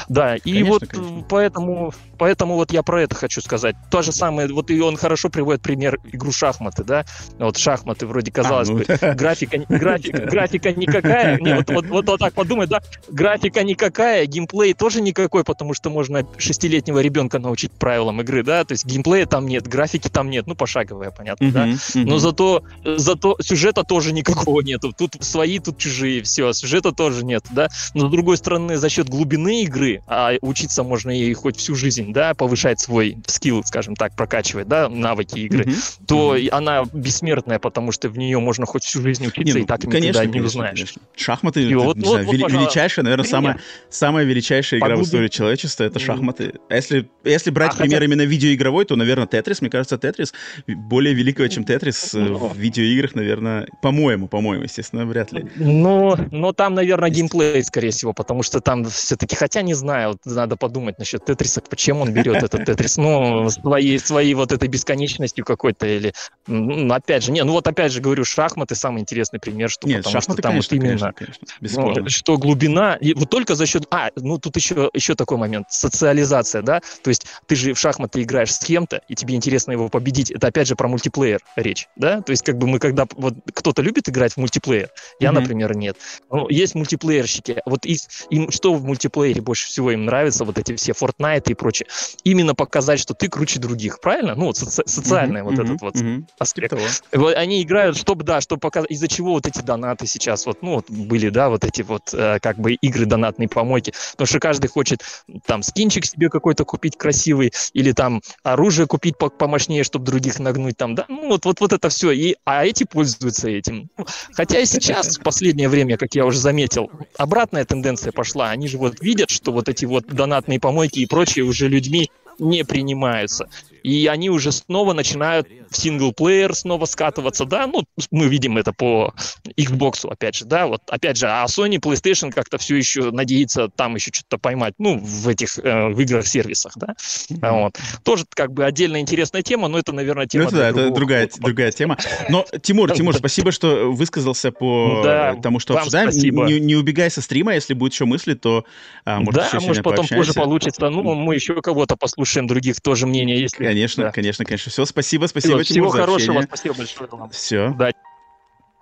Да, 0.09 0.35
и 0.35 0.39
конечно, 0.39 0.69
вот 0.69 0.87
конечно. 0.87 1.25
поэтому, 1.29 1.93
поэтому 2.17 2.55
вот 2.55 2.71
я 2.71 2.83
про 2.83 3.03
это 3.03 3.15
хочу 3.15 3.41
сказать. 3.41 3.75
То 3.91 4.01
же 4.01 4.11
самое, 4.11 4.47
вот 4.51 4.71
и 4.71 4.79
он 4.79 4.97
хорошо 4.97 5.29
приводит 5.29 5.61
пример 5.61 5.99
игру 6.11 6.31
шахматы, 6.31 6.83
да, 6.83 7.05
вот 7.37 7.57
шахматы 7.57 8.07
вроде 8.07 8.31
казалось 8.31 8.69
а, 8.69 8.71
ну, 8.71 8.77
бы, 8.79 9.15
графика, 9.15 9.57
графика, 9.69 10.25
графика 10.25 10.71
никакая, 10.73 11.39
не, 11.39 11.55
вот, 11.55 11.69
вот, 11.69 11.85
вот, 11.87 12.07
вот 12.07 12.19
так 12.19 12.33
подумай, 12.33 12.67
да, 12.67 12.81
графика 13.09 13.63
никакая, 13.63 14.25
геймплей 14.25 14.73
тоже 14.73 15.01
никакой, 15.01 15.43
потому 15.43 15.73
что 15.73 15.89
можно 15.89 16.27
шестилетнего 16.37 16.99
ребенка 16.99 17.39
научить 17.39 17.71
правилам 17.71 18.21
игры, 18.21 18.43
да, 18.43 18.63
то 18.63 18.73
есть 18.73 18.85
геймплея 18.85 19.25
там 19.25 19.47
нет, 19.47 19.67
графики 19.67 20.07
там 20.07 20.29
нет, 20.29 20.47
ну, 20.47 20.55
пошаговая, 20.55 21.11
понятно, 21.11 21.45
uh-huh, 21.45 21.51
да, 21.51 21.67
uh-huh. 21.67 22.05
но 22.05 22.19
зато 22.19 22.63
зато 22.83 23.37
сюжета 23.41 23.83
тоже 23.83 24.13
никакого 24.13 24.61
нету. 24.61 24.93
Тут 24.97 25.17
свои, 25.21 25.59
тут 25.59 25.77
чужие, 25.77 26.21
все, 26.21 26.53
сюжета 26.53 26.91
тоже 26.91 27.25
нет, 27.25 27.45
да. 27.51 27.69
Но 27.93 28.07
с 28.07 28.11
другой 28.11 28.37
стороны, 28.37 28.77
за 28.77 28.89
счет 28.89 29.09
глубины 29.09 29.63
игры, 29.63 30.01
а 30.07 30.33
учиться 30.41 30.83
можно 30.83 31.17
и 31.17 31.33
хоть 31.33 31.57
всю 31.57 31.75
жизнь, 31.75 32.13
да, 32.13 32.33
повышать 32.33 32.79
свой 32.79 33.17
скилл, 33.27 33.63
скажем 33.63 33.95
так, 33.95 34.15
прокачивать, 34.15 34.67
да, 34.67 34.89
навыки 34.89 35.39
игры, 35.39 35.65
mm-hmm. 35.65 36.01
то 36.07 36.35
mm-hmm. 36.35 36.49
она 36.49 36.83
бессмертная, 36.93 37.59
потому 37.59 37.91
что 37.91 38.09
в 38.09 38.17
нее 38.17 38.39
можно 38.39 38.65
хоть 38.65 38.83
всю 38.83 39.01
жизнь 39.01 39.25
учиться, 39.25 39.43
не, 39.43 39.53
ну, 39.53 39.59
и 39.59 39.65
так 39.65 39.81
конечно, 39.81 39.97
никогда 39.97 40.19
конечно, 40.19 40.39
не 40.39 40.45
узнаешь. 40.45 40.77
Конечно. 40.79 41.01
Шахматы, 41.15 41.63
и 41.63 41.75
вот, 41.75 41.97
вот, 41.97 42.05
знаю, 42.05 42.25
вот, 42.25 42.35
вели- 42.35 42.51
величайшая, 42.51 43.03
наверное, 43.03 43.27
самая, 43.27 43.59
самая 43.89 44.25
величайшая 44.25 44.79
игра 44.79 44.89
Погуби... 44.89 45.03
в 45.03 45.07
истории 45.07 45.27
человечества— 45.27 45.83
это 45.85 45.99
шахматы. 45.99 46.53
А 46.69 46.75
если, 46.75 47.09
если 47.23 47.49
брать 47.49 47.73
а 47.73 47.77
пример 47.77 47.99
хотя... 47.99 48.05
именно 48.05 48.25
видеоигровой, 48.25 48.85
то, 48.85 48.95
наверное, 48.95 49.27
Тетрис, 49.27 49.61
мне 49.61 49.69
кажется, 49.69 49.97
Тетрис 49.97 50.33
более 50.67 51.13
великого, 51.13 51.47
чем 51.47 51.63
Тетрис 51.63 52.13
ну, 52.13 52.53
в 52.55 52.59
видеоиграх 52.59 53.05
играх, 53.05 53.15
наверное, 53.15 53.67
по-моему, 53.81 54.27
по-моему, 54.27 54.63
естественно, 54.63 55.05
вряд 55.05 55.31
ли. 55.31 55.45
Ну, 55.55 56.15
но 56.31 56.53
там, 56.53 56.73
наверное, 56.73 57.09
геймплей, 57.09 57.63
скорее 57.63 57.91
всего, 57.91 58.13
потому 58.13 58.43
что 58.43 58.59
там 58.59 58.85
все-таки, 58.85 59.35
хотя 59.35 59.61
не 59.61 59.73
знаю, 59.73 60.17
надо 60.25 60.55
подумать 60.55 60.97
насчет 60.99 61.25
Тетриса, 61.25 61.61
почему 61.61 62.01
он 62.01 62.13
берет 62.13 62.43
этот 62.43 62.65
Тетрис, 62.65 62.97
ну, 62.97 63.49
своей, 63.49 63.99
своей 63.99 64.33
вот 64.33 64.51
этой 64.51 64.67
бесконечностью 64.67 65.45
какой-то, 65.45 65.85
или, 65.85 66.13
ну, 66.47 66.93
опять 66.93 67.23
же, 67.23 67.31
не, 67.31 67.43
ну 67.43 67.53
вот 67.53 67.67
опять 67.67 67.91
же 67.91 68.01
говорю, 68.01 68.25
шахматы 68.25 68.75
самый 68.75 69.01
интересный 69.01 69.39
пример, 69.39 69.69
что 69.69 69.87
Нет, 69.87 69.99
потому 69.99 70.13
шахматы, 70.13 70.41
что 70.41 70.41
там 70.41 70.51
конечно, 70.53 70.77
вот 70.77 70.85
именно, 70.85 71.13
конечно, 71.13 71.47
конечно, 71.59 72.01
ну, 72.01 72.09
что 72.09 72.37
глубина, 72.37 72.95
и 72.95 73.13
вот 73.13 73.29
только 73.29 73.55
за 73.55 73.65
счет, 73.65 73.85
а, 73.91 74.09
ну 74.15 74.37
тут 74.37 74.55
еще, 74.55 74.89
еще 74.93 75.15
такой 75.15 75.37
момент, 75.37 75.67
социализация, 75.69 76.61
да, 76.61 76.81
то 77.03 77.09
есть 77.09 77.25
ты 77.47 77.55
же 77.55 77.73
в 77.73 77.79
шахматы 77.79 78.23
играешь 78.23 78.53
с 78.53 78.59
кем-то, 78.59 79.01
и 79.07 79.15
тебе 79.15 79.35
интересно 79.35 79.71
его 79.71 79.89
победить, 79.89 80.31
это 80.31 80.47
опять 80.47 80.67
же 80.67 80.75
про 80.75 80.87
мультиплеер 80.87 81.39
речь, 81.55 81.87
да, 81.95 82.21
то 82.21 82.31
есть 82.31 82.43
как 82.45 82.57
бы 82.57 82.67
мы 82.67 82.79
когда 82.79 83.05
вот 83.15 83.33
кто-то 83.53 83.81
любит 83.81 84.07
играть 84.07 84.33
в 84.33 84.37
мультиплеер, 84.37 84.89
я, 85.19 85.29
mm-hmm. 85.29 85.33
например, 85.33 85.75
нет. 85.75 85.97
Но 86.31 86.47
есть 86.49 86.75
мультиплеерщики. 86.75 87.61
Вот 87.65 87.85
из, 87.85 88.07
им 88.29 88.51
что 88.51 88.73
в 88.75 88.83
мультиплеере 88.83 89.41
больше 89.41 89.67
всего 89.67 89.91
им 89.91 90.05
нравится, 90.05 90.45
вот 90.45 90.57
эти 90.57 90.75
все 90.75 90.93
Fortnite 90.93 91.51
и 91.51 91.53
прочее. 91.53 91.87
Именно 92.23 92.55
показать, 92.55 92.99
что 92.99 93.13
ты 93.13 93.27
круче 93.27 93.59
других, 93.59 93.99
правильно? 93.99 94.35
Ну, 94.35 94.45
вот 94.45 94.57
соци- 94.57 94.87
социальный 94.87 95.41
mm-hmm. 95.41 95.43
вот 95.43 95.59
этот 95.59 95.81
вот 95.81 95.95
mm-hmm. 95.95 96.23
аспект. 96.39 96.73
Вот 97.11 97.35
они 97.35 97.63
играют, 97.63 97.97
чтобы, 97.97 98.23
да, 98.23 98.41
чтобы 98.41 98.59
показать, 98.59 98.91
из-за 98.91 99.07
чего 99.07 99.31
вот 99.33 99.47
эти 99.47 99.59
донаты 99.59 100.07
сейчас, 100.07 100.45
вот, 100.45 100.61
ну, 100.61 100.75
вот 100.75 100.89
были, 100.89 101.29
да, 101.29 101.49
вот 101.49 101.65
эти 101.65 101.81
вот, 101.81 102.13
э, 102.13 102.39
как 102.39 102.59
бы, 102.59 102.73
игры 102.73 103.05
донатные 103.05 103.49
помойки. 103.49 103.93
Потому 104.11 104.27
что 104.27 104.39
каждый 104.39 104.67
хочет 104.67 105.03
там 105.45 105.63
скинчик 105.63 106.05
себе 106.05 106.29
какой-то 106.29 106.65
купить 106.65 106.97
красивый, 106.97 107.51
или 107.73 107.91
там 107.91 108.21
оружие 108.43 108.87
купить 108.87 109.15
помощнее, 109.17 109.83
чтобы 109.83 110.05
других 110.05 110.39
нагнуть 110.39 110.77
там, 110.77 110.95
да, 110.95 111.05
ну, 111.07 111.27
вот, 111.29 111.45
вот, 111.45 111.59
вот 111.59 111.73
это 111.73 111.89
все. 111.89 112.11
И, 112.11 112.34
а 112.43 112.65
эти 112.65 112.83
пользуются 112.83 113.49
этим. 113.49 113.89
Хотя 114.33 114.59
и 114.59 114.65
сейчас, 114.65 115.17
в 115.17 115.23
последнее 115.23 115.69
время, 115.69 115.97
как 115.97 116.15
я 116.15 116.25
уже 116.25 116.39
заметил, 116.39 116.89
обратная 117.17 117.65
тенденция 117.65 118.11
пошла. 118.11 118.49
Они 118.49 118.67
же 118.67 118.77
вот 118.77 119.01
видят, 119.01 119.29
что 119.29 119.51
вот 119.51 119.69
эти 119.69 119.85
вот 119.85 120.07
донатные 120.07 120.59
помойки 120.59 120.99
и 120.99 121.05
прочие 121.05 121.45
уже 121.45 121.67
людьми 121.67 122.11
не 122.39 122.63
принимаются. 122.63 123.47
И 123.85 124.07
они 124.07 124.31
уже 124.31 124.51
снова 124.51 124.93
начинают 124.93 125.47
в 125.69 125.77
синглплеер 125.77 126.55
снова 126.55 126.85
скатываться, 126.85 127.45
да, 127.45 127.67
ну, 127.67 127.83
мы 128.09 128.27
видим 128.27 128.57
это 128.57 128.73
по 128.73 129.13
Xbox, 129.57 130.09
опять 130.09 130.35
же, 130.35 130.45
да, 130.45 130.65
вот, 130.65 130.81
опять 130.89 131.17
же, 131.17 131.27
а 131.27 131.45
Sony 131.45 131.79
PlayStation 131.79 132.31
как-то 132.31 132.57
все 132.57 132.77
еще 132.77 133.11
надеется 133.11 133.67
там 133.67 133.93
еще 133.95 134.11
что-то 134.11 134.39
поймать, 134.39 134.73
ну, 134.79 134.97
в 134.97 135.27
этих, 135.27 135.59
э, 135.59 135.89
в 135.89 135.99
играх-сервисах, 136.01 136.73
да, 136.77 136.95
mm-hmm. 136.97 137.61
вот. 137.61 137.77
Тоже 138.03 138.25
как 138.27 138.53
бы 138.53 138.65
отдельно 138.65 138.99
интересная 138.99 139.43
тема, 139.43 139.67
но 139.67 139.77
это, 139.77 139.91
наверное, 139.91 140.25
тема... 140.25 140.45
Ну, 140.45 140.47
это, 140.49 140.57
да, 140.57 140.69
это 140.69 140.89
другая, 140.89 141.29
другая 141.37 141.71
тема. 141.71 141.97
Но, 142.29 142.43
Тимур, 142.63 142.91
Тимур, 142.91 143.13
спасибо, 143.15 143.51
что 143.51 143.91
высказался 143.91 144.51
по 144.51 145.01
да, 145.03 145.35
тому, 145.35 145.59
что 145.59 145.77
обсуждаем. 145.77 146.09
Не, 146.09 146.59
не 146.59 146.75
убегай 146.75 147.11
со 147.11 147.21
стрима, 147.21 147.53
если 147.53 147.75
будет 147.75 147.93
еще 147.93 148.05
мысли, 148.05 148.33
то 148.33 148.65
а, 149.03 149.19
может, 149.19 149.43
да, 149.51 149.59
может 149.59 149.83
потом 149.83 150.07
позже 150.07 150.33
получится. 150.33 150.89
Ну, 150.89 151.13
мы 151.13 151.35
еще 151.35 151.61
кого-то 151.61 151.95
послушаем, 151.95 152.47
других 152.47 152.81
тоже 152.81 153.05
мнения, 153.05 153.39
если... 153.39 153.74
Конечно, 153.75 154.05
да. 154.05 154.11
конечно, 154.11 154.45
конечно. 154.45 154.71
Все, 154.71 154.85
спасибо, 154.85 155.25
спасибо, 155.25 155.63
Тимур, 155.65 155.89
Всего 155.89 155.89
хорошего, 155.89 156.41
спасибо 156.43 156.75
большое 156.75 157.09
вам. 157.11 157.29
Все. 157.31 157.75
Да. 157.77 157.91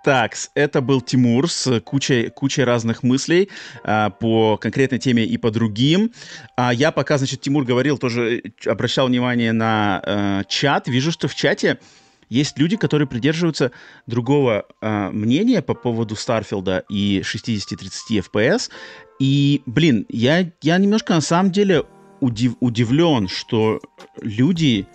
Так, 0.04 0.36
это 0.54 0.80
был 0.82 1.00
Тимур 1.00 1.50
с 1.50 1.80
кучей, 1.80 2.28
кучей 2.28 2.62
разных 2.62 3.02
мыслей 3.02 3.48
а, 3.82 4.10
по 4.10 4.56
конкретной 4.56 5.00
теме 5.00 5.24
и 5.24 5.36
по 5.36 5.50
другим. 5.50 6.12
А 6.56 6.72
я 6.72 6.92
пока, 6.92 7.18
значит, 7.18 7.40
Тимур 7.40 7.64
говорил, 7.64 7.98
тоже 7.98 8.42
обращал 8.66 9.08
внимание 9.08 9.52
на 9.52 10.02
а, 10.04 10.44
чат. 10.44 10.86
Вижу, 10.86 11.10
что 11.10 11.26
в 11.26 11.34
чате 11.34 11.80
есть 12.28 12.58
люди, 12.58 12.76
которые 12.76 13.08
придерживаются 13.08 13.72
другого 14.06 14.66
а, 14.80 15.10
мнения 15.10 15.62
по 15.62 15.74
поводу 15.74 16.14
Старфилда 16.14 16.84
и 16.88 17.22
60-30 17.24 18.22
FPS. 18.30 18.70
И, 19.18 19.62
блин, 19.66 20.06
я, 20.08 20.50
я 20.60 20.78
немножко 20.78 21.14
на 21.14 21.20
самом 21.20 21.50
деле 21.50 21.84
удив, 22.24 22.54
удивлен, 22.60 23.28
что 23.28 23.80
люди 24.20 24.86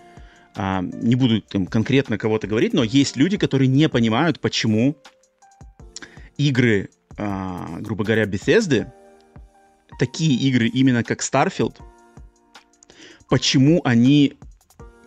а, 0.56 0.82
не 0.82 1.16
буду 1.16 1.42
там, 1.42 1.68
конкретно 1.68 2.18
кого-то 2.18 2.48
говорить, 2.48 2.74
но 2.74 2.84
есть 2.84 3.16
люди, 3.16 3.38
которые 3.38 3.68
не 3.68 3.88
понимают, 3.88 4.40
почему 4.40 4.98
игры, 6.38 6.90
а, 7.18 7.78
грубо 7.80 8.04
говоря, 8.04 8.24
Bethesda, 8.24 8.92
такие 10.00 10.36
игры 10.50 10.68
именно 10.68 11.04
как 11.04 11.22
Starfield, 11.22 11.78
почему 13.30 13.82
они 13.84 14.34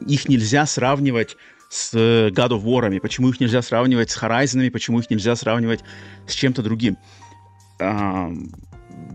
их 0.07 0.29
нельзя 0.29 0.65
сравнивать 0.67 1.37
с 1.71 1.93
God 1.95 2.51
of 2.51 2.63
War, 2.63 3.01
почему 3.01 3.31
их 3.31 3.41
нельзя 3.41 3.63
сравнивать 3.63 4.11
с 4.11 4.23
Horizon, 4.23 4.71
почему 4.71 5.01
их 5.01 5.11
нельзя 5.11 5.35
сравнивать 5.35 5.81
с 6.29 6.35
чем-то 6.35 6.63
другим. 6.63 6.97
А, 7.81 8.31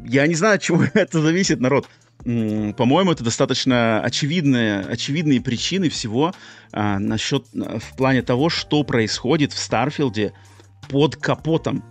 я 0.06 0.28
не 0.28 0.36
знаю, 0.36 0.56
от 0.56 0.62
чего 0.62 0.84
это 0.94 1.22
зависит, 1.22 1.62
народ 1.62 1.88
по-моему, 2.24 3.12
это 3.12 3.24
достаточно 3.24 4.02
очевидные, 4.02 4.82
очевидные 4.82 5.40
причины 5.40 5.90
всего 5.90 6.34
а, 6.72 7.00
насчет, 7.00 7.46
в 7.54 7.96
плане 7.96 8.22
того, 8.22 8.50
что 8.50 8.84
происходит 8.84 9.54
в 9.54 9.60
Старфилде 9.60 10.34
под 10.90 11.16
капотом. 11.16 11.84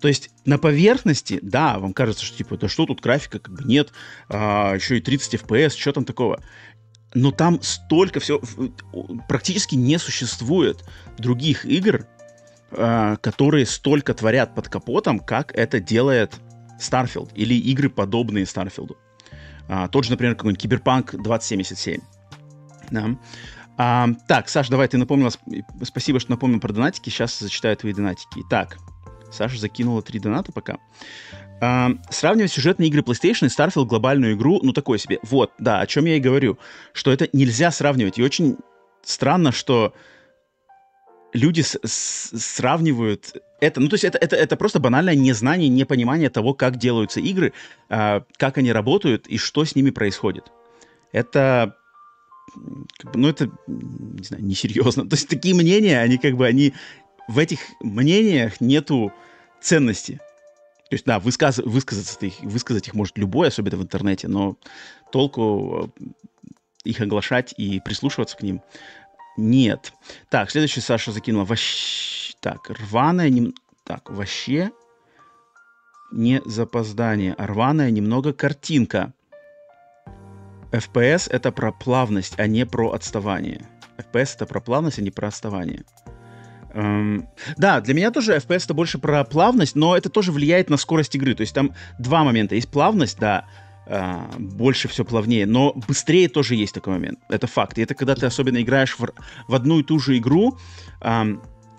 То 0.00 0.08
есть 0.08 0.30
на 0.44 0.58
поверхности, 0.58 1.38
да, 1.42 1.78
вам 1.78 1.92
кажется, 1.92 2.24
что 2.24 2.38
типа, 2.38 2.56
да 2.56 2.68
что 2.68 2.86
тут 2.86 3.00
графика, 3.00 3.38
как 3.38 3.54
бы 3.54 3.64
нет, 3.64 3.92
а, 4.28 4.74
еще 4.74 4.98
и 4.98 5.00
30 5.00 5.34
FPS, 5.34 5.76
что 5.76 5.92
там 5.92 6.04
такого. 6.04 6.42
Но 7.14 7.30
там 7.30 7.60
столько 7.62 8.20
всего, 8.20 8.40
практически 9.28 9.74
не 9.74 9.98
существует 9.98 10.84
других 11.18 11.64
игр, 11.64 12.06
а, 12.70 13.16
которые 13.16 13.66
столько 13.66 14.14
творят 14.14 14.54
под 14.54 14.68
капотом, 14.68 15.18
как 15.18 15.54
это 15.54 15.80
делает 15.80 16.34
Starfield 16.78 17.32
или 17.34 17.54
игры, 17.54 17.88
подобные 17.88 18.44
Starfield. 18.44 18.96
А, 19.68 19.88
тот 19.88 20.04
же, 20.04 20.10
например, 20.10 20.34
какой-нибудь 20.34 20.62
Киберпанк 20.62 21.14
2077. 21.14 22.00
Да. 22.90 23.16
А, 23.78 24.08
так, 24.26 24.48
Саш, 24.48 24.68
давай, 24.68 24.88
ты 24.88 24.96
напомнила, 24.96 25.30
спасибо, 25.82 26.20
что 26.20 26.30
напомнил 26.30 26.60
про 26.60 26.72
донатики, 26.72 27.10
сейчас 27.10 27.38
зачитаю 27.38 27.76
твои 27.76 27.92
донатики. 27.92 28.42
Итак, 28.46 28.78
Саша 29.30 29.58
закинула 29.58 30.02
три 30.02 30.18
доната 30.18 30.52
пока. 30.52 30.78
А, 31.60 31.90
сравнивать 32.10 32.52
сюжетные 32.52 32.88
игры 32.88 33.02
PlayStation 33.02 33.46
и 33.46 33.48
Starfield 33.48 33.86
глобальную 33.86 34.34
игру, 34.34 34.60
ну 34.62 34.72
такое 34.72 34.98
себе. 34.98 35.18
Вот, 35.22 35.52
да, 35.58 35.80
о 35.80 35.86
чем 35.86 36.04
я 36.06 36.16
и 36.16 36.20
говорю, 36.20 36.58
что 36.92 37.12
это 37.12 37.28
нельзя 37.32 37.70
сравнивать. 37.70 38.18
И 38.18 38.22
очень 38.22 38.56
странно, 39.02 39.52
что 39.52 39.94
люди 41.36 41.60
с- 41.60 41.78
с- 41.84 42.38
сравнивают 42.38 43.34
это, 43.60 43.80
ну 43.80 43.88
то 43.88 43.94
есть 43.94 44.04
это, 44.04 44.18
это, 44.18 44.36
это 44.36 44.56
просто 44.56 44.80
банальное 44.80 45.14
незнание, 45.14 45.68
непонимание 45.68 46.28
того, 46.30 46.54
как 46.54 46.76
делаются 46.76 47.20
игры, 47.20 47.52
э, 47.88 48.20
как 48.36 48.58
они 48.58 48.72
работают 48.72 49.26
и 49.26 49.38
что 49.38 49.64
с 49.64 49.74
ними 49.74 49.90
происходит. 49.90 50.52
Это, 51.12 51.76
ну 53.14 53.28
это, 53.28 53.50
не 53.66 54.24
знаю, 54.24 54.44
несерьезно. 54.44 55.08
То 55.08 55.16
есть 55.16 55.28
такие 55.28 55.54
мнения, 55.54 56.00
они 56.00 56.18
как 56.18 56.36
бы, 56.36 56.46
они, 56.46 56.74
в 57.28 57.38
этих 57.38 57.60
мнениях 57.80 58.60
нету 58.60 59.12
ценности. 59.60 60.20
То 60.88 60.94
есть, 60.94 61.04
да, 61.04 61.18
высказ, 61.18 61.58
высказаться 61.58 62.24
их, 62.24 62.38
высказать 62.40 62.86
их 62.86 62.94
может 62.94 63.18
любой, 63.18 63.48
особенно 63.48 63.78
в 63.78 63.82
интернете, 63.82 64.28
но 64.28 64.56
толку 65.10 65.92
э, 65.98 66.04
их 66.84 67.00
оглашать 67.00 67.54
и 67.56 67.80
прислушиваться 67.80 68.36
к 68.36 68.42
ним 68.42 68.62
нет. 69.36 69.92
Так, 70.28 70.50
следующий 70.50 70.80
Саша 70.80 71.12
закинула. 71.12 71.44
Вообще... 71.44 72.34
Так, 72.40 72.70
рваная... 72.70 73.30
Нем... 73.30 73.54
Так, 73.84 74.10
вообще 74.10 74.72
не 76.12 76.40
запоздание, 76.44 77.34
а 77.36 77.46
рваная 77.46 77.90
немного 77.90 78.32
картинка. 78.32 79.12
FPS— 80.72 81.28
это 81.30 81.52
про 81.52 81.72
плавность, 81.72 82.34
а 82.38 82.46
не 82.46 82.66
про 82.66 82.92
отставание. 82.92 83.66
FPS— 83.98 84.34
это 84.36 84.46
про 84.46 84.60
плавность, 84.60 84.98
а 84.98 85.02
не 85.02 85.10
про 85.10 85.28
отставание. 85.28 85.84
Эм, 86.74 87.28
да, 87.56 87.80
для 87.80 87.94
меня 87.94 88.10
тоже 88.10 88.36
FPS 88.36 88.64
это 88.64 88.74
больше 88.74 88.98
про 88.98 89.24
плавность, 89.24 89.76
но 89.76 89.96
это 89.96 90.10
тоже 90.10 90.32
влияет 90.32 90.68
на 90.68 90.76
скорость 90.76 91.14
игры. 91.14 91.34
То 91.34 91.42
есть 91.42 91.54
там 91.54 91.74
два 91.98 92.24
момента. 92.24 92.54
Есть 92.54 92.70
плавность, 92.70 93.18
да, 93.18 93.46
а, 93.86 94.30
больше 94.38 94.88
все 94.88 95.04
плавнее, 95.04 95.46
но 95.46 95.72
быстрее 95.88 96.28
тоже 96.28 96.54
есть 96.54 96.74
такой 96.74 96.94
момент. 96.94 97.20
Это 97.28 97.46
факт. 97.46 97.78
И 97.78 97.82
это 97.82 97.94
когда 97.94 98.14
ты 98.14 98.26
особенно 98.26 98.60
играешь 98.60 98.98
в, 98.98 99.08
в 99.48 99.54
одну 99.54 99.80
и 99.80 99.82
ту 99.82 99.98
же 99.98 100.18
игру 100.18 100.58
а, 101.00 101.26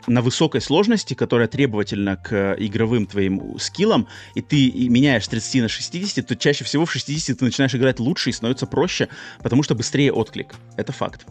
на 0.08 0.22
высокой 0.22 0.62
сложности, 0.62 1.14
которая 1.14 1.47
требовательна 1.47 2.16
к 2.16 2.55
игровым 2.58 3.05
твоим 3.08 3.60
скиллам, 3.60 4.08
и 4.36 4.41
ты 4.41 4.72
меняешь 4.88 5.26
с 5.26 5.28
30 5.28 5.64
на 5.64 5.68
60, 5.68 6.26
то 6.26 6.36
чаще 6.36 6.64
всего 6.64 6.86
в 6.86 6.91
60 6.91 7.38
ты 7.38 7.45
начинаешь 7.45 7.76
играть 7.76 7.99
лучше 7.99 8.30
и 8.30 8.34
становится 8.34 8.66
проще, 8.68 9.10
потому 9.43 9.64
что 9.64 9.76
быстрее 9.76 10.14
отклик. 10.14 10.55
Это 10.78 10.93
факт. 10.93 11.26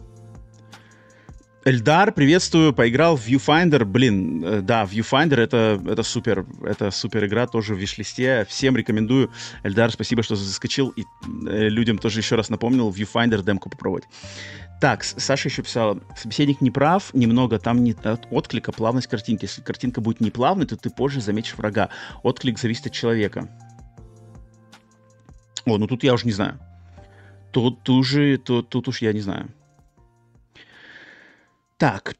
Эльдар, 1.67 2.13
приветствую, 2.13 2.71
поиграл 2.71 3.17
в 3.17 3.27
Viewfinder, 3.27 3.83
блин, 3.83 4.41
э, 4.41 4.61
да, 4.61 4.85
Viewfinder 4.85 5.35
это, 5.35 5.83
это 5.85 6.01
супер, 6.01 6.45
это 6.63 6.91
супер 6.91 7.25
игра, 7.25 7.45
тоже 7.45 7.75
в 7.75 7.77
виш-листе, 7.77 8.45
всем 8.47 8.77
рекомендую. 8.77 9.31
Эльдар, 9.63 9.91
спасибо, 9.91 10.23
что 10.23 10.37
заскочил, 10.37 10.93
и 10.95 11.01
э, 11.01 11.67
людям 11.67 11.97
тоже 11.97 12.21
еще 12.21 12.35
раз 12.35 12.49
напомнил, 12.49 12.89
Viewfinder 12.89 13.43
демку 13.43 13.69
попробовать. 13.69 14.05
Так, 14.79 15.03
Саша 15.03 15.49
еще 15.49 15.61
писала, 15.61 15.99
собеседник 16.15 16.61
не 16.61 16.71
прав, 16.71 17.13
немного, 17.13 17.59
там 17.59 17.83
не 17.83 17.91
от 18.01 18.27
отклика, 18.31 18.71
плавность 18.71 19.07
картинки. 19.07 19.43
Если 19.43 19.61
картинка 19.61 19.99
будет 19.99 20.21
неплавной, 20.21 20.67
то 20.67 20.77
ты 20.77 20.89
позже 20.89 21.19
заметишь 21.19 21.57
врага. 21.57 21.89
Отклик 22.23 22.59
зависит 22.59 22.85
от 22.87 22.93
человека. 22.93 23.49
О, 25.65 25.77
ну 25.77 25.85
тут 25.85 26.05
я 26.05 26.13
уже 26.13 26.25
не 26.25 26.31
знаю. 26.31 26.61
Тут, 27.51 27.83
тут, 27.83 27.97
уже, 27.97 28.37
тут, 28.37 28.69
тут 28.69 28.87
уж 28.87 29.01
я 29.01 29.11
не 29.11 29.19
знаю. 29.19 29.49
Так. 31.77 32.15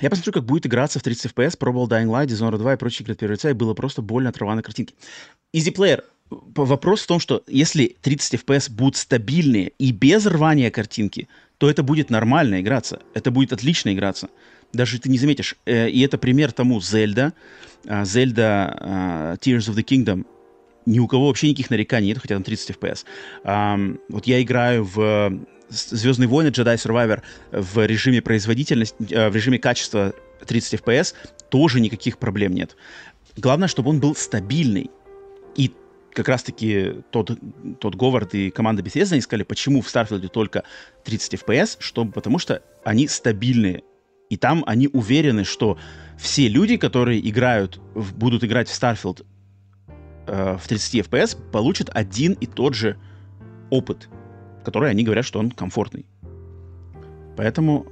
Я 0.00 0.10
посмотрю, 0.10 0.32
как 0.32 0.44
будет 0.44 0.66
играться 0.66 1.00
в 1.00 1.02
30 1.02 1.32
FPS, 1.32 1.58
пробовал 1.58 1.88
Dying 1.88 2.06
Light, 2.06 2.26
Dishonored 2.26 2.58
2 2.58 2.74
и 2.74 2.76
прочие 2.76 3.02
игры 3.02 3.14
от 3.14 3.18
первого 3.18 3.34
лица, 3.34 3.50
и 3.50 3.52
было 3.52 3.74
просто 3.74 4.00
больно 4.00 4.30
от 4.30 4.38
рваной 4.38 4.62
картинки. 4.62 4.94
Easy 5.54 5.74
Player. 5.74 6.04
Вопрос 6.30 7.02
в 7.02 7.06
том, 7.06 7.18
что 7.18 7.42
если 7.48 7.96
30 8.00 8.42
FPS 8.42 8.70
будут 8.70 8.96
стабильные 8.96 9.72
и 9.78 9.92
без 9.92 10.26
рвания 10.26 10.70
картинки, 10.70 11.26
то 11.56 11.68
это 11.68 11.82
будет 11.82 12.10
нормально 12.10 12.60
играться. 12.60 13.00
Это 13.14 13.30
будет 13.30 13.52
отлично 13.52 13.92
играться. 13.92 14.28
Даже 14.72 15.00
ты 15.00 15.08
не 15.08 15.18
заметишь. 15.18 15.56
Э, 15.64 15.88
и 15.88 16.00
это 16.02 16.18
пример 16.18 16.52
тому 16.52 16.80
Зельда. 16.80 17.32
Зельда 17.84 18.76
а, 18.80 19.34
Tears 19.36 19.70
of 19.70 19.74
the 19.74 19.82
Kingdom. 19.82 20.26
Ни 20.84 20.98
у 20.98 21.08
кого 21.08 21.28
вообще 21.28 21.48
никаких 21.48 21.70
нареканий 21.70 22.08
нет, 22.08 22.18
хотя 22.18 22.34
там 22.34 22.44
30 22.44 22.76
FPS. 22.76 23.98
Вот 24.08 24.26
я 24.26 24.42
играю 24.42 24.84
в 24.84 25.32
Звездные 25.68 26.28
войны 26.28 26.48
Jedi 26.48 26.76
Survivor 26.76 27.22
в 27.52 27.84
режиме 27.86 28.22
производительности, 28.22 28.96
э, 29.12 29.28
в 29.28 29.36
режиме 29.36 29.58
качества 29.58 30.14
30 30.46 30.80
FPS 30.80 31.14
тоже 31.50 31.80
никаких 31.80 32.18
проблем 32.18 32.54
нет. 32.54 32.76
Главное, 33.36 33.68
чтобы 33.68 33.90
он 33.90 34.00
был 34.00 34.14
стабильный. 34.14 34.90
И 35.56 35.72
как 36.12 36.28
раз-таки 36.28 37.02
тот, 37.10 37.38
тот 37.80 37.94
Говард 37.94 38.34
и 38.34 38.50
команда 38.50 38.82
Bethesda 38.82 39.12
они 39.12 39.20
сказали, 39.20 39.44
почему 39.44 39.82
в 39.82 39.86
Starfield 39.86 40.26
только 40.28 40.64
30 41.04 41.34
FPS, 41.34 41.76
чтобы, 41.80 42.12
потому 42.12 42.38
что 42.38 42.62
они 42.84 43.06
стабильные. 43.06 43.82
И 44.30 44.36
там 44.36 44.64
они 44.66 44.88
уверены, 44.92 45.44
что 45.44 45.78
все 46.18 46.48
люди, 46.48 46.76
которые 46.76 47.26
играют, 47.28 47.80
будут 47.94 48.44
играть 48.44 48.68
в 48.68 48.72
Starfield 48.72 49.24
э, 50.26 50.56
в 50.60 50.66
30 50.66 51.06
FPS, 51.06 51.36
получат 51.52 51.90
один 51.92 52.32
и 52.32 52.46
тот 52.46 52.74
же 52.74 52.98
опыт 53.70 54.08
который 54.68 54.90
они 54.90 55.02
говорят, 55.02 55.24
что 55.24 55.38
он 55.38 55.50
комфортный. 55.50 56.04
Поэтому 57.36 57.86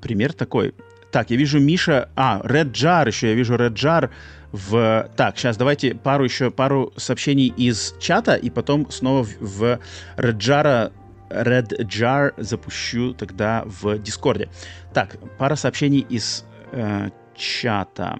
пример 0.00 0.32
такой. 0.32 0.74
Так, 1.10 1.30
я 1.30 1.36
вижу 1.36 1.60
Миша... 1.60 2.08
А, 2.16 2.40
Red 2.44 2.72
Jar 2.72 3.06
еще, 3.06 3.28
я 3.28 3.34
вижу 3.34 3.54
Red 3.54 3.74
Jar 3.74 4.10
в... 4.52 5.10
Так, 5.16 5.36
сейчас 5.36 5.56
давайте 5.56 5.94
пару 5.94 6.24
еще, 6.24 6.50
пару 6.50 6.92
сообщений 6.96 7.48
из 7.48 7.94
чата, 8.00 8.34
и 8.34 8.50
потом 8.50 8.90
снова 8.90 9.24
в, 9.24 9.36
в 9.40 9.78
Red 10.16 10.38
Jar, 10.38 10.92
Red 11.30 11.68
Jar 11.86 12.32
запущу 12.36 13.14
тогда 13.14 13.62
в 13.66 13.98
Дискорде. 13.98 14.48
Так, 14.92 15.16
пара 15.38 15.56
сообщений 15.56 16.06
из 16.08 16.44
э, 16.72 17.10
чата. 17.36 18.18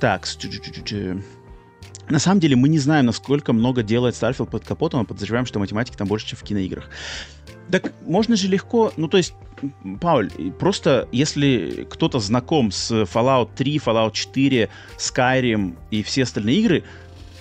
Так, 0.00 0.26
на 2.08 2.18
самом 2.18 2.40
деле 2.40 2.56
мы 2.56 2.68
не 2.68 2.78
знаем, 2.78 3.06
насколько 3.06 3.52
много 3.52 3.82
делает 3.82 4.14
Starfield 4.14 4.50
под 4.50 4.64
капотом, 4.64 5.00
а 5.00 5.04
подозреваем, 5.04 5.46
что 5.46 5.58
математики 5.58 5.96
там 5.96 6.06
больше, 6.06 6.28
чем 6.28 6.38
в 6.38 6.42
киноиграх. 6.42 6.88
Так 7.70 7.92
можно 8.06 8.36
же 8.36 8.46
легко, 8.48 8.92
ну 8.96 9.08
то 9.08 9.16
есть, 9.16 9.34
Пауль, 10.00 10.30
просто 10.58 11.08
если 11.10 11.86
кто-то 11.90 12.20
знаком 12.20 12.70
с 12.70 12.92
Fallout 12.92 13.50
3, 13.56 13.78
Fallout 13.78 14.12
4, 14.12 14.68
Skyrim 14.98 15.76
и 15.90 16.02
все 16.02 16.22
остальные 16.22 16.56
игры, 16.60 16.84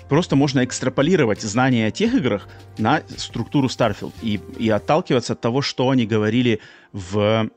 просто 0.09 0.35
можно 0.35 0.63
экстраполировать 0.63 1.41
знания 1.41 1.87
о 1.87 1.91
тех 1.91 2.13
играх 2.13 2.47
на 2.77 3.03
структуру 3.17 3.67
Starfield 3.67 4.13
и, 4.21 4.39
и 4.57 4.69
отталкиваться 4.69 5.33
от 5.33 5.41
того, 5.41 5.61
что 5.61 5.89
они 5.89 6.07
говорили 6.07 6.59
в 6.91 7.49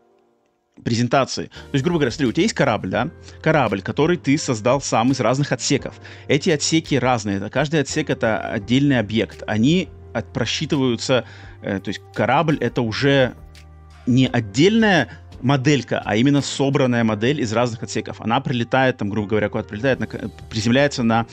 презентации. 0.85 1.47
То 1.47 1.75
есть, 1.75 1.85
грубо 1.85 1.99
говоря, 1.99 2.11
смотри, 2.11 2.29
у 2.29 2.33
тебя 2.33 2.43
есть 2.43 2.55
корабль, 2.55 2.91
да? 2.91 3.11
Корабль, 3.43 3.83
который 3.83 4.17
ты 4.17 4.37
создал 4.39 4.81
сам 4.81 5.13
из 5.13 5.21
разных 5.21 5.53
отсеков. 5.53 5.95
Эти 6.29 6.51
отсеки 6.51 6.95
разные. 6.95 7.41
Каждый 7.51 7.81
отсек— 7.81 8.11
это 8.11 8.39
отдельный 8.41 8.99
объект. 8.99 9.43
Они 9.47 9.89
от, 10.13 10.33
просчитываются... 10.33 11.25
Э, 11.63 11.81
то 11.81 11.89
есть 11.89 12.01
корабль— 12.15 12.57
это 12.61 12.83
уже 12.83 13.35
не 14.07 14.27
отдельная 14.27 15.09
моделька, 15.41 16.03
а 16.05 16.17
именно 16.17 16.41
собранная 16.41 17.05
модель 17.05 17.41
из 17.41 17.53
разных 17.53 17.83
отсеков. 17.83 18.21
Она 18.21 18.41
прилетает, 18.41 18.97
там, 18.97 19.11
грубо 19.11 19.29
говоря, 19.29 19.49
куда-то 19.49 19.69
прилетает, 19.69 20.01
на, 20.01 20.07
приземляется 20.51 21.03
на 21.03 21.27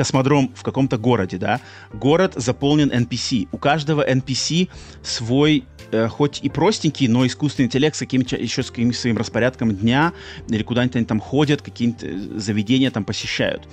космодром 0.00 0.50
в 0.56 0.62
каком-то 0.62 0.96
городе, 0.96 1.36
да. 1.36 1.60
Город 1.92 2.32
заполнен 2.34 2.90
NPC. 2.90 3.48
У 3.52 3.58
каждого 3.58 4.00
NPC 4.08 4.70
свой 5.02 5.64
э, 5.92 6.08
хоть 6.08 6.40
и 6.42 6.48
простенький, 6.48 7.06
но 7.06 7.26
искусственный 7.26 7.66
интеллект 7.66 7.94
с 7.94 7.98
каким-то 7.98 8.34
еще 8.34 8.62
с 8.62 8.70
каким-то 8.70 8.96
своим 8.96 9.18
распорядком 9.18 9.76
дня, 9.76 10.14
или 10.48 10.62
куда-нибудь 10.62 10.96
они 10.96 11.04
там 11.04 11.20
ходят, 11.20 11.60
какие-то 11.60 12.06
э, 12.06 12.16
заведения 12.36 12.90
там 12.90 13.04
посещают. 13.04 13.68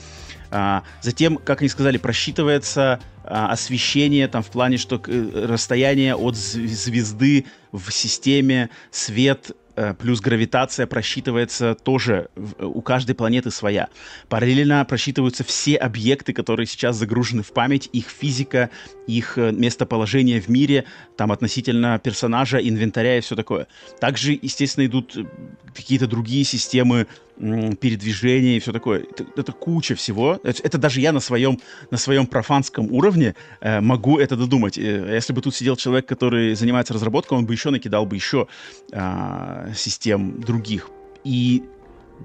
А, 0.51 0.83
затем, 1.01 1.37
как 1.37 1.61
они 1.61 1.69
сказали, 1.69 1.97
просчитывается 1.97 2.99
а, 3.23 3.49
освещение 3.53 4.27
там 4.27 4.43
в 4.43 4.47
плане, 4.47 4.75
что 4.75 5.01
э, 5.07 5.45
расстояние 5.47 6.13
от 6.13 6.35
звезды 6.35 7.45
в 7.71 7.89
системе, 7.89 8.69
свет 8.91 9.51
плюс 9.99 10.21
гравитация 10.21 10.87
просчитывается 10.87 11.75
тоже 11.75 12.29
у 12.59 12.81
каждой 12.81 13.15
планеты 13.15 13.51
своя. 13.51 13.89
Параллельно 14.29 14.83
просчитываются 14.85 15.43
все 15.43 15.75
объекты, 15.75 16.33
которые 16.33 16.65
сейчас 16.65 16.95
загружены 16.95 17.43
в 17.43 17.51
память, 17.53 17.89
их 17.93 18.09
физика, 18.09 18.69
их 19.07 19.37
э, 19.37 19.51
местоположение 19.51 20.39
в 20.41 20.49
мире, 20.49 20.85
там 21.15 21.31
относительно 21.31 21.99
персонажа, 21.99 22.57
инвентаря 22.57 23.17
и 23.17 23.21
все 23.21 23.35
такое. 23.35 23.67
Также, 23.99 24.37
естественно, 24.39 24.85
идут 24.85 25.15
э, 25.17 25.25
какие-то 25.73 26.07
другие 26.07 26.43
системы 26.43 27.07
передвижения 27.37 28.57
и 28.57 28.59
все 28.59 28.71
такое. 28.71 29.03
Это, 29.11 29.25
это 29.35 29.51
куча 29.51 29.95
всего. 29.95 30.39
Это, 30.43 30.63
это 30.63 30.77
даже 30.77 31.01
я 31.01 31.11
на 31.11 31.19
своем, 31.19 31.59
на 31.91 31.97
своем 31.97 32.25
профанском 32.25 32.91
уровне 32.91 33.35
э, 33.61 33.79
могу 33.79 34.17
это 34.17 34.35
додумать. 34.35 34.77
Э, 34.77 35.13
если 35.13 35.33
бы 35.33 35.41
тут 35.41 35.55
сидел 35.55 35.75
человек, 35.75 36.07
который 36.07 36.55
занимается 36.55 36.93
разработкой, 36.93 37.37
он 37.37 37.45
бы 37.45 37.53
еще 37.53 37.69
накидал 37.69 38.05
бы 38.05 38.15
еще 38.15 38.47
э, 38.91 39.66
систем 39.75 40.39
других. 40.41 40.89
И 41.23 41.63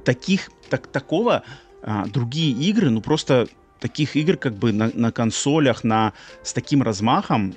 таких, 0.05 0.51
так, 0.69 0.87
такого 0.87 1.43
э, 1.83 2.05
другие 2.07 2.53
игры, 2.53 2.91
ну 2.91 3.01
просто 3.01 3.49
таких 3.81 4.17
игр 4.17 4.37
как 4.37 4.55
бы 4.55 4.73
на, 4.73 4.91
на 4.95 5.11
консолях, 5.11 5.85
на, 5.85 6.13
с 6.43 6.53
таким 6.53 6.83
размахом, 6.83 7.55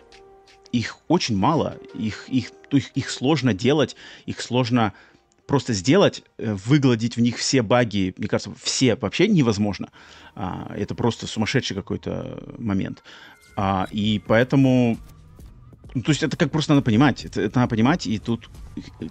их 0.72 0.98
очень 1.08 1.38
мало. 1.38 1.78
Их, 1.94 2.28
их, 2.30 2.52
их, 2.72 2.92
их 2.96 3.10
сложно 3.10 3.54
делать, 3.54 3.96
их 4.26 4.42
сложно 4.42 4.94
просто 5.48 5.74
сделать, 5.74 6.24
э, 6.38 6.54
выгладить 6.54 7.16
в 7.16 7.22
них 7.22 7.38
все 7.38 7.62
баги, 7.62 8.14
мне 8.18 8.28
кажется, 8.28 8.54
все 8.62 8.96
вообще 8.96 9.28
невозможно. 9.28 9.92
А, 10.36 10.74
это 10.76 10.96
просто 10.96 11.28
сумасшедший 11.28 11.76
какой-то 11.76 12.56
момент. 12.58 13.04
А, 13.56 13.88
и 13.92 14.22
поэтому... 14.26 14.98
Ну, 15.96 16.02
то 16.02 16.12
есть 16.12 16.24
это 16.24 16.38
как 16.38 16.52
просто 16.52 16.74
надо 16.74 16.84
понимать. 16.84 17.26
Это, 17.26 17.42
это 17.42 17.60
надо 17.60 17.70
понимать, 17.70 18.06
и 18.06 18.20
тут, 18.20 18.50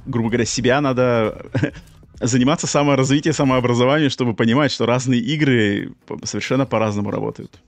грубо 0.07 0.29
говоря, 0.29 0.45
себя 0.45 0.81
надо 0.81 1.47
заниматься 2.21 2.67
саморазвитием, 2.67 3.35
самообразованием, 3.35 4.11
чтобы 4.11 4.35
понимать, 4.35 4.71
что 4.71 4.87
разные 4.87 5.21
игры 5.21 5.95
совершенно 6.25 6.67
по-разному 6.67 7.11
работают. 7.11 7.59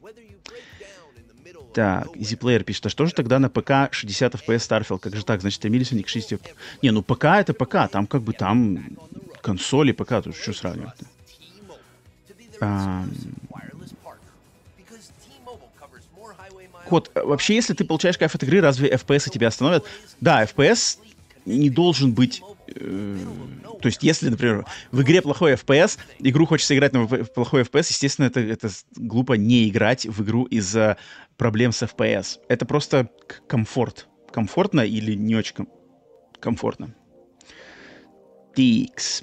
Так, 1.72 2.08
EasyPlayer 2.16 2.62
пишет, 2.62 2.86
а 2.86 2.88
что 2.88 3.04
же 3.04 3.12
тогда 3.12 3.38
на 3.38 3.50
ПК 3.50 3.92
60 3.92 4.34
FPS 4.34 4.68
Starfield? 4.68 4.98
Как 4.98 5.14
же 5.14 5.24
так? 5.24 5.40
Значит, 5.40 5.56
стремились 5.56 5.92
они 5.92 6.02
к 6.02 6.08
60... 6.08 6.40
Не, 6.82 6.90
ну 6.90 7.02
ПК 7.02 7.24
это 7.24 7.52
ПК, 7.52 7.90
там 7.90 8.06
как 8.06 8.22
бы 8.22 8.32
там 8.32 8.96
консоли 9.42 9.92
ПК, 9.92 10.22
тут 10.22 10.36
что 10.36 10.52
сравнивать 10.52 10.94
а... 12.60 13.04
Кот, 16.88 17.10
вообще, 17.14 17.54
если 17.56 17.74
ты 17.74 17.84
получаешь 17.84 18.18
кайф 18.18 18.34
от 18.34 18.42
игры, 18.42 18.60
разве 18.60 18.90
FPS 18.90 19.30
тебя 19.30 19.48
остановят? 19.48 19.84
Да, 20.20 20.44
FPS 20.44 20.98
не 21.44 21.70
должен 21.70 22.12
быть 22.12 22.42
Э, 22.74 23.16
то 23.80 23.86
есть, 23.86 24.02
если, 24.02 24.28
например, 24.28 24.66
в 24.90 25.02
игре 25.02 25.22
плохой 25.22 25.54
FPS, 25.54 25.98
игру 26.18 26.46
хочется 26.46 26.74
играть 26.74 26.92
на 26.92 27.06
плохой 27.06 27.62
FPS, 27.62 27.86
естественно, 27.90 28.26
это, 28.26 28.40
это 28.40 28.68
глупо 28.96 29.34
не 29.34 29.68
играть 29.68 30.06
в 30.06 30.22
игру 30.22 30.44
из-за 30.44 30.96
проблем 31.36 31.72
с 31.72 31.82
FPS. 31.82 32.38
Это 32.48 32.66
просто 32.66 33.10
комфорт. 33.46 34.08
Комфортно 34.32 34.80
или 34.80 35.14
не 35.14 35.36
очень 35.36 35.54
ком- 35.54 35.68
комфортно. 36.40 36.94
Тикс. 38.54 39.22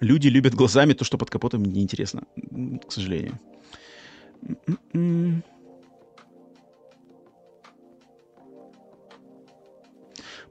Люди 0.00 0.28
любят 0.28 0.54
глазами 0.54 0.92
то, 0.92 1.04
что 1.04 1.18
под 1.18 1.30
капотом 1.30 1.64
неинтересно, 1.64 2.24
к 2.86 2.92
сожалению. 2.92 3.40
М-м-м. 4.42 5.42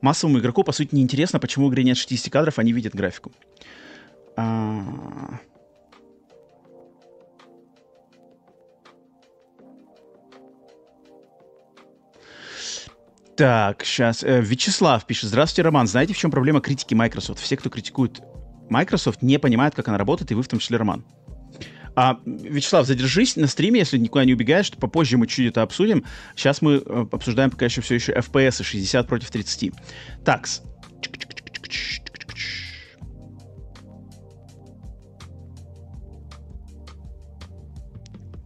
Массовому 0.05 0.39
игроку, 0.39 0.63
по 0.63 0.71
сути, 0.71 0.93
неинтересно, 0.95 1.39
почему 1.39 1.67
в 1.67 1.71
игре 1.71 1.83
нет 1.83 1.97
60 1.97 2.31
кадров, 2.31 2.59
они 2.59 2.71
видят 2.71 2.93
графику. 2.93 3.31
А... 4.37 5.39
Так, 13.35 13.83
сейчас. 13.83 14.23
Э, 14.23 14.39
Вячеслав 14.39 15.05
пишет. 15.05 15.29
Здравствуйте, 15.29 15.63
Роман. 15.63 15.87
Знаете, 15.87 16.13
в 16.13 16.17
чем 16.17 16.31
проблема 16.31 16.61
критики 16.61 16.93
Microsoft? 16.93 17.41
Все, 17.41 17.57
кто 17.57 17.69
критикует 17.69 18.21
Microsoft, 18.69 19.21
не 19.21 19.39
понимают, 19.39 19.75
как 19.75 19.87
она 19.89 19.97
работает, 19.97 20.31
и 20.31 20.35
вы 20.35 20.43
в 20.43 20.47
том 20.47 20.59
числе, 20.59 20.77
Роман. 20.77 21.03
А, 21.95 22.19
Вячеслав, 22.25 22.85
задержись 22.85 23.37
на 23.37 23.47
стриме, 23.47 23.79
если 23.79 23.97
никуда 23.97 24.25
не 24.25 24.33
убегаешь, 24.33 24.65
что 24.65 24.77
попозже 24.77 25.17
мы 25.17 25.27
чуть 25.27 25.47
это 25.47 25.61
обсудим. 25.61 26.03
Сейчас 26.35 26.61
мы 26.61 26.83
э, 26.85 27.05
обсуждаем 27.11 27.51
пока 27.51 27.65
еще 27.65 27.81
все 27.81 27.95
еще 27.95 28.11
FPS 28.13 28.63
60 28.63 29.07
против 29.07 29.31
30. 29.31 29.71
Такс. 30.25 30.61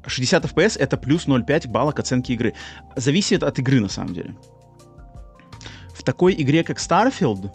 «60 0.06 0.52
FPS— 0.52 0.78
это 0.80 0.98
плюс 0.98 1.28
0,5 1.28 1.68
балла 1.70 1.92
к 1.92 2.00
оценке 2.00 2.34
игры. 2.34 2.54
Зависит 2.96 3.44
от 3.44 3.58
игры, 3.60 3.80
на 3.80 3.90
самом 3.90 4.14
деле. 4.14 4.36
В 5.94 6.04
такой 6.04 6.34
игре, 6.34 6.64
как 6.64 6.78
Starfield, 6.78 7.52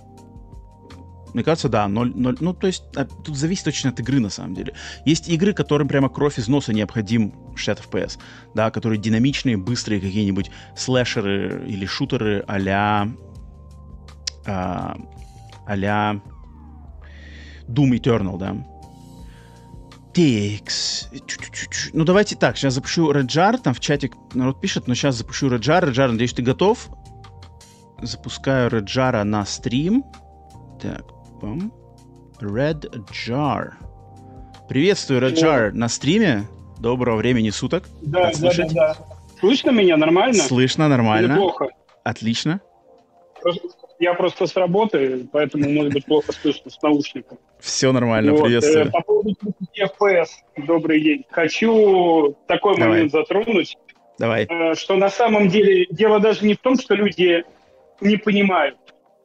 мне 1.35 1.43
кажется, 1.43 1.69
да, 1.69 1.87
0, 1.89 2.13
0. 2.15 2.37
Ну, 2.41 2.55
то 2.55 2.67
есть, 2.67 2.85
тут 3.25 3.37
зависит 3.37 3.67
очень 3.67 3.91
от 3.91 4.01
игры, 4.01 4.21
на 4.21 4.31
самом 4.31 4.55
деле. 4.55 4.75
Есть 5.05 5.29
игры, 5.29 5.53
которым 5.53 5.89
прямо 5.89 6.09
кровь 6.09 6.39
из 6.39 6.49
носа 6.49 6.73
необходим 6.73 7.35
60 7.57 7.87
FPS, 7.87 8.19
да, 8.55 8.71
которые 8.71 8.99
динамичные, 8.99 9.57
быстрые 9.57 10.01
какие-нибудь 10.01 10.51
слэшеры 10.77 11.65
или 11.67 11.85
шутеры 11.85 12.45
а-ля... 12.47 13.09
А, 14.47 14.97
а-ля... 15.67 16.21
Doom 17.67 17.99
Eternal, 17.99 18.39
да. 18.39 18.57
Текс. 20.13 21.09
Ну, 21.93 22.05
давайте 22.05 22.37
так, 22.37 22.57
сейчас 22.57 22.75
запущу 22.75 23.11
Red 23.11 23.27
Jar, 23.27 23.59
там 23.59 23.75
в 23.75 23.81
чате 23.81 24.11
народ 24.35 24.61
пишет, 24.61 24.87
но 24.87 24.95
сейчас 24.95 25.17
запущу 25.17 25.49
Red 25.49 25.61
Jar. 25.61 25.83
Red 25.83 25.93
Jar, 25.93 26.13
надеюсь, 26.13 26.33
ты 26.33 26.43
готов? 26.43 26.89
Запускаю 28.01 28.71
Red 28.71 28.85
Jar 28.85 29.25
на 29.25 29.45
стрим. 29.45 30.05
Так, 30.81 31.05
Red 32.41 32.91
Jar. 33.11 33.73
Приветствую, 34.69 35.21
Red 35.21 35.35
Jar, 35.35 35.71
на 35.73 35.89
стриме. 35.89 36.45
Доброго 36.81 37.17
времени 37.17 37.51
суток. 37.51 37.85
Да, 38.03 38.31
да, 38.39 38.51
да, 38.57 38.69
да. 38.71 38.97
Слышно 39.41 39.71
меня 39.71 39.97
нормально? 39.97 40.43
Слышно 40.43 40.89
нормально. 40.89 41.33
Или 41.33 41.39
плохо? 41.39 41.69
Отлично. 42.03 42.61
я 43.99 44.15
просто 44.15 44.47
с 44.47 44.57
работы, 44.57 45.27
поэтому 45.33 45.69
может 45.71 45.93
быть 45.93 46.05
плохо 46.05 46.33
слышно 46.33 46.71
с 46.71 46.81
наушником. 46.83 47.39
Все 47.61 47.93
нормально, 47.93 48.33
вот. 48.33 48.45
приветствую. 48.45 48.87
Э, 48.87 48.91
по 48.91 49.01
поводу 49.01 49.35
FPS, 49.79 50.29
добрый 50.57 51.01
день. 51.01 51.25
Хочу 51.31 52.37
такой 52.47 52.77
Давай. 52.77 52.89
момент 52.91 53.13
затронуть. 53.13 53.77
Давай. 54.19 54.47
Э, 54.49 54.75
что 54.75 54.97
на 54.97 55.11
самом 55.11 55.49
деле 55.49 55.87
дело 55.91 56.21
даже 56.21 56.45
не 56.45 56.55
в 56.55 56.59
том, 56.59 56.77
что 56.79 56.95
люди 56.95 57.45
не 58.01 58.17
понимают 58.17 58.77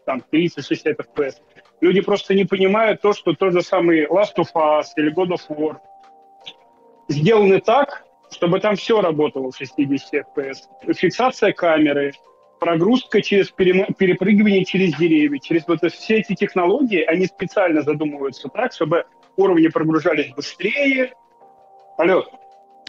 там 0.05 0.23
30-60 0.31 0.98
FPS. 0.98 1.35
Люди 1.81 2.01
просто 2.01 2.34
не 2.34 2.45
понимают 2.45 3.01
то, 3.01 3.14
что 3.14 3.34
тот 3.34 3.53
же 3.53 3.61
самый 3.61 4.06
Last 4.06 4.35
of 4.38 4.47
Us 4.53 4.88
или 4.97 5.14
God 5.14 5.30
of 5.30 5.41
War 5.49 5.77
сделаны 7.07 7.60
так, 7.61 8.03
чтобы 8.31 8.60
там 8.60 8.76
все 8.76 9.01
работало 9.01 9.51
в 9.51 9.57
60 9.57 10.14
FPS. 10.14 10.93
Фиксация 10.93 11.51
камеры, 11.53 12.14
прогрузка 12.60 13.22
через 13.22 13.49
перепрыгивание 13.51 14.65
через 14.65 14.95
деревья, 14.95 15.39
через 15.39 15.68
вот 15.68 15.80
все 15.91 16.18
эти 16.18 16.35
технологии, 16.35 17.01
они 17.03 17.26
специально 17.26 17.81
задумываются 17.81 18.49
так, 18.49 18.73
чтобы 18.73 19.06
уровни 19.38 19.68
прогружались 19.68 20.31
быстрее. 20.35 21.14
Алло. 21.97 22.26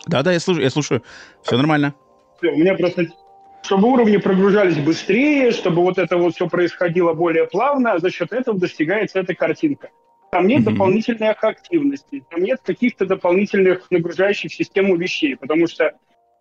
Да-да, 0.06 0.32
я 0.32 0.40
слушаю, 0.40 0.64
я 0.64 0.70
слушаю. 0.70 1.02
Все 1.42 1.56
нормально. 1.56 1.94
Все, 2.38 2.50
у 2.50 2.56
меня 2.56 2.74
просто... 2.74 3.06
Чтобы 3.62 3.88
уровни 3.88 4.16
прогружались 4.16 4.78
быстрее, 4.78 5.52
чтобы 5.52 5.82
вот 5.82 5.98
это 5.98 6.16
вот 6.16 6.34
все 6.34 6.48
происходило 6.48 7.12
более 7.12 7.46
плавно, 7.46 7.98
за 7.98 8.10
счет 8.10 8.32
этого 8.32 8.58
достигается 8.58 9.20
эта 9.20 9.34
картинка. 9.34 9.90
Там 10.30 10.46
нет 10.46 10.62
mm-hmm. 10.62 10.72
дополнительной 10.72 11.30
активности, 11.30 12.24
там 12.30 12.42
нет 12.42 12.60
каких-то 12.64 13.04
дополнительных 13.04 13.90
нагружающих 13.90 14.52
систему 14.52 14.96
вещей, 14.96 15.36
потому 15.36 15.66
что 15.66 15.92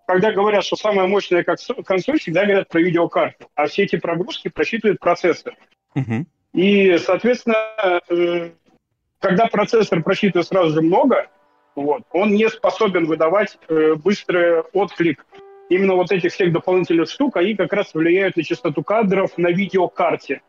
когда 0.06 0.32
говорят, 0.32 0.64
что 0.64 0.76
самая 0.76 1.08
мощная 1.08 1.44
консоль, 1.44 2.20
всегда 2.20 2.44
говорят 2.46 2.68
про 2.68 2.82
видеокарту, 2.82 3.48
а 3.54 3.68
все 3.68 3.84
эти 3.84 3.96
прогрузки 3.96 4.48
просчитывает 4.48 5.00
процессор. 5.00 5.56
И, 6.54 6.98
соответственно, 6.98 8.02
э, 8.10 8.50
когда 9.20 9.46
процессор 9.46 10.02
просчитывает 10.02 10.48
сразу 10.48 10.74
же 10.74 10.82
много, 10.82 11.28
вот, 11.76 12.04
он 12.12 12.34
не 12.34 12.50
способен 12.50 13.06
выдавать 13.06 13.58
э, 13.68 13.94
быстрый 13.96 14.62
отклик. 14.74 15.24
Именно 15.70 15.94
вот 15.94 16.12
этих 16.12 16.34
всех 16.34 16.52
дополнительных 16.52 17.10
штук, 17.10 17.38
они 17.38 17.56
как 17.56 17.72
раз 17.74 17.94
влияют 17.94 18.36
на 18.36 18.44
частоту 18.44 18.84
кадров 18.84 19.38
на 19.38 19.50
видеокарте. 19.50 20.42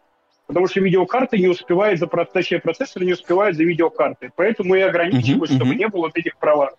Потому 0.47 0.67
что 0.67 0.81
видеокарта 0.81 1.37
не 1.37 1.47
успевает 1.47 1.99
за, 1.99 2.07
точнее, 2.07 2.59
процессор 2.59 3.05
не 3.05 3.13
успевает 3.13 3.55
за 3.55 3.63
видеокартой. 3.63 4.31
Поэтому 4.35 4.75
и 4.75 4.81
ограничивают, 4.81 5.51
uh-huh, 5.51 5.57
чтобы 5.57 5.75
не 5.77 5.87
было 5.87 6.07
вот 6.07 6.17
этих 6.17 6.37
провалов. 6.39 6.75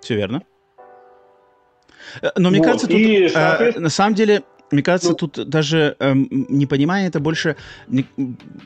Все 0.00 0.16
верно. 0.16 0.42
Э, 2.22 2.28
но 2.36 2.50
мне 2.50 2.58
вот. 2.58 2.66
кажется, 2.66 2.86
тут 2.86 2.96
и, 2.96 3.28
э, 3.34 3.78
на 3.78 3.88
самом 3.88 4.14
деле 4.14 4.42
мне 4.70 4.82
кажется, 4.82 5.10
ну, 5.10 5.14
тут 5.14 5.48
даже 5.48 5.96
эм, 6.00 6.28
непонимание 6.30 7.08
это 7.08 7.20
больше 7.20 7.56
не, 7.86 8.06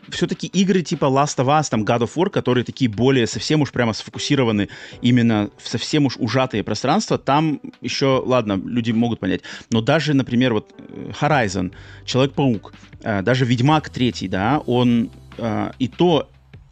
все-таки 0.08 0.46
игры 0.46 0.82
типа 0.82 1.04
Last 1.04 1.36
of 1.36 1.46
Us, 1.46 1.68
там 1.70 1.84
God 1.84 2.00
of 2.00 2.14
War, 2.14 2.30
которые 2.30 2.64
такие 2.64 2.90
более 2.90 3.26
совсем 3.26 3.60
уж 3.60 3.70
прямо 3.70 3.92
сфокусированы 3.92 4.68
именно 5.02 5.50
в 5.58 5.68
совсем 5.68 6.06
уж 6.06 6.16
ужатые 6.16 6.62
пространства, 6.62 7.18
там 7.18 7.60
еще, 7.80 8.22
ладно, 8.24 8.60
люди 8.64 8.92
могут 8.92 9.20
понять, 9.20 9.42
но 9.70 9.80
даже, 9.80 10.14
например, 10.14 10.54
вот 10.54 10.74
э, 10.78 11.12
Horizon, 11.20 11.72
Человек-паук, 12.06 12.72
э, 13.02 13.22
даже 13.22 13.44
Ведьмак 13.44 13.90
третий, 13.90 14.28
да, 14.28 14.62
он 14.66 15.10
э, 15.36 15.72
и 15.78 15.88
то 15.88 16.30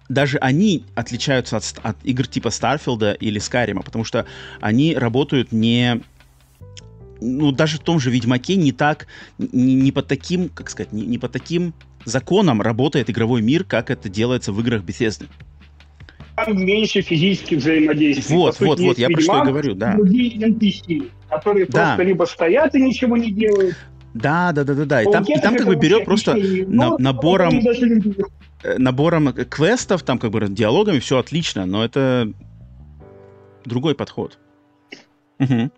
даже 0.09 0.39
они 0.39 0.85
отличаются 0.95 1.59
от, 1.59 1.75
от 1.83 1.97
игр 2.03 2.27
типа 2.27 2.51
Старфилда 2.51 3.13
или 3.13 3.39
Скайрима, 3.39 3.83
потому 3.83 4.05
что 4.05 4.25
они 4.61 4.95
работают 4.95 5.53
не 5.53 6.03
ну, 7.21 7.53
даже 7.53 7.79
в 7.79 7.81
том 7.81 8.01
же 8.01 8.11
Ведьмаке 8.11 8.57
не 8.57 8.73
так, 8.73 9.07
не, 9.39 9.75
не 9.75 9.93
по 9.93 10.03
таким, 10.03 10.49
как 10.49 10.71
сказать, 10.71 10.93
не, 10.93 11.07
не 11.07 11.19
по 11.19 11.29
таким 11.29 11.75
законам 12.05 12.63
работает 12.63 13.11
игровой 13.11 13.43
мир, 13.43 13.65
как 13.65 13.91
это 13.91 14.09
делается 14.09 14.53
в 14.53 14.61
играх 14.61 14.83
Bethesda. 14.83 15.27
Там 16.37 16.57
меньше 16.65 17.03
физических 17.03 17.59
взаимодействий. 17.59 18.37
Вот, 18.37 18.57
сути, 18.57 18.69
вот, 18.69 18.81
вот, 18.81 18.99
я 18.99 19.09
про 19.09 19.21
что 19.21 19.43
и 19.43 19.47
говорю, 19.47 19.75
да. 19.75 19.95
Другие 19.95 20.39
NPC, 20.39 21.11
которые 21.29 21.67
да. 21.67 21.73
просто 21.73 22.03
либо 22.05 22.25
стоят 22.25 22.75
и 22.75 22.83
ничего 22.83 23.17
не 23.17 23.33
делают, 23.33 23.77
да, 24.15 24.53
да, 24.53 24.65
да, 24.65 24.75
да, 24.75 24.85
да. 24.85 25.03
И 25.03 25.13
там, 25.13 25.25
и 25.25 25.39
там 25.39 25.57
как 25.57 25.67
бы 25.67 25.77
берет 25.77 26.05
просто 26.05 26.35
на, 26.35 26.97
набором, 26.99 27.61
э, 28.63 28.79
набором 28.79 29.33
квестов, 29.33 30.03
там 30.03 30.19
как 30.19 30.31
бы 30.31 30.49
диалогами 30.49 30.99
все 30.99 31.19
отлично, 31.19 31.67
но 31.67 31.85
это 31.85 32.33
другой 33.65 33.95
подход. 33.95 34.39
Угу. 35.39 35.71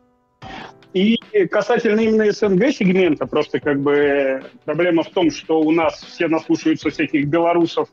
И 1.33 1.47
касательно 1.47 2.01
именно 2.01 2.31
СНГ-сегмента, 2.33 3.27
просто 3.27 3.61
как 3.61 3.81
бы 3.81 4.43
проблема 4.65 5.03
в 5.03 5.11
том, 5.11 5.31
что 5.31 5.61
у 5.61 5.71
нас 5.71 6.03
все 6.03 6.29
наслушаются 6.29 6.91
всяких 6.91 7.27
белорусов 7.27 7.89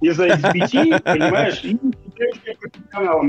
из-за 0.00 0.28
XBT, 0.28 1.02
понимаешь, 1.04 1.60
и. 1.62 1.76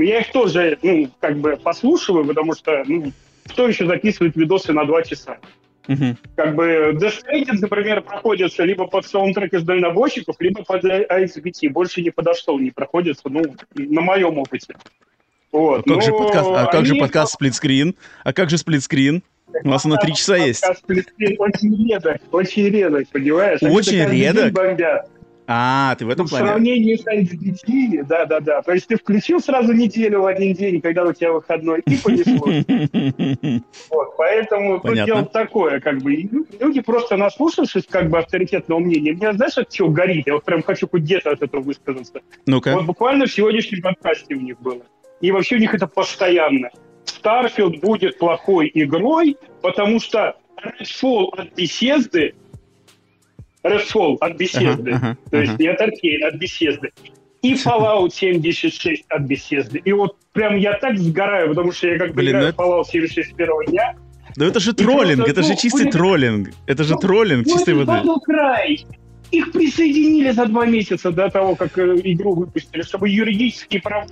Я 0.04 0.20
их 0.20 0.32
тоже, 0.32 0.78
ну, 0.82 1.08
как 1.20 1.38
бы 1.38 1.56
послушиваю, 1.56 2.24
потому 2.24 2.54
что, 2.54 2.82
ну, 2.86 3.12
кто 3.46 3.68
еще 3.68 3.86
записывает 3.86 4.36
видосы 4.36 4.72
на 4.72 4.84
два 4.84 5.02
часа? 5.02 5.38
Uh-huh. 5.86 6.16
Как 6.36 6.54
бы 6.54 6.96
Stranding, 7.00 7.58
например, 7.60 8.02
проходится 8.02 8.64
либо 8.64 8.86
под 8.86 9.04
саундтрек 9.04 9.52
из 9.52 9.64
дальнобойщиков, 9.64 10.36
либо 10.38 10.62
под 10.62 10.84
AXBT. 10.84 11.70
Больше 11.70 12.02
не 12.02 12.10
подошел, 12.10 12.58
не 12.58 12.70
проходится, 12.70 13.28
ну, 13.28 13.42
на 13.74 14.00
моем 14.00 14.38
опыте. 14.38 14.74
Вот. 15.50 15.84
А 15.86 15.94
как, 15.94 16.02
же 16.02 16.12
подкаст, 16.12 16.48
а 16.50 16.66
как 16.66 16.86
же 16.86 16.94
подкаст 16.94 17.34
сплитскрин? 17.34 17.94
А 18.24 18.32
как 18.32 18.48
же 18.48 18.58
сплитскрин? 18.58 19.22
У 19.64 19.68
нас 19.68 19.84
на 19.84 19.96
три 19.96 20.14
часа 20.14 20.36
есть. 20.36 20.64
Очень 20.64 21.88
редок, 21.88 22.16
очень 22.30 22.68
редок, 22.68 23.08
понимаешь? 23.08 23.60
Очень 23.62 24.08
редок? 24.08 24.54
А, 25.48 25.96
ты 25.96 26.06
в 26.06 26.08
этом 26.08 26.24
ну, 26.24 26.30
плане? 26.30 26.44
В 26.44 26.48
сравнении 26.48 26.94
с 26.94 27.04
LGBT, 27.04 28.06
да, 28.06 28.26
да, 28.26 28.40
да. 28.40 28.62
То 28.62 28.72
есть 28.72 28.86
ты 28.86 28.96
включил 28.96 29.40
сразу 29.40 29.72
неделю 29.72 30.22
в 30.22 30.26
один 30.26 30.54
день, 30.54 30.80
когда 30.80 31.02
у 31.04 31.12
тебя 31.12 31.32
выходной, 31.32 31.80
и 31.80 31.96
понеслось. 31.96 32.64
Вот, 33.90 34.16
поэтому 34.16 34.80
тут 34.80 34.94
дело 34.94 35.26
такое, 35.26 35.80
как 35.80 35.98
бы, 35.98 36.12
люди 36.12 36.80
просто 36.80 37.16
наслушавшись, 37.16 37.86
как 37.90 38.08
бы, 38.08 38.18
авторитетного 38.18 38.78
мнения, 38.78 39.12
мне, 39.12 39.32
знаешь, 39.32 39.58
от 39.58 39.68
чего 39.68 39.88
горит? 39.88 40.26
Я 40.26 40.34
вот 40.34 40.44
прям 40.44 40.62
хочу 40.62 40.88
хоть 40.88 41.02
где-то 41.02 41.32
от 41.32 41.42
этого 41.42 41.60
высказаться. 41.60 42.20
Ну-ка. 42.46 42.74
Вот 42.74 42.86
буквально 42.86 43.26
в 43.26 43.32
сегодняшнем 43.32 43.82
подкасте 43.82 44.34
у 44.34 44.40
них 44.40 44.60
было 44.60 44.82
и 45.22 45.30
вообще 45.30 45.56
у 45.56 45.58
них 45.58 45.72
это 45.72 45.86
постоянно. 45.86 46.68
Starfield 47.22 47.80
будет 47.80 48.18
плохой 48.18 48.70
игрой, 48.74 49.36
потому 49.60 50.00
что 50.00 50.36
Redfall 50.62 51.28
от 51.36 51.58
Bethesda 51.58 52.32
Redfall 53.64 54.16
от 54.20 54.40
Bethesda, 54.40 54.82
uh-huh, 54.82 55.00
uh-huh, 55.00 55.16
то 55.30 55.40
есть 55.40 55.52
uh-huh. 55.52 55.62
не 55.62 55.68
от 55.68 55.80
от 55.80 56.42
Bethesda, 56.42 56.88
и 57.42 57.54
Fallout 57.54 58.10
76 58.10 59.04
от 59.08 59.22
Bethesda. 59.22 59.78
И 59.84 59.92
вот 59.92 60.16
прям 60.32 60.56
я 60.56 60.74
так 60.74 60.98
сгораю, 60.98 61.48
потому 61.50 61.72
что 61.72 61.88
я 61.88 61.98
как 61.98 62.10
бы 62.10 62.16
Блин, 62.16 62.30
играю 62.30 62.48
это... 62.48 62.62
Fallout 62.62 62.84
76 62.90 63.30
с 63.30 63.32
первого 63.34 63.64
дня. 63.66 63.96
Да 64.36 64.46
это 64.46 64.60
же 64.60 64.72
троллинг, 64.72 65.24
просто, 65.24 65.32
это 65.32 65.40
ну, 65.42 65.46
же 65.48 65.56
чистый 65.56 65.82
блин, 65.82 65.92
троллинг. 65.92 66.50
Это 66.66 66.84
же 66.84 66.94
ну, 66.94 67.00
троллинг 67.00 67.46
ну, 67.46 67.52
чистой 67.52 67.74
воды. 67.74 68.20
край. 68.24 68.86
Их 69.30 69.50
присоединили 69.52 70.30
за 70.30 70.46
два 70.46 70.66
месяца 70.66 71.10
до 71.10 71.30
того, 71.30 71.54
как 71.54 71.78
э, 71.78 72.00
игру 72.04 72.34
выпустили, 72.34 72.82
чтобы 72.82 73.08
юридические 73.08 73.80
права 73.80 74.06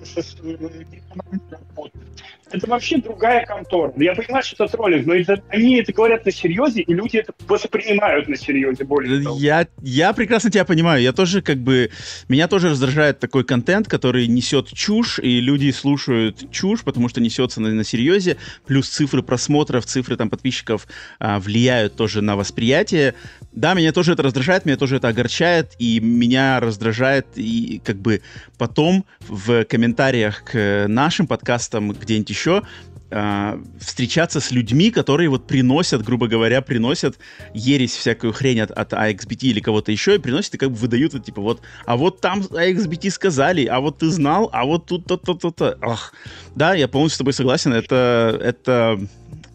это 2.53 2.69
вообще 2.69 2.99
другая 2.99 3.45
контора. 3.47 3.93
Я 3.97 4.15
понимаю, 4.15 4.43
что 4.43 4.65
это 4.65 4.77
троллинг, 4.77 5.07
но 5.07 5.15
это, 5.15 5.43
они 5.49 5.77
это 5.81 5.93
говорят 5.93 6.25
на 6.25 6.33
серьезе, 6.33 6.83
и 6.83 6.93
люди 6.93 7.19
это 7.19 7.33
воспринимают 7.47 8.29
на 8.29 8.37
серьезе 8.37 8.85
более 8.85 9.23
того. 9.23 9.37
Я, 9.39 9.67
я 9.83 10.13
прекрасно 10.13 10.51
тебя 10.51 10.65
понимаю. 10.65 11.03
Я 11.03 11.13
тоже 11.13 11.43
как 11.43 11.59
бы... 11.59 11.91
Меня 12.29 12.49
тоже 12.49 12.71
раздражает 12.71 13.19
такой 13.21 13.45
контент, 13.45 13.89
который 13.89 14.27
несет 14.27 14.69
чушь, 14.73 15.19
и 15.19 15.41
люди 15.41 15.71
слушают 15.71 16.51
чушь, 16.51 16.83
потому 16.83 17.09
что 17.09 17.21
несется 17.21 17.61
на, 17.61 17.71
на 17.71 17.85
серьезе. 17.85 18.37
Плюс 18.67 18.89
цифры 18.89 19.23
просмотров, 19.23 19.87
цифры 19.87 20.17
там 20.17 20.31
подписчиков 20.31 20.87
а, 21.19 21.39
влияют 21.39 21.97
тоже 21.97 22.23
на 22.23 22.37
восприятие. 22.37 23.15
Да, 23.53 23.75
меня 23.75 23.93
тоже 23.93 24.13
это 24.13 24.23
раздражает, 24.23 24.65
меня 24.65 24.77
тоже 24.77 24.97
это 24.97 25.09
огорчает, 25.09 25.75
и 25.79 25.99
меня 25.99 26.61
раздражает 26.61 27.27
и 27.35 27.83
как 27.85 27.97
бы 27.97 28.23
потом 28.59 29.05
в 29.21 29.65
комментариях 29.65 30.45
к 30.45 30.87
нашим 30.87 31.27
подкастам 31.27 31.91
где-нибудь 31.91 32.31
еще 32.31 32.63
э, 33.11 33.61
встречаться 33.81 34.39
с 34.39 34.53
людьми, 34.53 34.93
которые 34.93 35.29
вот 35.29 35.49
приносят, 35.49 36.05
грубо 36.05 36.29
говоря, 36.29 36.61
приносят 36.61 37.19
ересь 37.53 37.97
всякую 37.97 38.33
хрень 38.33 38.61
от, 38.61 38.71
от 38.71 38.93
AXBT 38.93 39.49
или 39.49 39.59
кого-то 39.59 39.91
еще, 39.91 40.15
и 40.15 40.19
приносят 40.19 40.55
и 40.55 40.59
как 40.59 40.71
бы 40.71 40.77
выдают, 40.77 41.15
вот, 41.15 41.25
типа, 41.25 41.41
вот, 41.41 41.61
а 41.87 41.97
вот 41.97 42.21
там 42.21 42.43
AXBT 42.43 43.11
сказали, 43.11 43.67
а 43.67 43.81
вот 43.81 43.99
ты 43.99 44.11
знал, 44.11 44.49
а 44.53 44.65
вот 44.65 44.87
тут 44.87 45.07
то-то-то-то. 45.07 45.77
Ах, 45.83 46.15
да, 46.55 46.75
я 46.75 46.87
полностью 46.87 47.17
с 47.17 47.19
тобой 47.19 47.33
согласен, 47.33 47.73
это, 47.73 48.39
это, 48.41 49.01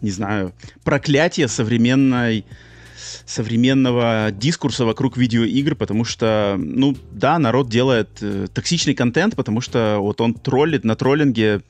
не 0.02 0.10
знаю, 0.10 0.52
проклятие 0.84 1.48
современной 1.48 2.44
современного 3.24 4.30
дискурса 4.32 4.84
вокруг 4.84 5.16
видеоигр, 5.16 5.74
потому 5.74 6.04
что, 6.04 6.56
ну, 6.58 6.96
да, 7.12 7.38
народ 7.38 7.68
делает 7.68 8.08
э, 8.20 8.46
токсичный 8.52 8.94
контент, 8.94 9.36
потому 9.36 9.60
что 9.60 9.98
вот 10.00 10.20
он 10.20 10.34
троллит 10.34 10.84
на 10.84 10.96
троллинге 10.96 11.62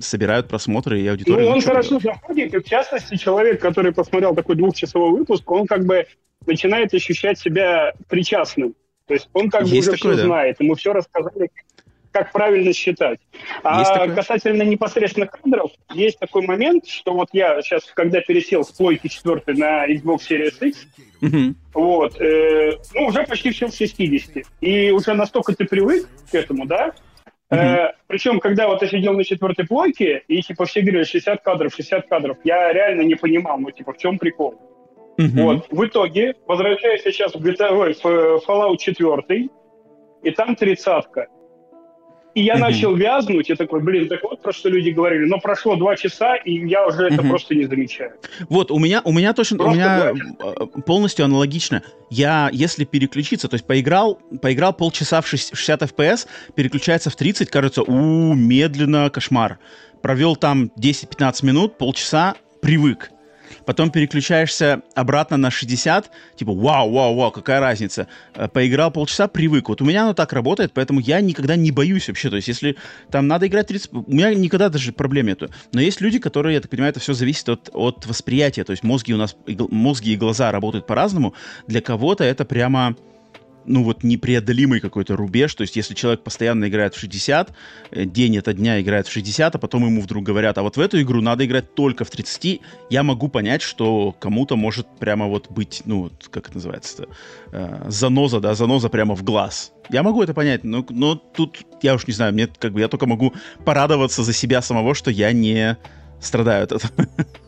собирают 0.00 0.48
просмотры 0.48 1.00
и 1.00 1.06
аудиторию. 1.06 1.48
Ну, 1.48 1.54
он 1.54 1.60
хорошо 1.60 2.00
заходит, 2.00 2.54
и 2.54 2.58
в 2.58 2.64
частности, 2.64 3.16
человек, 3.16 3.60
который 3.60 3.92
посмотрел 3.92 4.34
такой 4.34 4.56
двухчасовой 4.56 5.10
выпуск, 5.10 5.48
он 5.50 5.66
как 5.66 5.84
бы 5.84 6.06
начинает 6.46 6.92
ощущать 6.94 7.38
себя 7.38 7.92
причастным. 8.08 8.74
То 9.06 9.14
есть 9.14 9.28
он 9.32 9.50
как 9.50 9.62
есть 9.62 9.72
бы 9.72 9.78
уже 9.78 9.98
такое, 9.98 10.14
все 10.14 10.22
да. 10.22 10.26
знает, 10.26 10.60
ему 10.60 10.74
все 10.74 10.92
рассказали, 10.92 11.50
как 12.14 12.30
правильно 12.30 12.72
считать. 12.72 13.18
А 13.64 13.82
такое? 13.82 14.14
касательно 14.14 14.62
непосредственно 14.62 15.26
кадров, 15.26 15.72
есть 15.92 16.16
такой 16.20 16.46
момент, 16.46 16.86
что 16.86 17.12
вот 17.12 17.28
я 17.32 17.60
сейчас, 17.60 17.82
когда 17.92 18.20
пересел 18.20 18.62
с 18.62 18.70
плойки 18.70 19.08
4 19.08 19.42
на 19.48 19.84
Xbox 19.88 20.20
Series 20.30 20.64
X, 20.64 20.86
угу. 21.20 21.54
вот, 21.74 22.20
э, 22.20 22.78
ну, 22.94 23.06
уже 23.06 23.24
почти 23.24 23.50
все 23.50 23.66
в 23.66 23.74
60. 23.74 24.44
И 24.60 24.92
уже 24.92 25.14
настолько 25.14 25.56
ты 25.56 25.64
привык 25.64 26.08
к 26.30 26.34
этому, 26.34 26.66
да, 26.66 26.94
Uh-huh. 27.50 27.58
Э, 27.58 27.92
причем, 28.06 28.40
когда 28.40 28.66
вот 28.66 28.80
я 28.80 28.88
сидел 28.88 29.12
на 29.12 29.22
четвертой 29.22 29.66
плойке, 29.66 30.24
и 30.28 30.40
типа 30.40 30.64
все 30.64 30.80
говорили 30.80 31.04
60 31.04 31.42
кадров, 31.42 31.74
60 31.74 32.08
кадров, 32.08 32.38
я 32.42 32.72
реально 32.72 33.02
не 33.02 33.14
понимал, 33.16 33.58
ну 33.58 33.70
типа 33.70 33.92
в 33.92 33.98
чем 33.98 34.18
прикол. 34.18 34.54
Uh-huh. 35.20 35.42
Вот, 35.42 35.66
в 35.70 35.84
итоге, 35.84 36.34
возвращаюсь 36.46 37.02
сейчас 37.02 37.34
в, 37.34 37.46
GTA, 37.46 37.70
ой, 37.76 37.92
в 37.92 38.42
Fallout 38.48 38.78
4, 38.78 39.48
и 40.24 40.30
там 40.30 40.56
тридцатка. 40.56 41.28
И 42.34 42.42
я 42.42 42.54
mm-hmm. 42.54 42.58
начал 42.58 42.94
вязнуть, 42.96 43.48
я 43.48 43.54
такой, 43.54 43.80
блин, 43.80 44.08
так 44.08 44.22
вот 44.24 44.42
про 44.42 44.52
что 44.52 44.68
люди 44.68 44.90
говорили. 44.90 45.24
Но 45.24 45.38
прошло 45.38 45.76
два 45.76 45.94
часа, 45.96 46.34
и 46.34 46.66
я 46.66 46.86
уже 46.86 47.06
mm-hmm. 47.06 47.14
это 47.14 47.22
просто 47.22 47.54
не 47.54 47.64
замечаю. 47.64 48.12
Вот, 48.48 48.70
у 48.70 48.78
меня, 48.78 49.02
у 49.04 49.12
меня 49.12 49.32
точно, 49.32 49.58
просто 49.58 49.72
у 49.72 49.76
меня 49.76 50.12
э, 50.12 50.66
полностью 50.84 51.24
аналогично. 51.24 51.82
Я, 52.10 52.50
если 52.52 52.84
переключиться, 52.84 53.48
то 53.48 53.54
есть 53.54 53.66
поиграл, 53.66 54.20
поиграл 54.42 54.72
полчаса 54.72 55.20
в 55.20 55.28
60 55.28 55.82
FPS, 55.82 56.26
переключается 56.54 57.08
в 57.10 57.16
30, 57.16 57.50
кажется, 57.50 57.82
у 57.82 58.34
медленно, 58.34 59.08
кошмар. 59.10 59.58
Провел 60.02 60.34
там 60.34 60.70
10-15 60.76 61.46
минут, 61.46 61.78
полчаса, 61.78 62.34
привык 62.60 63.10
потом 63.64 63.90
переключаешься 63.90 64.82
обратно 64.94 65.36
на 65.36 65.50
60, 65.50 66.10
типа, 66.36 66.52
вау, 66.52 66.92
вау, 66.92 67.14
вау, 67.14 67.30
какая 67.30 67.60
разница. 67.60 68.08
Э, 68.34 68.48
поиграл 68.48 68.90
полчаса, 68.90 69.28
привык. 69.28 69.68
Вот 69.68 69.80
у 69.80 69.84
меня 69.84 70.04
оно 70.04 70.14
так 70.14 70.32
работает, 70.32 70.72
поэтому 70.72 71.00
я 71.00 71.20
никогда 71.20 71.56
не 71.56 71.70
боюсь 71.70 72.08
вообще. 72.08 72.30
То 72.30 72.36
есть, 72.36 72.48
если 72.48 72.76
там 73.10 73.26
надо 73.26 73.46
играть 73.46 73.68
30... 73.68 73.92
У 73.92 74.04
меня 74.08 74.34
никогда 74.34 74.68
даже 74.68 74.92
проблем 74.92 75.26
нету. 75.26 75.50
Но 75.72 75.80
есть 75.80 76.00
люди, 76.00 76.18
которые, 76.18 76.54
я 76.54 76.60
так 76.60 76.70
понимаю, 76.70 76.90
это 76.90 77.00
все 77.00 77.14
зависит 77.14 77.48
от, 77.48 77.70
от 77.72 78.06
восприятия. 78.06 78.64
То 78.64 78.72
есть, 78.72 78.82
мозги 78.82 79.14
у 79.14 79.16
нас, 79.16 79.36
мозги 79.70 80.12
и 80.12 80.16
глаза 80.16 80.52
работают 80.52 80.86
по-разному. 80.86 81.34
Для 81.66 81.80
кого-то 81.80 82.24
это 82.24 82.44
прямо 82.44 82.96
ну 83.66 83.82
вот 83.82 84.02
непреодолимый 84.02 84.80
какой-то 84.80 85.16
рубеж, 85.16 85.54
то 85.54 85.62
есть 85.62 85.76
если 85.76 85.94
человек 85.94 86.22
постоянно 86.22 86.68
играет 86.68 86.94
в 86.94 86.98
60, 86.98 87.52
э, 87.90 88.04
день 88.04 88.36
это 88.36 88.52
дня 88.52 88.80
играет 88.80 89.06
в 89.06 89.12
60, 89.12 89.54
а 89.54 89.58
потом 89.58 89.86
ему 89.86 90.00
вдруг 90.00 90.24
говорят, 90.24 90.58
а 90.58 90.62
вот 90.62 90.76
в 90.76 90.80
эту 90.80 91.00
игру 91.00 91.20
надо 91.20 91.44
играть 91.44 91.74
только 91.74 92.04
в 92.04 92.10
30, 92.10 92.60
я 92.90 93.02
могу 93.02 93.28
понять, 93.28 93.62
что 93.62 94.14
кому-то 94.18 94.56
может 94.56 94.86
прямо 94.98 95.26
вот 95.26 95.50
быть, 95.50 95.82
ну, 95.84 96.10
как 96.30 96.48
это 96.48 96.56
называется, 96.56 97.06
э, 97.52 97.86
заноза, 97.88 98.40
да, 98.40 98.54
заноза 98.54 98.88
прямо 98.88 99.14
в 99.14 99.22
глаз. 99.22 99.72
Я 99.90 100.02
могу 100.02 100.22
это 100.22 100.34
понять, 100.34 100.64
но, 100.64 100.84
но 100.88 101.14
тут 101.14 101.58
я 101.82 101.94
уж 101.94 102.06
не 102.06 102.14
знаю, 102.14 102.32
мне 102.32 102.46
как 102.46 102.72
бы 102.72 102.80
я 102.80 102.88
только 102.88 103.06
могу 103.06 103.34
порадоваться 103.64 104.22
за 104.22 104.32
себя 104.32 104.62
самого, 104.62 104.94
что 104.94 105.10
я 105.10 105.32
не 105.32 105.76
страдаю 106.20 106.64
от 106.64 106.72
этого. 106.72 106.92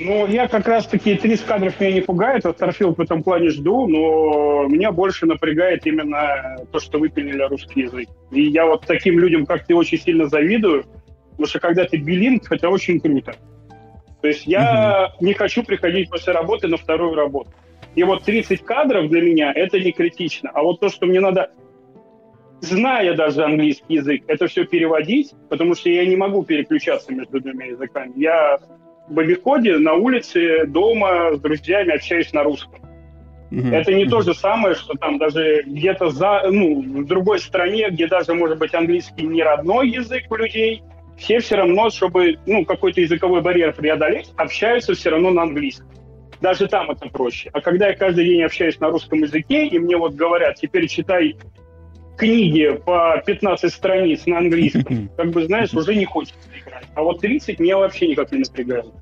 Ну, 0.00 0.26
я 0.26 0.48
как 0.48 0.66
раз-таки 0.66 1.16
30 1.16 1.44
кадров 1.44 1.78
меня 1.78 1.92
не 1.92 2.00
пугает, 2.00 2.46
а 2.46 2.50
Starfield 2.50 2.94
в 2.96 3.00
этом 3.00 3.22
плане 3.22 3.50
жду, 3.50 3.86
но 3.86 4.66
меня 4.66 4.90
больше 4.90 5.26
напрягает 5.26 5.86
именно 5.86 6.56
то, 6.72 6.80
что 6.80 6.98
выпилили 6.98 7.42
русский 7.42 7.82
язык. 7.82 8.08
И 8.30 8.42
я 8.42 8.64
вот 8.66 8.86
таким 8.86 9.18
людям, 9.18 9.44
как 9.44 9.66
ты, 9.66 9.74
очень 9.74 9.98
сильно 9.98 10.28
завидую, 10.28 10.84
потому 11.32 11.46
что 11.46 11.60
когда 11.60 11.84
ты 11.84 11.98
билинг, 11.98 12.50
это 12.50 12.70
очень 12.70 13.00
круто. 13.00 13.34
То 14.22 14.28
есть 14.28 14.46
я 14.46 15.10
mm-hmm. 15.20 15.24
не 15.24 15.34
хочу 15.34 15.62
приходить 15.62 16.08
после 16.08 16.32
работы 16.32 16.68
на 16.68 16.78
вторую 16.78 17.14
работу. 17.14 17.50
И 17.94 18.02
вот 18.04 18.24
30 18.24 18.64
кадров 18.64 19.10
для 19.10 19.20
меня 19.20 19.52
это 19.54 19.78
не 19.78 19.92
критично. 19.92 20.50
А 20.54 20.62
вот 20.62 20.80
то, 20.80 20.88
что 20.88 21.04
мне 21.04 21.20
надо, 21.20 21.50
зная 22.60 23.14
даже 23.14 23.44
английский 23.44 23.94
язык, 23.94 24.22
это 24.28 24.46
все 24.46 24.64
переводить, 24.64 25.32
потому 25.50 25.74
что 25.74 25.90
я 25.90 26.06
не 26.06 26.16
могу 26.16 26.44
переключаться 26.44 27.12
между 27.12 27.40
двумя 27.40 27.66
языками. 27.66 28.12
Я 28.16 28.58
в 29.08 29.18
обиходе 29.18 29.78
на 29.78 29.94
улице, 29.94 30.66
дома, 30.66 31.34
с 31.34 31.40
друзьями 31.40 31.94
общаюсь 31.94 32.32
на 32.32 32.42
русском. 32.42 32.80
Mm-hmm. 33.50 33.74
Это 33.74 33.92
не 33.92 34.04
mm-hmm. 34.04 34.10
то 34.10 34.20
же 34.22 34.34
самое, 34.34 34.74
что 34.74 34.94
там 34.94 35.18
даже 35.18 35.62
где-то 35.66 36.10
за, 36.10 36.42
ну, 36.50 36.80
в 36.80 37.06
другой 37.06 37.38
стране, 37.38 37.90
где 37.90 38.06
даже, 38.06 38.32
может 38.32 38.58
быть, 38.58 38.74
английский 38.74 39.26
не 39.26 39.42
родной 39.42 39.90
язык 39.90 40.24
у 40.30 40.36
людей, 40.36 40.82
все 41.18 41.40
все 41.40 41.56
равно, 41.56 41.90
чтобы 41.90 42.38
ну, 42.46 42.64
какой-то 42.64 43.00
языковой 43.00 43.42
барьер 43.42 43.74
преодолеть, 43.74 44.32
общаются 44.36 44.94
все 44.94 45.10
равно 45.10 45.30
на 45.30 45.42
английском. 45.42 45.88
Даже 46.40 46.66
там 46.66 46.90
это 46.90 47.08
проще. 47.08 47.50
А 47.52 47.60
когда 47.60 47.88
я 47.88 47.94
каждый 47.94 48.24
день 48.24 48.42
общаюсь 48.42 48.80
на 48.80 48.88
русском 48.88 49.20
языке, 49.20 49.66
и 49.66 49.78
мне 49.78 49.96
вот 49.96 50.14
говорят, 50.14 50.56
теперь 50.56 50.88
читай 50.88 51.36
книги 52.16 52.80
по 52.84 53.22
15 53.24 53.72
страниц 53.72 54.26
на 54.26 54.38
английском, 54.38 55.08
как 55.16 55.30
бы, 55.30 55.44
знаешь, 55.44 55.72
уже 55.72 55.94
не 55.94 56.04
хочется. 56.04 56.38
А 56.94 57.02
вот 57.02 57.20
30 57.20 57.58
меня 57.58 57.78
вообще 57.78 58.08
никак 58.08 58.32
не 58.32 58.38
напрягает. 58.38 58.92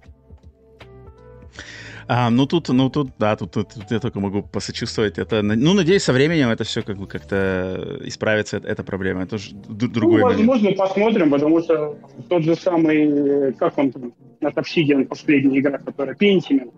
А, 2.12 2.28
ну 2.28 2.44
тут, 2.44 2.68
ну 2.70 2.90
тут, 2.90 3.10
да, 3.20 3.36
тут, 3.36 3.52
тут, 3.52 3.68
тут 3.68 3.88
я 3.90 4.00
только 4.00 4.18
могу 4.18 4.42
посочувствовать. 4.42 5.16
Это, 5.18 5.42
ну, 5.42 5.74
надеюсь, 5.74 6.02
со 6.02 6.12
временем 6.12 6.48
это 6.48 6.64
все 6.64 6.82
как 6.82 6.96
бы 6.96 7.06
как-то 7.06 8.00
исправится, 8.00 8.56
эта 8.56 8.82
проблема. 8.82 9.22
Это 9.22 9.38
же 9.38 9.54
другой 9.54 10.20
ну, 10.20 10.26
возможно, 10.26 10.70
момент. 10.70 10.76
посмотрим, 10.76 11.30
потому 11.30 11.60
что 11.62 11.96
тот 12.28 12.42
же 12.42 12.56
самый, 12.56 13.52
как 13.52 13.78
он 13.78 13.92
там, 13.92 14.12
от 14.40 14.54
Obsidian 14.58 15.04
последняя 15.04 15.60
игра, 15.60 15.78
которая 15.78 16.16
Pentiment. 16.16 16.72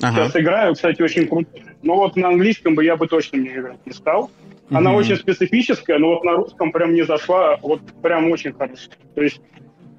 Ага. 0.00 0.28
Сейчас 0.28 0.36
играю, 0.36 0.74
кстати, 0.74 1.02
очень 1.02 1.26
круто. 1.26 1.50
Но 1.82 1.96
вот 1.96 2.14
на 2.14 2.28
английском 2.28 2.76
бы 2.76 2.84
я 2.84 2.96
бы 2.96 3.08
точно 3.08 3.38
не 3.38 3.48
играть 3.48 3.84
не 3.84 3.92
стал. 3.92 4.30
Она 4.70 4.92
mm-hmm. 4.92 4.96
очень 4.96 5.16
специфическая, 5.16 5.98
но 5.98 6.14
вот 6.14 6.22
на 6.22 6.32
русском 6.32 6.70
прям 6.70 6.94
не 6.94 7.02
зашла, 7.02 7.58
вот 7.62 7.80
прям 8.00 8.30
очень 8.30 8.52
хорошо. 8.52 8.90
То 9.16 9.22
есть 9.22 9.40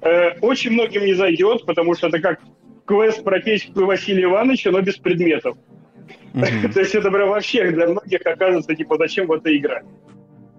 э, 0.04 0.38
очень 0.40 0.72
многим 0.72 1.04
не 1.04 1.14
зайдет, 1.14 1.66
потому 1.66 1.94
что 1.94 2.08
это 2.08 2.20
как 2.20 2.40
квест 2.86 3.24
про 3.24 3.40
печку 3.40 3.84
Василия 3.84 4.24
Ивановича, 4.24 4.70
но 4.70 4.80
без 4.80 4.96
предметов. 4.96 5.56
Mm-hmm. 6.34 6.72
То 6.74 6.80
есть 6.80 6.94
это 6.94 7.10
прям 7.10 7.30
вообще 7.30 7.70
для 7.70 7.88
многих 7.88 8.20
оказывается, 8.24 8.74
типа, 8.74 8.96
зачем 8.98 9.26
в 9.26 9.32
это 9.32 9.56
играть. 9.56 9.84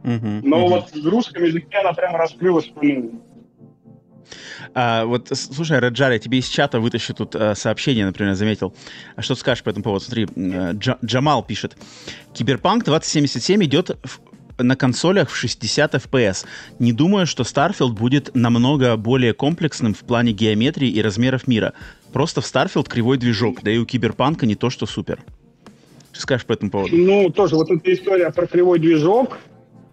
Mm-hmm. 0.03 0.41
Но 0.43 0.57
mm-hmm. 0.57 0.69
вот 0.69 0.91
в 0.91 1.07
русском 1.07 1.43
языке 1.43 1.77
она 1.77 1.93
прям 1.93 2.15
раскрылась 2.15 2.71
а, 4.73 5.05
вот, 5.05 5.29
слушай, 5.33 5.79
Раджар, 5.79 6.11
я 6.11 6.19
тебе 6.19 6.39
из 6.39 6.47
чата 6.47 6.79
вытащу 6.79 7.13
тут 7.13 7.35
а, 7.35 7.55
сообщение, 7.55 8.05
например, 8.05 8.33
заметил. 8.35 8.73
А 9.15 9.21
что 9.21 9.35
ты 9.35 9.41
скажешь 9.41 9.63
по 9.63 9.69
этому 9.69 9.83
поводу? 9.83 10.03
Смотри, 10.03 10.25
Дж- 10.25 10.97
Джамал 11.03 11.43
пишет. 11.43 11.77
Киберпанк 12.33 12.83
2077 12.83 13.63
идет 13.63 13.97
в, 14.03 14.19
на 14.57 14.75
консолях 14.75 15.29
в 15.29 15.35
60 15.35 15.95
FPS. 15.95 16.45
Не 16.79 16.93
думаю, 16.93 17.27
что 17.27 17.43
Starfield 17.43 17.93
будет 17.93 18.35
намного 18.35 18.95
более 18.97 19.33
комплексным 19.33 19.93
в 19.93 19.99
плане 19.99 20.31
геометрии 20.31 20.89
и 20.89 21.01
размеров 21.01 21.47
мира. 21.47 21.73
Просто 22.13 22.41
в 22.41 22.45
Starfield 22.45 22.87
кривой 22.87 23.17
движок, 23.17 23.61
да 23.63 23.71
и 23.71 23.77
у 23.77 23.85
Киберпанка 23.85 24.45
не 24.45 24.55
то, 24.55 24.69
что 24.69 24.85
супер. 24.85 25.19
Что 26.11 26.21
скажешь 26.21 26.45
по 26.45 26.53
этому 26.53 26.71
поводу? 26.71 26.95
Ну, 26.95 27.29
тоже 27.29 27.55
вот 27.55 27.69
эта 27.69 27.93
история 27.93 28.31
про 28.31 28.47
кривой 28.47 28.79
движок, 28.79 29.37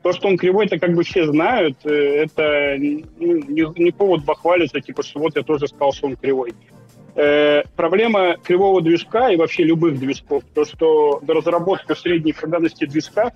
то, 0.03 0.13
что 0.13 0.29
он 0.29 0.37
кривой, 0.37 0.67
это 0.67 0.79
как 0.79 0.95
бы 0.95 1.05
все 1.05 1.27
знают, 1.27 1.79
э, 1.85 2.25
это 2.25 2.77
не, 2.79 3.05
не 3.19 3.91
повод 3.93 4.25
бахвалиться, 4.25 4.81
типа, 4.81 5.03
что 5.03 5.21
вот 5.21 5.37
я 5.37 5.43
тоже 5.43 5.69
сказал, 5.69 5.93
что 5.93 6.07
он 6.09 6.17
кривой. 6.17 6.55
Э, 7.15 7.63
проблема 7.77 8.37
кривого 8.43 8.81
движка 8.81 9.31
и 9.31 9.37
вообще 9.37 9.65
любых 9.65 9.99
движков, 9.99 10.45
то, 10.55 10.65
что 10.65 11.21
до 11.23 11.35
разработки 11.35 11.95
средней 11.95 12.33
продажности 12.33 12.87
движка 12.87 13.33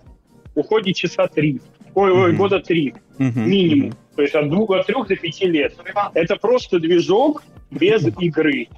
уходит 0.57 0.97
часа 0.97 1.29
три, 1.29 1.61
ой, 1.95 2.11
ой, 2.11 2.33
mm-hmm. 2.33 2.37
года 2.37 2.59
три 2.61 2.95
mm-hmm. 3.19 3.47
минимум, 3.47 3.93
то 4.17 4.23
есть 4.23 4.35
от 4.35 4.49
двух, 4.51 4.71
от 4.71 4.87
трех 4.87 5.07
до 5.07 5.15
пяти 5.15 5.47
лет. 5.47 5.77
Это 6.15 6.37
просто 6.37 6.81
движок 6.81 7.45
без 7.71 8.05
игры. 8.19 8.69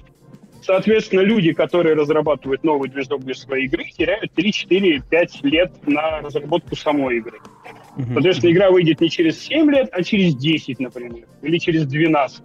Соответственно, 0.61 1.21
люди, 1.21 1.53
которые 1.53 1.95
разрабатывают 1.95 2.63
новый 2.63 2.89
движок 2.89 3.23
для 3.23 3.33
своей 3.33 3.65
игры, 3.65 3.85
теряют 3.85 4.31
3, 4.33 4.51
4, 4.51 5.01
5 5.09 5.43
лет 5.45 5.71
на 5.87 6.19
разработку 6.19 6.75
самой 6.75 7.17
игры. 7.17 7.39
Uh-huh. 7.97 8.13
Соответственно, 8.13 8.51
игра 8.51 8.69
выйдет 8.69 8.99
не 8.99 9.09
через 9.09 9.39
7 9.39 9.71
лет, 9.71 9.89
а 9.91 10.03
через 10.03 10.35
10, 10.35 10.79
например, 10.79 11.25
или 11.41 11.57
через 11.57 11.87
12. 11.87 12.43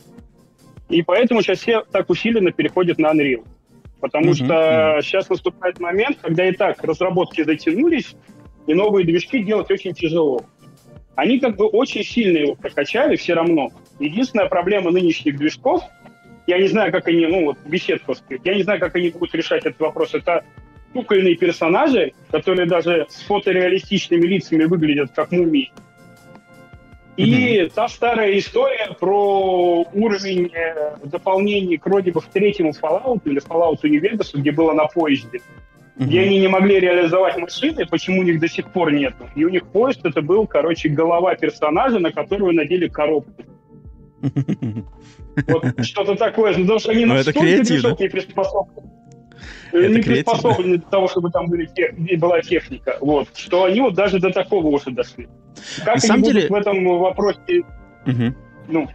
И 0.91 1.03
поэтому 1.03 1.43
сейчас 1.43 1.59
все 1.59 1.83
так 1.91 2.09
усиленно 2.09 2.53
переходят 2.53 2.99
на 2.99 3.13
Unreal. 3.13 3.45
Потому 4.01 4.31
uh-huh. 4.31 4.35
что 4.35 4.55
uh-huh. 4.55 5.03
сейчас 5.03 5.29
наступает 5.29 5.81
момент, 5.81 6.19
когда 6.23 6.49
и 6.49 6.53
так 6.53 6.83
разработки 6.85 7.43
затянулись, 7.43 8.15
и 8.67 8.75
новые 8.75 9.05
движки 9.05 9.43
делать 9.43 9.71
очень 9.71 9.95
тяжело. 9.95 10.43
Они 11.15 11.39
как 11.39 11.57
бы 11.57 11.67
очень 11.67 12.03
сильно 12.03 12.39
его 12.39 12.55
прокачали 12.55 13.17
все 13.17 13.35
равно. 13.35 13.71
Единственная 14.01 14.49
проблема 14.49 14.91
нынешних 14.91 15.37
движков– 15.37 15.83
я 16.47 16.59
не 16.59 16.69
знаю, 16.69 16.93
как 16.93 17.09
они, 17.09 17.27
ну 17.27 17.47
вот 17.47 17.59
беседковские, 17.65 18.41
я 18.45 18.55
не 18.55 18.63
знаю, 18.63 18.81
как 18.81 18.95
они 18.97 19.11
будут 19.11 19.35
решать 19.35 19.65
этот 19.65 19.81
вопрос. 19.81 20.15
Это 20.15 20.45
кукольные 20.93 21.37
персонажи, 21.37 22.13
которые 22.31 22.67
даже 22.67 23.07
с 23.09 23.23
фотореалистичными 23.23 24.27
лицами 24.27 24.65
выглядят 24.65 25.13
как 25.15 25.33
мумии. 25.33 25.73
И 27.17 27.61
mm-hmm. 27.61 27.73
та 27.75 27.89
старая 27.89 28.37
история 28.39 28.91
про 28.99 29.87
уровень 29.93 30.51
э, 30.53 30.97
дополнений 31.05 31.79
к 31.79 31.87
вроде 31.87 32.11
бы 32.11 32.21
в 32.21 32.27
третьему 32.27 32.71
Fallout 32.71 33.23
или 33.25 33.41
Fallout 33.41 33.81
Vegas, 33.83 34.31
где 34.35 34.51
было 34.51 34.73
на 34.73 34.87
поезде. 34.87 35.41
Mm-hmm. 35.97 36.07
Где 36.07 36.21
они 36.23 36.41
не 36.41 36.49
могли 36.49 36.81
реализовать 36.81 37.37
машины, 37.37 37.87
почему 37.87 38.21
у 38.21 38.25
них 38.25 38.41
до 38.41 38.49
сих 38.49 38.73
пор 38.73 38.93
нет. 38.93 39.15
И 39.37 39.45
у 39.45 39.49
них 39.49 39.65
поезд 39.67 40.01
это 40.05 40.23
был, 40.23 40.47
короче, 40.47 40.89
голова 40.89 41.37
персонажа, 41.37 42.01
на 42.01 42.11
которую 42.11 42.53
надели 42.53 42.89
коробку. 42.89 43.45
Вот 45.47 45.85
что-то 45.85 46.17
такое. 46.17 46.53
Потому 46.53 46.79
что 46.81 46.91
они 46.91 47.05
настолько 47.05 47.41
движок 47.41 48.01
не 48.01 48.09
приспособлены. 48.09 48.91
Не 49.73 50.03
приспособлены 50.03 50.79
для 50.79 50.89
того, 50.89 51.09
чтобы 51.09 51.31
там 51.31 51.47
были, 51.47 51.69
была 52.17 52.41
техника. 52.41 52.97
Вот. 53.01 53.29
Что 53.37 53.65
они 53.65 53.81
вот 53.81 53.95
даже 53.95 54.19
до 54.19 54.31
такого 54.31 54.67
уже 54.67 54.91
дошли. 54.91 55.29
Как 55.85 56.03
они 56.03 56.23
будут 56.23 56.51
в 56.51 56.55
этом 56.55 56.85
вопросе... 56.99 57.63
Ну, 58.67 58.89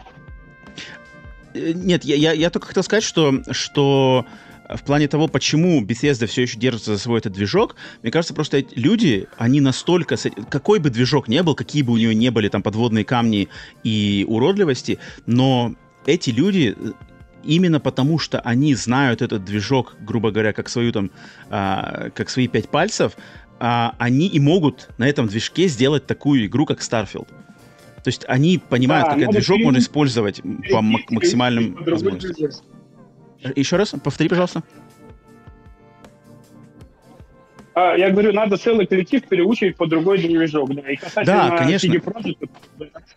э, 1.54 1.72
нет, 1.76 2.04
я, 2.04 2.16
я, 2.16 2.32
я 2.32 2.50
только 2.50 2.68
хотел 2.68 2.82
сказать, 2.82 3.04
что, 3.04 3.42
что 3.52 4.26
в 4.70 4.84
плане 4.84 5.08
того, 5.08 5.28
почему 5.28 5.82
Bethesda 5.84 6.28
все 6.28 6.44
еще 6.44 6.58
держится 6.58 6.94
за 6.94 7.00
свой 7.00 7.20
этот 7.20 7.34
движок, 7.34 7.76
мне 8.04 8.12
кажется, 8.12 8.34
просто 8.34 8.64
люди, 8.76 9.28
они 9.38 9.62
настолько... 9.62 10.16
Какой 10.50 10.80
бы 10.80 10.90
движок 10.90 11.28
не 11.28 11.42
был, 11.42 11.56
какие 11.56 11.82
бы 11.82 11.94
у 11.94 11.98
него 11.98 12.14
не 12.14 12.30
были 12.30 12.50
там 12.50 12.62
подводные 12.62 13.04
камни 13.04 13.50
и 13.84 14.26
уродливости, 14.28 15.00
но 15.26 15.74
эти 16.06 16.30
люди 16.30 16.76
именно 17.44 17.80
потому, 17.80 18.20
что 18.20 18.40
они 18.42 18.76
знают 18.76 19.22
этот 19.22 19.44
движок, 19.44 19.96
грубо 20.02 20.32
говоря, 20.32 20.54
как 20.54 20.70
свою 20.70 20.92
там, 20.92 21.10
а, 21.50 22.10
как 22.14 22.30
свои 22.30 22.48
пять 22.48 22.70
пальцев, 22.70 23.14
а, 23.60 23.96
они 23.98 24.28
и 24.28 24.40
могут 24.40 24.90
на 24.98 25.08
этом 25.08 25.28
движке 25.28 25.68
сделать 25.68 26.06
такую 26.06 26.46
игру, 26.46 26.66
как 26.66 26.80
Starfield. 26.80 27.28
То 28.04 28.08
есть 28.08 28.24
они 28.28 28.58
понимают, 28.58 29.08
да, 29.08 29.14
как 29.14 29.22
этот 29.24 29.36
движок 29.36 29.60
можно 29.60 29.80
использовать 29.80 30.42
по 30.72 30.82
максимальным 30.82 31.76
возможностям. 31.76 32.52
Еще 33.56 33.76
раз, 33.78 33.96
повтори, 34.04 34.30
пожалуйста. 34.30 34.64
А, 37.80 37.96
я 37.96 38.10
говорю, 38.10 38.34
надо 38.34 38.58
целый 38.58 38.86
коллектив 38.88 39.26
переучить 39.26 39.78
по 39.78 39.88
другой 39.88 40.18
движок. 40.18 40.74
Да, 40.74 40.82
и 40.90 40.96
касательно 40.98 41.50
да, 41.50 41.58
конечно. 41.58 41.88
CD 41.88 42.04
Projekt, 42.04 42.50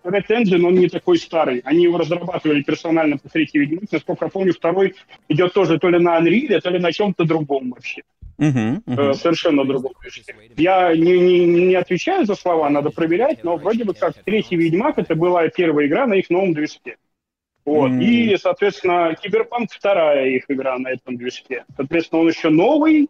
Red 0.05 0.27
Engine, 0.29 0.65
он 0.65 0.75
не 0.75 0.89
такой 0.89 1.19
старый. 1.19 1.63
Они 1.65 1.85
его 1.85 1.99
разрабатывали 1.99 2.63
персонально 2.63 3.19
по 3.19 3.29
третьей 3.29 3.61
Ведьмак. 3.61 3.91
Насколько 3.91 4.27
я 4.27 4.31
помню, 4.31 4.53
второй 4.53 4.95
идет 5.29 5.53
тоже 5.53 5.79
то 5.79 5.89
ли 5.89 5.99
на 5.99 6.21
Unreal, 6.21 6.61
то 6.61 6.71
ли 6.71 6.79
на 6.79 6.93
чем-то 6.93 7.25
другом 7.25 7.71
вообще. 7.71 8.03
Uh-huh, 8.39 8.83
uh-huh. 8.85 9.15
Совершенно 9.15 9.65
другом. 9.65 9.93
Я 10.57 10.95
не, 10.95 11.19
не, 11.19 11.45
не 11.45 11.75
отвечаю 11.75 12.25
за 12.25 12.35
слова, 12.35 12.71
надо 12.71 12.91
проверять, 12.91 13.45
но 13.45 13.57
вроде 13.57 13.85
бы 13.85 13.95
как 13.95 14.15
третий 14.25 14.57
Ведьмак 14.57 14.99
это 14.99 15.15
была 15.15 15.49
первая 15.49 15.87
игра 15.87 16.07
на 16.07 16.15
их 16.15 16.31
новом 16.31 16.55
движке. 16.55 16.97
Вот. 17.65 17.91
Mm. 17.91 18.03
И, 18.03 18.37
соответственно, 18.37 19.15
Киберпанк 19.15 19.71
вторая 19.73 20.27
их 20.29 20.45
игра 20.49 20.79
на 20.79 20.89
этом 20.89 21.17
движке. 21.17 21.65
Соответственно, 21.77 22.23
он 22.23 22.29
еще 22.29 22.51
новый, 22.51 23.09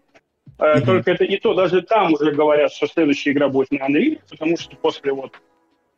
mm-hmm. 0.59 0.85
только 0.85 1.11
это 1.13 1.25
и 1.25 1.39
то, 1.39 1.55
даже 1.55 1.83
там 1.83 2.13
уже 2.13 2.33
говорят, 2.33 2.73
что 2.73 2.87
следующая 2.87 3.33
игра 3.33 3.49
будет 3.49 3.71
на 3.71 3.89
Unreal, 3.89 4.21
потому 4.29 4.59
что 4.59 4.77
после 4.77 5.13
вот 5.13 5.41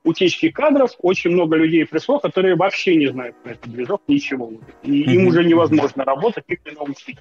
утечки 0.05 0.51
кадров 0.51 0.93
очень 0.98 1.31
много 1.31 1.56
людей 1.56 1.85
пришло, 1.85 2.20
которые 2.20 2.55
вообще 2.55 2.94
не 2.94 3.09
знают 3.09 3.36
про 3.43 3.52
этот 3.52 3.72
движок 3.72 4.02
ничего. 4.06 4.52
И 4.82 5.02
mm-hmm. 5.02 5.12
им 5.12 5.26
уже 5.26 5.44
невозможно 5.44 6.05
работать, 6.05 6.44
их 6.47 6.59
не 6.64 6.72
научить. 6.72 7.18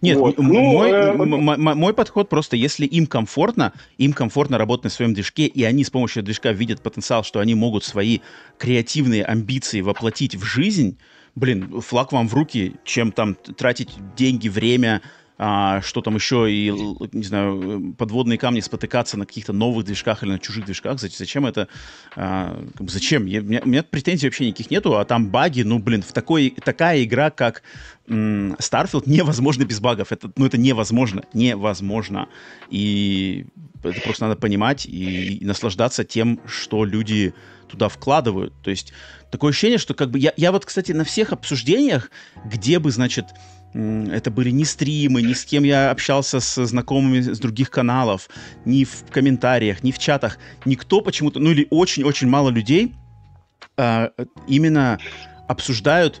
Нет, 0.00 0.16
вот. 0.18 0.38
ну, 0.38 0.44
мой, 0.44 0.90
э, 0.90 1.12
мой 1.14 1.92
подход 1.92 2.28
просто, 2.28 2.56
если 2.56 2.86
им 2.86 3.06
комфортно, 3.06 3.74
им 3.98 4.12
комфортно 4.12 4.56
работать 4.56 4.84
на 4.84 4.90
своем 4.90 5.12
движке, 5.12 5.46
и 5.46 5.62
они 5.62 5.84
с 5.84 5.90
помощью 5.90 6.22
движка 6.22 6.52
видят 6.52 6.82
потенциал, 6.82 7.22
что 7.22 7.40
они 7.40 7.54
могут 7.54 7.84
свои 7.84 8.20
креативные 8.58 9.24
амбиции 9.24 9.82
воплотить 9.82 10.36
в 10.36 10.42
жизнь, 10.42 10.96
блин, 11.34 11.80
флаг 11.80 12.12
вам 12.12 12.28
в 12.28 12.34
руки, 12.34 12.76
чем 12.84 13.12
там 13.12 13.34
тратить 13.34 13.90
деньги, 14.16 14.48
время, 14.48 15.02
а, 15.42 15.80
что 15.80 16.02
там 16.02 16.16
еще, 16.16 16.52
и, 16.52 16.70
не 17.12 17.22
знаю, 17.22 17.94
подводные 17.96 18.36
камни 18.36 18.60
спотыкаться 18.60 19.16
на 19.16 19.24
каких-то 19.24 19.54
новых 19.54 19.86
движках 19.86 20.22
или 20.22 20.32
на 20.32 20.38
чужих 20.38 20.66
движках, 20.66 21.00
зачем 21.00 21.46
это, 21.46 21.66
а, 22.14 22.62
зачем? 22.80 23.24
Я, 23.24 23.40
у, 23.40 23.44
меня, 23.44 23.62
у 23.64 23.68
меня 23.68 23.82
претензий 23.82 24.26
вообще 24.26 24.48
никаких 24.48 24.70
нету, 24.70 24.98
а 24.98 25.04
там 25.06 25.30
баги, 25.30 25.62
ну, 25.62 25.78
блин, 25.78 26.02
в 26.02 26.12
такой, 26.12 26.54
такая 26.62 27.02
игра, 27.04 27.30
как 27.30 27.62
Starfield, 28.06 29.04
невозможно 29.06 29.64
без 29.64 29.80
багов, 29.80 30.12
это, 30.12 30.30
ну, 30.36 30.44
это 30.44 30.58
невозможно, 30.58 31.22
невозможно, 31.32 32.28
и 32.68 33.46
это 33.82 33.98
просто 34.02 34.26
надо 34.26 34.38
понимать 34.38 34.84
и, 34.84 35.36
и 35.36 35.44
наслаждаться 35.46 36.04
тем, 36.04 36.38
что 36.44 36.84
люди 36.84 37.32
туда 37.66 37.88
вкладывают, 37.88 38.52
то 38.62 38.68
есть 38.68 38.92
такое 39.30 39.52
ощущение, 39.52 39.78
что 39.78 39.94
как 39.94 40.10
бы, 40.10 40.18
я, 40.18 40.34
я 40.36 40.52
вот, 40.52 40.66
кстати, 40.66 40.92
на 40.92 41.04
всех 41.04 41.32
обсуждениях, 41.32 42.10
где 42.44 42.78
бы, 42.78 42.90
значит, 42.90 43.24
это 43.72 44.30
были 44.30 44.50
не 44.50 44.64
стримы, 44.64 45.22
ни 45.22 45.32
с 45.32 45.44
кем 45.44 45.62
я 45.62 45.90
общался 45.90 46.40
с 46.40 46.64
знакомыми 46.66 47.20
с 47.20 47.38
других 47.38 47.70
каналов, 47.70 48.28
ни 48.64 48.84
в 48.84 49.04
комментариях, 49.10 49.82
ни 49.82 49.92
в 49.92 49.98
чатах. 49.98 50.38
Никто 50.64 51.00
почему-то, 51.00 51.38
ну 51.38 51.50
или 51.50 51.66
очень-очень 51.70 52.28
мало 52.28 52.50
людей 52.50 52.94
э, 53.76 54.08
именно 54.48 54.98
обсуждают 55.48 56.20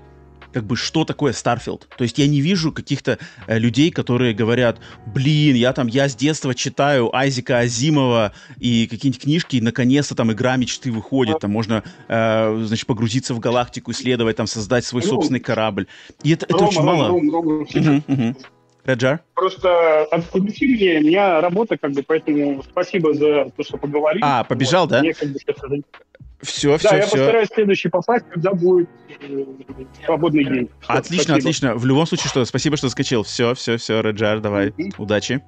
как 0.52 0.64
бы, 0.64 0.76
что 0.76 1.04
такое 1.04 1.32
Starfield. 1.32 1.82
То 1.96 2.04
есть 2.04 2.18
я 2.18 2.26
не 2.26 2.40
вижу 2.40 2.72
каких-то 2.72 3.18
э, 3.46 3.58
людей, 3.58 3.90
которые 3.90 4.34
говорят, 4.34 4.78
блин, 5.06 5.54
я 5.54 5.72
там, 5.72 5.86
я 5.86 6.08
с 6.08 6.16
детства 6.16 6.54
читаю 6.54 7.14
Айзека 7.14 7.58
Азимова 7.58 8.32
и 8.58 8.86
какие-нибудь 8.86 9.22
книжки, 9.22 9.56
и 9.56 9.60
наконец-то 9.60 10.14
там 10.14 10.32
игра 10.32 10.56
мечты 10.56 10.90
выходит, 10.90 11.40
там 11.40 11.50
можно, 11.50 11.82
э, 12.08 12.62
значит, 12.66 12.86
погрузиться 12.86 13.34
в 13.34 13.38
галактику, 13.38 13.92
исследовать, 13.92 14.36
там 14.36 14.46
создать 14.46 14.84
свой 14.84 15.02
собственный 15.02 15.40
корабль. 15.40 15.86
И 16.22 16.32
это, 16.32 16.46
Рома, 16.48 16.58
это 16.58 16.68
очень 16.68 16.82
мало. 16.82 17.08
Рома. 17.08 17.20
Угу, 17.20 18.02
угу. 18.08 18.36
Реджар? 18.84 19.20
Просто 19.34 20.08
меня, 20.10 21.00
у 21.00 21.02
меня 21.02 21.40
работа, 21.40 21.76
как 21.76 21.92
бы, 21.92 22.02
поэтому 22.02 22.62
спасибо 22.62 23.14
за 23.14 23.50
то, 23.56 23.62
что 23.62 23.76
поговорили. 23.76 24.22
А, 24.24 24.44
побежал, 24.44 24.82
вот. 24.84 24.90
да? 24.90 25.00
Мне, 25.00 25.14
как 25.14 25.28
бы, 25.28 25.38
все, 26.42 26.78
все, 26.78 26.88
да, 26.88 26.96
я 26.96 27.02
все. 27.02 27.16
постараюсь 27.18 27.48
следующий 27.52 27.88
попасть, 27.88 28.24
когда 28.30 28.52
будет 28.52 28.88
э, 29.20 29.44
свободный 30.06 30.44
день. 30.44 30.70
Все, 30.80 30.92
отлично, 30.92 31.24
спасибо. 31.24 31.38
отлично. 31.38 31.74
В 31.74 31.84
любом 31.84 32.06
случае, 32.06 32.28
что, 32.28 32.44
спасибо, 32.46 32.76
что 32.78 32.88
скачал. 32.88 33.24
Все, 33.24 33.54
все, 33.54 33.76
все, 33.76 34.00
Реджар, 34.00 34.40
давай, 34.40 34.68
mm-hmm. 34.68 34.94
удачи. 34.96 35.42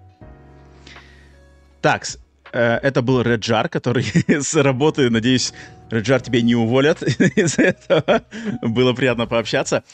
Так, 1.80 2.06
э, 2.52 2.76
это 2.82 3.00
был 3.00 3.22
Реджар, 3.22 3.70
который 3.70 4.04
с 4.28 4.54
работы, 4.54 5.08
надеюсь, 5.08 5.54
Реджар 5.90 6.20
тебя 6.20 6.42
не 6.42 6.54
уволят 6.54 7.02
из-за 7.36 7.62
этого. 7.62 8.22
Было 8.60 8.92
приятно 8.92 9.26
пообщаться. 9.26 9.84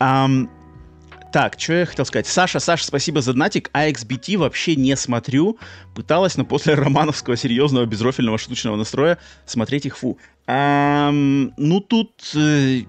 Um, 0.00 0.48
так, 1.32 1.58
что 1.58 1.74
я 1.74 1.86
хотел 1.86 2.04
сказать? 2.06 2.26
Саша, 2.26 2.58
Саша, 2.58 2.84
спасибо 2.84 3.20
за 3.20 3.32
донатик. 3.32 3.70
AXBT 3.74 4.36
а 4.36 4.38
вообще 4.38 4.76
не 4.76 4.96
смотрю. 4.96 5.58
Пыталась, 5.94 6.36
но 6.36 6.44
после 6.44 6.74
романовского 6.74 7.36
серьезного 7.36 7.84
безрофильного 7.84 8.38
штучного 8.38 8.76
настроя 8.76 9.18
смотреть 9.44 9.86
их 9.86 9.98
фу. 9.98 10.18
Эм, 10.46 11.52
ну, 11.56 11.80
тут... 11.80 12.12
Э, 12.34 12.80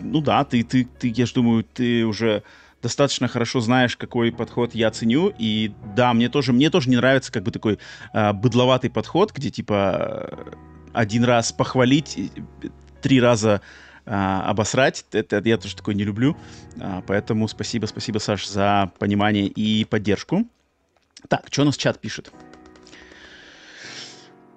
ну 0.00 0.20
да, 0.20 0.44
ты, 0.44 0.62
ты, 0.62 0.84
ты, 0.84 1.08
я 1.08 1.24
же 1.24 1.34
думаю, 1.34 1.64
ты 1.64 2.04
уже 2.04 2.42
достаточно 2.82 3.28
хорошо 3.28 3.60
знаешь, 3.60 3.96
какой 3.96 4.30
подход 4.30 4.74
я 4.74 4.90
ценю. 4.90 5.32
И 5.38 5.72
да, 5.96 6.12
мне 6.12 6.28
тоже, 6.28 6.52
мне 6.52 6.68
тоже 6.68 6.90
не 6.90 6.96
нравится 6.96 7.32
как 7.32 7.42
бы 7.42 7.50
такой 7.50 7.78
э, 8.12 8.32
быдловатый 8.34 8.90
подход, 8.90 9.32
где 9.32 9.50
типа 9.50 10.46
один 10.92 11.24
раз 11.24 11.52
похвалить, 11.52 12.18
три 13.00 13.20
раза 13.20 13.62
а, 14.06 14.48
обосрать. 14.48 15.04
Это 15.12 15.42
я 15.44 15.56
тоже 15.56 15.76
такое 15.76 15.94
не 15.94 16.04
люблю. 16.04 16.36
А, 16.80 17.02
поэтому 17.06 17.48
спасибо, 17.48 17.86
спасибо, 17.86 18.18
Саш, 18.18 18.46
за 18.46 18.92
понимание 18.98 19.46
и 19.46 19.84
поддержку. 19.84 20.46
Так, 21.28 21.46
что 21.50 21.62
у 21.62 21.64
нас 21.64 21.76
чат 21.76 22.00
пишет? 22.00 22.32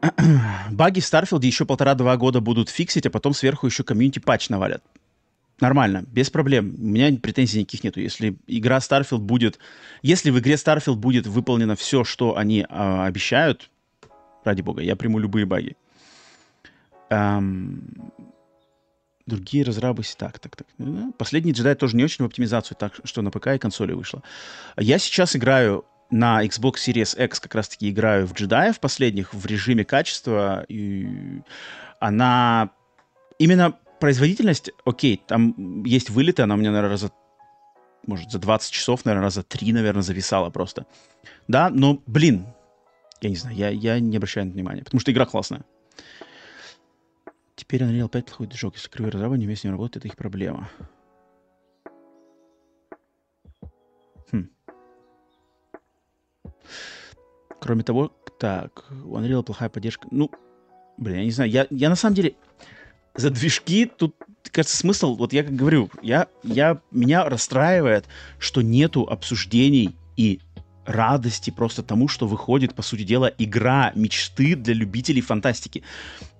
Баги 0.71 0.99
в 0.99 1.05
Starfield 1.05 1.43
е 1.43 1.47
еще 1.47 1.65
полтора-два 1.65 2.17
года 2.17 2.41
будут 2.41 2.69
фиксить, 2.69 3.05
а 3.05 3.09
потом 3.09 3.33
сверху 3.33 3.67
еще 3.67 3.83
community 3.83 4.19
patch 4.19 4.49
навалят. 4.49 4.83
Нормально, 5.59 6.03
без 6.07 6.29
проблем. 6.29 6.75
У 6.77 6.85
меня 6.85 7.17
претензий 7.19 7.61
никаких 7.61 7.83
нету. 7.83 7.99
Если 7.99 8.37
игра 8.45 8.77
Starfield 8.77 9.19
будет... 9.19 9.57
Если 10.03 10.29
в 10.29 10.37
игре 10.37 10.53
Starfield 10.53 10.95
будет 10.95 11.25
выполнено 11.25 11.75
все, 11.75 12.03
что 12.03 12.37
они 12.37 12.61
э, 12.61 12.65
обещают, 12.69 13.71
ради 14.43 14.61
бога, 14.61 14.83
я 14.83 14.95
приму 14.95 15.17
любые 15.17 15.47
баги. 15.47 15.75
Эм, 17.09 18.11
Другие 19.27 19.63
разрабы... 19.63 20.03
Так, 20.17 20.39
так, 20.39 20.55
так. 20.55 20.67
Последний 21.17 21.51
джедай 21.51 21.75
тоже 21.75 21.97
не 21.97 22.03
очень 22.03 22.23
в 22.23 22.27
оптимизацию, 22.27 22.77
так 22.79 22.93
что 23.03 23.21
на 23.21 23.29
ПК 23.29 23.47
и 23.47 23.57
консоли 23.57 23.91
вышло. 23.91 24.23
Я 24.77 24.97
сейчас 24.97 25.35
играю 25.35 25.85
на 26.09 26.45
Xbox 26.45 26.75
Series 26.87 27.21
X 27.25 27.41
как 27.41 27.53
раз-таки 27.53 27.89
играю 27.89 28.25
в 28.25 28.33
джедаев 28.33 28.79
последних 28.79 29.33
в 29.33 29.45
режиме 29.45 29.83
качества. 29.83 30.65
И 30.69 31.41
она... 31.99 32.69
Именно 33.37 33.77
производительность, 33.99 34.71
окей, 34.85 35.21
там 35.27 35.83
есть 35.83 36.09
вылеты, 36.09 36.43
она 36.43 36.55
у 36.55 36.57
меня, 36.57 36.71
наверное, 36.71 36.91
раза... 36.91 37.11
Может, 38.05 38.31
за 38.31 38.39
20 38.39 38.71
часов, 38.71 39.03
наверное, 39.03 39.25
раза 39.25 39.43
3, 39.43 39.73
наверное, 39.73 40.01
зависала 40.01 40.49
просто. 40.49 40.85
Да, 41.49 41.69
но, 41.69 42.01
блин, 42.07 42.47
я 43.19 43.29
не 43.29 43.35
знаю, 43.35 43.57
я, 43.57 43.69
я 43.69 43.99
не 43.99 44.15
обращаю 44.15 44.47
на 44.47 44.53
внимания, 44.53 44.83
потому 44.83 45.01
что 45.01 45.11
игра 45.11 45.25
классная. 45.25 45.65
Теперь 47.57 47.81
Unreal 47.81 48.07
5 48.07 48.25
плохой 48.25 48.47
движок. 48.47 48.75
Если 48.75 48.87
кривые 48.87 49.11
разрабы 49.11 49.37
не 49.37 49.53
с 49.53 49.63
ним 49.63 49.73
работают, 49.73 49.97
это 49.97 50.07
их 50.07 50.15
проблема. 50.15 50.69
Хм. 54.31 54.49
Кроме 57.59 57.83
того, 57.83 58.09
так, 58.37 58.85
у 59.03 59.17
Unreal 59.17 59.41
плохая 59.41 59.69
поддержка. 59.69 60.07
Ну, 60.11 60.29
блин, 60.97 61.17
я 61.17 61.25
не 61.25 61.31
знаю. 61.31 61.49
Я, 61.49 61.65
я 61.71 61.89
на 61.89 61.95
самом 61.95 62.13
деле 62.13 62.35
за 63.15 63.31
движки 63.31 63.87
тут, 63.87 64.15
кажется, 64.51 64.77
смысл, 64.77 65.15
вот 65.15 65.33
я 65.33 65.43
как 65.43 65.55
говорю, 65.55 65.89
я, 66.03 66.27
я, 66.43 66.79
меня 66.91 67.27
расстраивает, 67.27 68.05
что 68.37 68.61
нету 68.61 69.07
обсуждений 69.09 69.95
и 70.15 70.41
радости 70.87 71.51
просто 71.51 71.83
тому, 71.83 72.07
что 72.07 72.27
выходит, 72.27 72.73
по 72.73 72.81
сути 72.81 73.03
дела, 73.03 73.31
игра 73.37 73.91
мечты 73.93 74.55
для 74.55 74.73
любителей 74.73 75.21
фантастики. 75.21 75.83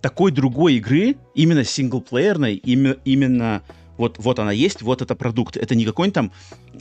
Такой 0.02 0.32
другой 0.32 0.76
игры, 0.76 1.18
именно 1.36 1.64
синглплеерной, 1.64 2.56
именно, 2.56 2.96
именно 3.06 3.62
вот, 3.98 4.18
вот 4.20 4.40
она 4.40 4.52
есть, 4.52 4.82
вот 4.82 5.02
это 5.02 5.16
продукт. 5.16 5.58
Это 5.58 5.76
не 5.76 5.84
какой-нибудь 5.84 6.14
там 6.14 6.32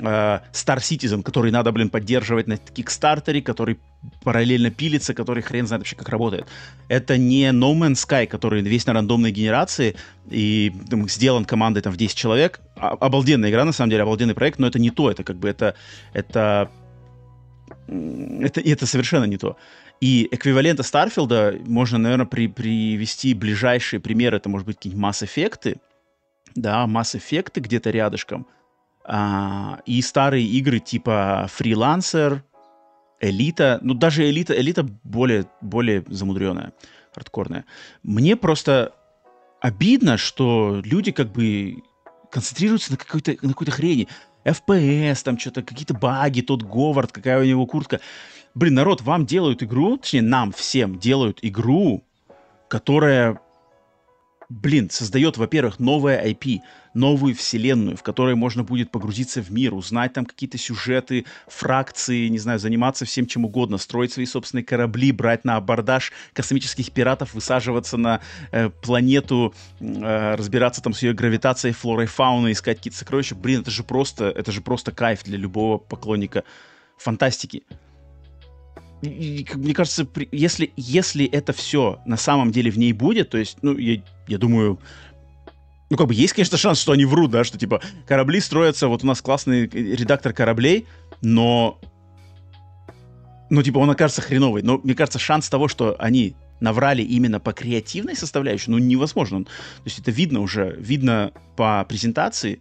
э, 0.01 0.41
Star 0.53 0.79
Citizen, 0.79 1.23
который 1.23 1.51
надо, 1.51 1.73
блин, 1.73 1.89
поддерживать 1.89 2.47
на 2.47 2.59
Кикстартере, 2.59 3.43
который 3.43 3.79
параллельно 4.23 4.71
пилится, 4.71 5.15
который 5.15 5.43
хрен 5.43 5.67
знает 5.67 5.81
вообще, 5.81 5.97
как 5.97 6.09
работает. 6.11 6.47
Это 6.89 7.17
не 7.17 7.45
No 7.51 7.75
Man's 7.75 8.07
Sky, 8.07 8.27
который 8.27 8.63
весь 8.63 8.87
на 8.87 8.93
рандомной 8.93 9.33
генерации 9.33 9.97
и 10.31 10.73
там, 10.91 11.09
сделан 11.09 11.45
командой 11.45 11.81
там 11.81 11.93
в 11.93 11.97
10 11.97 12.15
человек. 12.15 12.61
А, 12.77 12.91
обалденная 12.91 13.51
игра, 13.51 13.65
на 13.65 13.73
самом 13.73 13.91
деле, 13.91 14.03
обалденный 14.03 14.35
проект, 14.35 14.59
но 14.59 14.67
это 14.67 14.79
не 14.79 14.91
то, 14.91 15.11
это 15.11 15.25
как 15.25 15.37
бы 15.37 15.49
это, 15.49 15.75
это, 16.13 16.71
это, 17.89 18.61
это 18.61 18.87
совершенно 18.87 19.25
не 19.25 19.39
то. 19.39 19.57
И 20.01 20.29
эквивалента 20.31 20.83
Старфилда 20.83 21.59
можно, 21.67 21.99
наверное, 21.99 22.27
при, 22.27 22.49
привести 22.49 23.35
ближайшие 23.35 24.01
примеры. 24.01 24.37
Это, 24.37 24.49
может 24.49 24.67
быть, 24.67 24.77
какие-нибудь 24.77 25.23
Effect, 25.23 25.79
да, 26.55 26.85
Effect 26.87 27.61
где-то 27.61 27.91
рядышком, 27.91 28.47
а, 29.05 29.81
и 29.87 30.03
старые 30.03 30.45
игры 30.47 30.81
типа 30.81 31.49
Freelancer, 31.57 32.43
Элита, 33.21 33.79
ну 33.83 33.95
даже 33.95 34.29
Элита, 34.29 34.59
Элита 34.59 34.83
более, 35.05 35.47
более 35.61 36.05
замудренная, 36.09 36.73
хардкорная. 37.15 37.65
Мне 38.03 38.37
просто 38.37 38.93
обидно, 39.61 40.17
что 40.17 40.83
люди 40.85 41.13
как 41.13 41.33
бы 41.33 41.83
концентрируются 42.31 42.93
на 42.93 42.99
какой-то 42.99 43.37
на 43.41 43.51
какой-то 43.51 43.73
хрени. 43.73 44.09
FPS, 44.47 45.23
там 45.25 45.39
что-то, 45.39 45.63
какие-то 45.63 45.95
баги, 45.95 46.41
тот 46.41 46.63
Говард, 46.63 47.13
какая 47.13 47.41
у 47.41 47.45
него 47.45 47.67
куртка. 47.67 48.01
Блин, 48.55 48.75
народ, 48.75 49.03
вам 49.03 49.27
делают 49.27 49.63
игру, 49.63 49.99
точнее, 49.99 50.23
нам 50.23 50.53
всем 50.53 50.99
делают 50.99 51.41
игру, 51.43 52.05
которая 52.69 53.41
блин, 54.49 54.91
создает, 54.91 55.37
во-первых, 55.37 55.79
новое 55.79 56.25
IP, 56.25 56.61
новую 56.95 57.35
вселенную, 57.35 57.97
в 57.97 58.03
которой 58.03 58.35
можно 58.35 58.65
будет 58.65 58.91
погрузиться 58.91 59.43
в 59.43 59.51
мир, 59.51 59.75
узнать 59.75 60.13
там 60.13 60.25
какие-то 60.25 60.57
сюжеты, 60.57 61.27
фракции, 61.47 62.29
не 62.29 62.39
знаю, 62.39 62.59
заниматься 62.59 63.05
всем 63.05 63.27
чем 63.27 63.45
угодно, 63.45 63.79
строить 63.79 64.13
свои 64.13 64.27
собственные 64.27 64.65
корабли, 64.65 65.13
брать 65.13 65.45
на 65.45 65.57
абордаж 65.57 66.13
космических 66.33 66.91
пиратов, 66.93 67.35
высаживаться 67.35 67.97
на 67.97 68.21
э, 68.51 68.71
планету, 68.71 69.55
э, 69.81 70.35
разбираться 70.37 70.83
там 70.83 70.95
с 70.95 71.03
ее 71.03 71.13
гравитацией, 71.13 71.75
флорой, 71.75 72.07
фауной, 72.07 72.53
искать 72.53 72.79
какие-то 72.79 72.99
сокровища. 72.99 73.35
Блин, 73.35 73.61
это 73.61 73.71
же 73.71 73.83
просто, 73.83 74.27
это 74.27 74.53
же 74.53 74.61
просто 74.61 74.93
кайф 74.93 75.25
для 75.25 75.37
любого 75.37 75.79
поклонника 75.79 76.45
фантастики 76.97 77.65
мне 79.03 79.75
кажется, 79.75 80.09
если, 80.33 80.73
если 80.77 81.27
это 81.27 81.53
все 81.53 82.01
на 82.07 82.17
самом 82.17 82.51
деле 82.51 82.71
в 82.71 82.79
ней 82.79 82.93
будет, 82.93 83.31
то 83.31 83.39
есть, 83.39 83.59
ну, 83.63 83.77
я, 83.77 84.03
я 84.27 84.39
думаю, 84.39 84.81
ну, 85.91 85.97
как 85.97 86.09
бы 86.09 86.15
есть, 86.15 86.33
конечно, 86.33 86.57
шанс, 86.57 86.81
что 86.81 86.93
они 86.93 87.05
врут, 87.05 87.31
да, 87.31 87.45
что, 87.45 87.59
типа, 87.59 87.81
корабли 88.07 88.41
строятся, 88.41 88.89
вот 88.89 89.05
у 89.05 89.07
нас 89.07 89.21
классный 89.21 89.67
редактор 89.67 90.33
кораблей, 90.33 90.87
но, 91.21 91.79
ну, 93.51 93.63
типа, 93.63 93.79
он 93.79 93.91
окажется 93.91 94.23
хреновый. 94.23 94.63
Но, 94.63 94.81
мне 94.83 94.95
кажется, 94.95 95.19
шанс 95.19 95.49
того, 95.49 95.69
что 95.69 95.95
они 95.99 96.35
наврали 96.61 97.03
именно 97.03 97.39
по 97.39 97.53
креативной 97.53 98.17
составляющей, 98.17 98.71
ну, 98.71 98.79
невозможно. 98.79 99.45
То 99.45 99.51
есть 99.85 99.99
это 99.99 100.11
видно 100.11 100.41
уже, 100.41 100.75
видно 100.79 101.33
по 101.57 101.85
презентации, 101.85 102.61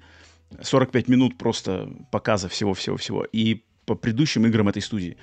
45 0.62 1.08
минут 1.08 1.38
просто 1.38 1.90
показа 2.12 2.50
всего-всего-всего, 2.50 3.24
и 3.24 3.64
по 3.86 3.96
предыдущим 3.96 4.46
играм 4.46 4.68
этой 4.68 4.82
студии 4.82 5.18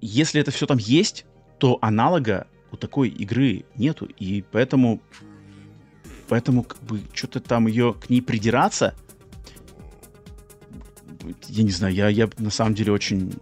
если 0.00 0.40
это 0.40 0.50
все 0.50 0.66
там 0.66 0.78
есть, 0.78 1.26
то 1.58 1.78
аналога 1.80 2.46
у 2.70 2.76
такой 2.76 3.08
игры 3.08 3.64
нету, 3.76 4.06
и 4.06 4.42
поэтому, 4.42 5.00
поэтому 6.28 6.64
как 6.64 6.82
бы 6.82 7.00
что-то 7.12 7.40
там 7.40 7.66
ее 7.66 7.94
к 7.94 8.10
ней 8.10 8.20
придираться, 8.20 8.94
я 11.48 11.62
не 11.62 11.70
знаю, 11.70 11.94
я, 11.94 12.08
я 12.08 12.28
на 12.38 12.50
самом 12.50 12.74
деле 12.74 12.92
очень 12.92 13.32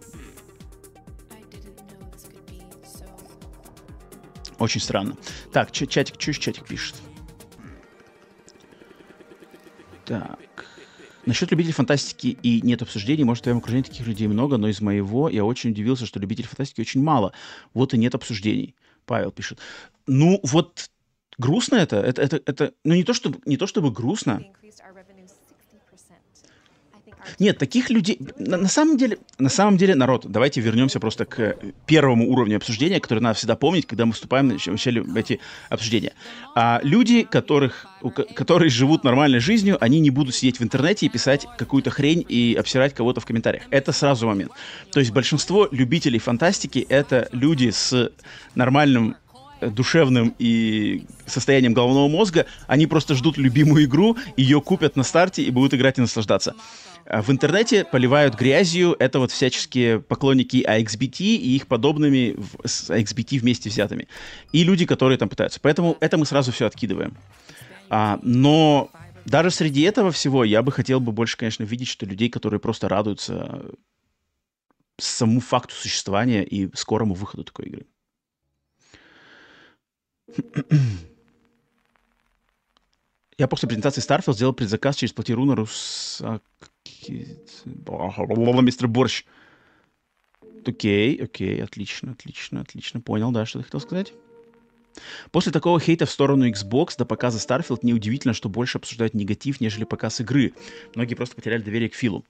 Очень 4.57 4.81
странно. 4.81 5.17
Так, 5.51 5.71
чатик, 5.71 6.15
что 6.19 6.33
чатик 6.33 6.65
пишет? 6.65 6.95
Так. 10.05 10.39
Насчет 11.25 11.51
любителей 11.51 11.73
фантастики 11.73 12.37
и 12.43 12.61
нет 12.61 12.81
обсуждений, 12.81 13.23
может, 13.23 13.41
в 13.41 13.43
твоем 13.43 13.57
окружении 13.57 13.83
таких 13.83 14.05
людей 14.05 14.27
много, 14.27 14.57
но 14.57 14.67
из 14.67 14.79
моего 14.81 15.27
я 15.29 15.43
очень 15.43 15.71
удивился, 15.71 16.05
что 16.05 16.19
любителей 16.19 16.47
фантастики 16.47 16.81
очень 16.81 17.01
мало. 17.01 17.33
Вот 17.73 17.93
и 17.93 17.97
нет 17.97 18.13
обсуждений. 18.13 18.75
Павел 19.05 19.31
пишет. 19.31 19.59
Ну, 20.07 20.39
вот 20.43 20.89
грустно 21.37 21.75
это, 21.75 21.97
это, 21.97 22.21
это, 22.21 22.41
это 22.45 22.73
ну 22.83 22.93
не 22.93 23.03
то 23.03 23.13
чтобы 23.13 23.39
не 23.45 23.57
то 23.57 23.67
чтобы 23.67 23.91
грустно, 23.91 24.43
нет, 27.39 27.57
таких 27.57 27.89
людей... 27.89 28.19
На, 28.37 28.57
на 28.57 28.67
самом 28.67 28.97
деле, 28.97 29.17
на 29.37 29.49
самом 29.49 29.77
деле, 29.77 29.95
народ, 29.95 30.25
давайте 30.27 30.61
вернемся 30.61 30.99
просто 30.99 31.25
к 31.25 31.57
первому 31.85 32.29
уровню 32.29 32.57
обсуждения, 32.57 32.99
который 32.99 33.19
надо 33.19 33.35
всегда 33.37 33.55
помнить, 33.55 33.85
когда 33.85 34.05
мы 34.05 34.13
вступаем 34.13 34.49
в 34.49 35.15
эти 35.15 35.39
обсуждения. 35.69 36.13
А 36.55 36.79
люди, 36.83 37.23
которых, 37.23 37.87
которые 38.35 38.69
живут 38.69 39.03
нормальной 39.03 39.39
жизнью, 39.39 39.77
они 39.79 39.99
не 39.99 40.09
будут 40.09 40.35
сидеть 40.35 40.59
в 40.59 40.63
интернете 40.63 41.05
и 41.05 41.09
писать 41.09 41.47
какую-то 41.57 41.89
хрень 41.89 42.25
и 42.27 42.55
обсирать 42.59 42.93
кого-то 42.93 43.21
в 43.21 43.25
комментариях. 43.25 43.63
Это 43.69 43.91
сразу 43.91 44.27
момент. 44.27 44.51
То 44.91 44.99
есть 44.99 45.11
большинство 45.11 45.67
любителей 45.71 46.19
фантастики— 46.19 46.85
это 46.89 47.27
люди 47.31 47.69
с 47.69 48.11
нормальным 48.55 49.15
душевным 49.61 50.35
и 50.37 51.05
состоянием 51.25 51.73
головного 51.73 52.07
мозга, 52.07 52.45
они 52.67 52.87
просто 52.87 53.15
ждут 53.15 53.37
любимую 53.37 53.85
игру, 53.85 54.17
ее 54.37 54.61
купят 54.61 54.95
на 54.95 55.03
старте 55.03 55.43
и 55.43 55.51
будут 55.51 55.73
играть 55.73 55.97
и 55.97 56.01
наслаждаться. 56.01 56.55
А 57.05 57.21
в 57.21 57.29
интернете 57.29 57.85
поливают 57.85 58.33
грязью 58.33 58.95
это 58.97 59.19
вот 59.19 59.31
всяческие 59.31 59.99
поклонники 59.99 60.65
AXBT 60.67 61.19
и 61.19 61.55
их 61.55 61.67
подобными 61.67 62.35
с 62.65 62.89
AXBT 62.89 63.39
вместе 63.39 63.69
взятыми. 63.69 64.07
И 64.51 64.63
люди, 64.63 64.87
которые 64.87 65.19
там 65.19 65.29
пытаются. 65.29 65.59
Поэтому 65.59 65.97
это 65.99 66.17
мы 66.17 66.25
сразу 66.25 66.51
все 66.51 66.65
откидываем. 66.65 67.15
А, 67.89 68.19
но 68.23 68.89
даже 69.25 69.51
среди 69.51 69.81
этого 69.81 70.11
всего 70.11 70.43
я 70.43 70.63
бы 70.63 70.71
хотел 70.71 70.99
бы 70.99 71.11
больше, 71.11 71.37
конечно, 71.37 71.63
видеть, 71.63 71.89
что 71.89 72.07
людей, 72.07 72.29
которые 72.29 72.59
просто 72.59 72.89
радуются 72.89 73.65
самому 74.97 75.41
факту 75.41 75.75
существования 75.75 76.43
и 76.43 76.75
скорому 76.75 77.13
выходу 77.13 77.43
такой 77.43 77.65
игры. 77.65 77.85
Я 83.37 83.49
после 83.49 83.67
презентации 83.67 84.01
Starfield 84.01 84.33
сделал 84.33 84.53
предзаказ 84.53 84.95
через 84.95 85.11
платиру 85.11 85.53
Русак 85.53 86.41
Мистер 87.09 88.87
Борщ. 88.87 89.25
Окей, 90.65 91.15
окей, 91.21 91.63
отлично, 91.63 92.11
отлично, 92.11 92.61
отлично. 92.61 93.01
Понял, 93.01 93.31
да, 93.31 93.45
что 93.45 93.59
ты 93.59 93.65
хотел 93.65 93.79
сказать? 93.79 94.13
После 95.31 95.51
такого 95.51 95.79
хейта 95.79 96.05
в 96.05 96.11
сторону 96.11 96.49
Xbox 96.49 96.97
до 96.97 97.05
показа 97.05 97.37
Starfield 97.37 97.79
неудивительно, 97.83 98.33
что 98.33 98.49
больше 98.49 98.77
обсуждают 98.77 99.13
негатив, 99.13 99.59
нежели 99.61 99.83
показ 99.83 100.21
игры. 100.21 100.53
Многие 100.95 101.15
просто 101.15 101.35
потеряли 101.35 101.61
доверие 101.61 101.89
к 101.89 101.95
Филу. 101.95 102.25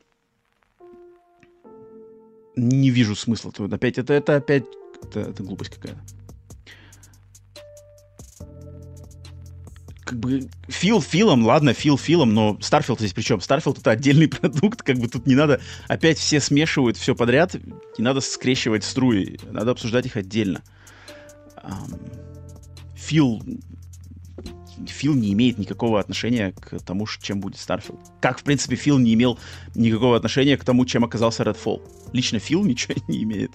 Не 2.56 2.90
вижу 2.90 3.16
смысла. 3.16 3.52
Опять, 3.72 3.98
это, 3.98 4.14
это 4.14 4.38
опять 4.38 4.66
это, 5.04 5.20
это 5.22 5.44
глупость 5.44 5.76
какая-то. 5.76 6.02
Как 10.06 10.20
бы 10.20 10.48
Фил 10.68 11.02
Филом, 11.02 11.46
ладно, 11.46 11.74
Фил 11.74 11.98
Филом, 11.98 12.34
но 12.34 12.58
Starfield 12.62 13.00
здесь 13.00 13.14
причем? 13.14 13.42
Starfield 13.42 13.80
это 13.80 13.92
отдельный 13.92 14.28
продукт, 14.30 14.84
как 14.84 14.98
бы 14.98 15.08
тут 15.08 15.26
не 15.26 15.36
надо, 15.36 15.60
опять 15.88 16.18
все 16.18 16.40
смешивают 16.40 16.96
все 16.96 17.16
подряд, 17.16 17.56
не 17.98 18.04
надо 18.04 18.22
скрещивать 18.22 18.84
струи, 18.84 19.40
надо 19.52 19.72
обсуждать 19.72 20.06
их 20.06 20.16
отдельно. 20.16 20.62
Фил 22.96 23.42
Фил 24.88 25.16
не 25.16 25.34
имеет 25.34 25.58
никакого 25.58 26.00
отношения 26.00 26.52
к 26.52 26.80
тому, 26.80 27.08
чем 27.22 27.40
будет 27.40 27.60
Starfield. 27.60 28.00
Как, 28.22 28.40
в 28.40 28.44
принципе, 28.44 28.76
Фил 28.76 28.98
не 28.98 29.14
имел 29.14 29.40
никакого 29.74 30.18
отношения 30.18 30.58
к 30.58 30.66
тому, 30.66 30.86
чем 30.86 31.06
оказался 31.06 31.44
Redfall. 31.44 31.82
Лично 32.14 32.40
Фил 32.40 32.64
ничего 32.66 32.96
не 33.08 33.24
имеет. 33.24 33.52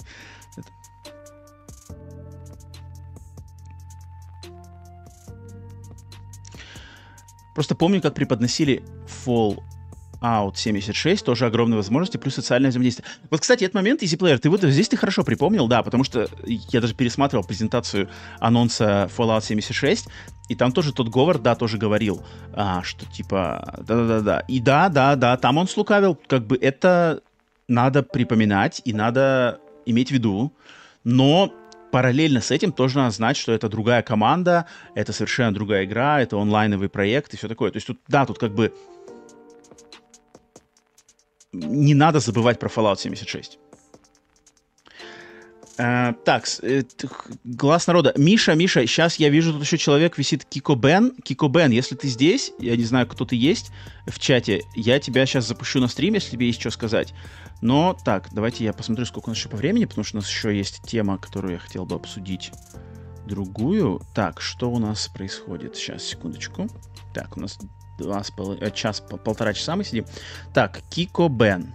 Просто 7.60 7.74
помню, 7.74 8.00
как 8.00 8.14
преподносили 8.14 8.82
Fallout 9.26 10.56
76, 10.56 11.22
тоже 11.22 11.44
огромные 11.44 11.76
возможности, 11.76 12.16
плюс 12.16 12.34
социальное 12.36 12.70
взаимодействие. 12.70 13.06
Вот, 13.28 13.42
кстати, 13.42 13.64
этот 13.64 13.74
момент, 13.74 14.02
EasyPlayer, 14.02 14.38
ты 14.38 14.48
вот 14.48 14.62
здесь 14.62 14.88
ты 14.88 14.96
хорошо 14.96 15.24
припомнил, 15.24 15.68
да, 15.68 15.82
потому 15.82 16.02
что 16.02 16.26
я 16.46 16.80
даже 16.80 16.94
пересматривал 16.94 17.44
презентацию 17.44 18.08
анонса 18.38 19.10
Fallout 19.14 19.44
76, 19.44 20.08
и 20.48 20.54
там 20.54 20.72
тоже 20.72 20.94
тот 20.94 21.10
Говард, 21.10 21.42
да, 21.42 21.54
тоже 21.54 21.76
говорил, 21.76 22.24
а, 22.54 22.82
что 22.82 23.04
типа, 23.04 23.74
да-да-да-да. 23.86 24.40
И 24.48 24.58
да, 24.58 24.88
да, 24.88 25.14
да, 25.14 25.36
там 25.36 25.58
он 25.58 25.68
слукавил, 25.68 26.18
как 26.28 26.46
бы 26.46 26.56
это 26.56 27.20
надо 27.68 28.02
припоминать 28.02 28.80
и 28.86 28.94
надо 28.94 29.60
иметь 29.84 30.08
в 30.08 30.12
виду, 30.12 30.54
но 31.04 31.52
параллельно 31.90 32.40
с 32.40 32.50
этим 32.50 32.72
тоже 32.72 32.98
надо 32.98 33.10
знать, 33.10 33.36
что 33.36 33.52
это 33.52 33.68
другая 33.68 34.02
команда, 34.02 34.66
это 34.94 35.12
совершенно 35.12 35.52
другая 35.52 35.84
игра, 35.84 36.20
это 36.20 36.36
онлайновый 36.36 36.88
проект 36.88 37.34
и 37.34 37.36
все 37.36 37.48
такое. 37.48 37.70
То 37.70 37.76
есть 37.76 37.86
тут, 37.86 38.00
да, 38.08 38.26
тут 38.26 38.38
как 38.38 38.54
бы 38.54 38.72
не 41.52 41.94
надо 41.94 42.20
забывать 42.20 42.58
про 42.58 42.68
Fallout 42.68 42.98
76. 42.98 43.58
Uh, 45.80 46.14
так, 46.24 46.44
э, 46.62 46.82
глаз 47.44 47.86
народа. 47.86 48.12
Миша, 48.14 48.54
Миша, 48.54 48.86
сейчас 48.86 49.16
я 49.16 49.30
вижу, 49.30 49.54
тут 49.54 49.62
еще 49.62 49.78
человек 49.78 50.18
висит 50.18 50.44
Кико 50.44 50.74
Бен. 50.74 51.14
Кико 51.24 51.48
Бен, 51.48 51.70
если 51.70 51.94
ты 51.94 52.06
здесь, 52.06 52.52
я 52.58 52.76
не 52.76 52.84
знаю, 52.84 53.06
кто 53.06 53.24
ты 53.24 53.34
есть 53.34 53.70
в 54.06 54.18
чате, 54.18 54.62
я 54.74 54.98
тебя 55.00 55.24
сейчас 55.24 55.46
запущу 55.46 55.80
на 55.80 55.88
стрим, 55.88 56.12
если 56.12 56.32
тебе 56.32 56.48
есть 56.48 56.60
что 56.60 56.70
сказать. 56.70 57.14
Но 57.62 57.96
так, 58.04 58.28
давайте 58.32 58.62
я 58.62 58.74
посмотрю, 58.74 59.06
сколько 59.06 59.28
у 59.28 59.30
нас 59.30 59.38
еще 59.38 59.48
по 59.48 59.56
времени, 59.56 59.86
потому 59.86 60.04
что 60.04 60.18
у 60.18 60.20
нас 60.20 60.28
еще 60.28 60.54
есть 60.54 60.82
тема, 60.82 61.16
которую 61.16 61.54
я 61.54 61.58
хотел 61.58 61.86
бы 61.86 61.96
обсудить. 61.96 62.52
Другую. 63.26 64.02
Так, 64.14 64.42
что 64.42 64.70
у 64.70 64.78
нас 64.78 65.08
происходит? 65.08 65.76
Сейчас, 65.76 66.02
секундочку. 66.02 66.68
Так, 67.14 67.38
у 67.38 67.40
нас 67.40 67.58
два 67.98 68.22
с 68.22 68.30
пол... 68.30 68.52
Э, 68.60 68.70
час, 68.70 69.00
полтора 69.24 69.54
часа 69.54 69.76
мы 69.76 69.84
сидим. 69.84 70.04
Так, 70.52 70.82
Кико 70.90 71.28
Бен. 71.28 71.72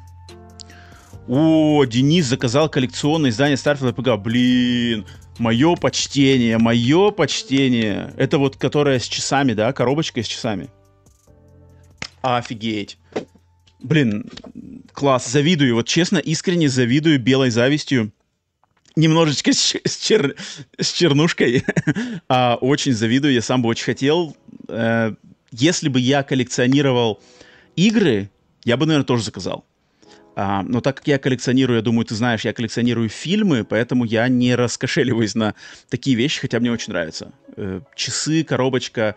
О, 1.27 1.83
Денис 1.85 2.25
заказал 2.25 2.69
коллекционное 2.69 3.31
издание 3.31 3.55
Starfield 3.55 3.95
RPG. 3.95 4.17
Блин, 4.17 5.05
мое 5.39 5.75
почтение, 5.75 6.57
мое 6.57 7.11
почтение. 7.11 8.13
Это 8.17 8.37
вот, 8.37 8.57
которая 8.57 8.99
с 8.99 9.07
часами, 9.07 9.53
да, 9.53 9.73
коробочка 9.73 10.21
с 10.21 10.27
часами. 10.27 10.69
Офигеть. 12.21 12.97
Блин, 13.79 14.29
класс, 14.93 15.29
завидую, 15.31 15.75
вот 15.75 15.87
честно, 15.87 16.17
искренне 16.17 16.69
завидую 16.69 17.19
белой 17.19 17.49
завистью. 17.49 18.11
Немножечко 18.95 19.51
с, 19.51 19.97
чер, 19.99 20.35
с 20.79 20.91
чернушкой. 20.91 21.63
а, 22.29 22.55
очень 22.61 22.93
завидую, 22.93 23.33
я 23.33 23.41
сам 23.41 23.61
бы 23.61 23.69
очень 23.69 23.83
хотел. 23.83 24.37
Э, 24.69 25.13
если 25.51 25.89
бы 25.89 25.99
я 25.99 26.23
коллекционировал 26.23 27.19
игры, 27.75 28.29
я 28.63 28.77
бы, 28.77 28.85
наверное, 28.85 29.05
тоже 29.05 29.23
заказал. 29.23 29.65
А, 30.35 30.63
но 30.63 30.81
так 30.81 30.97
как 30.97 31.07
я 31.07 31.17
коллекционирую, 31.17 31.77
я 31.77 31.81
думаю, 31.81 32.05
ты 32.05 32.13
знаешь, 32.13 32.43
я 32.43 32.53
коллекционирую 32.53 33.07
фильмы, 33.07 33.63
поэтому 33.63 34.03
я 34.03 34.27
не 34.27 34.55
раскошеливаюсь 34.55 35.33
на 35.33 35.55
такие 35.89 36.17
вещи, 36.17 36.41
хотя 36.41 36.59
мне 36.59 36.71
очень 36.71 36.91
нравится. 36.91 37.31
Э, 37.55 37.79
часы, 37.95 38.43
коробочка, 38.43 39.15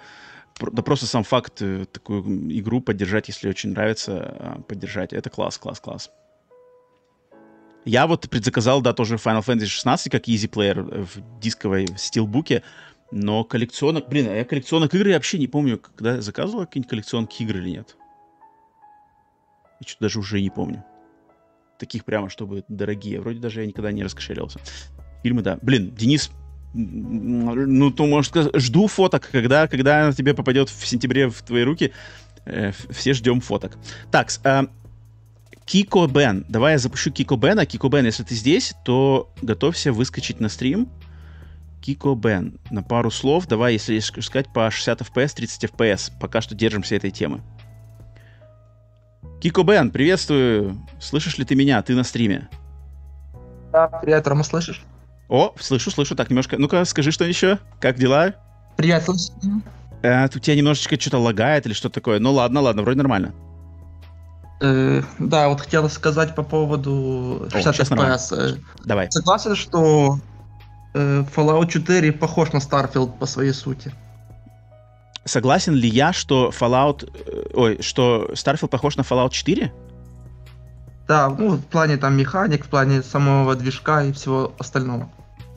да 0.61 0.82
просто 0.82 1.07
сам 1.07 1.24
факт 1.24 1.61
э, 1.61 1.86
такую 1.90 2.23
игру 2.59 2.81
поддержать, 2.81 3.27
если 3.27 3.49
очень 3.49 3.70
нравится, 3.70 4.12
а, 4.16 4.62
поддержать. 4.62 5.12
Это 5.12 5.28
класс, 5.28 5.59
класс, 5.59 5.81
класс. 5.81 6.11
Я 7.85 8.07
вот 8.07 8.28
предзаказал, 8.31 8.81
да, 8.81 8.93
тоже 8.93 9.16
Final 9.16 9.45
Fantasy 9.45 9.66
16 9.66 10.12
как 10.12 10.28
easy 10.28 10.49
player 10.49 10.89
э, 10.89 11.05
в 11.05 11.40
дисковой 11.40 11.89
стилбуке, 11.97 12.62
но 13.11 13.43
коллекционок, 13.43 14.09
блин, 14.09 14.28
а 14.28 14.35
я 14.35 14.45
коллекционок 14.45 14.95
игр 14.95 15.09
вообще 15.09 15.39
не 15.39 15.49
помню, 15.49 15.78
когда 15.78 16.15
я 16.15 16.20
заказывал 16.20 16.65
какие-нибудь 16.66 16.90
коллекционки 16.90 17.43
игр 17.43 17.57
или 17.57 17.70
нет. 17.70 17.97
Я 19.81 19.86
что-то 19.89 20.05
даже 20.05 20.20
уже 20.20 20.40
не 20.40 20.51
помню. 20.51 20.85
Таких 21.79 22.05
прямо, 22.05 22.29
чтобы 22.29 22.65
дорогие. 22.69 23.21
Вроде 23.21 23.39
даже 23.39 23.61
я 23.61 23.67
никогда 23.67 23.93
не 23.93 24.03
раскошелился. 24.03 24.61
Фильмы, 25.23 25.43
да. 25.43 25.59
Блин, 25.63 25.95
Денис 25.95 26.31
ну, 26.75 27.91
то, 27.91 28.07
может 28.07 28.35
жду 28.61 28.87
фоток, 28.89 29.29
когда, 29.31 29.67
когда 29.69 30.13
тебе 30.13 30.35
попадет 30.35 30.69
в 30.69 30.87
сентябре 30.87 31.29
в 31.29 31.43
твои 31.43 31.63
руки. 31.63 31.93
Э, 32.45 32.73
все 32.91 33.15
ждем 33.15 33.41
фоток. 33.41 33.79
Так, 34.11 34.31
э, 34.45 34.67
Кико 35.65 36.07
Бен. 36.07 36.45
Давай 36.49 36.73
я 36.73 36.79
запущу 36.79 37.11
Кико 37.11 37.37
Бена. 37.37 37.67
Кико 37.67 37.89
Бен, 37.89 38.07
если 38.07 38.23
ты 38.23 38.35
здесь, 38.35 38.75
то 38.85 39.31
готовься 39.43 39.93
выскочить 39.93 40.41
на 40.41 40.49
стрим. 40.49 40.89
Кико 41.83 42.15
Бен. 42.15 42.59
На 42.71 42.83
пару 42.83 43.11
слов. 43.11 43.47
Давай, 43.47 43.75
если 43.75 43.99
сказать, 43.99 44.53
по 44.53 44.71
60 44.71 45.03
FPS, 45.03 45.35
30 45.37 45.65
FPS. 45.65 46.13
Пока 46.21 46.41
что 46.41 46.55
держимся 46.55 46.97
этой 46.97 47.11
темы. 47.11 47.43
Кико 49.40 49.62
Бен, 49.62 49.90
приветствую. 49.90 50.85
Слышишь 50.98 51.39
ли 51.39 51.44
ты 51.44 51.55
меня? 51.55 51.81
Ты 51.82 51.94
на 51.94 52.02
стриме. 52.02 52.48
Да, 53.73 53.86
привет, 53.86 54.27
Рома, 54.27 54.43
слышишь? 54.43 54.82
О, 55.28 55.55
слышу, 55.60 55.90
слышу. 55.90 56.16
Так, 56.16 56.31
немножко... 56.31 56.59
Ну-ка, 56.59 56.85
скажи, 56.85 57.12
что 57.12 57.24
еще? 57.24 57.59
Как 57.81 57.97
дела? 57.97 58.35
Привет, 58.77 59.05
слышу. 59.05 59.32
Э, 60.02 60.24
у 60.24 60.39
тебя 60.39 60.56
немножечко 60.56 60.98
что-то 60.98 61.19
лагает 61.19 61.66
или 61.66 61.73
что 61.73 61.89
такое. 61.89 62.19
Ну 62.19 62.32
ладно, 62.32 62.60
ладно, 62.60 62.82
вроде 62.82 62.98
нормально. 62.98 63.32
Э, 64.60 65.02
да, 65.20 65.48
вот 65.48 65.60
хотел 65.60 65.89
сказать 65.89 66.35
по 66.35 66.43
поводу 66.43 67.48
60 67.52 67.93
О, 67.93 67.94
FPS. 67.94 68.36
Э, 68.36 68.56
Давай. 68.85 69.10
Согласен, 69.12 69.55
что 69.55 70.19
э, 70.94 71.24
Fallout 71.35 71.69
4 71.69 72.10
похож 72.12 72.52
на 72.52 72.59
Starfield 72.59 73.19
по 73.19 73.27
своей 73.27 73.52
сути. 73.52 73.93
Согласен 75.29 75.75
ли 75.75 75.89
я, 75.89 76.13
что 76.13 76.51
Fallout... 76.59 77.09
Э, 77.27 77.51
ой, 77.55 77.83
что 77.83 78.31
Starfield 78.33 78.69
похож 78.69 78.97
на 78.97 79.03
Fallout 79.03 79.31
4? 79.31 79.73
Да, 81.07 81.31
ну, 81.31 81.51
в 81.51 81.65
плане 81.65 81.97
там 81.97 82.17
механик, 82.17 82.65
в 82.65 82.69
плане 82.69 83.03
самого 83.03 83.55
движка 83.55 84.05
и 84.05 84.13
всего 84.13 84.53
остального. 84.59 85.11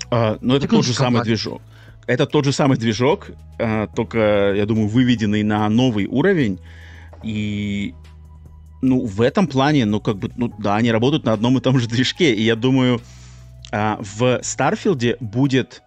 А, 0.09 0.37
ну, 0.41 0.55
это 0.55 0.67
тот 0.67 0.85
же 0.85 0.93
самый 0.93 1.17
плане. 1.17 1.25
движок. 1.25 1.61
Это 2.07 2.25
тот 2.25 2.45
же 2.45 2.53
самый 2.53 2.77
движок, 2.77 3.31
а, 3.59 3.87
только, 3.87 4.53
я 4.55 4.65
думаю, 4.65 4.87
выведенный 4.87 5.43
на 5.43 5.67
новый 5.69 6.05
уровень. 6.05 6.59
И, 7.23 7.93
ну, 8.81 9.05
в 9.05 9.21
этом 9.21 9.47
плане, 9.47 9.85
ну, 9.85 9.99
как 9.99 10.17
бы, 10.17 10.31
ну, 10.35 10.53
да, 10.57 10.75
они 10.75 10.91
работают 10.91 11.25
на 11.25 11.33
одном 11.33 11.57
и 11.57 11.61
том 11.61 11.79
же 11.79 11.87
движке. 11.87 12.33
И 12.33 12.43
я 12.43 12.55
думаю, 12.55 13.01
а, 13.71 13.97
в 13.99 14.39
Старфилде 14.43 15.17
будет 15.19 15.81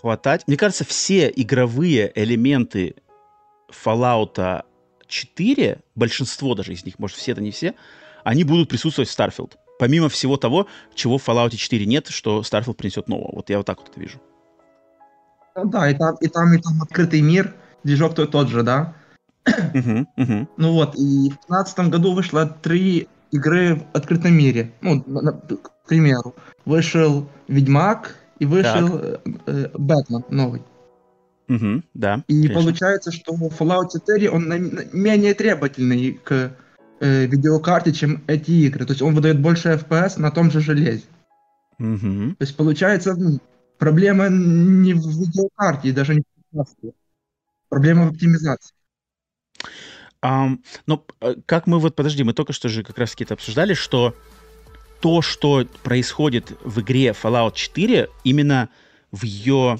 хватать... 0.00 0.44
Мне 0.46 0.56
кажется, 0.56 0.84
все 0.84 1.32
игровые 1.34 2.10
элементы 2.14 2.96
Fallout 3.84 4.64
4, 5.06 5.78
большинство 5.94 6.54
даже 6.54 6.72
из 6.72 6.84
них, 6.84 6.98
может, 6.98 7.16
все 7.16 7.32
это 7.32 7.40
не 7.40 7.50
все, 7.50 7.74
они 8.24 8.44
будут 8.44 8.68
присутствовать 8.68 9.08
в 9.08 9.18
Starfield. 9.18 9.52
Помимо 9.78 10.08
всего 10.08 10.36
того, 10.36 10.66
чего 10.94 11.18
в 11.18 11.28
Fallout 11.28 11.54
4 11.54 11.86
нет, 11.86 12.08
что 12.08 12.40
Starfield 12.40 12.74
принесет 12.74 13.08
нового. 13.08 13.36
Вот 13.36 13.50
я 13.50 13.58
вот 13.58 13.66
так 13.66 13.78
вот 13.78 13.88
это 13.88 14.00
вижу. 14.00 14.20
Ну 15.56 15.68
да, 15.68 15.90
и 15.90 15.94
там, 15.94 16.16
и 16.20 16.28
там, 16.28 16.52
и 16.54 16.58
там 16.58 16.82
открытый 16.82 17.20
мир, 17.20 17.54
движок 17.84 18.14
тот, 18.14 18.30
тот 18.30 18.48
же, 18.48 18.62
да? 18.62 18.94
Uh-huh, 19.46 20.06
uh-huh. 20.16 20.48
Ну 20.56 20.72
вот, 20.72 20.94
и 20.94 21.30
в 21.30 21.46
2015 21.48 21.78
году 21.90 22.14
вышло 22.14 22.46
три 22.46 23.08
игры 23.30 23.76
в 23.76 23.96
открытом 23.96 24.34
мире. 24.34 24.72
Ну, 24.80 25.02
на, 25.06 25.20
на, 25.20 25.32
к 25.32 25.70
примеру, 25.86 26.34
вышел 26.64 27.28
Ведьмак 27.48 28.16
и 28.38 28.46
вышел 28.46 28.98
э, 28.98 29.18
э, 29.46 29.68
Бэтмен 29.74 30.24
новый. 30.30 30.62
Угу, 31.48 31.82
да. 31.94 32.24
И 32.26 32.32
конечно. 32.32 32.54
получается, 32.54 33.12
что 33.12 33.34
Fallout 33.34 33.90
4, 33.92 34.30
он 34.30 34.48
на, 34.48 34.58
на, 34.58 34.84
менее 34.92 35.34
требовательный 35.34 36.12
к 36.12 36.56
э, 37.00 37.26
видеокарте, 37.26 37.92
чем 37.92 38.22
эти 38.26 38.50
игры. 38.50 38.86
То 38.86 38.92
есть 38.92 39.02
он 39.02 39.14
выдает 39.14 39.40
больше 39.40 39.70
FPS 39.70 40.18
на 40.18 40.30
том 40.30 40.50
же 40.50 40.60
железе. 40.60 41.04
Угу. 41.78 42.36
То 42.38 42.40
есть 42.40 42.56
получается, 42.56 43.14
ну, 43.14 43.40
проблема 43.78 44.28
не 44.28 44.94
в 44.94 45.06
видеокарте, 45.06 45.92
даже 45.92 46.14
не 46.14 46.22
в 46.22 46.56
процессоре. 46.56 46.94
Проблема 47.68 48.06
в 48.06 48.10
оптимизации. 48.10 48.74
Um, 50.22 50.60
ну, 50.86 51.04
как 51.44 51.66
мы 51.66 51.78
вот, 51.78 51.94
подожди, 51.94 52.24
мы 52.24 52.32
только 52.32 52.54
что 52.54 52.70
же 52.70 52.82
как 52.82 52.96
раз 52.96 53.10
таки 53.10 53.24
это 53.24 53.34
обсуждали, 53.34 53.74
что 53.74 54.16
то, 55.00 55.20
что 55.20 55.66
происходит 55.82 56.52
в 56.64 56.80
игре 56.80 57.08
Fallout 57.08 57.54
4, 57.54 58.08
именно 58.24 58.70
в 59.12 59.24
ее, 59.24 59.76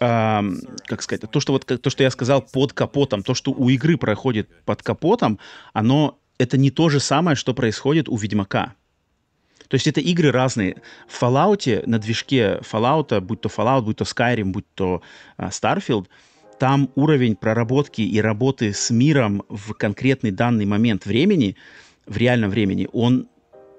эм, 0.00 0.60
как 0.86 1.02
сказать, 1.02 1.30
то, 1.30 1.40
что 1.40 1.52
вот 1.52 1.64
то, 1.64 1.90
что 1.90 2.02
я 2.02 2.10
сказал 2.10 2.42
под 2.42 2.72
капотом, 2.72 3.22
то, 3.22 3.34
что 3.34 3.52
у 3.52 3.68
игры 3.68 3.96
проходит 3.96 4.48
под 4.64 4.82
капотом, 4.82 5.38
оно 5.72 6.18
это 6.38 6.58
не 6.58 6.70
то 6.70 6.88
же 6.88 7.00
самое, 7.00 7.36
что 7.36 7.54
происходит 7.54 8.08
у 8.08 8.16
Ведьмака. 8.16 8.74
То 9.68 9.74
есть 9.74 9.86
это 9.86 10.00
игры 10.00 10.30
разные. 10.30 10.76
В 11.08 11.20
Fallout, 11.20 11.82
на 11.86 11.98
движке 11.98 12.60
Fallout, 12.60 13.20
будь 13.20 13.40
то 13.40 13.48
Fallout, 13.48 13.82
будь 13.82 13.96
то 13.96 14.04
Skyrim, 14.04 14.46
будь 14.46 14.66
то 14.74 15.02
uh, 15.38 15.50
Starfield, 15.50 16.06
там 16.58 16.90
уровень 16.94 17.36
проработки 17.36 18.00
и 18.00 18.20
работы 18.20 18.72
с 18.72 18.90
миром 18.90 19.42
в 19.48 19.74
конкретный 19.74 20.30
данный 20.30 20.66
момент 20.66 21.04
времени, 21.04 21.56
в 22.06 22.16
реальном 22.16 22.50
времени, 22.50 22.88
он 22.92 23.28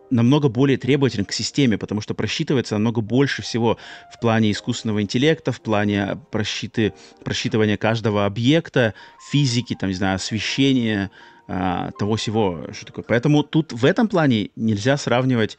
намного 0.09 0.49
более 0.49 0.77
требователен 0.77 1.25
к 1.25 1.31
системе, 1.31 1.77
потому 1.77 2.01
что 2.01 2.13
просчитывается 2.13 2.75
намного 2.75 3.01
больше 3.01 3.41
всего 3.41 3.77
в 4.13 4.19
плане 4.19 4.51
искусственного 4.51 5.01
интеллекта, 5.01 5.51
в 5.51 5.61
плане 5.61 6.17
просчиты, 6.31 6.93
просчитывания 7.23 7.77
каждого 7.77 8.25
объекта, 8.25 8.93
физики, 9.31 9.75
там, 9.75 9.89
не 9.89 9.95
знаю, 9.95 10.15
освещения, 10.15 11.11
а, 11.47 11.91
того 11.91 12.15
всего, 12.15 12.67
что 12.73 12.85
такое. 12.85 13.05
Поэтому 13.07 13.43
тут 13.43 13.73
в 13.73 13.85
этом 13.85 14.07
плане 14.07 14.49
нельзя 14.55 14.97
сравнивать 14.97 15.57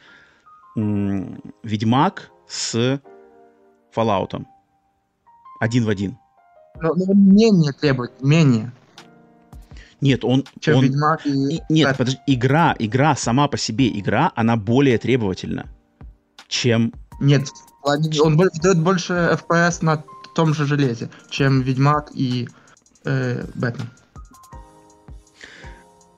м- 0.77 1.41
Ведьмак 1.63 2.31
с 2.47 3.01
Fallout. 3.95 4.45
Один 5.59 5.85
в 5.85 5.89
один. 5.89 6.17
Но, 6.81 6.93
но 6.95 7.13
менее 7.13 7.73
требует, 7.73 8.21
менее. 8.21 8.71
Нет, 10.01 10.23
он... 10.23 10.45
Чем 10.59 10.77
он... 10.77 10.83
Ведьмак 10.85 11.25
и... 11.25 11.61
нет, 11.69 11.97
подожди, 11.97 12.19
игра, 12.27 12.75
игра 12.79 13.15
сама 13.15 13.47
по 13.47 13.57
себе, 13.57 13.89
игра, 13.89 14.31
она 14.35 14.55
более 14.55 14.97
требовательна, 14.97 15.69
чем... 16.47 16.93
Нет, 17.19 17.47
он 17.83 18.37
дает 18.37 18.79
больше 18.79 19.13
FPS 19.13 19.79
на 19.81 20.03
том 20.35 20.53
же 20.53 20.65
железе, 20.65 21.09
чем 21.29 21.61
Ведьмак 21.61 22.11
и 22.13 22.47
э, 23.03 23.45
Бэтмен. 23.55 23.89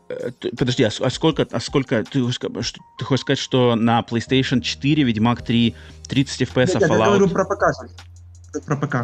Э, 0.09 0.31
подожди, 0.57 0.83
а, 0.83 0.91
а 0.99 1.09
сколько, 1.09 1.47
а 1.49 1.59
сколько 1.59 2.03
ты, 2.03 2.21
ты 2.21 3.05
хочешь 3.05 3.21
сказать, 3.21 3.39
что 3.39 3.75
на 3.75 4.01
PlayStation 4.01 4.61
4 4.61 5.03
Ведьмак 5.03 5.41
3 5.43 5.75
30 6.07 6.41
FPS, 6.41 6.73
Нет, 6.73 6.83
а 6.83 6.87
Fallout... 6.87 6.99
Я 6.99 7.05
говорю 7.05 7.29
про 7.29 7.45
ПК. 7.45 8.65
Про 8.65 8.77
ПК. 8.77 8.95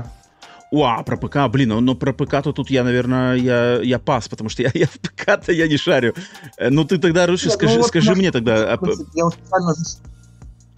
О, 0.71 1.03
про 1.03 1.17
ПК, 1.17 1.47
блин, 1.49 1.69
но, 1.69 1.79
но 1.79 1.95
про 1.95 2.11
ПК-то 2.13 2.51
тут 2.51 2.69
я, 2.69 2.83
наверное, 2.83 3.35
я, 3.35 3.81
я 3.81 3.99
пас, 3.99 4.27
потому 4.27 4.49
что 4.49 4.63
я, 4.63 4.71
я 4.73 4.87
в 4.87 4.99
ПК-то 4.99 5.51
я 5.51 5.67
не 5.67 5.77
шарю. 5.77 6.13
Э, 6.57 6.69
ну 6.69 6.83
ты 6.83 6.97
тогда, 6.97 7.25
Руши, 7.25 7.49
скажи, 7.49 7.75
ну, 7.75 7.81
вот 7.81 7.87
скажи 7.87 8.13
мне 8.15 8.31
тогда... 8.31 8.73
А 8.73 8.79
я 9.13 9.29
специально, 9.29 9.73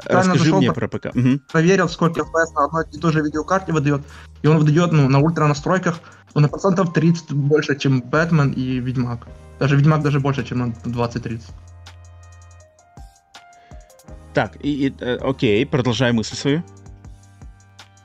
Расскажи 0.05 0.53
мне 0.53 0.71
про 0.71 0.87
ПК. 0.87 1.07
Угу. 1.07 1.39
Проверил, 1.51 1.89
сколько 1.89 2.21
FPS 2.21 2.53
на 2.55 2.65
одной 2.65 2.85
и 2.91 2.97
той 2.97 3.11
же 3.11 3.21
видеокарте 3.21 3.73
выдает. 3.73 4.01
И 4.41 4.47
он 4.47 4.57
выдает 4.59 4.91
ну, 4.91 5.09
на 5.09 5.19
ультра 5.19 5.45
настройках 5.47 5.99
он 6.33 6.43
на 6.43 6.47
процентов 6.47 6.93
30 6.93 7.33
больше, 7.33 7.77
чем 7.77 8.01
Бэтмен 8.01 8.51
и 8.51 8.79
Ведьмак. 8.79 9.27
Даже 9.59 9.75
Ведьмак 9.75 10.03
даже 10.03 10.19
больше, 10.19 10.45
чем 10.45 10.59
на 10.59 10.73
20-30. 10.85 11.41
Так, 14.33 14.57
и, 14.63 14.87
и, 14.87 14.93
э, 14.99 15.17
окей, 15.17 15.65
продолжай 15.65 16.11
мысль 16.11 16.35
свою. 16.35 16.63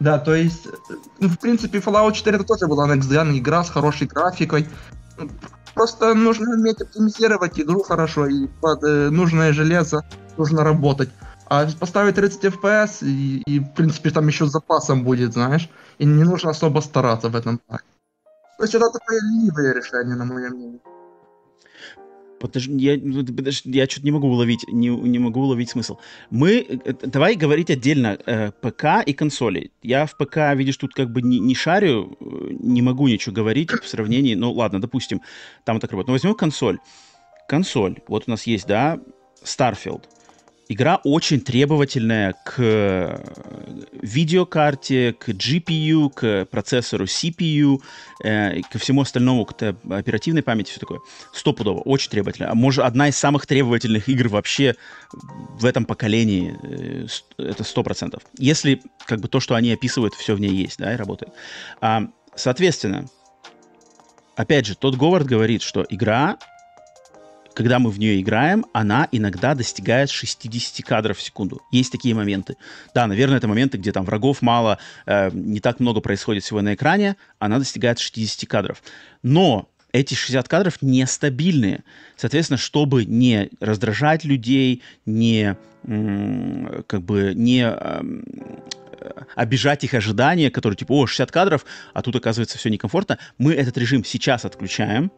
Да, 0.00 0.18
то 0.18 0.34
есть, 0.34 0.66
ну, 1.20 1.28
в 1.28 1.38
принципе, 1.38 1.78
Fallout 1.78 2.12
4 2.12 2.36
это 2.36 2.44
тоже 2.44 2.66
была 2.66 2.88
Next 2.88 3.08
Gen 3.08 3.38
игра 3.38 3.64
с 3.64 3.70
хорошей 3.70 4.06
графикой. 4.06 4.68
Просто 5.74 6.14
нужно 6.14 6.54
уметь 6.54 6.80
оптимизировать 6.80 7.58
игру 7.60 7.82
хорошо, 7.82 8.26
и 8.26 8.46
под 8.60 8.84
э, 8.84 9.10
нужное 9.10 9.52
железо 9.52 10.04
нужно 10.36 10.62
работать. 10.62 11.10
А 11.48 11.66
поставить 11.78 12.14
30 12.14 12.44
FPS, 12.44 12.98
и, 13.02 13.42
и, 13.46 13.60
в 13.60 13.74
принципе, 13.74 14.10
там 14.10 14.26
еще 14.26 14.46
с 14.46 14.50
запасом 14.50 15.04
будет, 15.04 15.32
знаешь, 15.32 15.68
и 15.98 16.04
не 16.04 16.24
нужно 16.24 16.50
особо 16.50 16.80
стараться 16.80 17.28
в 17.28 17.36
этом 17.36 17.58
плане. 17.58 17.82
То 18.58 18.64
есть 18.64 18.74
это 18.74 18.90
такое 18.90 19.20
ленивое 19.20 19.74
решение, 19.74 20.16
на 20.16 20.24
мое 20.24 20.48
мнение. 20.50 20.80
Подожди, 22.44 22.74
я, 22.76 22.98
ну, 23.02 23.24
подожди, 23.24 23.70
я 23.70 23.86
что-то 23.86 24.04
не 24.04 24.12
могу 24.12 24.28
уловить, 24.28 24.68
не, 24.68 24.88
не 24.88 25.18
могу 25.18 25.40
уловить 25.40 25.70
смысл. 25.70 25.96
Мы, 26.28 26.66
э, 26.68 26.92
давай 27.06 27.36
говорить 27.36 27.70
отдельно 27.70 28.18
э, 28.26 28.50
ПК 28.60 29.02
и 29.06 29.14
консоли. 29.14 29.70
Я 29.82 30.04
в 30.04 30.14
ПК, 30.18 30.54
видишь, 30.54 30.76
тут 30.76 30.92
как 30.92 31.10
бы 31.10 31.22
не, 31.22 31.38
не 31.38 31.54
шарю, 31.54 32.18
э, 32.20 32.48
не 32.60 32.82
могу 32.82 33.08
ничего 33.08 33.34
говорить 33.34 33.70
в 33.70 33.88
сравнении, 33.88 34.34
ну 34.34 34.52
ладно, 34.52 34.78
допустим, 34.78 35.22
там 35.64 35.80
так 35.80 35.90
работает. 35.92 36.08
Но 36.08 36.12
возьмем 36.12 36.34
консоль. 36.34 36.80
Консоль, 37.48 38.00
вот 38.08 38.24
у 38.26 38.30
нас 38.30 38.46
есть, 38.46 38.66
да, 38.66 39.00
Starfield 39.42 40.02
игра 40.68 41.00
очень 41.04 41.40
требовательная 41.40 42.34
к 42.44 42.54
э, 42.58 43.24
видеокарте, 44.00 45.12
к 45.12 45.28
GPU, 45.28 46.10
к 46.10 46.46
процессору 46.46 47.04
CPU, 47.04 47.80
э, 48.22 48.62
ко 48.62 48.78
всему 48.78 49.02
остальному, 49.02 49.44
к 49.44 49.76
оперативной 49.90 50.42
памяти, 50.42 50.70
все 50.70 50.80
такое. 50.80 51.00
Стопудово, 51.32 51.80
очень 51.80 52.10
требовательная. 52.10 52.50
А 52.50 52.54
может, 52.54 52.84
одна 52.84 53.08
из 53.08 53.16
самых 53.16 53.46
требовательных 53.46 54.08
игр 54.08 54.28
вообще 54.28 54.74
в 55.12 55.64
этом 55.64 55.84
поколении, 55.84 56.56
э, 56.62 57.06
это 57.38 57.64
сто 57.64 57.82
процентов. 57.82 58.22
Если 58.38 58.82
как 59.06 59.20
бы 59.20 59.28
то, 59.28 59.40
что 59.40 59.54
они 59.54 59.72
описывают, 59.72 60.14
все 60.14 60.34
в 60.34 60.40
ней 60.40 60.52
есть, 60.52 60.78
да, 60.78 60.94
и 60.94 60.96
работает. 60.96 61.32
А, 61.80 62.08
соответственно, 62.34 63.06
опять 64.36 64.66
же, 64.66 64.76
тот 64.76 64.96
Говард 64.96 65.26
говорит, 65.26 65.62
что 65.62 65.84
игра 65.88 66.38
когда 67.54 67.78
мы 67.78 67.90
в 67.90 67.98
нее 67.98 68.20
играем, 68.20 68.66
она 68.72 69.08
иногда 69.12 69.54
достигает 69.54 70.10
60 70.10 70.84
кадров 70.84 71.18
в 71.18 71.22
секунду. 71.22 71.62
Есть 71.70 71.92
такие 71.92 72.14
моменты. 72.14 72.56
Да, 72.94 73.06
наверное, 73.06 73.38
это 73.38 73.48
моменты, 73.48 73.78
где 73.78 73.92
там 73.92 74.04
врагов 74.04 74.42
мало, 74.42 74.78
э, 75.06 75.30
не 75.32 75.60
так 75.60 75.80
много 75.80 76.00
происходит 76.00 76.42
всего 76.42 76.60
на 76.60 76.74
экране, 76.74 77.16
она 77.38 77.58
достигает 77.58 77.98
60 77.98 78.48
кадров. 78.48 78.82
Но 79.22 79.68
эти 79.92 80.14
60 80.14 80.48
кадров 80.48 80.82
нестабильные. 80.82 81.84
Соответственно, 82.16 82.58
чтобы 82.58 83.04
не 83.04 83.50
раздражать 83.60 84.24
людей, 84.24 84.82
не 85.06 85.56
как 85.84 87.02
бы 87.02 87.32
не 87.34 87.70
обижать 89.36 89.84
их 89.84 89.94
ожидания, 89.94 90.50
которые 90.50 90.76
типа, 90.76 90.92
о, 90.92 91.06
60 91.06 91.30
кадров, 91.30 91.66
а 91.92 92.02
тут 92.02 92.16
оказывается 92.16 92.58
все 92.58 92.70
некомфортно, 92.70 93.18
мы 93.38 93.52
этот 93.52 93.76
режим 93.76 94.04
сейчас 94.04 94.44
отключаем, 94.44 95.12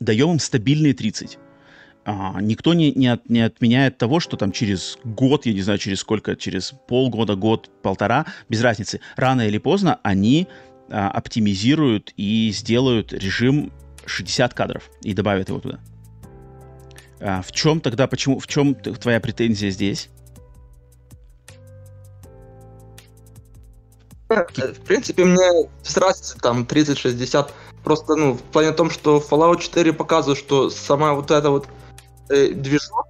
даем 0.00 0.32
им 0.32 0.38
стабильные 0.38 0.94
30. 0.94 1.38
А, 2.04 2.40
никто 2.40 2.72
не, 2.72 2.92
не, 2.92 3.08
от, 3.08 3.28
не 3.28 3.40
отменяет 3.40 3.98
того, 3.98 4.18
что 4.20 4.36
там 4.36 4.50
через 4.50 4.98
год, 5.04 5.46
я 5.46 5.52
не 5.52 5.60
знаю, 5.60 5.78
через 5.78 6.00
сколько, 6.00 6.36
через 6.36 6.72
полгода, 6.86 7.34
год, 7.34 7.70
полтора, 7.82 8.26
без 8.48 8.62
разницы, 8.62 9.00
рано 9.16 9.46
или 9.46 9.58
поздно 9.58 10.00
они 10.02 10.48
а, 10.90 11.10
оптимизируют 11.10 12.14
и 12.16 12.50
сделают 12.54 13.12
режим 13.12 13.72
60 14.06 14.54
кадров 14.54 14.90
и 15.02 15.12
добавят 15.12 15.50
его 15.50 15.60
туда. 15.60 15.80
А, 17.20 17.42
в 17.42 17.52
чем 17.52 17.80
тогда, 17.80 18.06
почему, 18.06 18.38
в 18.38 18.46
чем 18.46 18.74
твоя 18.74 19.20
претензия 19.20 19.70
здесь? 19.70 20.08
В 24.28 24.84
принципе, 24.86 25.24
мне 25.24 25.68
с 25.82 25.96
разницы 25.96 26.38
там 26.38 26.64
30-60 26.64 27.50
Просто, 27.84 28.16
ну, 28.16 28.34
в 28.34 28.42
плане 28.42 28.72
том, 28.72 28.90
что 28.90 29.18
Fallout 29.18 29.60
4 29.60 29.92
показывает, 29.92 30.38
что 30.38 30.70
сама 30.70 31.14
вот 31.14 31.30
эта 31.30 31.50
вот 31.50 31.66
э, 32.28 32.48
движок 32.48 33.06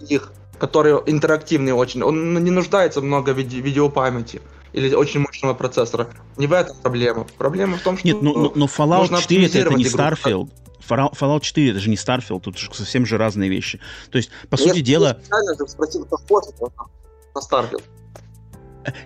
их, 0.00 0.32
который 0.58 0.92
интерактивный 1.06 1.72
очень, 1.72 2.02
он 2.02 2.42
не 2.42 2.50
нуждается 2.50 3.00
много 3.00 3.32
в 3.32 3.38
виде 3.38 3.60
видеопамяти 3.60 4.40
или 4.72 4.94
очень 4.94 5.20
мощного 5.20 5.54
процессора. 5.54 6.08
Не 6.36 6.46
в 6.46 6.52
этом 6.52 6.76
проблема. 6.76 7.26
Проблема 7.36 7.78
в 7.78 7.82
том, 7.82 7.98
что... 7.98 8.06
Нет, 8.06 8.22
но, 8.22 8.32
но, 8.32 8.52
но 8.54 8.66
Fallout 8.66 9.20
4 9.20 9.46
это, 9.46 9.58
это 9.58 9.74
не 9.74 9.84
Starfield. 9.84 10.50
Fallout 10.88 11.40
4 11.40 11.70
это 11.70 11.80
же 11.80 11.90
не 11.90 11.96
Starfield, 11.96 12.40
тут 12.40 12.58
же 12.58 12.70
совсем 12.72 13.06
же 13.06 13.18
разные 13.18 13.50
вещи. 13.50 13.80
То 14.10 14.18
есть, 14.18 14.30
по 14.48 14.56
я 14.56 14.68
сути 14.68 14.80
дела... 14.80 15.18
Я 15.30 15.54
же 15.54 15.68
спросил, 15.68 16.06
похоже 16.06 16.48
на 17.34 17.40
Starfield. 17.40 17.82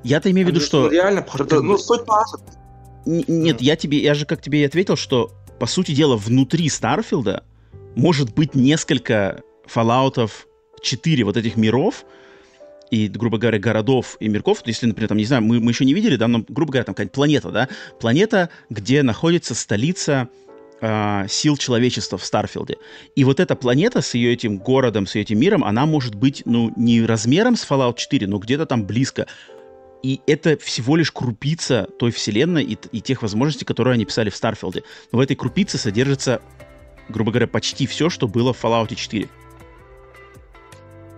Я-то 0.05 0.31
имею 0.31 0.47
в 0.47 0.51
виду, 0.51 0.61
что... 0.61 0.89
Реально 0.89 1.23
похоже. 1.23 1.61
Ну, 1.63 1.77
суть 1.79 2.07
наша. 2.07 2.39
Нет, 3.07 3.61
я 3.61 3.77
тебе, 3.77 3.99
я 3.99 4.15
же 4.15 4.27
как 4.27 4.41
тебе 4.41 4.63
и 4.63 4.65
ответил, 4.65 4.97
что 4.97 5.33
по 5.59 5.67
сути 5.67 5.93
дела 5.93 6.17
внутри 6.17 6.69
Старфилда 6.69 7.45
может 7.95 8.35
быть 8.35 8.55
несколько 8.55 9.43
Fallout 9.73 10.31
4 10.81 11.25
вот 11.25 11.37
этих 11.37 11.57
миров, 11.57 12.05
и, 12.91 13.09
грубо 13.09 13.39
говоря, 13.39 13.59
городов 13.59 14.17
и 14.21 14.29
мирков, 14.29 14.63
если, 14.67 14.87
например, 14.87 15.09
там, 15.09 15.17
не 15.17 15.25
знаю, 15.25 15.43
мы, 15.43 15.61
мы 15.61 15.71
еще 15.71 15.87
не 15.87 15.95
видели, 15.95 16.17
да, 16.17 16.29
но, 16.29 16.45
грубо 16.47 16.73
говоря, 16.73 16.85
там 16.85 16.95
какая-нибудь 16.95 17.15
планета, 17.15 17.51
да, 17.51 17.69
планета, 17.99 18.51
где 18.69 19.03
находится 19.03 19.55
столица 19.55 20.29
э, 20.83 21.27
сил 21.29 21.57
человечества 21.57 22.19
в 22.19 22.25
Starfield 22.25 22.67
е. 22.67 22.77
И 23.17 23.25
вот 23.25 23.41
эта 23.41 23.57
планета 23.57 24.03
с 24.03 24.13
ее 24.13 24.35
этим 24.35 24.59
городом, 24.59 25.07
с 25.07 25.15
ее 25.15 25.23
этим 25.23 25.39
миром, 25.39 25.65
она 25.65 25.87
может 25.87 26.15
быть, 26.15 26.43
ну, 26.45 26.71
не 26.77 27.03
размером 27.03 27.57
с 27.57 27.67
Fallout 27.67 27.97
4, 27.97 28.27
но 28.27 28.39
где-то 28.39 28.67
там 28.67 28.85
близко. 28.85 29.27
И 30.03 30.21
это 30.27 30.57
всего 30.57 30.97
лишь 30.97 31.13
крупица 31.13 31.89
той 31.99 32.11
вселенной 32.11 32.65
и, 32.65 32.79
и 32.91 33.01
тех 33.01 33.23
возможностей, 33.23 33.65
которые 33.65 33.95
они 33.95 34.05
писали 34.05 34.31
в 34.31 34.37
Starfield 34.37 34.74
е. 34.74 34.83
Но 35.13 35.19
в 35.19 35.21
этой 35.21 35.37
крупице 35.37 35.79
содержится, 35.79 36.43
грубо 37.09 37.31
говоря, 37.31 37.47
почти 37.47 37.87
все, 37.87 38.11
что 38.11 38.27
было 38.27 38.53
в 38.53 38.63
Fallout 38.63 38.95
4. 38.95 39.29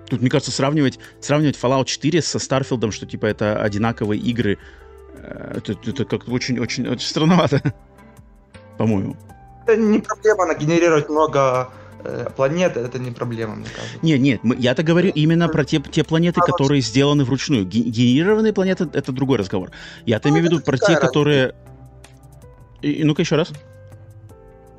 Тут, 0.09 0.21
мне 0.21 0.29
кажется, 0.29 0.53
сравнивать, 0.53 0.99
сравнивать 1.21 1.59
Fallout 1.61 1.87
4 1.87 2.21
со 2.21 2.39
Старфилдом, 2.39 2.93
что 2.93 3.07
типа 3.07 3.25
это 3.27 3.63
одинаковые 3.63 4.21
игры, 4.21 4.59
э, 5.17 5.55
это, 5.57 5.73
это 5.73 6.05
как-то 6.05 6.31
очень-очень 6.31 6.87
очень 6.87 7.09
странновато, 7.09 7.63
по-моему. 8.79 9.17
Это 9.67 9.81
не 9.81 9.99
проблема 10.01 10.45
нагенерировать 10.45 11.09
много 11.09 11.71
э, 11.73 11.84
планеты, 12.37 12.81
это 12.81 12.99
не 12.99 13.11
проблема, 13.11 13.55
мне 13.55 13.67
кажется. 13.75 13.99
Нет, 14.03 14.21
нет, 14.21 14.41
я-то 14.59 14.83
говорю 14.83 15.11
именно 15.15 15.49
про 15.49 15.65
те, 15.65 15.81
те 15.81 16.05
планеты, 16.05 16.41
а 16.41 16.45
которые 16.45 16.81
вот... 16.81 16.89
сделаны 16.89 17.25
вручную. 17.25 17.65
Генерированные 17.65 18.53
планеты— 18.53 18.89
это 18.93 19.13
другой 19.13 19.39
разговор. 19.39 19.71
Я-то 20.07 20.29
ну, 20.29 20.35
имею 20.35 20.49
в 20.49 20.53
виду 20.53 20.63
про 20.63 20.77
те, 20.77 20.87
разница. 20.87 21.07
которые... 21.07 21.55
И, 22.83 23.05
ну-ка 23.05 23.23
еще 23.23 23.37
раз. 23.37 23.53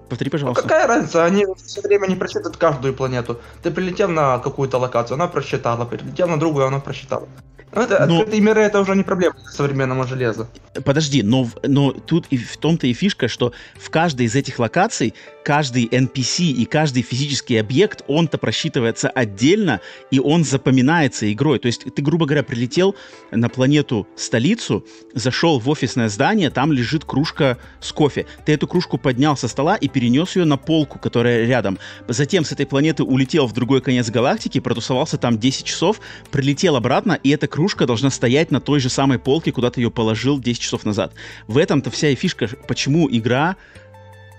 Повтори, 0.10 0.30
пожалуйста. 0.30 0.62
Ну, 0.62 0.70
какая 0.70 0.88
разница? 0.88 1.26
Они 1.26 1.46
все 1.66 1.82
время 1.82 2.08
не 2.08 2.16
просчитывают 2.16 2.58
каждую 2.58 2.94
планету. 2.94 3.40
Ты 3.64 3.72
прилетел 3.72 4.10
на 4.10 4.38
какую-то 4.40 4.78
локацию, 4.78 5.16
она 5.16 5.28
просчитала. 5.28 5.86
Прилетел 5.86 6.28
на 6.28 6.40
другую, 6.40 6.68
она 6.68 6.80
просчитала. 6.80 7.28
Ну, 7.76 7.82
это, 7.82 8.06
но... 8.06 8.20
открытые 8.20 8.42
миры 8.42 8.62
это 8.62 8.80
уже 8.80 8.96
не 8.96 9.04
проблема 9.04 9.36
современного 9.50 10.08
железа. 10.08 10.48
Подожди, 10.84 11.24
но, 11.24 11.50
но 11.64 11.92
тут 11.92 12.28
и 12.30 12.38
в 12.38 12.58
том-то 12.58 12.88
и 12.88 12.94
фишка, 12.94 13.28
что 13.28 13.54
в 13.76 13.90
каждой 13.90 14.26
из 14.26 14.36
этих 14.36 14.60
локаций 14.60 15.14
каждый 15.44 15.86
NPC 15.86 16.46
и 16.46 16.66
каждый 16.66 17.04
физический 17.04 17.58
объект, 17.58 18.04
он-то 18.08 18.38
просчитывается 18.38 19.10
отдельно, 19.10 19.80
и 20.10 20.20
он 20.20 20.44
запоминается 20.44 21.32
игрой. 21.32 21.60
То 21.60 21.68
есть 21.68 21.86
ты, 21.94 22.02
грубо 22.02 22.26
говоря, 22.26 22.44
прилетел 22.44 22.96
на 23.32 23.48
планету-столицу, 23.48 24.86
зашел 25.14 25.60
в 25.60 25.70
офисное 25.70 26.10
здание, 26.10 26.50
там 26.50 26.72
лежит 26.72 27.06
кружка 27.06 27.58
с 27.80 27.92
кофе. 27.92 28.26
Ты 28.46 28.54
эту 28.54 28.68
кружку 28.68 28.98
поднял 28.98 29.38
со 29.38 29.48
стола 29.48 29.76
и 29.76 29.88
перенес 29.88 30.36
ее 30.36 30.46
на 30.46 30.58
полку, 30.58 30.98
которая 30.98 31.46
рядом. 31.46 31.78
Затем 32.08 32.44
с 32.44 32.52
этой 32.52 32.66
планеты 32.66 33.04
улетел 33.04 33.46
в 33.46 33.54
другой 33.54 33.82
конец 33.82 34.10
галактики, 34.10 34.60
протусовался 34.60 35.18
там 35.18 35.38
10 35.38 35.66
часов, 35.66 36.02
прилетел 36.32 36.76
обратно, 36.76 37.20
и 37.22 37.30
эта 37.30 37.48
кружка 37.48 37.65
должна 37.86 38.10
стоять 38.10 38.52
на 38.52 38.62
той 38.62 38.80
же 38.80 38.90
самой 38.90 39.20
полке, 39.20 39.52
куда 39.52 39.72
ты 39.72 39.82
ее 39.82 39.92
положил 39.92 40.40
10 40.40 40.62
часов 40.62 40.86
назад. 40.86 41.14
В 41.48 41.58
этом-то 41.58 41.90
вся 41.90 42.10
и 42.10 42.16
фишка, 42.16 42.48
почему 42.68 43.10
игра 43.10 43.56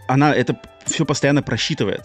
она 0.09 0.35
это 0.35 0.59
все 0.85 1.05
постоянно 1.05 1.43
просчитывает. 1.43 2.03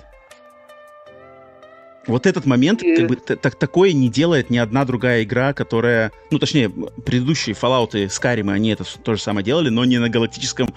Вот 2.07 2.25
этот 2.25 2.45
момент, 2.45 2.81
и... 2.81 2.95
как 2.95 3.07
бы, 3.07 3.15
так, 3.15 3.55
такое 3.55 3.93
не 3.93 4.09
делает 4.09 4.49
ни 4.49 4.57
одна 4.57 4.85
другая 4.85 5.23
игра, 5.23 5.53
которая... 5.53 6.11
Ну, 6.31 6.39
точнее, 6.39 6.69
предыдущие 6.69 7.55
Fallout 7.55 7.91
и 7.93 8.05
Skyrim, 8.07 8.51
они 8.51 8.69
это 8.69 8.83
то 8.83 9.13
же 9.13 9.21
самое 9.21 9.45
делали, 9.45 9.69
но 9.69 9.85
не 9.85 9.99
на 9.99 10.09
галактическом, 10.09 10.73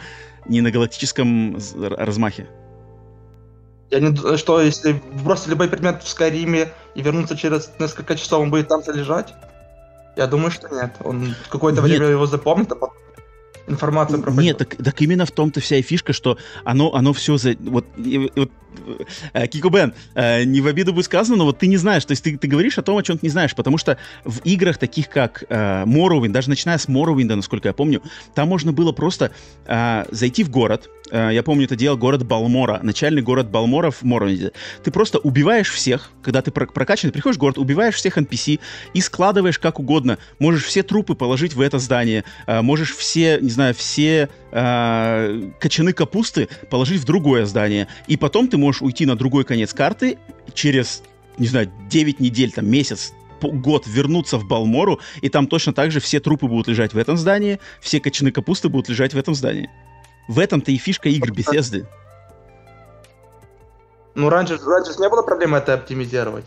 не 0.47 0.61
на 0.61 0.71
галактическом 0.71 1.59
размахе. 1.77 2.47
Я 3.91 4.01
не 4.01 4.37
что, 4.37 4.61
если 4.61 5.01
бросить 5.23 5.47
любой 5.47 5.69
предмет 5.69 6.03
в 6.03 6.09
Скайриме 6.09 6.73
и 6.95 7.03
вернуться 7.03 7.37
через 7.37 7.71
несколько 7.79 8.17
часов, 8.17 8.43
он 8.43 8.51
будет 8.51 8.69
там 8.69 8.83
же 8.83 8.93
лежать? 8.93 9.33
Я 10.17 10.27
думаю, 10.27 10.51
что 10.51 10.69
нет. 10.69 10.97
Он 11.03 11.35
какое-то 11.51 11.83
время 11.83 12.07
его 12.07 12.27
запомнит, 12.27 12.71
а 12.73 12.77
потом 12.77 12.97
информация 13.67 14.19
пропадет. 14.19 14.45
Нет, 14.45 14.59
так, 14.59 14.77
так 14.77 15.03
именно 15.03 15.27
в 15.27 15.31
том-то 15.31 15.61
вся 15.61 15.77
и 15.77 15.83
фишка, 15.83 16.13
что 16.13 16.39
оно, 16.65 16.95
оно 16.95 17.13
все 17.13 17.37
за... 17.37 17.57
Вот, 17.61 17.87
и, 17.97 18.31
вот 18.35 18.51
э, 19.33 19.47
Кико 19.47 19.69
Бен, 19.71 19.95
э, 20.15 20.45
не 20.45 20.61
в 20.61 20.67
обиду 20.67 20.93
будет 20.93 21.07
сказано, 21.07 21.37
но 21.37 21.45
вот 21.45 21.59
ты 21.59 21.67
не 21.67 21.77
знаешь, 21.77 22.05
то 22.05 22.13
есть 22.13 22.23
ты, 22.23 22.37
ты 22.37 22.47
говоришь 22.49 22.79
о 22.79 22.83
том, 22.83 22.97
о 22.99 23.03
чем 23.03 23.19
ты 23.19 23.27
не 23.27 23.31
знаешь, 23.31 23.55
потому 23.55 23.79
что 23.79 23.99
в 24.25 24.41
играх 24.45 24.79
таких 24.79 25.09
как 25.09 25.45
э, 25.49 25.85
Morrowind, 25.85 26.31
даже 26.31 26.49
начиная 26.49 26.79
с 26.79 26.89
Morrowind, 26.89 27.35
насколько 27.35 27.69
я 27.69 27.73
помню, 27.73 28.03
там 28.35 28.49
можно 28.49 28.73
было 28.73 28.93
просто 28.93 29.31
э, 29.67 30.05
зайти 30.11 30.45
в 30.45 30.51
город, 30.51 30.91
э, 31.11 31.31
я 31.33 31.43
помню, 31.43 31.65
это 31.65 31.77
делал 31.77 31.97
город 31.97 32.25
Балмора, 32.25 32.81
начальный 32.83 33.23
город 33.23 33.51
Балмора 33.51 33.91
в 33.91 34.03
Morrowind. 34.03 34.53
Ты 34.83 34.91
просто 34.91 35.19
убиваешь 35.19 35.71
всех, 35.71 36.11
когда 36.23 36.43
ты 36.43 36.51
прокачанный, 36.51 37.13
приходишь 37.13 37.37
в 37.37 37.41
город, 37.41 37.59
убиваешь 37.59 37.95
всех 37.95 38.19
NPC 38.19 38.61
и 38.93 39.01
складываешь 39.01 39.59
как 39.59 39.79
угодно. 39.79 40.19
Можешь 40.39 40.65
все 40.65 40.83
трупы 40.83 41.15
положить 41.15 41.55
в 41.55 41.61
это 41.61 41.79
здание, 41.79 42.25
э, 42.47 42.61
можешь 42.63 42.95
все, 42.95 43.39
не 43.41 43.51
знаю, 43.55 43.75
все 43.75 44.29
э, 44.53 45.51
кочаны 45.61 45.93
капусты 45.93 46.49
положить 46.71 47.01
в 47.01 47.05
другое 47.05 47.47
здание. 47.47 47.89
И 48.07 48.17
потом 48.17 48.49
ты 48.49 48.57
можешь 48.57 48.83
уйти 48.83 49.07
на 49.07 49.17
другой 49.17 49.45
конец 49.45 49.73
карты 49.73 50.19
через, 50.53 51.03
не 51.39 51.47
знаю, 51.47 51.71
9 51.89 52.21
недель, 52.21 52.53
там, 52.53 52.69
месяц, 52.69 53.13
год 53.41 53.87
вернуться 53.87 54.39
в 54.39 54.47
Балмору, 54.47 55.01
и 55.21 55.29
там 55.29 55.47
точно 55.47 55.73
так 55.73 55.91
же 55.91 56.01
все 56.01 56.21
трупы 56.21 56.47
будут 56.47 56.69
лежать 56.69 56.95
в 56.95 56.99
этом 56.99 57.17
здании, 57.17 57.61
все 57.81 58.01
кочаны 58.01 58.31
капусты 58.31 58.69
будут 58.69 58.89
лежать 58.89 59.15
в 59.15 59.19
этом 59.19 59.35
здании. 59.35 59.71
В 60.29 60.39
этом-то 60.39 60.73
и 60.73 60.77
фишка 60.77 61.09
игр 61.09 61.31
Bethesda. 61.31 61.87
Ну, 64.15 64.29
раньше, 64.29 64.59
раньше 64.59 64.93
не 64.99 65.09
было 65.09 65.23
проблемы 65.23 65.59
это 65.59 65.75
оптимизировать. 65.75 66.45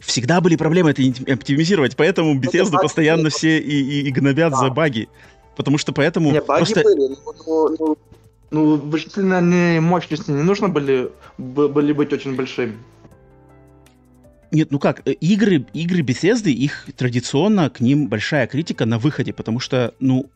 Всегда 0.00 0.40
были 0.40 0.56
проблемы 0.56 0.90
это 0.90 1.02
оптимизировать, 1.32 1.96
поэтому 1.96 2.34
ну, 2.34 2.40
Bethesda 2.40 2.80
постоянно 2.80 3.30
все 3.30 3.58
и, 3.58 3.80
и, 3.80 4.08
и 4.08 4.10
гнобят 4.10 4.52
да. 4.52 4.58
за 4.58 4.70
баги. 4.70 5.08
Потому 5.56 5.78
что 5.78 5.92
поэтому... 5.92 6.32
Не, 6.32 6.40
баги 6.40 6.58
просто... 6.58 6.82
были, 6.82 7.08
ну, 7.08 7.18
ну, 7.46 7.76
ну, 7.78 7.98
ну 8.50 8.76
вычислительные 8.76 9.80
мощности 9.80 10.30
не 10.30 10.42
нужно 10.42 10.68
были, 10.68 11.10
были 11.38 11.92
быть 11.92 12.12
очень 12.12 12.36
большими. 12.36 12.76
Нет, 14.52 14.70
ну 14.70 14.78
как, 14.78 15.06
э, 15.06 15.12
игры, 15.12 15.66
игры 15.72 16.02
Bethesda, 16.02 16.50
их 16.50 16.86
традиционно 16.96 17.68
к 17.70 17.80
ним 17.80 18.08
большая 18.08 18.46
критика 18.46 18.86
на 18.86 18.98
выходе, 18.98 19.32
потому 19.32 19.58
что, 19.58 19.94
ну, 19.98 20.30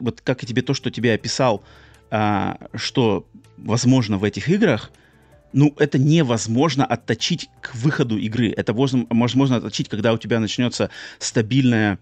вот 0.00 0.20
как 0.20 0.42
и 0.42 0.46
тебе 0.46 0.62
то, 0.62 0.74
что 0.74 0.90
тебе 0.90 1.14
описал, 1.14 1.62
а, 2.10 2.58
что 2.74 3.26
возможно 3.56 4.18
в 4.18 4.24
этих 4.24 4.48
играх, 4.48 4.90
ну, 5.54 5.74
это 5.78 5.98
невозможно 5.98 6.84
отточить 6.84 7.48
к 7.60 7.74
выходу 7.74 8.18
игры. 8.18 8.50
Это 8.50 8.72
возможно 8.74 9.56
отточить, 9.56 9.88
когда 9.88 10.12
у 10.12 10.18
тебя 10.18 10.40
начнется 10.40 10.90
стабильная 11.18 11.98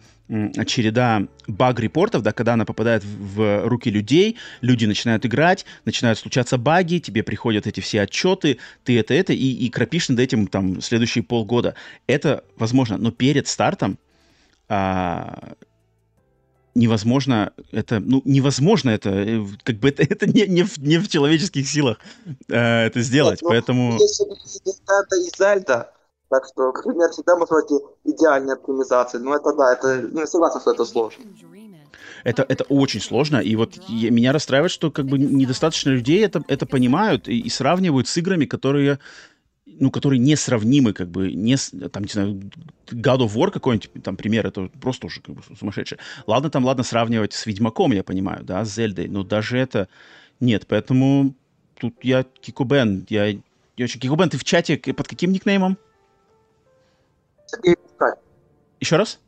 череда 0.66 1.26
баг-репортов, 1.46 2.22
да, 2.22 2.32
когда 2.32 2.54
она 2.54 2.64
попадает 2.64 3.04
в 3.04 3.68
руки 3.68 3.90
людей, 3.90 4.38
люди 4.62 4.86
начинают 4.86 5.26
играть, 5.26 5.66
начинают 5.84 6.18
случаться 6.18 6.56
баги, 6.56 6.98
тебе 6.98 7.22
приходят 7.22 7.66
эти 7.66 7.80
все 7.80 8.00
отчеты, 8.00 8.58
ты 8.84 8.98
это, 8.98 9.12
это, 9.12 9.34
и, 9.34 9.52
и 9.52 9.68
кропишь 9.68 10.08
над 10.08 10.20
этим 10.20 10.46
там 10.46 10.80
следующие 10.80 11.22
полгода. 11.22 11.74
Это 12.06 12.44
возможно, 12.56 12.96
но 12.96 13.10
перед 13.10 13.46
стартом 13.46 13.98
а, 14.68 15.52
невозможно 16.74 17.52
это, 17.70 18.00
ну, 18.00 18.22
невозможно 18.24 18.90
это, 18.90 19.10
э, 19.10 19.44
как 19.62 19.76
бы 19.76 19.88
это, 19.88 20.02
это 20.08 20.26
не, 20.26 20.46
не, 20.46 20.62
в, 20.62 20.78
не 20.78 20.98
в 20.98 21.08
человеческих 21.08 21.68
силах 21.68 21.98
э, 22.48 22.86
это 22.86 23.00
сделать, 23.00 23.40
Нет, 23.40 23.42
ну, 23.42 23.48
поэтому... 23.48 23.92
Если 23.94 24.26
это 24.26 25.16
из 25.16 25.32
Зельда, 25.38 25.92
так 26.28 26.44
что, 26.46 26.72
например, 26.72 27.10
всегда 27.10 27.36
можно 27.36 27.58
найти 27.58 27.74
идеальные 28.04 28.54
оптимизации, 28.54 29.18
но 29.18 29.36
это 29.36 29.52
да, 29.54 29.72
это, 29.72 30.08
ну, 30.10 30.20
я 30.20 30.26
согласен, 30.26 30.60
что 30.60 30.72
это 30.72 30.84
сложно. 30.84 31.24
Это, 32.24 32.46
это 32.48 32.64
очень 32.64 33.00
сложно, 33.00 33.38
и 33.38 33.56
вот 33.56 33.74
я, 33.88 34.10
меня 34.10 34.32
расстраивает, 34.32 34.70
что 34.70 34.90
как 34.92 35.06
бы 35.06 35.18
недостаточно 35.18 35.90
людей 35.90 36.24
это, 36.24 36.42
это 36.46 36.66
понимают 36.66 37.28
и, 37.28 37.40
и 37.40 37.50
сравнивают 37.50 38.06
с 38.06 38.16
играми, 38.16 38.46
которые 38.46 39.00
ну, 39.78 39.90
которые 39.90 40.18
несравнимы, 40.18 40.92
как 40.92 41.08
бы, 41.08 41.32
не, 41.32 41.56
там, 41.56 42.04
не 42.04 42.10
знаю, 42.10 42.40
God 42.86 43.20
of 43.20 43.34
War 43.34 43.50
какой-нибудь, 43.50 44.02
там, 44.02 44.16
пример, 44.16 44.46
это 44.46 44.68
просто 44.80 45.06
уже 45.06 45.20
как 45.20 45.34
бы 45.34 45.42
сумасшедший. 45.58 45.98
Ладно, 46.26 46.50
там, 46.50 46.64
ладно, 46.64 46.82
сравнивать 46.82 47.32
с 47.32 47.46
Ведьмаком, 47.46 47.92
я 47.92 48.02
понимаю, 48.02 48.44
да, 48.44 48.64
с 48.64 48.74
Зельдой, 48.74 49.08
но 49.08 49.24
даже 49.24 49.58
это 49.58 49.88
нет, 50.40 50.66
поэтому 50.66 51.34
тут 51.78 51.94
я 52.02 52.24
Кикубен, 52.24 53.06
я, 53.08 53.26
я 53.26 53.40
очень... 53.84 54.00
Кикубен, 54.00 54.30
ты 54.30 54.38
в 54.38 54.44
чате 54.44 54.76
под 54.76 55.08
каким 55.08 55.32
никнеймом? 55.32 55.78
Сергей 57.46 57.76
Пушкарь. 57.76 58.14
Еще 58.80 58.96
раз? 58.96 59.20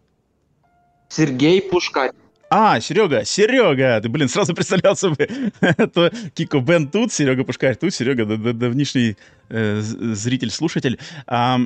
Сергей 1.09 1.63
Пушкарь. 1.63 2.13
А, 2.57 2.79
Серега, 2.79 3.25
Серега, 3.25 4.01
ты, 4.01 4.09
блин, 4.09 4.29
сразу 4.29 4.55
представлялся 4.55 5.11
бы, 5.11 5.29
то 5.93 6.09
Кико 6.35 6.61
Бен 6.61 6.89
тут, 6.89 7.13
Серега 7.13 7.43
Пушкарь 7.43 7.75
тут, 7.75 7.93
Серега, 7.93 8.25
давнишний 8.53 9.17
э, 9.49 9.81
зритель, 9.81 10.53
слушатель. 10.53 11.01
А, 11.27 11.59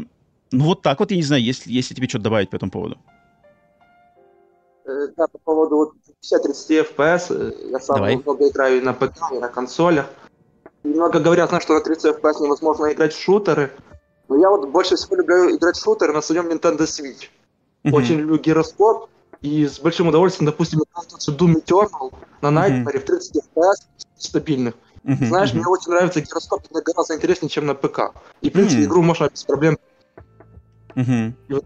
ну 0.51 0.65
вот 0.65 0.81
так 0.81 0.99
вот, 1.01 1.11
я 1.11 1.19
не 1.19 1.23
знаю, 1.23 1.43
есть, 1.43 1.67
есть 1.67 1.91
ли 1.91 1.97
тебе 1.97 2.09
что-то 2.09 2.25
добавить 2.25 2.49
по 2.49 2.57
этому 2.57 2.71
поводу? 2.71 2.97
Э, 4.87 5.09
да, 5.15 5.27
по 5.27 5.39
поводу 5.39 5.77
вот 5.77 5.93
50-30 6.25 6.97
FPS, 6.97 7.37
э, 7.37 7.71
я 7.71 7.81
сам 7.81 7.97
Давай. 7.97 8.17
много 8.17 8.49
играю 8.49 8.79
и 8.79 8.81
на 8.81 8.95
ПК, 8.95 9.31
и 9.35 9.39
на 9.39 9.49
консолях. 9.49 10.07
Много 10.85 11.21
говорят, 11.21 11.51
знаешь, 11.51 11.65
что 11.65 11.75
на 11.75 11.83
30 11.83 12.17
FPS 12.17 12.43
невозможно 12.43 12.91
играть 12.91 13.13
в 13.13 13.21
шутеры, 13.23 13.73
но 14.29 14.41
я 14.41 14.49
вот 14.49 14.71
больше 14.71 14.97
всего 14.97 15.17
люблю 15.17 15.55
играть 15.55 15.77
в 15.77 15.83
шутеры 15.83 16.15
на 16.15 16.23
своем 16.23 16.49
Nintendo 16.49 16.87
Switch. 16.87 17.29
Mm-hmm. 17.85 17.93
Очень 17.93 18.21
люблю 18.21 18.39
гироскоп, 18.39 19.11
и 19.41 19.67
с 19.67 19.79
большим 19.79 20.09
удовольствием, 20.09 20.51
допустим, 20.51 20.81
тот 20.95 21.23
же 21.23 21.33
Doom 21.33 21.65
Eternal 21.65 22.15
на 22.41 22.49
Nightmare 22.49 22.95
mm-hmm. 22.95 23.01
в 23.01 23.05
30 23.05 23.37
FPS 23.37 23.87
стабильных. 24.19 24.75
Mm-hmm. 25.05 25.27
Знаешь, 25.27 25.51
mm-hmm. 25.51 25.55
мне 25.55 25.67
очень 25.67 25.91
нравится 25.91 26.21
гироскоп, 26.21 26.63
это 26.71 26.83
гораздо 26.83 27.15
интереснее, 27.15 27.49
чем 27.49 27.67
на 27.67 27.75
ПК. 27.75 28.13
И, 28.41 28.51
в 28.51 28.53
принципе, 28.53 28.83
mm-hmm. 28.83 28.87
игру 28.87 29.03
можно 29.03 29.29
без 29.29 29.45
проблем. 29.45 29.79
Mm-hmm. 30.95 31.33
И 31.49 31.53
вот, 31.53 31.65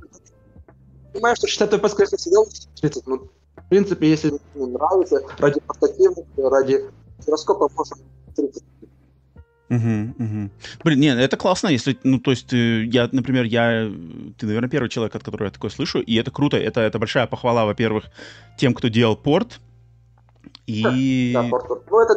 понимаешь, 1.12 1.38
что 1.38 1.46
60 1.46 1.72
FPS, 1.72 1.94
конечно, 1.94 2.18
всегда 2.18 2.40
30, 2.80 3.06
но, 3.06 3.16
в 3.16 3.68
принципе, 3.70 4.10
если 4.10 4.38
ну, 4.54 4.66
нравится, 4.66 5.22
ради 5.38 5.60
портативности, 5.60 6.40
ради 6.40 6.90
гироскопа 7.26 7.70
можно 7.74 7.96
30. 8.36 8.62
Угу, 9.72 10.24
угу. 10.24 10.50
Блин, 10.84 11.00
нет, 11.00 11.18
это 11.18 11.36
классно, 11.38 11.68
если, 11.68 11.98
ну, 12.04 12.18
то 12.18 12.30
есть, 12.30 12.52
э, 12.52 12.84
я, 12.84 13.08
например, 13.10 13.44
я, 13.44 13.90
ты, 14.36 14.44
наверное, 14.46 14.68
первый 14.68 14.90
человек, 14.90 15.14
от 15.16 15.22
которого 15.22 15.46
я 15.46 15.50
такое 15.50 15.70
слышу, 15.70 16.00
и 16.00 16.14
это 16.16 16.30
круто, 16.30 16.58
это, 16.58 16.82
это 16.82 16.98
большая 16.98 17.26
похвала, 17.26 17.64
во-первых, 17.64 18.04
тем, 18.58 18.74
кто 18.74 18.88
делал 18.88 19.16
порт, 19.16 19.60
и... 20.66 21.30
Да, 21.32 21.44
порт, 21.44 21.84
ну, 21.90 22.00
это 22.00 22.14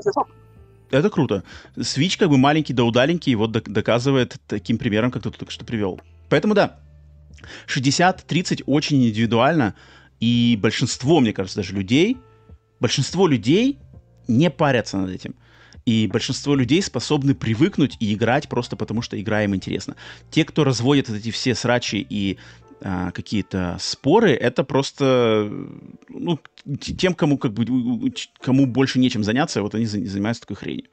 Это 0.91 1.09
круто. 1.09 1.43
Switch 1.77 2.19
как 2.19 2.29
бы 2.29 2.37
маленький 2.37 2.73
да 2.73 2.83
удаленький, 2.83 3.35
вот 3.35 3.51
доказывает 3.51 4.35
таким 4.47 4.77
примером, 4.77 5.09
как 5.09 5.23
ты 5.23 5.31
только 5.31 5.51
что 5.51 5.63
привел. 5.63 6.01
Поэтому 6.29 6.55
да, 6.55 6.77
60-30 7.73 8.63
очень 8.65 9.01
индивидуально, 9.01 9.75
и 10.19 10.59
большинство, 10.61 11.21
мне 11.21 11.31
кажется, 11.31 11.59
даже 11.59 11.73
людей, 11.73 12.17
большинство 12.81 13.27
людей 13.27 13.79
не 14.27 14.49
парятся 14.49 14.97
над 14.97 15.11
этим. 15.11 15.35
И 15.85 16.07
большинство 16.07 16.55
людей 16.55 16.81
способны 16.81 17.35
привыкнуть 17.35 17.95
и 17.99 18.13
играть 18.13 18.49
просто 18.49 18.75
потому, 18.75 19.01
что 19.01 19.19
игра 19.21 19.43
им 19.43 19.55
интересна. 19.55 19.95
Те, 20.31 20.43
кто 20.43 20.63
разводят 20.63 21.09
эти 21.09 21.29
все 21.29 21.53
срачи 21.53 22.05
и 22.09 22.37
а, 22.81 23.11
какие-то 23.11 23.77
споры, 23.79 24.31
это 24.31 24.63
просто 24.63 25.51
ну, 26.09 26.39
тем, 26.79 27.13
кому 27.13 27.37
как 27.37 27.53
бы 27.53 27.65
кому 28.41 28.65
больше 28.65 28.99
нечем 28.99 29.23
заняться, 29.23 29.61
вот 29.61 29.75
они 29.75 29.85
занимаются 29.85 30.41
такой 30.41 30.57
хренью 30.57 30.85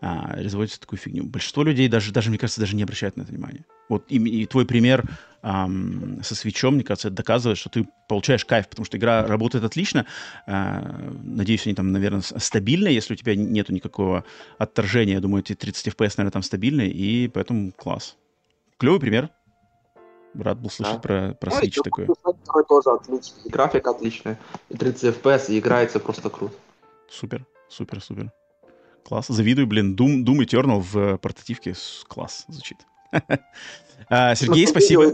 а, 0.00 0.34
разводятся 0.36 0.80
такую 0.80 0.98
фигню. 0.98 1.24
Большинство 1.24 1.64
людей 1.64 1.88
даже, 1.88 2.12
даже, 2.12 2.30
мне 2.30 2.38
кажется, 2.38 2.60
даже 2.60 2.76
не 2.76 2.82
обращают 2.84 3.16
на 3.16 3.22
это 3.22 3.32
внимания. 3.32 3.64
Вот 3.88 4.04
и, 4.08 4.16
и 4.16 4.46
твой 4.46 4.64
пример 4.64 5.04
ам, 5.42 6.20
со 6.22 6.34
свечом, 6.34 6.74
мне 6.74 6.84
кажется, 6.84 7.08
это 7.08 7.16
доказывает, 7.16 7.58
что 7.58 7.68
ты 7.68 7.88
получаешь 8.08 8.44
кайф, 8.44 8.68
потому 8.68 8.84
что 8.84 8.96
игра 8.96 9.26
работает 9.26 9.64
отлично. 9.64 10.06
А, 10.46 11.10
надеюсь, 11.22 11.66
они 11.66 11.74
там, 11.74 11.90
наверное, 11.90 12.20
стабильные, 12.20 12.94
если 12.94 13.14
у 13.14 13.16
тебя 13.16 13.34
нету 13.34 13.72
никакого 13.72 14.24
отторжения. 14.58 15.14
Я 15.14 15.20
думаю, 15.20 15.42
эти 15.42 15.54
30 15.54 15.88
FPS, 15.88 16.14
наверное, 16.18 16.32
там 16.32 16.42
стабильные, 16.42 16.90
и 16.90 17.28
поэтому 17.28 17.72
класс. 17.72 18.16
Клевый 18.78 19.00
пример. 19.00 19.30
Рад 20.34 20.60
был 20.60 20.70
слышать 20.70 20.96
да. 20.96 21.00
про, 21.00 21.34
про 21.34 21.50
ну, 21.50 21.60
Switch 21.60 21.82
такое. 21.82 22.06
тоже 22.68 22.90
отличный. 22.90 23.50
Графика 23.50 23.90
отличная. 23.90 24.38
И 24.68 24.76
30 24.76 25.16
FPS, 25.16 25.46
и 25.48 25.58
играется 25.58 25.98
просто 25.98 26.30
круто. 26.30 26.54
Супер, 27.08 27.44
супер, 27.68 28.00
супер. 28.00 28.30
Класс. 29.08 29.28
Завидую, 29.28 29.66
блин. 29.66 29.96
Doom, 29.96 30.22
Doom 30.22 30.44
Eternal 30.44 30.80
в 30.80 30.98
э, 30.98 31.16
портативке. 31.16 31.74
Класс 32.08 32.44
звучит. 32.48 32.76
а, 34.10 34.34
Сергей, 34.34 34.66
спасибо. 34.66 35.10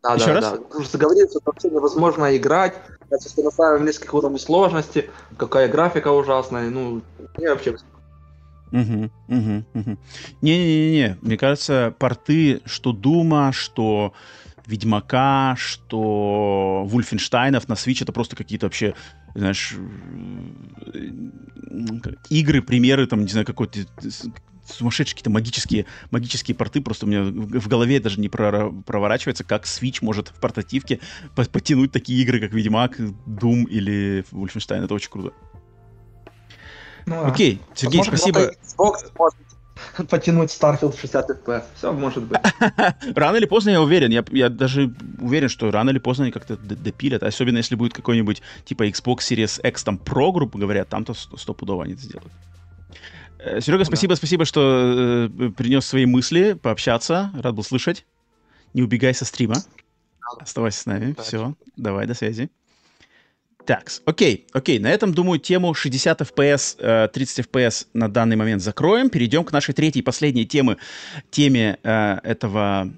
Да, 0.00 0.14
Еще 0.14 0.26
да, 0.26 0.34
раз? 0.34 0.50
да. 0.52 0.56
Просто 0.58 0.96
говорили, 0.96 1.26
что 1.28 1.40
вообще 1.44 1.70
невозможно 1.70 2.36
играть. 2.36 2.74
Я 3.10 3.18
просто 3.18 3.42
наставил 3.42 3.84
несколько 3.84 4.14
уровней 4.14 4.38
сложности, 4.38 5.10
какая 5.36 5.66
графика 5.66 6.12
ужасная. 6.12 6.70
Ну, 6.70 7.02
не 7.36 7.48
вообще 7.48 7.76
Угу, 8.70 9.10
угу, 9.28 9.64
угу. 9.74 9.98
Не-не-не, 10.40 11.18
мне 11.20 11.36
кажется, 11.36 11.94
порты, 11.98 12.62
что 12.64 12.92
Дума, 12.92 13.52
что 13.52 14.14
Ведьмака, 14.66 15.54
что 15.58 16.84
Вульфенштайнов 16.86 17.68
на 17.68 17.74
Switch 17.74 18.02
это 18.02 18.12
просто 18.12 18.36
какие-то 18.36 18.66
вообще, 18.66 18.94
знаешь, 19.34 19.74
игры, 22.30 22.62
примеры, 22.62 23.06
там, 23.06 23.22
не 23.22 23.28
знаю, 23.28 23.46
какой-то 23.46 23.80
сумасшедшие 24.66 25.14
какие-то 25.14 25.30
магические, 25.30 25.86
магические 26.10 26.54
порты, 26.54 26.80
просто 26.80 27.06
у 27.06 27.08
меня 27.08 27.22
в 27.24 27.68
голове 27.68 28.00
даже 28.00 28.20
не 28.20 28.28
проворачивается, 28.28 29.44
как 29.44 29.64
Switch 29.64 29.98
может 30.00 30.28
в 30.28 30.40
портативке 30.40 31.00
потянуть 31.34 31.92
такие 31.92 32.22
игры, 32.22 32.40
как 32.40 32.52
Ведьмак, 32.52 32.98
Doom 32.98 33.64
или 33.64 34.24
Wolfenstein. 34.30 34.84
Это 34.84 34.94
очень 34.94 35.10
круто. 35.10 35.32
Ну, 37.06 37.24
Окей, 37.24 37.60
Сергей, 37.74 37.98
Возможно, 37.98 38.16
спасибо. 38.16 38.52
Xbox 38.62 39.12
может 39.18 39.41
потянуть 40.10 40.50
Starfield 40.50 40.98
60 40.98 41.30
FPS. 41.30 41.64
Все 41.76 41.92
может 41.92 42.24
быть. 42.24 42.38
рано 43.16 43.36
или 43.36 43.46
поздно, 43.46 43.70
я 43.70 43.82
уверен. 43.82 44.10
Я, 44.10 44.24
я 44.30 44.48
даже 44.48 44.94
уверен, 45.20 45.48
что 45.48 45.70
рано 45.70 45.90
или 45.90 45.98
поздно 45.98 46.24
они 46.24 46.32
как-то 46.32 46.56
допилят. 46.56 47.22
Особенно 47.22 47.58
если 47.58 47.74
будет 47.74 47.92
какой-нибудь 47.92 48.42
типа 48.64 48.88
Xbox 48.88 49.18
Series 49.18 49.66
X 49.66 49.84
там 49.84 50.00
Pro, 50.02 50.32
грубо 50.32 50.58
говоря, 50.58 50.84
там-то 50.84 51.14
стопудово 51.14 51.84
они 51.84 51.94
это 51.94 52.02
сделают. 52.02 52.32
Э, 53.38 53.60
Серега, 53.60 53.84
спасибо, 53.84 54.14
да. 54.14 54.16
спасибо, 54.16 54.44
что 54.44 55.28
э, 55.28 55.50
принес 55.50 55.84
свои 55.84 56.06
мысли, 56.06 56.52
пообщаться. 56.52 57.30
Рад 57.34 57.54
был 57.54 57.64
слышать. 57.64 58.06
Не 58.74 58.82
убегай 58.82 59.14
со 59.14 59.24
стрима. 59.24 59.56
Оставайся 60.40 60.80
с 60.80 60.86
нами. 60.86 61.14
Все, 61.20 61.54
давай, 61.76 62.06
до 62.06 62.14
связи. 62.14 62.50
Так, 63.64 63.92
окей, 64.06 64.46
окей, 64.52 64.78
на 64.80 64.88
этом, 64.88 65.14
думаю, 65.14 65.38
тему 65.38 65.72
60 65.72 66.20
FPS, 66.22 67.08
30 67.08 67.46
FPS 67.46 67.86
на 67.94 68.08
данный 68.08 68.34
момент 68.34 68.60
закроем. 68.60 69.08
Перейдем 69.08 69.44
к 69.44 69.52
нашей 69.52 69.72
третьей, 69.72 70.02
последней 70.02 70.46
теме, 70.46 70.78
теме 71.30 71.78
э, 71.82 72.18
этого 72.24 72.92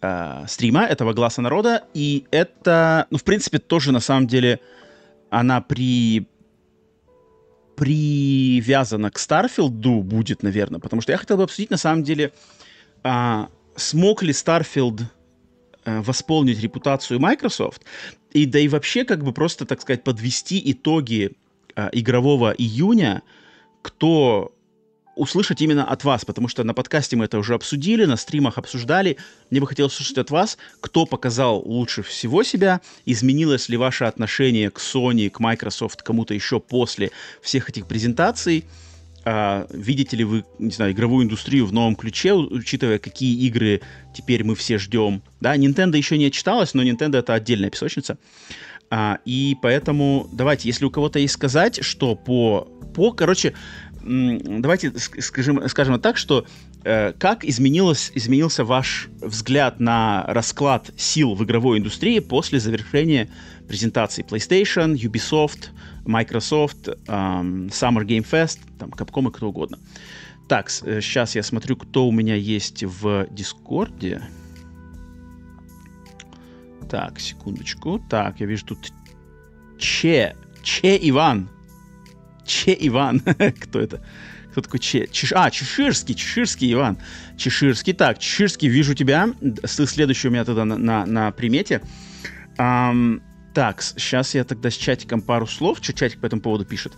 э, 0.00 0.44
стрима, 0.48 0.84
этого 0.86 1.12
глаза 1.12 1.42
народа. 1.42 1.84
И 1.92 2.24
это, 2.30 3.06
ну, 3.10 3.18
в 3.18 3.24
принципе, 3.24 3.58
тоже, 3.58 3.92
на 3.92 4.00
самом 4.00 4.26
деле, 4.26 4.60
она 5.30 5.60
при 5.60 6.26
привязана 7.76 9.10
к 9.10 9.18
Старфилду 9.18 10.02
будет, 10.02 10.44
наверное, 10.44 10.78
потому 10.78 11.02
что 11.02 11.10
я 11.10 11.18
хотел 11.18 11.36
бы 11.36 11.42
обсудить, 11.42 11.70
на 11.70 11.76
самом 11.76 12.04
деле, 12.04 12.32
а, 13.02 13.48
смог 13.74 14.22
ли 14.22 14.30
Starfield 14.30 15.02
Э, 15.86 16.00
восполнить 16.00 16.62
репутацию 16.62 17.20
Microsoft, 17.20 17.82
и 18.34 18.46
да 18.46 18.58
и 18.58 18.68
вообще 18.68 19.04
как 19.04 19.24
бы 19.24 19.32
просто, 19.32 19.64
так 19.64 19.80
сказать, 19.80 20.04
подвести 20.04 20.60
итоги 20.72 21.32
э, 21.76 21.88
игрового 21.92 22.52
июня, 22.52 23.22
кто 23.80 24.52
услышать 25.16 25.62
именно 25.62 25.84
от 25.84 26.02
вас, 26.02 26.24
потому 26.24 26.48
что 26.48 26.64
на 26.64 26.74
подкасте 26.74 27.16
мы 27.16 27.26
это 27.26 27.38
уже 27.38 27.54
обсудили, 27.54 28.04
на 28.04 28.16
стримах 28.16 28.58
обсуждали. 28.58 29.16
Мне 29.50 29.60
бы 29.60 29.66
хотелось 29.68 29.92
услышать 29.94 30.18
от 30.18 30.30
вас, 30.30 30.58
кто 30.80 31.06
показал 31.06 31.62
лучше 31.64 32.02
всего 32.02 32.42
себя, 32.42 32.80
изменилось 33.06 33.68
ли 33.68 33.76
ваше 33.76 34.04
отношение 34.04 34.70
к 34.70 34.78
Sony, 34.78 35.30
к 35.30 35.38
Microsoft, 35.38 36.02
кому-то 36.02 36.34
еще 36.34 36.58
после 36.58 37.12
всех 37.40 37.70
этих 37.70 37.86
презентаций 37.86 38.64
а, 39.24 39.66
видите 39.70 40.16
ли 40.16 40.24
вы, 40.24 40.44
не 40.58 40.70
знаю, 40.70 40.92
игровую 40.92 41.24
индустрию 41.24 41.66
в 41.66 41.72
новом 41.72 41.96
ключе, 41.96 42.34
учитывая, 42.34 42.98
какие 42.98 43.34
игры 43.46 43.80
теперь 44.14 44.44
мы 44.44 44.54
все 44.54 44.78
ждем. 44.78 45.22
Да, 45.40 45.56
Nintendo 45.56 45.96
еще 45.96 46.18
не 46.18 46.26
отчиталась, 46.26 46.74
но 46.74 46.82
Nintendo 46.82 47.18
это 47.18 47.34
отдельная 47.34 47.70
песочница. 47.70 48.18
А, 48.90 49.18
и 49.24 49.56
поэтому 49.62 50.28
давайте, 50.32 50.68
если 50.68 50.84
у 50.84 50.90
кого-то 50.90 51.18
есть 51.18 51.34
сказать, 51.34 51.82
что 51.82 52.14
по, 52.14 52.68
по 52.94 53.12
короче, 53.12 53.54
давайте 54.02 54.92
скажем, 54.98 55.66
скажем 55.68 55.98
так, 56.00 56.18
что 56.18 56.46
э, 56.84 57.12
как 57.18 57.44
изменилось, 57.44 58.12
изменился 58.14 58.64
ваш 58.64 59.08
взгляд 59.20 59.80
на 59.80 60.24
расклад 60.28 60.90
сил 60.96 61.34
в 61.34 61.42
игровой 61.44 61.78
индустрии 61.78 62.18
после 62.18 62.60
завершения 62.60 63.30
презентации 63.66 64.22
PlayStation, 64.22 64.94
Ubisoft, 64.94 65.70
Microsoft, 66.04 66.88
um, 67.06 67.68
Summer 67.70 68.04
Game 68.04 68.24
Fest, 68.24 68.60
там, 68.78 68.90
Capcom 68.90 69.28
и 69.28 69.32
кто 69.32 69.48
угодно. 69.48 69.78
Так, 70.48 70.70
сейчас 70.70 71.34
э, 71.34 71.38
я 71.38 71.42
смотрю, 71.42 71.76
кто 71.76 72.06
у 72.06 72.12
меня 72.12 72.34
есть 72.34 72.84
в 72.84 73.26
Дискорде. 73.30 74.22
Так, 76.90 77.18
секундочку. 77.18 77.98
Так, 78.10 78.40
я 78.40 78.46
вижу 78.46 78.66
тут 78.66 78.92
Че. 79.78 80.36
Че 80.62 80.98
Иван. 81.08 81.48
Че 82.44 82.76
Иван. 82.80 83.20
Кто 83.60 83.80
это? 83.80 84.02
Кто 84.52 84.60
такой 84.60 84.80
Че? 84.80 85.08
Чеш... 85.10 85.32
А, 85.32 85.50
Чеширский, 85.50 86.14
Чеширский 86.14 86.72
Иван. 86.72 86.98
Чеширский. 87.36 87.94
Так, 87.94 88.18
Чеширский, 88.18 88.68
вижу 88.68 88.94
тебя. 88.94 89.30
Следующий 89.64 90.28
у 90.28 90.30
меня 90.30 90.44
тогда 90.44 90.64
на, 90.64 90.76
на, 90.76 91.06
на 91.06 91.32
примете. 91.32 91.80
Um, 92.58 93.20
так, 93.54 93.82
сейчас 93.82 94.34
я 94.34 94.44
тогда 94.44 94.70
с 94.70 94.74
чатиком 94.74 95.22
пару 95.22 95.46
слов. 95.46 95.78
Что 95.80 95.92
чатик 95.92 96.20
по 96.20 96.26
этому 96.26 96.42
поводу 96.42 96.64
пишет? 96.64 96.92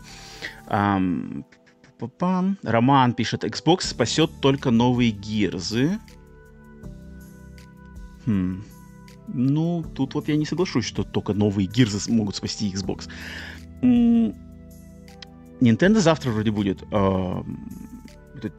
Um, 0.68 1.44
Роман 2.62 3.12
пишет, 3.12 3.44
Xbox 3.44 3.82
спасет 3.82 4.30
только 4.40 4.70
новые 4.70 5.10
гирзы. 5.10 5.98
Хм. 8.26 8.64
Ну, 9.28 9.84
тут 9.94 10.14
вот 10.14 10.28
я 10.28 10.36
не 10.36 10.46
соглашусь, 10.46 10.84
что 10.84 11.04
только 11.04 11.32
новые 11.34 11.66
гирзы 11.66 12.10
могут 12.10 12.36
спасти 12.36 12.72
Xbox. 12.72 13.08
Nintendo 15.60 16.00
завтра 16.00 16.30
вроде 16.30 16.50
будет. 16.50 16.82
Э, 16.90 17.42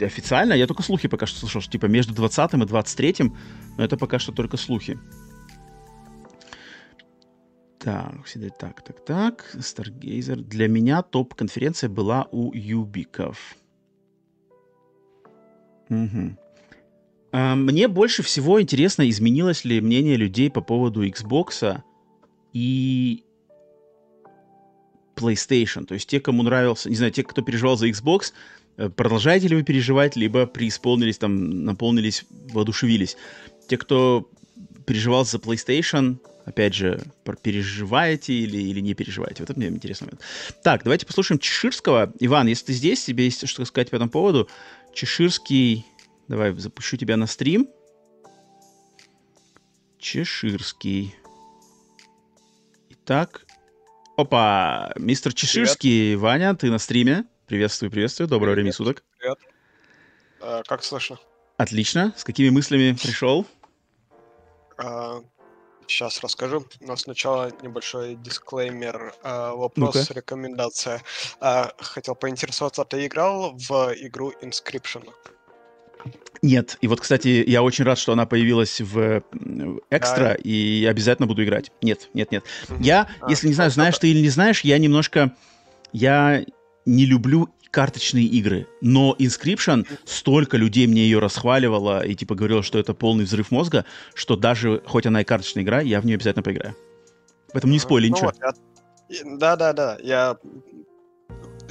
официально, 0.02 0.54
я 0.54 0.68
только 0.68 0.84
слухи 0.84 1.08
пока 1.08 1.26
что 1.26 1.40
слышал, 1.40 1.62
что 1.62 1.72
типа 1.72 1.86
между 1.86 2.14
20 2.14 2.54
и 2.54 2.58
23, 2.58 3.16
но 3.78 3.84
это 3.84 3.98
пока 3.98 4.20
что 4.20 4.32
только 4.32 4.58
слухи. 4.58 5.00
Так, 7.80 8.26
всегда 8.26 8.50
так, 8.50 8.82
так, 8.82 9.06
так. 9.06 9.56
Stargazer. 9.56 10.36
Для 10.36 10.68
меня 10.68 11.02
топ-конференция 11.04 11.90
была 11.90 12.28
у 12.32 12.54
Юбиков. 12.54 13.56
Угу. 15.90 16.38
А, 17.32 17.56
мне 17.56 17.88
больше 17.88 18.24
всего 18.24 18.62
интересно, 18.62 19.08
изменилось 19.10 19.64
ли 19.64 19.80
мнение 19.80 20.16
людей 20.16 20.50
по 20.50 20.62
поводу 20.62 21.06
Xbox 21.06 21.82
и 22.54 23.24
PlayStation. 25.16 25.86
То 25.86 25.94
есть 25.94 26.10
те, 26.10 26.20
кому 26.20 26.44
нравился, 26.44 26.90
не 26.90 26.96
знаю, 26.96 27.12
те, 27.12 27.24
кто 27.24 27.42
переживал 27.42 27.78
за 27.78 27.90
Xbox, 27.90 28.34
э, 28.78 28.90
продолжаете 28.90 29.48
ли 29.50 29.56
вы 29.56 29.64
переживать, 29.64 30.16
либо 30.16 30.46
преисполнились, 30.46 31.18
там, 31.18 31.66
наполнились, 31.66 32.26
воодушевились. 32.52 33.18
Те, 33.68 33.78
кто 33.78 34.30
переживал 34.86 35.26
за 35.26 35.38
PlayStation, 35.38 36.18
опять 36.48 36.74
же, 36.74 37.04
переживаете 37.44 38.34
или, 38.34 38.58
или 38.58 38.80
не 38.80 38.94
переживаете. 38.94 39.44
Вот 39.44 39.50
это 39.50 39.60
мне 39.60 39.68
интересно. 39.68 40.08
Так, 40.64 40.84
давайте 40.84 41.06
послушаем 41.06 41.40
Чеширского. 41.40 42.14
Иван, 42.20 42.48
если 42.48 42.68
ты 42.68 42.74
здесь, 42.74 43.04
тебе 43.04 43.26
есть 43.26 43.46
что 43.48 43.66
сказать 43.66 43.90
по 43.90 43.96
этому 43.96 44.10
поводу. 44.10 44.50
Чеширский, 44.94 45.86
давай 46.30 46.54
запущу 46.54 46.96
тебя 46.96 47.18
на 47.18 47.28
стрим. 47.28 47.68
Чеширский. 50.00 51.14
Итак, 52.92 53.46
опа, 54.16 54.94
мистер 54.96 55.34
Чеширский, 55.34 56.14
Привет. 56.14 56.20
Ваня, 56.20 56.56
ты 56.56 56.72
на 56.72 56.78
стриме. 56.78 57.26
Приветствую, 57.48 57.92
приветствую. 57.92 58.30
Доброго 58.30 58.54
времени 58.54 58.72
суток. 58.72 59.04
Привет. 59.20 59.38
А, 60.40 60.64
как 60.64 60.84
слышно? 60.84 61.20
Отлично. 61.58 62.14
С 62.16 62.24
какими 62.24 62.50
мыслями 62.50 62.96
пришел? 63.02 63.46
А, 64.78 65.22
сейчас 65.88 66.22
расскажу. 66.22 66.66
Но 66.80 66.96
сначала 66.96 67.52
небольшой 67.62 68.16
дисклеймер. 68.16 69.14
А, 69.24 69.54
вопрос, 69.54 69.96
ну 69.96 70.16
рекомендация. 70.16 71.02
А, 71.40 71.72
хотел 71.80 72.16
поинтересоваться, 72.16 72.84
ты 72.86 73.06
играл 73.06 73.56
в 73.58 73.94
игру 73.98 74.34
Inscription? 74.42 75.10
Нет. 76.42 76.78
И 76.82 76.88
вот, 76.88 77.02
кстати, 77.02 77.44
я 77.48 77.64
очень 77.64 77.84
рад, 77.84 77.98
что 77.98 78.14
она 78.14 78.26
появилась 78.26 78.80
в 78.80 79.24
экстра, 79.90 80.24
да. 80.30 80.36
и 80.36 80.86
обязательно 80.86 81.28
буду 81.28 81.44
играть. 81.44 81.72
Нет, 81.82 82.10
нет, 82.14 82.32
нет. 82.32 82.44
Угу. 82.70 82.82
Я, 82.82 83.10
а, 83.22 83.30
если 83.30 83.48
не 83.48 83.54
знаю, 83.54 83.72
знаешь 83.72 83.98
ты 83.98 84.10
или 84.10 84.22
не 84.22 84.30
знаешь, 84.30 84.62
я 84.62 84.78
немножко... 84.78 85.36
Я 85.94 86.46
не 86.86 87.06
люблю 87.06 87.50
карточные 87.72 88.26
игры, 88.26 88.68
но 88.82 89.16
Inscription 89.20 89.88
столько 90.06 90.58
людей 90.58 90.88
мне 90.88 91.02
ее 91.04 91.20
расхваливало 91.20 92.06
и 92.06 92.16
типа 92.16 92.36
говорило, 92.36 92.64
что 92.64 92.80
это 92.80 92.94
полный 92.94 93.26
взрыв 93.26 93.52
мозга, 93.52 93.86
что 94.14 94.36
даже 94.36 94.82
хоть 94.86 95.06
она 95.06 95.22
и 95.22 95.24
карточная 95.24 95.64
игра, 95.64 95.82
я 95.82 96.02
в 96.02 96.06
нее 96.06 96.16
обязательно 96.16 96.44
поиграю. 96.44 96.76
Поэтому 97.54 97.74
не 97.74 97.80
спойли 97.80 98.10
ну, 98.10 98.16
ничего. 98.16 98.32
Вот, 98.42 99.40
да, 99.40 99.56
да, 99.56 99.74
да. 99.74 99.98
Я 100.02 100.38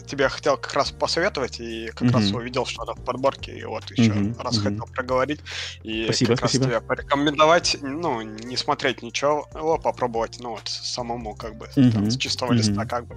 тебе 0.06 0.28
хотел 0.28 0.56
как 0.56 0.72
раз 0.74 0.92
посоветовать, 0.92 1.60
и 1.60 1.88
как 1.88 2.08
mm-hmm. 2.08 2.12
раз 2.12 2.32
увидел, 2.32 2.64
что 2.64 2.82
она 2.82 2.94
в 2.94 3.04
подборке, 3.04 3.58
и 3.58 3.64
вот 3.64 3.90
еще 3.90 4.12
mm-hmm. 4.12 4.42
раз 4.42 4.58
mm-hmm. 4.58 4.62
хотел 4.62 4.86
проговорить. 4.94 5.40
И 5.82 6.04
спасибо, 6.04 6.30
как 6.30 6.38
спасибо. 6.38 6.64
раз 6.66 6.74
тебе 6.74 6.86
порекомендовать, 6.86 7.76
ну, 7.82 8.22
не 8.22 8.56
смотреть 8.56 9.02
ничего, 9.02 9.48
его 9.54 9.78
попробовать, 9.78 10.38
ну, 10.40 10.50
вот, 10.50 10.68
самому, 10.68 11.34
как 11.34 11.56
бы, 11.56 11.66
mm-hmm. 11.66 11.92
там, 11.92 12.10
с 12.10 12.16
чистого 12.16 12.52
mm-hmm. 12.52 12.56
листа, 12.56 12.86
как 12.86 13.06
бы. 13.06 13.16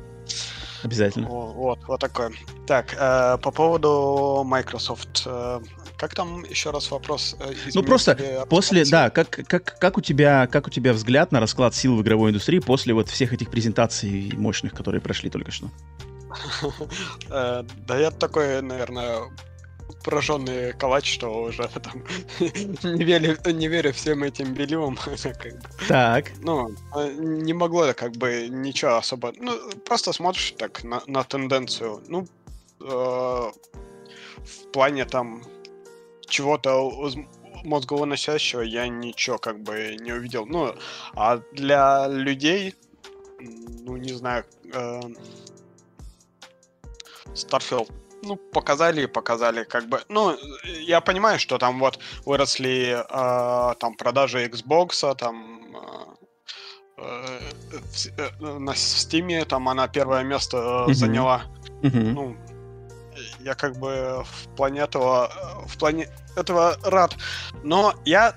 Обязательно. 0.84 1.28
Вот, 1.28 1.80
вот 1.88 2.00
такое. 2.00 2.32
Так, 2.66 2.96
э, 2.98 3.38
по 3.42 3.52
поводу 3.52 4.44
Microsoft. 4.46 5.24
Э, 5.26 5.60
как 5.98 6.16
там 6.16 6.44
еще 6.46 6.72
раз 6.72 6.90
вопрос? 6.92 7.36
Э, 7.40 7.54
ну 7.74 7.84
просто 7.84 8.46
после, 8.50 8.86
да, 8.86 9.10
как, 9.10 9.30
как, 9.30 9.78
как, 9.78 9.98
у 9.98 10.02
тебя, 10.02 10.48
как 10.48 10.68
у 10.68 10.70
тебя 10.70 10.94
взгляд 10.94 11.32
на 11.32 11.40
расклад 11.40 11.76
сил 11.76 11.98
в 11.98 12.02
игровой 12.02 12.30
индустрии 12.30 12.60
после 12.60 12.94
вот 12.94 13.10
всех 13.10 13.34
этих 13.34 13.50
презентаций 13.50 14.32
мощных, 14.38 14.74
которые 14.74 15.02
прошли 15.02 15.30
только 15.30 15.52
что? 15.52 15.70
Э, 17.30 17.64
да 17.88 18.00
я 18.00 18.12
такой, 18.12 18.62
наверное, 18.62 19.30
пораженный 20.04 20.74
калач, 20.74 21.14
что 21.14 21.44
уже 21.44 21.68
там 21.84 22.04
не, 22.84 23.04
верю, 23.04 23.38
не 23.46 23.68
верю 23.68 23.92
всем 23.94 24.24
этим 24.24 24.54
беливам. 24.54 24.98
Так. 25.88 26.32
Ну, 26.42 26.76
а, 26.94 27.08
не 27.08 27.54
могло 27.54 27.94
как 27.94 28.12
бы 28.14 28.48
ничего 28.50 28.98
особо. 28.98 29.34
Ну, 29.38 29.58
просто 29.86 30.14
смотришь 30.14 30.54
так 30.58 30.84
на, 30.84 31.02
на 31.08 31.24
тенденцию. 31.24 32.02
Ну, 32.08 32.28
э, 32.82 32.86
в 32.86 34.72
плане 34.72 35.06
там 35.06 35.44
чего-то 36.28 37.12
мозговоносящего 37.64 38.62
я 38.62 38.88
ничего 38.88 39.38
как 39.38 39.60
бы 39.62 39.98
не 40.00 40.14
увидел. 40.14 40.46
Ну, 40.46 40.76
а 41.14 41.42
для 41.54 42.08
людей, 42.08 42.76
ну, 43.40 43.98
не 43.98 44.14
знаю, 44.14 44.46
э, 44.74 45.02
Starfield 47.34 47.92
ну, 48.24 48.36
показали 48.36 49.04
и 49.04 49.08
показали, 49.08 49.64
как 49.64 49.88
бы. 49.88 50.02
Ну, 50.10 50.36
я 50.64 51.02
понимаю, 51.02 51.40
что 51.40 51.58
там 51.58 51.80
вот 51.80 52.00
выросли 52.26 52.98
э, 52.98 53.76
там 53.80 53.96
продажи 53.96 54.46
Xbox, 54.46 55.16
там 55.16 55.76
э, 56.98 57.40
э, 58.18 58.46
на 58.60 58.72
Steam, 58.72 59.46
там 59.46 59.70
она 59.70 59.88
первое 59.88 60.24
место 60.24 60.58
mm-hmm. 60.58 60.94
заняла. 60.94 61.44
Mm-hmm. 61.82 62.14
Ну, 62.14 62.38
я 63.40 63.54
как 63.56 63.78
бы 63.78 64.24
в 64.24 64.56
плане 64.56 64.82
этого, 64.82 65.32
в 65.68 65.78
плане 65.78 66.08
этого 66.36 66.78
рад. 66.84 67.16
Но 67.64 67.94
я 68.06 68.36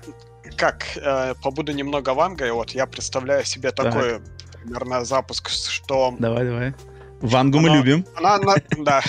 как 0.57 0.85
э, 0.95 1.35
побуду 1.41 1.71
немного 1.71 2.13
вангой, 2.13 2.51
вот 2.51 2.71
я 2.71 2.85
представляю 2.85 3.45
себе 3.45 3.71
такой, 3.71 4.21
примерно, 4.61 5.05
запуск, 5.05 5.49
что... 5.49 6.13
Давай, 6.19 6.45
давай 6.45 6.73
Вангу 7.23 7.59
мы 7.59 7.69
любим. 7.69 8.05
Она, 8.15 8.35
она, 8.35 8.55
да, 8.79 9.01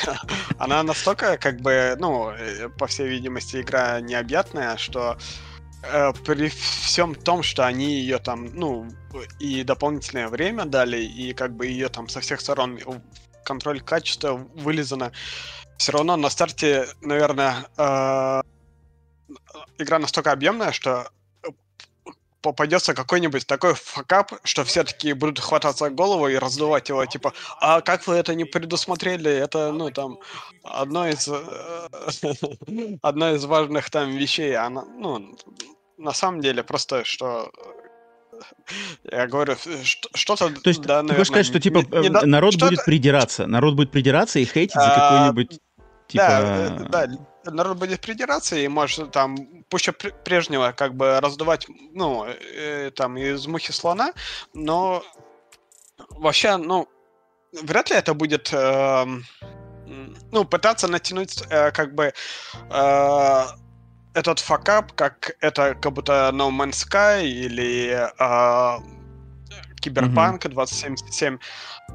она 0.59 0.83
настолько, 0.85 1.37
как 1.37 1.61
бы, 1.61 1.97
ну, 1.99 2.31
э, 2.31 2.69
по 2.69 2.87
всей 2.87 3.09
видимости, 3.09 3.61
игра 3.61 4.01
необъятная, 4.01 4.77
что 4.77 5.19
э, 5.83 6.13
при 6.25 6.49
всем 6.49 7.17
том, 7.17 7.43
что 7.43 7.67
они 7.67 7.97
ее 7.97 8.19
там, 8.19 8.55
ну, 8.55 8.89
и 9.41 9.65
дополнительное 9.65 10.29
время 10.29 10.65
дали, 10.65 10.99
и 10.99 11.35
как 11.35 11.57
бы 11.57 11.67
ее 11.67 11.89
там 11.89 12.09
со 12.09 12.21
всех 12.21 12.41
сторон 12.41 12.79
контроль 13.45 13.81
качества 13.81 14.35
вылезано, 14.55 15.11
все 15.77 15.91
равно 15.91 16.17
на 16.17 16.31
старте, 16.31 16.87
наверное, 17.01 17.67
э, 17.77 18.43
игра 19.79 19.99
настолько 19.99 20.31
объемная, 20.31 20.71
что 20.71 21.09
попадется 22.45 22.93
какой-нибудь 22.95 23.47
такой 23.47 23.75
факап, 23.75 24.33
что 24.45 24.65
все 24.65 24.85
таки 24.85 25.15
будут 25.15 25.41
хвататься 25.41 25.89
голову 25.89 26.29
и 26.29 26.37
раздувать 26.37 26.91
его, 26.91 27.07
типа, 27.07 27.33
а 27.59 27.81
как 27.81 28.07
вы 28.07 28.17
это 28.17 28.35
не 28.35 28.45
предусмотрели? 28.45 29.31
Это, 29.31 29.73
ну, 29.73 29.91
там, 29.91 30.19
одно 30.63 31.09
из, 31.09 31.27
э, 31.27 32.99
одно 33.03 33.35
из 33.35 33.45
важных 33.47 33.91
там 33.91 34.11
вещей, 34.11 34.55
она, 34.57 34.85
ну, 34.85 35.37
на 35.97 36.13
самом 36.13 36.43
деле, 36.43 36.63
просто, 36.63 37.05
что 37.05 37.51
я 39.11 39.27
говорю, 39.27 39.57
что-то... 40.15 40.51
То 40.51 40.69
есть 40.69 40.83
да, 40.83 41.01
ты 41.01 41.07
наверное, 41.07 41.17
хочешь 41.17 41.29
сказать, 41.29 41.47
что, 41.47 41.61
типа, 41.61 41.79
не, 41.79 42.09
не, 42.09 42.27
народ 42.27 42.57
будет 42.57 42.85
придираться, 42.85 43.47
народ 43.47 43.75
будет 43.75 43.91
придираться 43.91 44.39
и 44.39 44.45
хейтить 44.45 44.75
за 44.75 44.93
а, 44.93 45.11
какой-нибудь, 45.11 45.61
типа... 46.09 46.89
Да, 46.91 47.07
да, 47.07 47.34
народ 47.45 47.79
будет 47.79 48.01
придираться 48.01 48.57
и 48.57 48.69
может 48.69 49.11
там 49.13 49.37
пуще 49.69 49.93
прежнего 49.93 50.73
как 50.73 50.95
бы 50.95 51.21
раздувать, 51.21 51.67
ну, 51.93 52.27
э, 52.27 52.91
там 52.91 53.17
из 53.17 53.47
мухи 53.47 53.73
слона, 53.73 54.13
но 54.55 55.03
вообще, 56.11 56.57
ну, 56.57 56.89
вряд 57.63 57.91
ли 57.91 57.97
это 57.97 58.15
будет, 58.15 58.53
э, 58.53 59.07
ну, 60.33 60.45
пытаться 60.45 60.89
натянуть 60.89 61.43
э, 61.51 61.71
как 61.71 61.95
бы 61.95 62.13
э, 62.71 63.45
этот 64.15 64.39
факап, 64.39 64.93
как 64.93 65.37
это 65.41 65.75
как 65.75 65.93
будто 65.93 66.31
No 66.33 66.51
Man's 66.51 66.87
Sky 66.87 67.25
или 67.25 67.91
э, 67.91 68.79
Киберпанк 69.85 70.47
mm-hmm. 70.47 70.55
2077. 70.55 71.39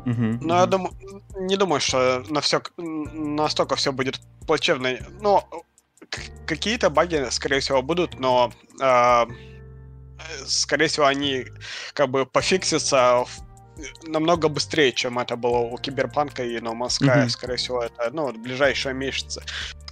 Mm-hmm. 0.05 0.37
Но 0.41 0.59
я 0.59 0.65
думаю, 0.65 0.93
не 1.39 1.57
думаю, 1.57 1.81
что 1.81 2.23
на 2.29 2.41
все 2.41 2.61
настолько 2.77 3.75
все 3.75 3.91
будет 3.91 4.19
плачевно. 4.47 4.97
Но 5.21 5.49
какие-то 6.45 6.89
баги, 6.89 7.27
скорее 7.31 7.59
всего, 7.59 7.81
будут, 7.81 8.19
но 8.19 8.51
э, 8.81 9.25
скорее 10.45 10.87
всего, 10.87 11.05
они 11.05 11.45
как 11.93 12.09
бы 12.09 12.25
пофиксятся 12.25 13.25
в 13.25 13.49
намного 14.03 14.49
быстрее, 14.49 14.91
чем 14.91 15.19
это 15.19 15.37
было 15.37 15.57
у 15.57 15.77
Киберпанка 15.77 16.43
и 16.43 16.59
No 16.59 16.73
Man's 16.73 16.99
Sky. 16.99 17.23
Mm-hmm. 17.23 17.29
Скорее 17.29 17.55
всего, 17.55 17.81
это 17.83 18.09
ну, 18.11 18.31
ближайшие 18.33 18.93
месяцы. 18.93 19.41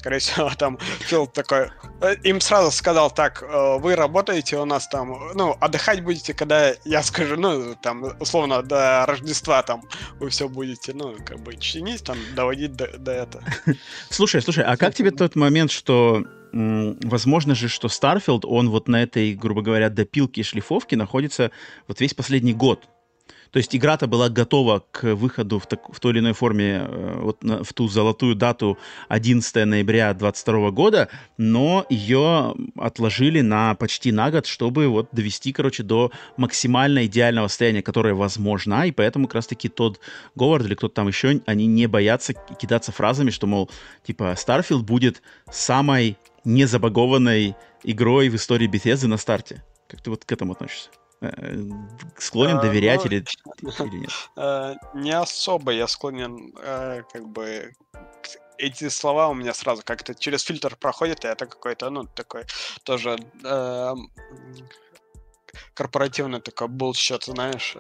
Скорее 0.08 0.20
всего, 0.20 0.50
там 0.58 0.78
Фил 1.02 1.28
такой... 1.28 1.70
Э, 2.00 2.16
им 2.24 2.40
сразу 2.40 2.72
сказал, 2.72 3.12
так, 3.12 3.44
э, 3.44 3.78
вы 3.78 3.94
работаете 3.94 4.56
у 4.58 4.64
нас 4.64 4.88
там, 4.88 5.34
ну, 5.36 5.58
отдыхать 5.60 6.02
будете, 6.02 6.34
когда 6.34 6.72
я 6.86 7.04
скажу, 7.04 7.36
ну, 7.36 7.76
там, 7.76 8.16
условно, 8.18 8.64
до 8.64 9.06
Рождества 9.06 9.62
там 9.64 9.82
вы 10.22 10.30
все 10.30 10.48
будете, 10.48 10.94
ну, 10.94 11.14
как 11.26 11.42
бы 11.42 11.58
чинить, 11.58 12.06
там, 12.06 12.16
доводить 12.38 12.72
до, 12.72 12.88
до 12.98 13.12
этого. 13.12 13.44
Слушай, 14.10 14.42
слушай, 14.42 14.64
а 14.64 14.78
как 14.78 14.94
тебе 14.94 15.12
тот 15.12 15.36
момент, 15.36 15.72
что 15.72 16.24
возможно 16.54 17.54
же, 17.54 17.68
что 17.68 17.90
Starfield, 17.90 18.46
он 18.46 18.70
вот 18.70 18.88
на 18.88 19.04
этой, 19.04 19.34
грубо 19.34 19.62
говоря, 19.62 19.90
допилке 19.90 20.40
и 20.40 20.44
шлифовке 20.46 20.96
находится 20.96 21.52
вот 21.90 22.00
весь 22.00 22.14
последний 22.14 22.54
год. 22.54 22.88
То 23.52 23.58
есть 23.58 23.76
игра-то 23.76 24.08
была 24.08 24.30
готова 24.30 24.84
к 24.92 25.16
выходу 25.16 25.60
в, 25.60 25.68
так, 25.68 25.94
в 25.94 26.00
той 26.00 26.14
или 26.14 26.20
иной 26.20 26.34
форме 26.34 26.86
э, 26.88 27.20
вот 27.22 27.44
на, 27.44 27.64
в 27.64 27.74
ту 27.74 27.88
золотую 27.88 28.36
дату 28.36 28.78
11 29.10 29.66
ноября 29.66 30.14
2022 30.14 30.72
года, 30.72 31.10
но 31.38 31.86
ее 31.90 32.56
отложили 32.76 33.42
на 33.42 33.76
почти 33.76 34.12
на 34.12 34.32
год, 34.32 34.46
чтобы 34.46 34.88
вот 34.88 35.10
довести, 35.12 35.54
короче, 35.54 35.84
до 35.84 36.12
максимально 36.38 37.06
идеального 37.06 37.48
состояния, 37.48 37.82
которое 37.82 38.14
возможно, 38.14 38.86
и 38.88 38.92
поэтому 38.92 39.28
как 39.28 39.36
раз-таки 39.36 39.70
тот 39.70 40.00
Говард 40.36 40.66
или 40.66 40.76
кто-то 40.76 40.96
там 40.96 41.08
еще, 41.08 41.42
они 41.46 41.66
не 41.68 41.88
боятся 41.88 42.34
кидаться 42.34 42.92
фразами, 42.92 43.30
что, 43.30 43.48
мол, 43.48 43.70
типа, 44.06 44.36
Starfield 44.38 44.84
будет 44.84 45.22
самой 45.52 46.18
незабагованной 46.44 47.56
игрой 47.84 48.30
в 48.30 48.36
истории 48.36 48.70
Bethesda 48.70 49.08
на 49.08 49.18
старте. 49.18 49.64
Как 49.88 50.02
ты 50.02 50.10
вот 50.10 50.26
к 50.26 50.32
этому 50.32 50.54
относишься? 50.54 50.90
Э, 51.22 51.56
склонен 52.18 52.58
а, 52.58 52.62
доверять 52.62 53.04
ну, 53.04 53.12
или, 53.12 53.26
или 53.88 53.98
нет? 54.00 54.12
Э, 54.36 54.76
не 54.94 55.12
особо 55.12 55.72
я 55.72 55.88
склонен, 55.88 56.54
э, 56.62 57.04
как 57.12 57.28
бы, 57.28 57.74
эти 58.58 58.90
слова 58.90 59.28
у 59.30 59.34
меня 59.34 59.54
сразу 59.54 59.82
как-то 59.84 60.14
через 60.14 60.44
фильтр 60.44 60.76
проходят, 60.76 61.26
и 61.26 61.28
это 61.28 61.46
какой-то, 61.46 61.90
ну, 61.90 62.06
такой 62.06 62.46
тоже 62.84 63.18
э, 63.44 63.94
корпоративный 65.74 66.42
такой 66.42 66.68
bullshit, 66.68 67.24
знаешь. 67.26 67.76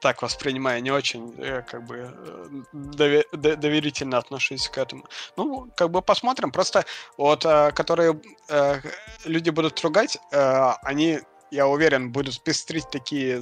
так 0.00 0.22
воспринимаю, 0.22 0.82
не 0.82 0.90
очень 0.90 1.34
э, 1.38 1.62
как 1.62 1.84
бы 1.84 2.10
э, 2.10 2.62
довер, 2.72 3.24
доверительно 3.32 4.18
отношусь 4.18 4.68
к 4.68 4.78
этому. 4.78 5.04
Ну, 5.36 5.70
как 5.76 5.90
бы 5.90 6.00
посмотрим. 6.00 6.52
Просто 6.52 6.84
вот, 7.18 7.42
которые 7.42 8.20
люди 9.24 9.50
будут 9.50 9.80
ругать, 9.82 10.18
они, 10.30 11.20
я 11.50 11.66
уверен, 11.66 12.12
будут 12.12 12.42
пестрить 12.42 12.90
такие 12.90 13.40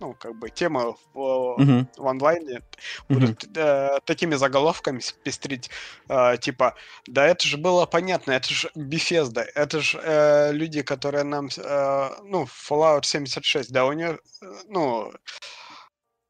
ну, 0.00 0.14
как 0.14 0.34
бы 0.34 0.48
темы 0.48 0.94
в, 1.12 1.60
uh-huh. 1.60 1.86
в 1.96 2.06
онлайне 2.06 2.62
будут 3.08 3.44
uh-huh. 3.44 3.96
э, 3.96 4.00
такими 4.04 4.34
заголовками 4.34 5.00
пестрить, 5.22 5.70
э, 6.08 6.38
типа, 6.38 6.74
да 7.06 7.26
это 7.26 7.46
же 7.46 7.58
было 7.58 7.86
понятно, 7.86 8.32
это 8.32 8.48
же 8.48 8.70
Bethesda, 8.74 9.44
это 9.54 9.80
же 9.80 10.00
э, 10.02 10.52
люди, 10.52 10.82
которые 10.82 11.24
нам, 11.24 11.48
э, 11.54 12.10
ну, 12.24 12.44
Fallout 12.44 13.04
76, 13.04 13.70
да, 13.70 13.84
у 13.84 13.92
нее, 13.92 14.18
э, 14.42 14.46
ну, 14.68 15.12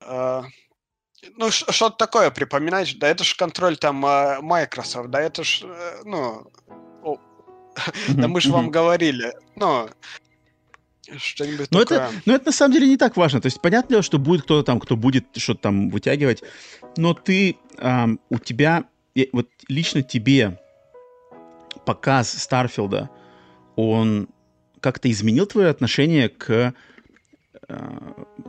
э, 0.00 0.42
ну, 1.36 1.50
что-то 1.50 1.96
такое 1.96 2.30
припоминать, 2.30 2.98
да 2.98 3.08
это 3.08 3.22
же 3.22 3.36
контроль 3.36 3.76
там 3.76 4.04
э, 4.04 4.40
Microsoft, 4.40 5.10
да 5.10 5.20
это 5.20 5.44
же, 5.44 5.68
э, 5.68 6.02
ну, 6.04 6.50
да 8.08 8.28
мы 8.28 8.40
же 8.40 8.52
вам 8.52 8.70
говорили, 8.70 9.32
ну, 9.56 9.88
что-нибудь 11.16 11.70
но 11.70 11.84
такое. 11.84 12.06
Это, 12.06 12.14
но 12.24 12.34
это 12.34 12.46
на 12.46 12.52
самом 12.52 12.74
деле 12.74 12.88
не 12.88 12.96
так 12.96 13.16
важно. 13.16 13.40
То 13.40 13.46
есть 13.46 13.60
понятно, 13.60 14.02
что 14.02 14.18
будет 14.18 14.42
кто-то 14.42 14.64
там, 14.64 14.80
кто 14.80 14.96
будет 14.96 15.26
что-то 15.36 15.60
там 15.60 15.90
вытягивать, 15.90 16.42
но 16.96 17.14
ты, 17.14 17.56
эм, 17.78 18.20
у 18.28 18.38
тебя, 18.38 18.84
вот 19.32 19.48
лично 19.68 20.02
тебе 20.02 20.58
показ 21.84 22.30
Старфилда, 22.30 23.10
он 23.76 24.28
как-то 24.80 25.10
изменил 25.10 25.46
твое 25.46 25.68
отношение 25.68 26.28
к 26.28 26.74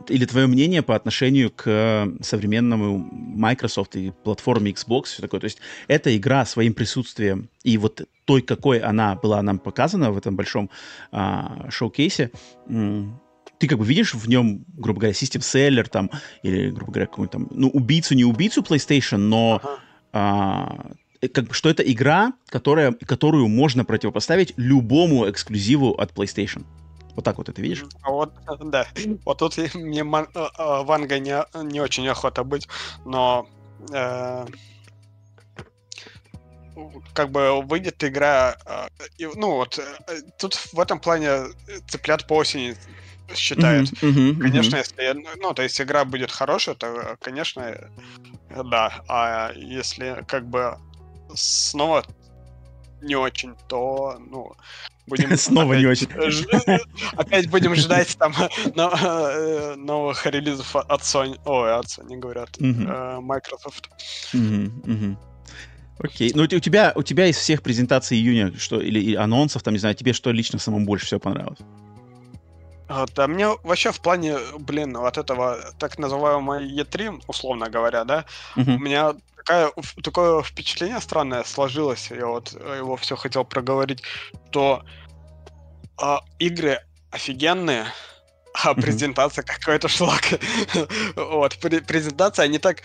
или 0.08 0.24
твое 0.24 0.46
мнение 0.46 0.82
по 0.82 0.94
отношению 0.94 1.50
к 1.50 2.08
современному 2.20 2.98
Microsoft 2.98 3.96
и 3.96 4.12
платформе 4.24 4.72
Xbox, 4.72 5.04
все 5.04 5.22
такое. 5.22 5.40
То 5.40 5.46
есть 5.46 5.58
эта 5.88 6.16
игра 6.16 6.44
своим 6.44 6.74
присутствием 6.74 7.48
и 7.62 7.78
вот 7.78 8.02
той, 8.24 8.42
какой 8.42 8.78
она 8.78 9.14
была 9.14 9.42
нам 9.42 9.58
показана 9.58 10.10
в 10.10 10.18
этом 10.18 10.36
большом 10.36 10.70
а, 11.10 11.66
шоу-кейсе, 11.70 12.30
ты 13.58 13.68
как 13.68 13.78
бы 13.78 13.84
видишь 13.84 14.14
в 14.14 14.28
нем, 14.28 14.64
грубо 14.76 15.00
говоря, 15.00 15.14
систем 15.14 15.40
селлер 15.40 15.88
там, 15.88 16.10
или, 16.42 16.70
грубо 16.70 16.92
говоря, 16.92 17.06
какую-нибудь 17.06 17.32
там, 17.32 17.48
ну, 17.52 17.68
убийцу, 17.68 18.14
не 18.14 18.24
убийцу 18.24 18.62
PlayStation, 18.62 19.18
но 19.18 19.60
ага. 19.62 19.78
а, 20.12 20.92
как 21.28 21.46
бы, 21.46 21.54
что 21.54 21.70
это 21.70 21.82
игра, 21.84 22.32
которая, 22.48 22.92
которую 22.92 23.46
можно 23.46 23.84
противопоставить 23.84 24.54
любому 24.56 25.30
эксклюзиву 25.30 25.92
от 25.92 26.12
PlayStation. 26.12 26.64
Вот 27.14 27.24
так 27.24 27.38
вот 27.38 27.48
это 27.48 27.60
видишь? 27.60 27.84
А 28.02 28.10
вот, 28.10 28.32
да. 28.60 28.86
Вот 29.24 29.38
тут 29.38 29.56
мне 29.74 30.04
ман, 30.04 30.28
э, 30.34 30.38
э, 30.58 30.82
Ванга 30.82 31.18
не, 31.18 31.44
не 31.64 31.80
очень 31.80 32.08
охота 32.08 32.44
быть, 32.44 32.68
но 33.04 33.46
э, 33.92 34.46
как 37.12 37.30
бы 37.30 37.62
выйдет 37.62 38.02
игра, 38.02 38.56
э, 39.18 39.26
ну 39.34 39.56
вот, 39.56 39.78
э, 39.78 40.20
тут 40.38 40.54
в 40.54 40.80
этом 40.80 41.00
плане 41.00 41.48
цыплят 41.88 42.26
по 42.26 42.34
осени 42.34 42.76
считают. 43.34 43.90
Mm-hmm, 43.90 44.12
mm-hmm, 44.12 44.38
конечно, 44.38 44.76
mm-hmm. 44.76 44.78
если, 44.78 45.38
ну, 45.40 45.54
то 45.54 45.62
есть 45.62 45.80
игра 45.80 46.04
будет 46.04 46.30
хорошая, 46.30 46.74
то, 46.74 47.16
конечно, 47.20 47.90
да. 48.50 49.02
А 49.08 49.52
если 49.54 50.24
как 50.28 50.46
бы 50.48 50.76
снова 51.34 52.04
не 53.02 53.16
очень, 53.16 53.54
то, 53.68 54.16
ну, 54.30 54.54
Будем 55.06 55.36
Снова 55.36 55.74
не 55.74 55.86
очень. 55.86 56.08
Опять 57.16 57.50
будем 57.50 57.74
ждать 57.74 58.16
там 58.18 58.32
э, 58.76 59.74
новых 59.76 60.26
релизов 60.26 60.76
от 60.76 61.00
Sony. 61.02 61.38
Ой, 61.44 61.74
от 61.74 61.86
Sony 61.86 62.16
говорят. 62.16 62.50
Э, 62.60 63.18
Microsoft. 63.20 63.90
Окей. 65.98 66.32
Ну, 66.34 66.42
у 66.42 66.46
тебя, 66.46 66.92
у 66.96 67.02
тебя 67.02 67.26
из 67.26 67.36
всех 67.36 67.62
презентаций 67.62 68.16
июня, 68.16 68.56
что, 68.58 68.80
или 68.80 69.14
анонсов, 69.14 69.62
там, 69.62 69.74
не 69.74 69.78
знаю, 69.78 69.94
тебе 69.94 70.12
что 70.12 70.32
лично 70.32 70.58
самому 70.58 70.84
больше 70.84 71.06
всего 71.06 71.20
понравилось? 71.20 71.60
Да, 73.14 73.26
мне 73.26 73.48
вообще 73.62 73.92
в 73.92 74.00
плане, 74.00 74.36
блин, 74.58 74.96
вот 74.98 75.16
этого 75.16 75.58
так 75.78 75.98
называемого 75.98 76.62
E3, 76.62 77.22
условно 77.26 77.70
говоря, 77.70 78.04
да, 78.04 78.24
uh-huh. 78.56 78.76
у 78.76 78.78
меня 78.78 79.14
такая, 79.42 79.72
такое 80.02 80.42
впечатление 80.42 81.00
странное 81.00 81.44
сложилось, 81.44 82.10
я 82.10 82.26
вот 82.26 82.52
его 82.52 82.96
все 82.96 83.16
хотел 83.16 83.44
проговорить, 83.44 84.02
что 84.50 84.84
а, 86.00 86.20
игры 86.38 86.80
офигенные, 87.10 87.86
а 88.54 88.74
презентация 88.74 89.42
mm-hmm. 89.42 89.58
какой-то 89.58 89.88
шлак. 89.88 90.22
вот, 91.16 91.58
презентация, 91.58 92.44
они 92.44 92.58
так 92.58 92.82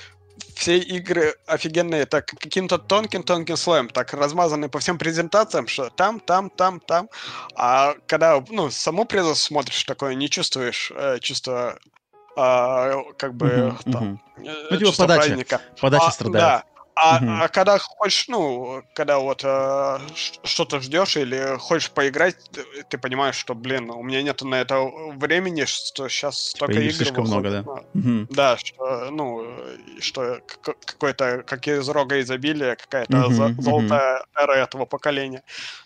все 0.55 0.77
игры 0.77 1.35
офигенные, 1.45 2.05
так 2.05 2.25
каким-то 2.25 2.77
тонким-тонким 2.77 3.57
слоем, 3.57 3.89
так 3.89 4.13
размазаны 4.13 4.69
по 4.69 4.79
всем 4.79 4.97
презентациям, 4.97 5.67
что 5.67 5.89
там, 5.89 6.19
там, 6.19 6.49
там, 6.49 6.79
там. 6.79 7.09
А 7.55 7.95
когда, 8.07 8.43
ну, 8.49 8.71
саму 8.71 9.05
презу 9.05 9.35
смотришь, 9.35 9.83
такое 9.83 10.15
не 10.15 10.29
чувствуешь 10.29 10.91
э, 10.95 11.19
чувство 11.21 11.77
а, 12.37 13.03
как 13.17 13.33
бы 13.33 13.47
uh-huh, 13.47 13.91
там, 13.91 14.21
ну, 14.37 14.77
типа 14.77 14.91
подача, 14.95 15.21
праздника. 15.21 15.61
подача 15.81 16.05
а, 16.05 16.11
страдает. 16.11 16.45
Да. 16.45 16.63
А, 16.99 17.17
угу. 17.17 17.31
а 17.43 17.47
когда 17.47 17.77
хочешь, 17.77 18.27
ну, 18.27 18.83
когда 18.93 19.19
вот 19.19 19.41
э, 19.43 19.99
что-то 20.43 20.79
ждешь 20.79 21.15
или 21.15 21.57
хочешь 21.59 21.91
поиграть, 21.91 22.37
ты, 22.51 22.63
ты 22.89 22.97
понимаешь, 22.97 23.35
что, 23.35 23.53
блин, 23.53 23.91
у 23.91 24.01
меня 24.01 24.23
нет 24.23 24.41
на 24.41 24.55
это 24.55 24.79
времени, 25.13 25.65
что 25.65 26.09
сейчас 26.09 26.39
столько 26.39 26.79
игр 26.79 26.93
слишком 26.93 27.25
выходит. 27.25 27.63
много, 27.65 27.83
да? 27.93 27.99
Угу. 27.99 28.27
Да, 28.31 28.57
что, 28.57 29.11
ну, 29.11 29.45
что 29.99 30.39
какое-то, 30.85 31.43
как 31.45 31.67
из 31.67 31.87
рога 31.87 32.19
изобилия, 32.19 32.75
какая-то 32.75 33.25
угу, 33.25 33.33
за, 33.33 33.45
угу. 33.45 33.61
золотая 33.61 34.25
эра 34.35 34.53
этого 34.53 34.85
поколения. 34.85 35.43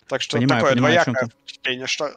Так 0.08 0.22
что 0.22 0.38
понимаю, 0.38 0.60
такое 0.62 0.74
понимаю, 0.74 1.04
двоякое 1.04 1.28
впечатление, 1.28 1.86
что 1.86 2.14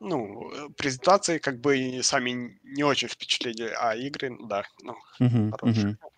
ну, 0.00 0.50
презентации 0.76 1.38
как 1.38 1.60
бы 1.60 2.00
сами 2.02 2.58
не 2.62 2.84
очень 2.84 3.08
впечатлили, 3.08 3.72
а 3.78 3.94
игры, 3.94 4.36
да, 4.40 4.64
ну, 4.82 4.96
угу, 5.20 5.56
хорошие. 5.56 5.88
Угу. 5.88 6.12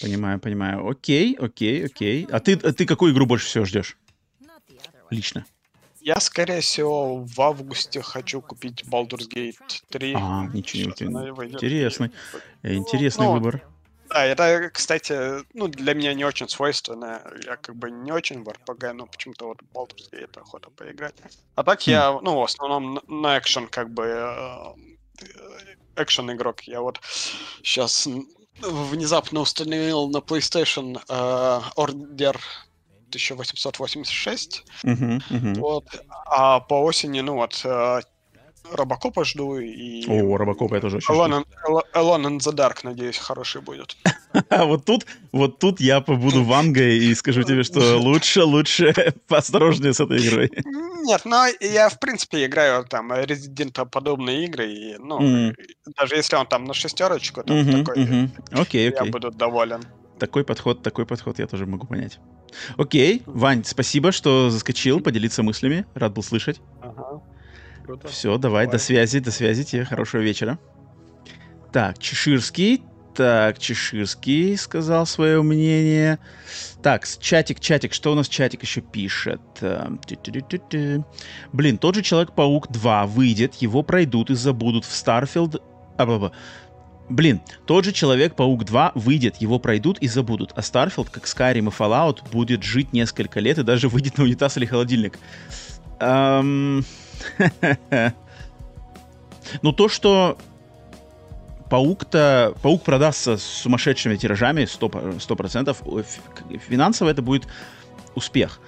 Понимаю, 0.00 0.38
понимаю. 0.38 0.88
Окей, 0.88 1.34
окей, 1.34 1.86
окей. 1.86 2.26
А 2.30 2.40
ты, 2.40 2.54
а 2.54 2.72
ты 2.72 2.86
какую 2.86 3.12
игру 3.12 3.26
больше 3.26 3.46
всего 3.46 3.64
ждешь? 3.64 3.96
Лично. 5.10 5.46
Я, 6.00 6.20
скорее 6.20 6.60
всего, 6.60 7.24
в 7.24 7.40
августе 7.40 8.00
хочу 8.00 8.40
купить 8.40 8.84
Baldur's 8.84 9.28
Gate 9.28 9.56
3. 9.90 10.14
А, 10.14 10.46
ничего 10.52 10.92
не 11.00 11.52
Интересный, 11.52 12.12
интересный 12.62 13.26
ну, 13.26 13.32
выбор. 13.32 13.66
Да, 14.16 14.24
это, 14.24 14.70
кстати, 14.70 15.44
ну, 15.52 15.68
для 15.68 15.92
меня 15.92 16.14
не 16.14 16.24
очень 16.24 16.48
свойственно. 16.48 17.20
Я 17.44 17.56
как 17.56 17.76
бы 17.76 17.90
не 17.90 18.12
очень 18.12 18.42
в 18.42 18.48
RPG, 18.48 18.92
но 18.94 19.06
почему-то 19.06 19.48
вот 19.48 19.58
Baldur's 19.74 20.10
Gate 20.10 20.40
охота 20.40 20.70
поиграть. 20.70 21.14
А 21.54 21.62
так 21.62 21.80
хм. 21.80 21.90
я, 21.90 22.18
ну, 22.22 22.40
в 22.40 22.42
основном 22.42 23.00
на 23.08 23.38
экшен 23.38 23.68
как 23.68 23.90
бы 23.90 24.04
э, 24.04 25.22
экшен 25.96 26.32
игрок. 26.32 26.62
Я 26.62 26.80
вот 26.80 26.98
сейчас 27.62 28.08
внезапно 28.62 29.40
установил 29.40 30.08
на 30.08 30.18
PlayStation 30.18 30.98
uh, 31.08 31.62
Order 31.76 32.38
1886. 33.08 34.64
Uh-huh, 34.82 35.20
uh-huh. 35.30 35.60
Вот. 35.60 35.84
А 36.26 36.60
по 36.60 36.82
осени, 36.82 37.20
ну 37.20 37.34
вот, 37.34 37.52
uh, 37.64 38.02
Робокопа 38.72 39.24
жду 39.24 39.58
и... 39.58 40.06
О, 40.08 40.36
Робокопа 40.36 40.74
я 40.76 40.80
тоже 40.80 40.96
очень 40.98 41.14
Alone, 41.14 41.44
Alone 41.94 42.26
in 42.26 42.38
the 42.38 42.54
Dark, 42.54 42.80
надеюсь, 42.82 43.18
хороший 43.18 43.60
будет. 43.60 43.96
вот 44.50 44.84
тут, 44.84 45.06
вот 45.32 45.58
тут 45.58 45.80
я 45.80 46.00
побуду 46.00 46.44
вангой 46.44 46.98
и 46.98 47.14
скажу 47.14 47.42
тебе, 47.42 47.62
что 47.62 47.98
лучше, 47.98 48.44
лучше 48.44 48.94
поосторожнее 49.28 49.92
с 49.92 50.00
этой 50.00 50.26
игрой. 50.26 50.50
Нет, 51.04 51.22
но 51.24 51.46
я, 51.60 51.88
в 51.88 51.98
принципе, 51.98 52.46
играю 52.46 52.84
там 52.84 53.12
Resident 53.12 53.86
подобные 53.90 54.44
игры, 54.44 54.66
и, 54.66 54.96
ну, 54.98 55.20
mm. 55.20 55.54
даже 55.96 56.16
если 56.16 56.36
он 56.36 56.46
там 56.46 56.64
на 56.64 56.74
шестерочку, 56.74 57.42
то 57.42 57.52
mm-hmm, 57.52 57.84
такой, 57.84 58.04
mm-hmm. 58.04 58.30
okay, 58.52 58.90
okay. 58.90 59.04
я 59.04 59.04
буду 59.04 59.30
доволен. 59.30 59.82
Такой 60.18 60.44
подход, 60.44 60.82
такой 60.82 61.04
подход 61.06 61.38
я 61.38 61.46
тоже 61.46 61.66
могу 61.66 61.86
понять. 61.86 62.18
Окей, 62.78 63.22
Вань, 63.26 63.64
спасибо, 63.64 64.12
что 64.12 64.50
заскочил, 64.50 65.00
поделиться 65.00 65.42
мыслями. 65.42 65.84
Рад 65.94 66.14
был 66.14 66.22
слышать. 66.22 66.60
Ага. 66.80 67.22
Круто. 67.86 68.08
Все, 68.08 68.36
давай, 68.36 68.64
давай, 68.64 68.78
до 68.78 68.78
связи, 68.82 69.20
до 69.20 69.30
связи 69.30 69.64
тебе, 69.64 69.84
хорошего 69.84 70.20
вечера. 70.20 70.58
Так, 71.72 71.98
Чеширский, 71.98 72.82
так, 73.14 73.60
Чеширский 73.60 74.56
сказал 74.56 75.06
свое 75.06 75.40
мнение. 75.40 76.18
Так, 76.82 77.06
чатик, 77.20 77.60
чатик, 77.60 77.92
что 77.92 78.10
у 78.10 78.16
нас 78.16 78.28
чатик 78.28 78.62
еще 78.62 78.80
пишет? 78.80 79.40
Эм, 79.60 80.00
Блин, 81.52 81.78
тот 81.78 81.94
же 81.94 82.02
Человек-паук 82.02 82.72
2 82.72 83.06
выйдет, 83.06 83.54
его 83.54 83.82
пройдут 83.82 84.30
и 84.30 84.34
забудут 84.34 84.84
в 84.84 84.92
Starfield... 84.92 85.62
А. 85.96 86.32
Блин, 87.08 87.40
тот 87.66 87.84
же 87.84 87.92
Человек-паук 87.92 88.64
2 88.64 88.92
выйдет, 88.96 89.36
его 89.36 89.60
пройдут 89.60 89.98
и 90.00 90.08
забудут, 90.08 90.52
а 90.56 90.62
Starfield, 90.62 91.08
как 91.08 91.24
Skyrim 91.24 91.68
и 91.68 91.70
Fallout, 91.70 92.28
будет 92.32 92.64
жить 92.64 92.92
несколько 92.92 93.38
лет 93.38 93.58
и 93.58 93.62
даже 93.62 93.88
выйдет 93.88 94.18
на 94.18 94.24
унитаз 94.24 94.56
или 94.56 94.66
холодильник. 94.66 95.20
Эм... 96.00 96.84
Ну, 99.62 99.72
то, 99.72 99.88
что 99.88 100.36
Паук-то, 101.70 102.54
Паук 102.62 102.82
продастся 102.82 103.36
с 103.36 103.42
сумасшедшими 103.42 104.16
тиражами, 104.16 104.62
100%, 104.62 105.18
100%. 105.18 106.06
Финансово 106.68 107.10
это 107.10 107.22
будет 107.22 107.46
успех. 108.14 108.60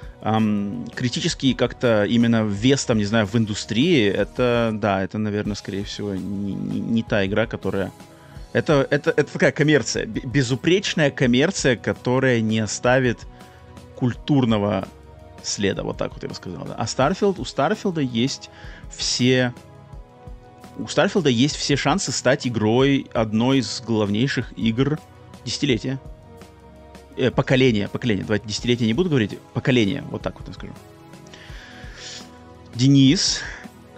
Критический 0.95 1.55
как-то 1.55 2.05
именно 2.05 2.45
вес, 2.45 2.85
там, 2.85 2.99
не 2.99 3.05
знаю, 3.05 3.27
в 3.27 3.37
индустрии, 3.37 4.07
это, 4.09 4.71
да, 4.73 5.03
это, 5.03 5.19
наверное, 5.19 5.55
скорее 5.55 5.85
всего, 5.85 6.15
не 6.15 7.03
та 7.03 7.25
игра, 7.25 7.47
которая... 7.47 7.93
Это, 8.53 8.87
это, 8.91 9.11
это 9.11 9.33
такая 9.33 9.53
коммерция, 9.53 10.07
безупречная 10.07 11.11
коммерция, 11.11 11.77
которая 11.77 12.41
не 12.41 12.59
оставит 12.59 13.19
культурного 13.95 14.89
следа, 15.43 15.83
вот 15.83 15.97
так 15.97 16.13
вот 16.13 16.23
я 16.23 16.29
бы 16.29 16.35
сказал. 16.35 16.65
Да. 16.65 16.75
А 16.75 16.85
Starfield, 16.85 17.41
у 17.41 17.45
Starfield 17.45 17.95
а 17.95 18.01
есть 18.01 18.51
все 18.91 19.55
у 20.79 20.87
Старфилда 20.87 21.29
есть 21.29 21.57
все 21.57 21.77
шансы 21.77 22.13
стать 22.13 22.47
игрой 22.47 23.07
одной 23.13 23.59
из 23.59 23.81
главнейших 23.81 24.57
игр 24.57 24.99
десятилетия. 25.45 26.01
Э, 27.17 27.33
поколения, 27.33 27.89
поколения. 27.89 28.23
Давайте 28.23 28.47
десятилетия 28.47 28.87
не 28.87 28.95
буду 28.95 29.11
говорить, 29.11 29.39
поколение, 29.55 30.05
вот 30.11 30.23
так 30.23 30.39
вот 30.39 30.47
я 30.47 30.55
скажу. 30.55 30.73
Денис, 32.75 33.41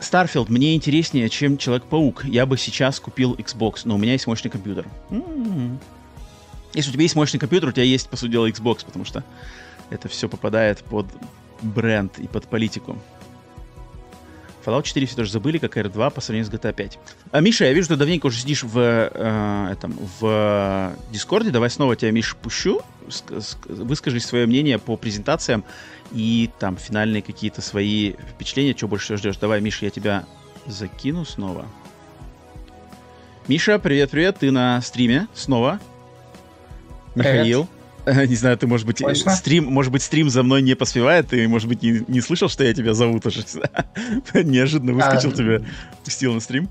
Starfield 0.00 0.48
мне 0.48 0.74
интереснее, 0.74 1.28
чем 1.28 1.58
Человек-паук. 1.58 2.24
Я 2.24 2.46
бы 2.46 2.56
сейчас 2.56 2.98
купил 2.98 3.34
Xbox, 3.34 3.82
но 3.84 3.96
у 3.96 3.98
меня 3.98 4.12
есть 4.12 4.26
мощный 4.26 4.50
компьютер. 4.50 4.86
М-м-м. 5.10 5.78
Если 6.72 6.90
у 6.90 6.92
тебя 6.94 7.02
есть 7.02 7.16
мощный 7.16 7.38
компьютер, 7.38 7.68
у 7.68 7.72
тебя 7.72 7.84
есть, 7.84 8.08
по 8.08 8.16
сути 8.16 8.30
дела, 8.30 8.48
Xbox, 8.48 8.86
потому 8.86 9.04
что 9.04 9.22
это 9.90 10.08
все 10.08 10.28
попадает 10.28 10.82
под 10.84 11.06
бренд 11.62 12.18
и 12.18 12.26
под 12.26 12.46
политику. 12.48 12.96
Fallout 14.64 14.82
4 14.82 15.06
все 15.06 15.16
тоже 15.16 15.32
забыли, 15.32 15.58
как 15.58 15.76
R2 15.76 16.10
по 16.10 16.20
сравнению 16.20 16.50
с 16.50 16.54
GTA 16.54 16.72
5. 16.72 16.98
А, 17.32 17.40
Миша, 17.40 17.64
я 17.64 17.72
вижу, 17.72 17.88
ты 17.88 17.96
давненько 17.96 18.26
уже 18.26 18.40
сидишь 18.40 18.62
в, 18.62 18.78
э, 18.78 19.68
этом, 19.72 19.98
в 20.20 20.92
Дискорде. 21.10 21.50
Давай 21.50 21.70
снова 21.70 21.96
тебя, 21.96 22.10
Миша, 22.10 22.36
пущу. 22.36 22.82
Выскажи 23.66 24.20
свое 24.20 24.46
мнение 24.46 24.78
по 24.78 24.96
презентациям 24.96 25.64
и 26.12 26.50
там 26.58 26.76
финальные 26.76 27.22
какие-то 27.22 27.62
свои 27.62 28.12
впечатления, 28.12 28.76
что 28.76 28.86
больше 28.86 29.06
всего 29.06 29.18
ждешь. 29.18 29.36
Давай, 29.38 29.60
Миша, 29.60 29.86
я 29.86 29.90
тебя 29.90 30.26
закину 30.66 31.24
снова. 31.24 31.66
Миша, 33.48 33.78
привет-привет, 33.78 34.38
ты 34.40 34.50
на 34.50 34.80
стриме 34.82 35.26
снова. 35.34 35.80
Михаил. 37.14 37.66
Не 38.28 38.34
знаю, 38.34 38.56
ты, 38.56 38.66
может 38.66 38.86
быть, 38.86 38.98
Точно? 38.98 39.30
стрим, 39.32 39.66
может 39.66 39.92
быть, 39.92 40.02
стрим 40.02 40.30
за 40.30 40.42
мной 40.42 40.62
не 40.62 40.74
поспевает, 40.74 41.28
ты, 41.28 41.46
может 41.48 41.68
быть, 41.68 41.82
не, 41.82 42.02
не 42.08 42.20
слышал, 42.20 42.48
что 42.48 42.64
я 42.64 42.74
тебя 42.74 42.94
зову 42.94 43.20
тоже. 43.20 43.44
Неожиданно 44.34 44.92
выскочил, 44.92 45.30
а... 45.30 45.32
тебя 45.32 45.62
пустил 46.04 46.34
на 46.34 46.40
стрим. 46.40 46.68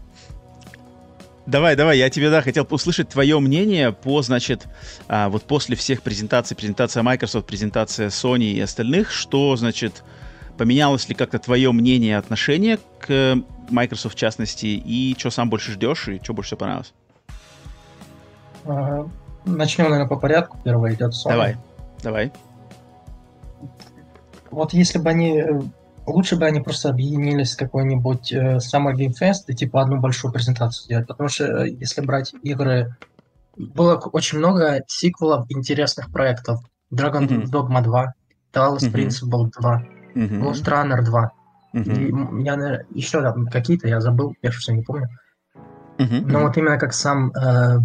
Давай, 1.45 1.75
давай, 1.75 1.97
я 1.97 2.09
тебе, 2.09 2.29
да, 2.29 2.41
хотел 2.41 2.67
услышать 2.69 3.09
твое 3.09 3.39
мнение 3.39 3.91
по, 3.91 4.21
значит, 4.21 4.67
а, 5.07 5.29
вот 5.29 5.43
после 5.43 5.75
всех 5.75 6.03
презентаций, 6.03 6.55
презентация 6.55 7.01
Microsoft, 7.01 7.47
презентация 7.47 8.09
Sony 8.09 8.51
и 8.51 8.59
остальных, 8.59 9.09
что, 9.09 9.55
значит, 9.55 10.03
поменялось 10.59 11.09
ли 11.09 11.15
как-то 11.15 11.39
твое 11.39 11.71
мнение, 11.71 12.17
отношение 12.17 12.77
к 12.99 13.41
Microsoft 13.69 14.15
в 14.15 14.17
частности, 14.19 14.67
и 14.67 15.15
что 15.17 15.31
сам 15.31 15.49
больше 15.49 15.71
ждешь, 15.71 16.07
и 16.09 16.19
что 16.21 16.33
больше 16.33 16.49
всего 16.49 16.59
понравилось? 16.59 16.93
Начнем, 19.57 19.85
наверное, 19.85 20.07
по 20.07 20.17
порядку. 20.17 20.57
Первое 20.63 20.93
идет 20.93 21.13
Sony. 21.13 21.29
Давай, 21.29 21.57
давай. 22.03 22.31
Вот 24.51 24.73
если 24.73 24.99
бы 24.99 25.09
они... 25.09 25.39
Э, 25.39 25.61
лучше 26.05 26.35
бы 26.35 26.45
они 26.45 26.59
просто 26.59 26.89
объединились 26.89 27.51
с 27.51 27.55
какой-нибудь 27.55 28.31
э, 28.33 28.57
Summer 28.57 28.93
Game 28.93 29.13
Fest 29.19 29.45
и 29.47 29.53
типа 29.53 29.81
одну 29.81 29.99
большую 29.99 30.31
презентацию 30.31 30.85
сделать. 30.85 31.07
Потому 31.07 31.29
что 31.29 31.45
э, 31.45 31.69
если 31.69 32.01
брать 32.01 32.33
игры... 32.43 32.95
Было 33.57 33.97
очень 33.97 34.37
много 34.37 34.83
сиквелов 34.87 35.45
интересных 35.49 36.11
проектов. 36.11 36.61
Dragon 36.93 37.27
mm-hmm. 37.27 37.51
Dogma 37.51 37.83
2, 37.83 38.13
Talos 38.53 38.83
mm-hmm. 38.83 38.93
Principle 38.93 39.49
2, 39.59 39.83
mm-hmm. 40.15 40.41
Ghost 40.41 40.65
Runner 40.65 41.01
2. 41.03 41.31
Mm-hmm. 41.75 42.39
И 42.39 42.43
я, 42.43 42.55
наверное, 42.55 42.85
еще 42.91 43.21
там 43.21 43.47
какие-то 43.47 43.87
я 43.87 43.99
забыл, 43.99 44.33
я 44.41 44.51
что 44.51 44.73
не 44.73 44.81
помню. 44.81 45.09
Mm-hmm. 45.97 46.25
Но 46.25 46.39
вот 46.39 46.57
именно 46.57 46.77
как 46.77 46.93
сам 46.93 47.31
э, 47.31 47.79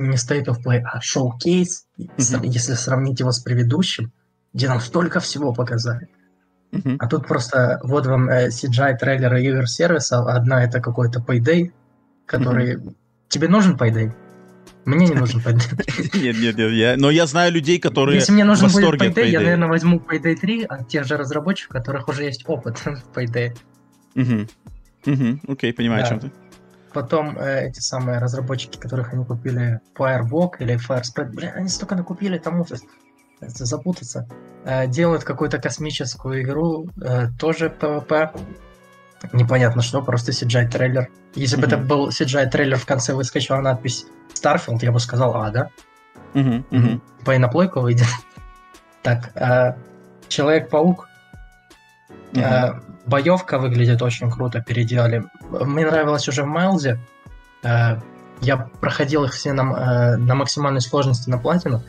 не 0.00 0.16
State 0.16 0.46
of 0.46 0.62
Play, 0.64 0.82
а 0.82 0.98
Showcase, 0.98 1.84
mm-hmm. 1.98 2.46
если 2.46 2.74
сравнить 2.74 3.20
его 3.20 3.32
с 3.32 3.40
предыдущим, 3.40 4.12
где 4.52 4.68
нам 4.68 4.80
столько 4.80 5.20
всего 5.20 5.52
показали. 5.52 6.08
Mm-hmm. 6.72 6.96
А 6.98 7.06
тут 7.06 7.26
просто 7.26 7.80
вот 7.82 8.06
вам 8.06 8.28
э, 8.28 8.48
CGI 8.48 8.96
трейлеры 8.96 9.42
игр 9.42 9.68
сервиса, 9.68 10.20
одна 10.20 10.64
это 10.64 10.80
какой-то 10.80 11.20
Payday, 11.20 11.72
который... 12.26 12.76
Mm-hmm. 12.76 12.94
Тебе 13.28 13.48
нужен 13.48 13.76
Payday? 13.76 14.12
Мне 14.84 15.08
не 15.08 15.14
нужен 15.14 15.40
Payday. 15.40 16.18
Нет, 16.20 16.36
нет, 16.38 16.56
нет, 16.56 16.72
я... 16.72 16.96
но 16.96 17.10
я 17.10 17.26
знаю 17.26 17.52
людей, 17.52 17.78
которые 17.78 18.16
Если 18.16 18.32
мне 18.32 18.44
нужен 18.44 18.70
будет 18.70 19.00
Payday, 19.00 19.28
я, 19.28 19.40
наверное, 19.40 19.68
возьму 19.68 19.98
Payday 19.98 20.36
3 20.36 20.64
от 20.64 20.88
тех 20.88 21.04
же 21.04 21.16
разработчиков, 21.16 21.76
у 21.76 21.78
которых 21.78 22.08
уже 22.08 22.24
есть 22.24 22.44
опыт 22.48 22.78
в 22.84 23.16
Payday. 23.16 23.56
Угу. 24.14 25.12
Угу, 25.12 25.52
окей, 25.52 25.72
понимаю, 25.72 26.02
да. 26.02 26.06
о 26.06 26.08
чем 26.08 26.20
ты. 26.20 26.32
Потом 26.92 27.38
э, 27.38 27.68
эти 27.68 27.80
самые 27.80 28.18
разработчики, 28.18 28.78
которых 28.78 29.12
они 29.12 29.24
купили, 29.24 29.80
Firewalk 29.96 30.54
или 30.58 30.76
Firespread, 30.76 31.30
блин, 31.30 31.52
они 31.54 31.68
столько 31.68 31.94
накупили 31.94 32.38
тому, 32.38 32.64
что 32.64 32.76
запутаться. 33.40 34.28
Э, 34.64 34.86
делают 34.86 35.24
какую-то 35.24 35.58
космическую 35.58 36.42
игру, 36.42 36.88
э, 37.02 37.28
тоже 37.38 37.68
PvP. 37.68 38.40
Непонятно 39.32 39.82
что, 39.82 40.02
просто 40.02 40.32
CGI-трейлер. 40.32 41.08
Если 41.34 41.56
mm-hmm. 41.56 41.60
бы 41.60 41.66
это 41.66 41.76
был 41.76 42.08
CGI-трейлер, 42.08 42.76
в 42.76 42.86
конце 42.86 43.14
выскочила 43.14 43.60
надпись 43.60 44.06
Starfield, 44.34 44.78
я 44.82 44.92
бы 44.92 45.00
сказал, 45.00 45.36
а, 45.36 45.50
да? 45.50 45.70
Mm-hmm. 46.34 46.64
Mm-hmm. 46.70 47.00
По 47.24 47.36
иноплойку 47.36 47.80
выйдет. 47.80 48.06
так, 49.02 49.30
э, 49.36 49.74
Человек-паук. 50.28 51.08
Mm-hmm. 52.32 52.40
Э, 52.40 52.80
боевка 53.06 53.58
выглядит 53.58 54.02
очень 54.02 54.30
круто, 54.30 54.60
переделали. 54.60 55.24
Мне 55.50 55.86
нравилось 55.86 56.28
уже 56.28 56.42
в 56.42 56.46
Майлзе. 56.46 56.98
Э, 57.62 57.98
я 58.40 58.56
проходил 58.80 59.24
их 59.24 59.32
все 59.32 59.52
на, 59.52 59.62
э, 59.62 60.16
на 60.16 60.34
максимальной 60.34 60.80
сложности 60.80 61.28
на 61.28 61.38
платину. 61.38 61.82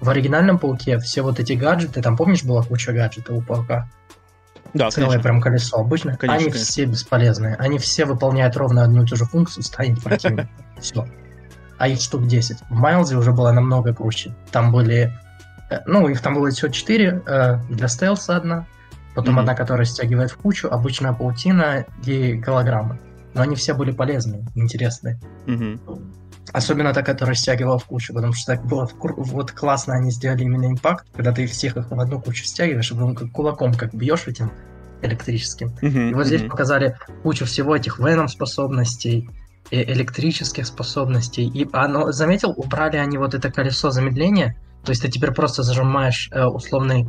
В 0.00 0.10
оригинальном 0.10 0.58
пауке 0.58 0.98
все 0.98 1.22
вот 1.22 1.40
эти 1.40 1.54
гаджеты, 1.54 2.02
там 2.02 2.16
помнишь, 2.16 2.44
была 2.44 2.62
куча 2.62 2.92
гаджетов 2.92 3.36
у 3.36 3.42
паука? 3.42 3.88
Да, 4.74 4.90
Целое 4.90 5.08
конечно. 5.08 5.22
прям 5.22 5.40
колесо 5.40 5.78
обычно. 5.78 6.16
Конечно, 6.16 6.34
они 6.34 6.44
конечно. 6.44 6.64
все 6.64 6.84
бесполезные. 6.84 7.56
Они 7.56 7.78
все 7.78 8.04
выполняют 8.04 8.56
ровно 8.56 8.84
одну 8.84 9.02
и 9.02 9.06
ту 9.06 9.16
же 9.16 9.24
функцию, 9.24 9.64
станет 9.64 10.02
противник. 10.02 10.46
Все. 10.78 11.08
А 11.78 11.88
их 11.88 12.00
штук 12.00 12.26
10. 12.26 12.58
В 12.68 12.74
Майлзе 12.74 13.16
уже 13.16 13.32
было 13.32 13.50
намного 13.50 13.94
круче. 13.94 14.34
Там 14.52 14.70
были... 14.70 15.12
Э, 15.70 15.80
ну, 15.86 16.06
их 16.08 16.20
там 16.20 16.34
было 16.34 16.50
всего 16.50 16.70
4. 16.70 17.22
Для 17.70 17.88
стелса 17.88 18.36
одна, 18.36 18.66
Потом 19.18 19.34
mm-hmm. 19.34 19.40
одна, 19.40 19.54
которая 19.56 19.84
стягивает 19.84 20.30
в 20.30 20.36
кучу, 20.36 20.68
обычная 20.68 21.12
паутина 21.12 21.84
и 22.06 22.34
голограммы. 22.34 23.00
Но 23.34 23.42
они 23.42 23.56
все 23.56 23.74
были 23.74 23.90
полезные, 23.90 24.46
интересные. 24.54 25.18
Mm-hmm. 25.46 26.12
Особенно 26.52 26.94
та, 26.94 27.02
которая 27.02 27.34
стягивала 27.34 27.80
в 27.80 27.84
кучу, 27.84 28.14
потому 28.14 28.32
что 28.32 28.54
так 28.54 28.64
было 28.64 28.88
вот 29.00 29.50
классно 29.50 29.94
они 29.94 30.12
сделали 30.12 30.44
именно 30.44 30.66
импакт, 30.66 31.08
когда 31.12 31.32
ты 31.32 31.48
всех 31.48 31.76
их 31.76 31.90
в 31.90 31.98
одну 31.98 32.20
кучу 32.20 32.44
стягиваешь, 32.44 32.92
и 32.92 32.94
потом 32.94 33.16
как 33.16 33.32
кулаком 33.32 33.74
как 33.74 33.92
бьешь 33.92 34.28
этим 34.28 34.52
электрическим. 35.02 35.74
Mm-hmm. 35.82 36.10
И 36.10 36.14
вот 36.14 36.26
здесь 36.26 36.42
mm-hmm. 36.42 36.50
показали 36.50 36.96
кучу 37.24 37.44
всего 37.44 37.74
этих 37.74 37.98
веном 37.98 38.28
способностей, 38.28 39.28
и 39.72 39.82
электрических 39.82 40.64
способностей. 40.64 41.44
И 41.48 41.68
оно, 41.72 42.12
заметил, 42.12 42.54
убрали 42.56 42.98
они 42.98 43.18
вот 43.18 43.34
это 43.34 43.50
колесо 43.50 43.90
замедления, 43.90 44.56
то 44.84 44.90
есть 44.90 45.02
ты 45.02 45.10
теперь 45.10 45.32
просто 45.32 45.64
зажимаешь 45.64 46.30
э, 46.32 46.44
условный 46.44 47.08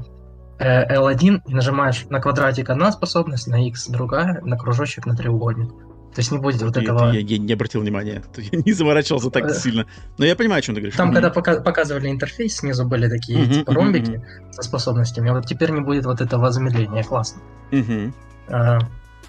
L1 0.60 1.41
и 1.48 1.53
нажимаешь 1.53 2.06
на 2.10 2.19
квадратик 2.19 2.69
одна 2.69 2.91
способность, 2.91 3.48
на 3.48 3.65
X 3.68 3.88
другая, 3.88 4.41
на 4.41 4.57
кружочек 4.57 5.06
на 5.06 5.15
треугольник. 5.15 5.72
То 6.14 6.22
есть 6.22 6.31
не 6.31 6.40
будет 6.40 6.61
вот, 6.61 6.76
вот 6.76 6.77
этого... 6.77 7.11
Я, 7.11 7.19
я 7.19 7.38
не 7.38 7.53
обратил 7.53 7.81
внимания, 7.81 8.23
я 8.38 8.61
не 8.65 8.73
заморачивался 8.73 9.30
так 9.30 9.45
э, 9.45 9.53
сильно. 9.53 9.86
Но 10.18 10.26
я 10.26 10.36
понимаю, 10.36 10.60
о 10.60 10.61
чем 10.61 10.76
ты 10.76 10.81
говоришь. 10.81 10.98
Там, 10.98 11.14
когда 11.14 11.30
пока 11.30 11.61
показывали 11.61 12.10
интерфейс, 12.10 12.57
снизу 12.57 12.86
были 12.86 13.07
такие 13.07 13.44
uh-huh, 13.44 13.53
типа 13.53 13.73
ромбики 13.73 14.11
uh-huh. 14.11 14.52
со 14.52 14.64
способностями. 14.64 15.30
Вот 15.30 15.45
теперь 15.45 15.72
не 15.72 15.81
будет 15.81 16.06
вот 16.06 16.19
этого 16.19 16.52
замедления, 16.52 17.03
классно. 17.03 17.41
Uh-huh. 17.72 18.11
А, 18.48 18.80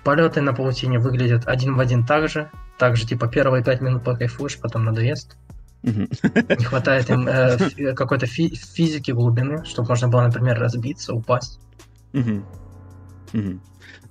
полеты 0.05 0.41
на 0.41 0.55
паутине 0.55 0.99
выглядят 0.99 1.47
один 1.47 1.77
в 1.77 1.81
один 1.81 2.07
так 2.07 2.29
же. 2.29 2.51
Так 2.79 2.97
же, 2.97 3.07
типа, 3.07 3.29
первые 3.29 3.63
пять 3.63 3.83
минут 3.83 4.03
покайфуешь, 4.03 4.59
потом 4.59 4.87
надоест. 4.87 5.37
Не 5.83 6.65
хватает 6.65 7.09
им 7.11 7.27
э, 7.27 7.95
какой-то 7.95 8.27
фи- 8.27 8.55
физики 8.55 9.13
глубины, 9.13 9.65
чтобы 9.65 9.89
можно 9.89 10.09
было, 10.09 10.23
например, 10.23 10.59
разбиться, 10.59 11.15
упасть. 11.15 11.59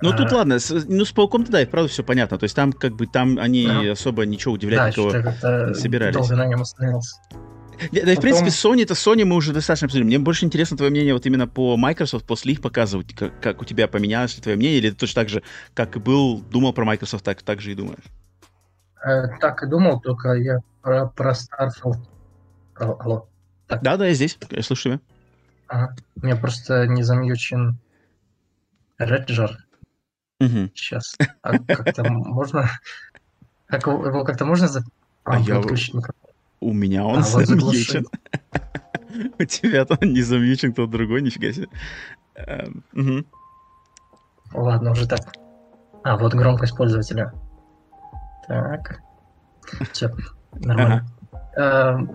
Ну, 0.02 0.14
тут 0.14 0.32
а. 0.32 0.38
ладно, 0.38 0.60
с, 0.60 0.86
ну, 0.88 1.04
с 1.04 1.12
пауком-то 1.12 1.52
да, 1.52 1.62
и 1.62 1.66
правда 1.66 1.90
все 1.90 2.04
понятно. 2.04 2.38
То 2.38 2.46
есть 2.46 2.56
там, 2.56 2.72
как 2.72 2.96
бы, 2.96 3.06
там 3.06 3.38
они 3.38 3.68
да. 3.68 3.92
особо 3.92 4.26
ничего 4.26 4.54
удивлять 4.54 4.80
да, 4.80 4.90
никого 4.90 5.12
не 5.12 5.74
собирались. 5.74 6.16
Долго 6.16 6.36
на 6.36 6.46
нем 6.46 6.62
остановился. 6.62 7.18
Да, 7.92 8.02
да 8.04 8.14
и, 8.14 8.16
в 8.16 8.22
принципе, 8.22 8.50
Sony, 8.50 8.84
это 8.84 8.94
Sony 8.94 9.26
мы 9.26 9.36
уже 9.36 9.54
достаточно 9.54 9.86
обсудили. 9.86 10.06
Мне 10.06 10.20
больше 10.20 10.46
интересно 10.46 10.78
твое 10.78 10.92
мнение 10.92 11.14
вот 11.14 11.26
именно 11.26 11.48
по 11.48 11.78
Microsoft 11.78 12.26
после 12.26 12.54
их 12.54 12.62
показывать, 12.62 13.14
как, 13.14 13.40
как 13.42 13.62
у 13.62 13.66
тебя 13.66 13.88
поменялось 13.88 14.34
твое 14.36 14.58
мнение, 14.58 14.80
или 14.80 14.90
ты 14.90 14.96
точно 14.96 15.22
так 15.22 15.30
же, 15.30 15.44
как 15.74 15.96
и 15.96 16.00
был, 16.00 16.40
думал 16.40 16.74
про 16.74 16.86
Microsoft, 16.86 17.24
так, 17.24 17.42
так 17.42 17.62
же 17.62 17.72
и 17.72 17.76
думаешь? 17.76 18.04
Э, 19.06 19.28
так 19.40 19.64
и 19.64 19.68
думал, 19.68 20.02
только 20.02 20.34
я 20.34 20.60
про, 20.90 21.06
про 21.08 21.34
Starfield. 21.34 22.00
Алло. 22.76 23.28
Так. 23.68 23.84
Да, 23.84 23.98
да, 23.98 24.08
я 24.08 24.14
здесь. 24.14 24.40
Я 24.50 24.64
тебя. 24.64 25.00
Ага. 25.68 25.96
У 26.16 26.26
меня 26.26 26.36
просто 26.36 26.88
не 26.88 27.04
замьючен 27.04 27.78
Реджер. 28.98 29.68
Угу. 30.40 30.72
Сейчас. 30.74 31.16
А 31.44 31.60
как-то 31.60 32.04
можно... 32.12 32.72
Как 33.68 33.86
его 33.86 34.24
как-то 34.24 34.46
можно 34.46 34.68
за... 34.68 34.84
а, 35.26 35.36
а 35.36 35.40
я... 35.40 35.62
У 36.60 36.74
меня 36.74 37.06
он 37.06 37.20
а, 37.20 37.22
замьючен. 37.22 38.08
У 39.40 39.44
тебя-то 39.44 39.98
он 40.02 40.14
не 40.14 40.24
замьючен, 40.24 40.74
кто 40.74 40.88
другой, 40.88 41.22
нифига 41.22 41.54
себе. 41.54 41.68
Эм, 42.34 43.28
Ладно, 44.54 44.92
уже 44.92 45.08
так. 45.08 45.20
А, 46.04 46.18
вот 46.18 46.34
громкость 46.34 46.76
пользователя. 46.76 47.32
Так. 48.48 49.02
Все, 49.92 50.12
нормально. 50.54 51.06
Ага. 51.56 52.08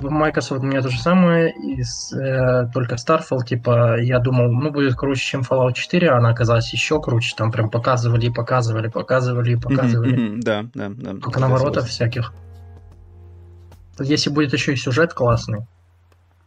Microsoft 0.00 0.62
у 0.62 0.66
меня 0.66 0.80
то 0.82 0.88
же 0.88 0.98
самое, 1.00 1.52
из, 1.52 2.12
э, 2.12 2.68
только 2.72 2.96
Starfield, 2.96 3.44
типа, 3.46 4.00
я 4.00 4.18
думал, 4.18 4.52
ну, 4.52 4.70
будет 4.70 4.94
круче, 4.94 5.22
чем 5.22 5.40
Fallout 5.40 5.72
4, 5.74 6.10
а 6.10 6.18
она 6.18 6.30
оказалась 6.30 6.72
еще 6.72 7.00
круче, 7.00 7.34
там 7.36 7.50
прям 7.50 7.70
показывали 7.70 8.26
и 8.26 8.30
показывали, 8.30 8.88
показывали 8.88 9.52
и 9.52 9.56
показывали. 9.56 10.16
Mm-hmm, 10.16 10.34
mm-hmm, 10.36 10.40
да, 10.42 10.66
да, 10.74 10.88
да. 10.90 11.20
Только 11.20 11.40
наворотов 11.40 11.88
всяких. 11.88 12.32
Если 13.98 14.30
будет 14.30 14.52
еще 14.52 14.72
и 14.72 14.76
сюжет 14.76 15.14
классный, 15.14 15.66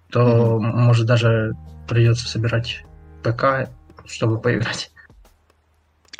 то, 0.09 0.21
mm-hmm. 0.21 0.59
может, 0.59 1.05
даже 1.05 1.53
придется 1.87 2.27
собирать 2.27 2.85
ПК, 3.23 3.69
чтобы 4.05 4.39
поиграть. 4.39 4.91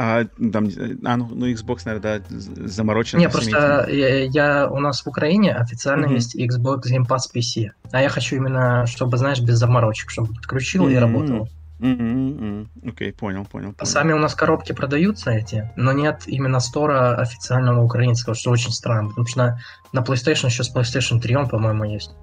А, 0.04 0.26
там, 0.52 0.68
а 1.06 1.16
ну, 1.16 1.30
ну, 1.32 1.48
Xbox, 1.48 1.82
наверное, 1.86 2.24
да, 2.28 2.40
заморочен. 2.68 3.20
Не, 3.20 3.30
просто 3.30 3.86
я, 3.88 4.24
я, 4.24 4.68
у 4.68 4.80
нас 4.80 5.04
в 5.04 5.08
Украине 5.08 5.54
официально 5.54 6.08
mm-hmm. 6.08 6.16
есть 6.16 6.36
Xbox 6.36 6.86
Game 6.92 7.08
Pass 7.08 7.30
PC. 7.32 7.70
А 7.92 8.02
я 8.02 8.10
хочу 8.10 8.36
именно, 8.36 8.88
чтобы, 8.88 9.20
знаешь, 9.20 9.42
без 9.42 9.60
заморочек, 9.60 10.10
чтобы 10.10 10.34
подключил 10.34 10.88
mm-hmm. 10.88 10.94
и 10.94 10.96
работал. 10.96 11.50
Окей, 11.78 11.94
mm-hmm. 11.94 12.68
okay, 12.84 13.14
понял, 13.14 13.46
понял, 13.46 13.74
понял. 13.74 13.86
Сами 13.86 14.14
у 14.14 14.18
нас 14.18 14.34
коробки 14.34 14.72
продаются 14.72 15.30
эти, 15.30 15.72
но 15.76 15.92
нет 15.92 16.24
именно 16.26 16.60
стора 16.60 17.18
официального 17.18 17.84
украинского, 17.84 18.34
что 18.34 18.50
очень 18.50 18.72
странно, 18.72 19.10
потому 19.10 19.28
что 19.28 19.38
на, 19.38 19.60
на 19.94 20.00
PlayStation 20.00 20.48
еще 20.48 20.64
с 20.64 20.76
PlayStation 20.76 21.22
3 21.22 21.36
он, 21.36 21.48
по-моему, 21.48 21.84
есть. 21.84 22.16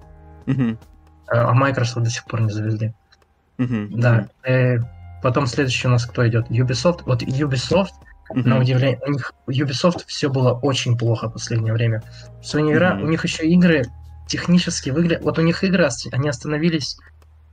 Mm-hmm. 0.46 0.78
А 1.28 1.52
Microsoft 1.54 2.02
до 2.02 2.10
сих 2.10 2.24
пор 2.24 2.40
не 2.40 2.50
завезли. 2.50 2.92
Mm-hmm. 3.58 3.88
Да. 4.00 4.28
Mm-hmm. 4.44 4.84
Потом 5.22 5.46
следующий 5.46 5.88
у 5.88 5.90
нас 5.90 6.06
кто 6.06 6.26
идет? 6.28 6.50
Ubisoft. 6.50 7.02
Вот 7.04 7.22
Ubisoft, 7.22 7.92
mm-hmm. 8.30 8.46
на 8.46 8.58
удивление, 8.58 9.00
у 9.06 9.10
них 9.10 9.32
Ubisoft 9.46 10.04
все 10.06 10.28
было 10.28 10.52
очень 10.52 10.96
плохо 10.96 11.28
в 11.28 11.32
последнее 11.32 11.72
время. 11.72 12.02
Sony 12.42 12.72
игра, 12.72 12.94
mm-hmm. 12.94 13.02
у 13.02 13.08
них 13.08 13.24
еще 13.24 13.46
игры 13.46 13.84
технически 14.26 14.90
выглядят... 14.90 15.24
Вот 15.24 15.38
у 15.38 15.42
них 15.42 15.64
игры, 15.64 15.88
они 16.12 16.28
остановились 16.28 16.98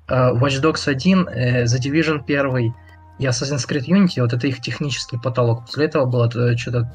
uh, 0.07 0.33
Watch 0.39 0.61
Dogs 0.61 0.87
1, 0.87 1.19
uh, 1.19 1.31
э, 1.31 1.63
The 1.63 1.79
Division 1.79 2.23
1 2.23 2.73
и 3.17 3.25
Assassin's 3.25 3.67
Creed 3.67 3.85
Unity, 3.87 4.21
вот 4.21 4.33
это 4.33 4.45
их 4.47 4.61
технический 4.61 5.17
потолок. 5.17 5.65
После 5.65 5.85
этого 5.85 6.05
было 6.05 6.27
uh, 6.27 6.55
что-то 6.57 6.91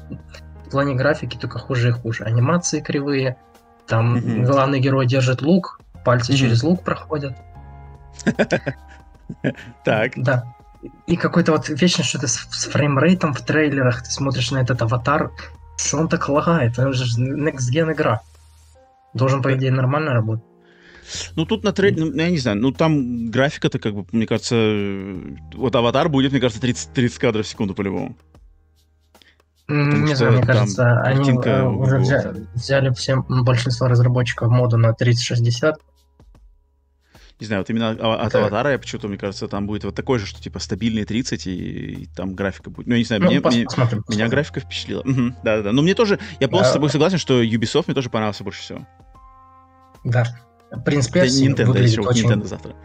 в 0.65 0.69
плане 0.69 0.95
графики 0.95 1.35
только 1.35 1.59
хуже 1.59 1.89
и 1.89 1.91
хуже. 1.91 2.23
Анимации 2.23 2.79
кривые, 2.79 3.37
там 3.87 4.15
mm-hmm. 4.15 4.45
главный 4.45 4.79
герой 4.79 5.07
держит 5.07 5.41
лук, 5.41 5.81
пальцы 6.05 6.31
mm-hmm. 6.31 6.37
через 6.37 6.63
лук 6.63 6.83
проходят. 6.83 7.35
Так. 9.85 10.11
Да. 10.17 10.53
И 11.05 11.15
какой-то 11.15 11.51
вот 11.51 11.69
вечно 11.69 12.03
что-то 12.03 12.27
с, 12.27 12.47
с 12.49 12.65
фреймрейтом 12.65 13.33
в 13.33 13.41
трейлерах, 13.45 14.03
ты 14.03 14.11
смотришь 14.11 14.51
на 14.51 14.59
этот 14.59 14.81
аватар, 14.81 15.31
что 15.77 15.97
он 15.97 16.07
так 16.07 16.27
лагает, 16.29 16.73
это 16.73 16.93
же 16.93 17.21
Next 17.21 17.71
Gen 17.73 17.93
игра. 17.93 18.21
Должен, 19.13 19.41
по 19.41 19.53
идее, 19.53 19.71
нормально 19.71 20.13
работать. 20.13 20.45
Ну, 21.35 21.45
тут 21.45 21.63
на 21.63 21.73
трейлере, 21.73 22.05
ну, 22.05 22.15
я 22.15 22.29
не 22.29 22.37
знаю, 22.37 22.57
ну, 22.57 22.71
там 22.71 23.29
графика-то, 23.29 23.79
как 23.79 23.93
бы, 23.93 24.05
мне 24.11 24.25
кажется, 24.25 24.55
вот 25.53 25.75
аватар 25.75 26.09
будет, 26.09 26.31
мне 26.31 26.39
кажется, 26.39 26.61
30, 26.61 26.93
30 26.93 27.17
кадров 27.19 27.45
в 27.45 27.49
секунду 27.49 27.73
по-любому. 27.73 28.15
не 29.67 30.15
знаю, 30.15 30.33
мне 30.33 30.43
кажется, 30.43 31.01
они 31.01 31.31
э, 31.31 31.63
уже 31.63 31.97
взяли, 31.97 32.47
взяли 32.53 32.93
всем 32.93 33.25
большинство 33.27 33.87
разработчиков 33.87 34.49
моду 34.49 34.77
на 34.77 34.93
3060, 34.93 35.79
не 37.41 37.47
знаю, 37.47 37.61
вот 37.61 37.69
именно 37.71 37.89
от 37.89 38.35
аватара 38.35 38.71
я 38.71 38.77
почему-то, 38.77 39.07
мне 39.07 39.17
кажется, 39.17 39.47
там 39.47 39.65
будет 39.65 39.83
вот 39.83 39.95
такой 39.95 40.19
же, 40.19 40.27
что 40.27 40.39
типа 40.39 40.59
стабильный 40.59 41.05
30, 41.05 41.47
и, 41.47 41.51
и 41.51 42.05
там 42.05 42.35
графика 42.35 42.69
будет. 42.69 42.85
Ну, 42.85 42.93
я 42.93 42.99
не 42.99 43.03
знаю, 43.03 43.23
ну, 43.23 43.29
мне, 43.29 43.39
пос- 43.39 43.55
мне, 43.55 43.65
посмотрим, 43.65 44.03
меня 44.07 44.27
графика 44.27 44.59
впечатлила. 44.59 45.01
Угу, 45.01 45.37
да-да-да. 45.43 45.71
Но 45.71 45.81
мне 45.81 45.95
тоже, 45.95 46.19
я 46.39 46.47
полностью 46.47 46.65
да. 46.65 46.69
с 46.69 46.73
тобой 46.73 46.89
согласен, 46.91 47.17
что 47.17 47.41
Ubisoft 47.41 47.85
мне 47.87 47.95
тоже 47.95 48.11
понравился 48.11 48.43
больше 48.43 48.61
всего. 48.61 48.87
Да. 50.03 50.25
Принц 50.85 51.07
Персии 51.07 51.49
Nintendo 51.49 51.65
выглядит 51.65 51.91
еще, 51.97 52.01
очень... 52.01 52.29
Nintendo 52.29 52.45
завтра. 52.45 52.75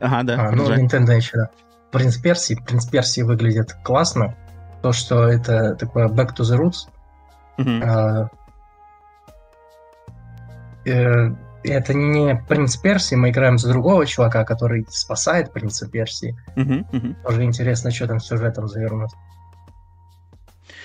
Ага, 0.00 0.22
да. 0.24 0.48
А, 0.48 0.50
ну, 0.50 0.68
Nintendo 0.68 1.14
еще, 1.14 1.36
да. 1.36 1.50
Принц 1.92 2.16
Персии, 2.16 2.60
Принц 2.66 2.86
Персии 2.86 3.22
выглядит 3.22 3.74
классно. 3.84 4.36
То, 4.82 4.90
что 4.92 5.28
это 5.28 5.76
такое 5.76 6.08
back 6.08 6.34
to 6.36 6.42
the 6.42 6.58
roots. 6.58 6.88
А, 7.84 8.28
э, 10.84 11.30
это 11.70 11.94
не 11.94 12.36
принц 12.48 12.76
Персии, 12.76 13.14
мы 13.14 13.30
играем 13.30 13.58
за 13.58 13.68
другого 13.68 14.06
чувака, 14.06 14.44
который 14.44 14.86
спасает 14.90 15.52
принца 15.52 15.88
Персии. 15.88 16.36
Uh-huh, 16.56 16.84
uh-huh. 16.90 17.14
Тоже 17.24 17.44
интересно, 17.44 17.90
что 17.90 18.06
там 18.06 18.20
сюжетом 18.20 18.68
завернут. 18.68 19.10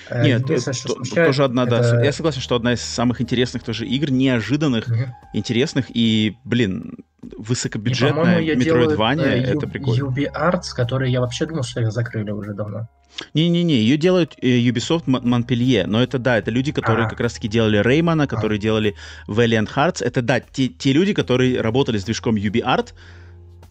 Э, 0.10 0.24
Нет, 0.24 0.48
то, 0.48 0.60
смущает, 0.60 1.28
тоже 1.28 1.44
одна, 1.44 1.64
это... 1.64 1.82
да. 1.82 2.04
Я 2.04 2.12
согласен, 2.12 2.42
что 2.42 2.56
одна 2.56 2.74
из 2.74 2.82
самых 2.82 3.22
интересных 3.22 3.64
тоже 3.64 3.86
игр, 3.86 4.12
неожиданных, 4.12 4.88
угу. 4.88 5.14
интересных 5.34 5.86
и, 5.94 6.38
блин, 6.44 6.98
высокобюджетная 7.22 8.42
Metroidvania, 8.42 9.26
э, 9.26 9.54
это 9.54 9.68
прикольно. 9.68 10.04
UB 10.04 10.26
Arts, 10.34 10.76
которые 10.76 11.12
я 11.12 11.22
вообще 11.22 11.46
думал, 11.46 11.64
что 11.64 11.82
их 11.82 11.92
закрыли 11.92 12.32
уже 12.32 12.54
давно. 12.54 12.88
Не-не-не, 13.34 13.76
ее 13.76 13.98
делают 13.98 14.36
э, 14.42 14.48
Ubisoft 14.48 15.06
Montpellier, 15.06 15.86
но 15.86 16.02
это 16.02 16.20
да, 16.20 16.38
это 16.38 16.52
люди, 16.52 16.72
которые 16.72 17.06
а. 17.06 17.10
как 17.10 17.20
раз-таки 17.20 17.48
делали 17.48 17.78
Реймана, 17.78 18.28
которые 18.28 18.58
а. 18.58 18.62
делали 18.62 18.96
Valiant 19.28 19.70
Hearts, 19.76 20.04
это 20.04 20.22
да, 20.22 20.40
те, 20.40 20.68
те 20.68 20.94
люди, 20.94 21.14
которые 21.14 21.62
работали 21.62 21.98
с 21.98 22.04
движком 22.04 22.36
UbiArt, 22.36 22.94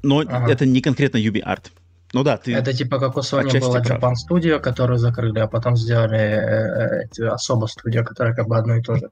но 0.03 0.21
ага. 0.21 0.53
это 0.53 0.67
не 0.67 0.81
конкретно 0.81 1.19
UbiArt. 1.19 1.67
Ну 2.13 2.23
да, 2.23 2.39
ты... 2.39 2.55
Это 2.55 2.73
типа 2.73 2.99
как 2.99 3.17
у 3.17 3.21
Sony 3.21 3.61
была 3.61 3.81
Japan 3.81 4.15
Studio, 4.15 4.59
которую 4.61 4.99
закрыли, 4.99 5.39
а 5.41 5.47
потом 5.47 5.77
сделали 5.77 6.19
э, 6.19 7.09
э, 7.19 7.27
особо 7.29 7.67
студию, 7.67 8.05
которая 8.05 8.35
как 8.35 8.49
бы 8.49 8.57
одно 8.57 8.77
и 8.77 8.83
то 8.83 8.97
же. 8.97 9.11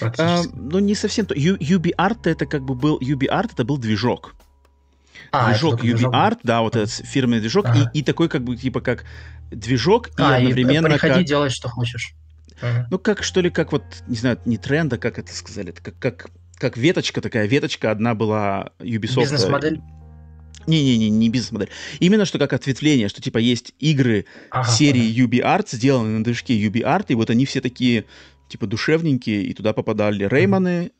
А, 0.00 0.42
ну, 0.54 0.78
не 0.78 0.94
совсем 0.94 1.26
то. 1.26 1.34
UbiArt 1.34 2.20
это 2.24 2.46
как 2.46 2.62
бы 2.62 2.74
был... 2.74 2.98
UbiArt 2.98 3.50
это 3.52 3.64
был 3.64 3.76
движок. 3.76 4.34
А, 5.30 5.50
движок 5.50 5.84
UbiArt, 5.84 6.38
да, 6.42 6.62
вот 6.62 6.76
этот 6.76 6.90
фирменный 6.90 7.40
движок, 7.40 7.66
ага. 7.66 7.90
и, 7.92 7.98
и 7.98 8.02
такой 8.02 8.28
как 8.28 8.42
бы 8.42 8.56
типа 8.56 8.80
как 8.80 9.04
движок, 9.50 10.08
а, 10.16 10.38
и 10.38 10.44
одновременно... 10.44 10.86
И 10.86 10.90
приходи, 10.90 11.14
как... 11.14 11.24
делай, 11.24 11.50
что 11.50 11.68
хочешь. 11.68 12.14
Ага. 12.62 12.86
Ну, 12.90 12.98
как 12.98 13.22
что 13.22 13.40
ли, 13.42 13.50
как 13.50 13.72
вот, 13.72 13.84
не 14.06 14.16
знаю, 14.16 14.38
не 14.46 14.56
тренда, 14.56 14.96
как 14.96 15.18
это 15.18 15.34
сказали, 15.34 15.70
это 15.70 15.82
как, 15.82 15.98
как, 15.98 16.30
как 16.56 16.76
веточка 16.78 17.20
такая, 17.20 17.46
веточка 17.46 17.90
одна 17.90 18.14
была 18.14 18.70
Ubisoft. 18.78 19.20
Бизнес-модель? 19.20 19.82
Не-не-не, 20.66 21.10
не 21.10 21.28
бизнес-модель. 21.28 21.70
Именно 22.00 22.24
что 22.24 22.38
как 22.38 22.52
ответвление, 22.52 23.08
что 23.08 23.22
типа 23.22 23.38
есть 23.38 23.74
игры 23.78 24.26
ага, 24.50 24.68
серии 24.68 25.10
ага. 25.10 25.58
UbiArt, 25.58 25.68
сделанные 25.70 26.18
на 26.18 26.24
движке 26.24 26.54
UbiArt, 26.54 27.06
и 27.08 27.14
вот 27.14 27.30
они 27.30 27.44
все 27.46 27.60
такие 27.60 28.04
типа 28.48 28.66
душевненькие, 28.66 29.42
и 29.42 29.54
туда 29.54 29.72
попадали 29.72 30.24
Рейманы. 30.24 30.92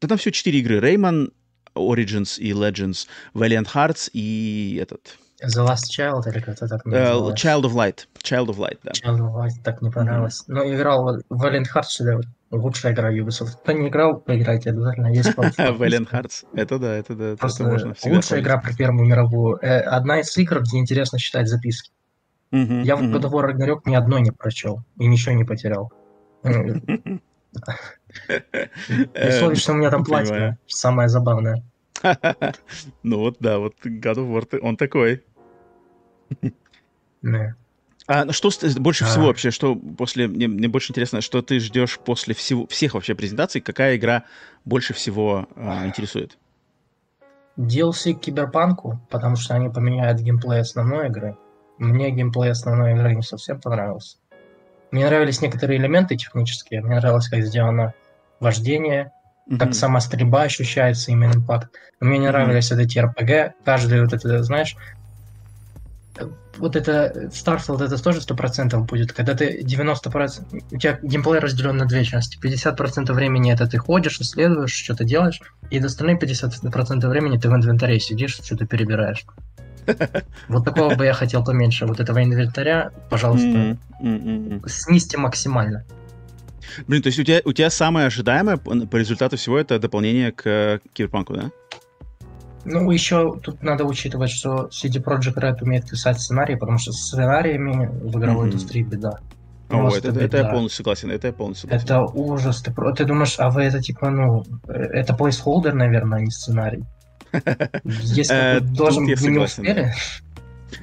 Да 0.00 0.08
там 0.08 0.18
все 0.18 0.30
четыре 0.30 0.60
игры. 0.60 0.80
Рейман, 0.80 1.32
Origins 1.74 2.38
и 2.38 2.52
Legends, 2.52 3.06
Valiant 3.34 3.68
Hearts 3.74 4.10
и 4.12 4.78
этот... 4.80 5.16
The 5.40 5.64
Last 5.64 5.88
Child 5.96 6.28
или 6.28 6.40
как-то 6.40 6.66
так 6.66 6.84
uh, 6.84 7.32
Child 7.34 7.62
of 7.62 7.72
Light. 7.72 8.06
Child 8.24 8.46
of 8.46 8.56
Light, 8.56 8.78
да. 8.82 8.90
Child 8.90 9.20
of 9.20 9.34
Light 9.36 9.62
так 9.62 9.80
не 9.82 9.90
понравилось. 9.90 10.42
Mm-hmm. 10.48 10.52
Но 10.52 10.74
играл 10.74 11.22
в 11.28 11.44
Valiant 11.44 11.66
Hearts, 11.72 11.90
что 11.90 12.20
лучшая 12.50 12.92
игра 12.92 13.12
Ubisoft. 13.12 13.58
Кто 13.62 13.72
не 13.72 13.88
играл, 13.88 14.20
поиграйте 14.20 14.70
обязательно. 14.70 15.08
Есть 15.08 15.30
Valiant 15.36 16.10
Hearts. 16.10 16.46
Это 16.54 16.78
да, 16.78 16.96
это 16.96 17.14
да. 17.14 17.36
Просто 17.36 17.64
это 17.64 17.72
можно 17.72 17.94
лучшая 18.04 18.40
игра 18.40 18.58
про 18.58 18.74
Первую 18.74 19.06
мировую. 19.06 19.58
Э, 19.62 19.80
одна 19.80 20.20
из 20.20 20.36
игр, 20.36 20.60
где 20.60 20.78
интересно 20.78 21.18
читать 21.18 21.48
записки. 21.48 21.90
Я 22.50 22.96
в 22.96 23.02
God 23.02 23.22
of 23.24 23.32
War 23.32 23.50
Ragnarok 23.50 23.80
ни 23.84 23.94
одной 23.94 24.22
не 24.22 24.30
прочел 24.30 24.82
и 24.98 25.06
ничего 25.06 25.34
не 25.34 25.44
потерял. 25.44 25.92
При 26.42 27.20
условии, 29.28 29.56
что 29.56 29.72
у 29.72 29.76
меня 29.76 29.90
там 29.90 30.04
платье, 30.04 30.58
самое 30.66 31.08
забавное. 31.08 31.62
Ну 33.02 33.18
вот, 33.18 33.36
да, 33.40 33.58
вот 33.58 33.74
God 33.84 34.14
of 34.14 34.30
War, 34.32 34.58
он 34.60 34.76
такой. 34.76 35.24
А 38.08 38.32
что 38.32 38.50
больше 38.78 39.04
всего 39.04 39.26
вообще, 39.26 39.50
что 39.50 39.76
после, 39.76 40.28
мне, 40.28 40.48
мне 40.48 40.66
больше 40.66 40.92
интересно, 40.92 41.20
что 41.20 41.42
ты 41.42 41.60
ждешь 41.60 41.98
после 41.98 42.34
всего, 42.34 42.66
всех 42.66 42.94
вообще 42.94 43.14
презентаций, 43.14 43.60
какая 43.60 43.96
игра 43.96 44.24
больше 44.64 44.94
всего 44.94 45.46
а, 45.54 45.86
интересует? 45.86 46.38
DLC 47.58 48.14
к 48.14 48.20
Киберпанку, 48.20 48.98
потому 49.10 49.36
что 49.36 49.54
они 49.54 49.68
поменяют 49.68 50.20
геймплей 50.20 50.60
основной 50.62 51.08
игры. 51.08 51.36
Мне 51.76 52.10
геймплей 52.10 52.50
основной 52.50 52.92
игры 52.94 53.14
не 53.14 53.22
совсем 53.22 53.60
понравился. 53.60 54.16
Мне 54.90 55.04
нравились 55.04 55.42
некоторые 55.42 55.78
элементы 55.78 56.16
технические. 56.16 56.80
Мне 56.80 56.96
нравилось, 56.96 57.28
как 57.28 57.42
сделано 57.42 57.92
вождение, 58.40 59.12
mm-hmm. 59.50 59.58
как 59.58 59.74
сама 59.74 60.00
стрельба 60.00 60.44
ощущается, 60.44 61.10
именно 61.10 61.34
импакт. 61.34 61.68
Мне 62.00 62.16
не 62.16 62.28
нравились 62.28 62.72
mm-hmm. 62.72 62.76
вот 62.76 62.84
эти 62.84 62.98
RPG. 62.98 63.52
Каждый 63.66 64.00
вот 64.00 64.14
это, 64.14 64.42
знаешь, 64.42 64.76
вот 66.58 66.76
это 66.76 67.28
Starfield 67.32 67.84
это 67.84 68.02
тоже 68.02 68.20
100% 68.20 68.78
будет, 68.84 69.12
когда 69.12 69.34
ты 69.34 69.62
90%, 69.62 70.62
у 70.70 70.78
тебя 70.78 70.98
геймплей 71.02 71.40
разделен 71.40 71.76
на 71.76 71.86
две 71.86 72.04
части. 72.04 72.38
50% 72.38 73.12
времени 73.12 73.52
это 73.52 73.66
ты 73.66 73.78
ходишь, 73.78 74.20
исследуешь, 74.20 74.72
что-то 74.72 75.04
делаешь, 75.04 75.40
и 75.70 75.78
остальные 75.78 76.18
50% 76.18 77.08
времени 77.08 77.38
ты 77.38 77.48
в 77.48 77.54
инвентаре 77.54 78.00
сидишь, 78.00 78.40
что-то 78.42 78.66
перебираешь. 78.66 79.24
Вот 80.48 80.64
такого 80.64 80.94
бы 80.94 81.06
я 81.06 81.14
хотел 81.14 81.42
поменьше. 81.42 81.86
Вот 81.86 81.98
этого 81.98 82.22
инвентаря, 82.22 82.90
пожалуйста, 83.08 83.78
снизьте 84.66 85.16
максимально. 85.16 85.84
Блин, 86.86 87.02
то 87.02 87.08
есть 87.08 87.18
у 87.18 87.24
тебя, 87.24 87.40
у 87.44 87.52
тебя 87.52 87.70
самое 87.70 88.06
ожидаемое 88.06 88.58
по 88.58 88.96
результату 88.96 89.36
всего 89.36 89.58
это 89.58 89.78
дополнение 89.78 90.32
к 90.32 90.80
Киберпанку, 90.92 91.34
да? 91.34 91.50
Ну, 92.70 92.90
еще 92.90 93.38
тут 93.42 93.62
надо 93.62 93.84
учитывать, 93.84 94.30
что 94.30 94.68
CD 94.70 95.02
Projekt 95.02 95.36
Red 95.36 95.62
умеет 95.62 95.88
писать 95.88 96.20
сценарии, 96.20 96.54
потому 96.54 96.78
что 96.78 96.92
с 96.92 97.06
сценариями 97.06 97.86
в 97.86 98.18
игровой 98.18 98.46
mm-hmm. 98.46 98.48
индустрии 98.48 98.82
беда. 98.82 99.18
О, 99.70 99.88
это, 99.88 100.08
это, 100.08 100.20
это 100.20 100.36
я 100.38 100.44
полностью 100.44 100.78
согласен, 100.78 101.10
это 101.10 101.26
я 101.26 101.32
полностью 101.32 101.68
согласен. 101.68 101.84
Это 101.84 102.02
ужас. 102.02 102.62
Ты, 102.62 102.72
ты 102.96 103.04
думаешь, 103.04 103.34
а 103.38 103.50
вы 103.50 103.62
это 103.62 103.80
типа, 103.80 104.10
ну, 104.10 104.44
это 104.66 105.12
placeholder, 105.12 105.72
наверное, 105.72 106.18
а 106.18 106.22
не 106.22 106.30
сценарий. 106.30 106.84
Если 107.84 108.34
э, 108.34 108.60
должен 108.60 109.04
вы 109.04 109.30
не 109.30 109.38
успели. 109.38 109.92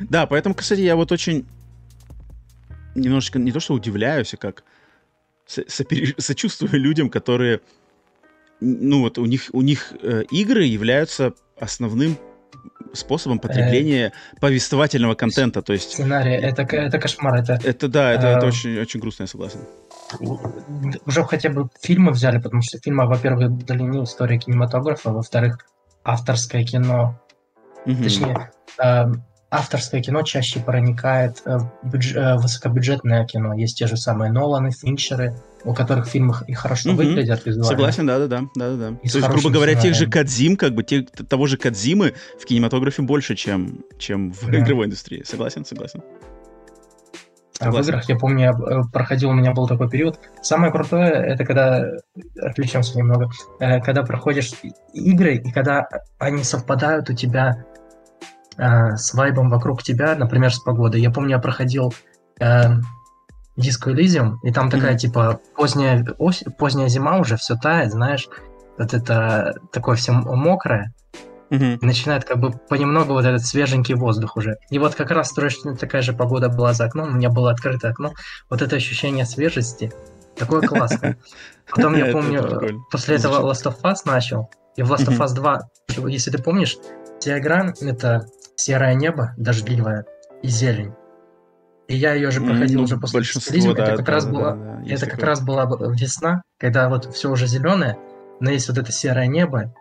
Да, 0.09 0.27
поэтому, 0.27 0.53
кстати, 0.53 0.81
я 0.81 0.95
вот 0.95 1.11
очень 1.11 1.45
немножечко 2.93 3.39
не 3.39 3.51
то 3.51 3.59
что 3.59 3.73
удивляюсь, 3.73 4.33
а 4.33 4.37
как 4.37 4.63
сочувствую 6.17 6.79
людям, 6.79 7.09
которые 7.09 7.61
ну 8.61 9.01
вот 9.01 9.17
у 9.17 9.25
них 9.25 9.49
у 9.51 9.61
них 9.61 9.93
э, 10.01 10.23
игры 10.31 10.63
являются 10.63 11.33
основным 11.59 12.17
способом 12.93 13.39
потребления 13.39 14.07
э, 14.07 14.39
повествовательного 14.39 15.15
контента, 15.15 15.61
то 15.61 15.73
есть... 15.73 15.91
Сценарий, 15.91 16.33
это, 16.33 16.63
это 16.63 16.97
кошмар, 16.97 17.35
это... 17.35 17.59
Это 17.63 17.87
да, 17.87 18.11
это, 18.11 18.27
э, 18.27 18.37
это 18.37 18.45
очень, 18.47 18.79
очень 18.79 18.99
грустно, 18.99 19.23
я 19.23 19.27
согласен. 19.27 19.59
Уже 21.05 21.23
хотя 21.23 21.49
бы 21.49 21.67
фильмы 21.81 22.11
взяли, 22.11 22.39
потому 22.39 22.61
что 22.61 22.79
фильмы, 22.79 23.07
во-первых, 23.07 23.65
дали 23.65 23.81
не 23.81 24.03
история 24.03 24.39
кинематографа, 24.39 25.11
во-вторых, 25.11 25.59
авторское 26.03 26.63
кино. 26.63 27.19
Mm-hmm. 27.85 28.03
Точнее, 28.03 28.51
э, 28.81 29.05
авторское 29.51 30.01
кино 30.01 30.21
чаще 30.21 30.59
проникает 30.59 31.41
в 31.45 31.69
бюдж- 31.83 32.15
э, 32.15 32.35
высокобюджетное 32.37 33.25
кино. 33.25 33.53
Есть 33.53 33.77
те 33.77 33.87
же 33.87 33.97
самые 33.97 34.31
Ноланы, 34.31 34.71
Финчеры, 34.71 35.35
у 35.65 35.73
которых 35.73 36.07
фильмы 36.07 36.35
и 36.47 36.53
хорошо 36.53 36.91
угу. 36.91 36.97
выглядят 36.97 37.45
визуально. 37.45 37.69
Согласен, 37.69 38.05
да-да-да. 38.05 38.43
да-да-да. 38.55 38.97
То 38.97 38.99
есть, 39.03 39.27
грубо 39.27 39.49
говоря, 39.49 39.73
сценарием. 39.73 39.81
тех 39.81 39.95
же 39.95 40.09
Кадзим, 40.09 40.55
как 40.55 40.73
бы 40.73 40.83
те, 40.83 41.01
того 41.01 41.47
же 41.47 41.57
Кадзимы 41.57 42.13
в 42.39 42.45
кинематографе 42.45 43.01
больше, 43.01 43.35
чем, 43.35 43.83
чем 43.97 44.31
в 44.31 44.49
да. 44.49 44.59
игровой 44.59 44.85
индустрии. 44.85 45.23
Согласен, 45.23 45.65
согласен. 45.65 46.01
А 47.59 47.71
в 47.71 47.79
играх, 47.79 48.07
я 48.09 48.17
помню, 48.17 48.43
я 48.43 48.51
э, 48.51 48.81
проходил, 48.91 49.29
у 49.29 49.33
меня 49.33 49.53
был 49.53 49.67
такой 49.67 49.89
период. 49.89 50.19
Самое 50.41 50.71
крутое, 50.71 51.11
это 51.11 51.45
когда, 51.45 51.85
отвлечемся 52.41 52.97
немного, 52.97 53.29
э, 53.59 53.79
когда 53.81 54.03
проходишь 54.03 54.51
игры, 54.93 55.35
и 55.35 55.51
когда 55.51 55.87
они 56.19 56.43
совпадают 56.43 57.09
у 57.09 57.13
тебя 57.13 57.65
э, 58.57 58.95
с 58.97 59.13
вайбом 59.13 59.49
вокруг 59.49 59.83
тебя, 59.83 60.15
например, 60.15 60.53
с 60.53 60.59
погодой. 60.59 61.01
Я 61.01 61.11
помню, 61.11 61.31
я 61.31 61.39
проходил 61.39 61.93
э, 62.41 62.63
Disco 63.57 63.93
Elysium, 63.93 64.35
и 64.43 64.51
там 64.51 64.69
такая, 64.69 64.95
mm-hmm. 64.95 64.97
типа, 64.97 65.39
поздняя, 65.55 66.05
ось, 66.17 66.43
поздняя 66.57 66.89
зима 66.89 67.17
уже, 67.17 67.37
все 67.37 67.55
тает, 67.55 67.91
знаешь, 67.91 68.27
вот 68.77 68.93
это 68.93 69.55
такое 69.71 69.95
все 69.95 70.11
мокрое, 70.11 70.93
mm-hmm. 71.49 71.79
и 71.81 71.85
начинает 71.85 72.25
как 72.25 72.39
бы 72.39 72.51
понемногу 72.51 73.13
вот 73.13 73.25
этот 73.25 73.45
свеженький 73.45 73.95
воздух 73.95 74.35
уже. 74.35 74.57
И 74.69 74.79
вот 74.79 74.95
как 74.95 75.11
раз 75.11 75.31
точно 75.31 75.75
такая 75.75 76.01
же 76.01 76.13
погода 76.13 76.49
была 76.49 76.73
за 76.73 76.85
окном, 76.85 77.09
у 77.09 77.13
меня 77.13 77.29
было 77.29 77.51
открытое 77.51 77.91
окно, 77.91 78.13
вот 78.49 78.61
это 78.61 78.75
ощущение 78.75 79.25
свежести, 79.25 79.93
такое 80.37 80.61
классное. 80.67 81.17
Потом 81.69 81.95
я 81.95 82.11
помню, 82.11 82.85
после 82.91 83.15
этого 83.15 83.49
Last 83.49 83.65
of 83.65 83.81
Us 83.83 83.99
начал, 84.05 84.49
и 84.75 84.83
в 84.83 84.91
Last 84.91 85.07
of 85.07 85.17
Us 85.17 85.33
2, 85.33 85.61
если 86.09 86.31
ты 86.31 86.43
помнишь, 86.43 86.77
диаграмм— 87.21 87.73
это 87.81 88.25
серое 88.57 88.93
небо, 88.93 89.33
дождливое, 89.37 90.05
и 90.43 90.47
зелень. 90.47 90.93
И 91.87 91.95
я 91.95 92.13
ее 92.13 92.31
же 92.31 92.41
проходил 92.41 92.79
ну, 92.79 92.85
уже 92.85 92.97
после 92.97 93.19
большинство, 93.19 93.73
да, 93.73 93.83
это 93.83 93.97
как 93.97 94.05
да, 94.05 94.11
раз 94.13 94.25
да, 94.25 94.31
была, 94.31 94.55
да, 94.55 94.83
это 94.87 95.05
как 95.05 95.23
раз 95.23 95.41
была 95.43 95.65
весна, 95.93 96.41
когда 96.57 96.89
вот 96.89 97.13
все 97.13 97.29
уже 97.29 97.45
зеленое, 97.45 97.97
но 98.39 98.49
есть 98.49 98.67
вот 98.67 98.77
это 98.77 98.91
серое 98.91 99.27
небо 99.27 99.73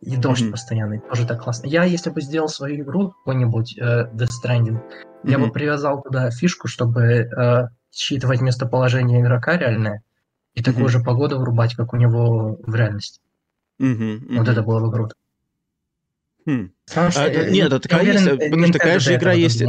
и 0.00 0.16
дождь 0.16 0.42
mm-hmm. 0.42 0.50
постоянный, 0.50 1.00
тоже 1.00 1.26
так 1.26 1.42
классно. 1.42 1.66
Я, 1.66 1.84
если 1.84 2.10
бы 2.10 2.22
сделал 2.22 2.48
свою 2.48 2.82
игру 2.82 3.10
какой-нибудь 3.10 3.76
э, 3.78 4.10
Death 4.14 4.30
Stranding, 4.42 4.78
mm-hmm. 4.78 5.30
я 5.30 5.38
бы 5.38 5.50
привязал 5.50 6.02
туда 6.02 6.30
фишку, 6.30 6.66
чтобы 6.66 7.02
э, 7.02 7.68
считывать 7.92 8.40
местоположение 8.40 9.20
игрока 9.20 9.58
реальное 9.58 10.02
и 10.54 10.60
mm-hmm. 10.60 10.64
такую 10.64 10.88
же 10.88 11.00
погоду 11.00 11.38
врубать, 11.38 11.74
как 11.74 11.92
у 11.92 11.96
него 11.96 12.58
в 12.62 12.74
реальности. 12.74 13.20
Mm-hmm. 13.80 13.98
Mm-hmm. 13.98 14.38
Вот 14.38 14.48
это 14.48 14.62
было 14.62 14.80
бы 14.80 14.90
круто. 14.92 15.14
Хм. 16.48 16.70
а, 16.94 17.28
нет, 17.50 17.66
это 17.66 17.78
такая, 17.78 18.00
уверен, 18.00 18.38
есть, 18.40 18.50
блин, 18.50 18.72
такая 18.72 18.98
же 19.00 19.14
игра 19.14 19.34
есть. 19.34 19.62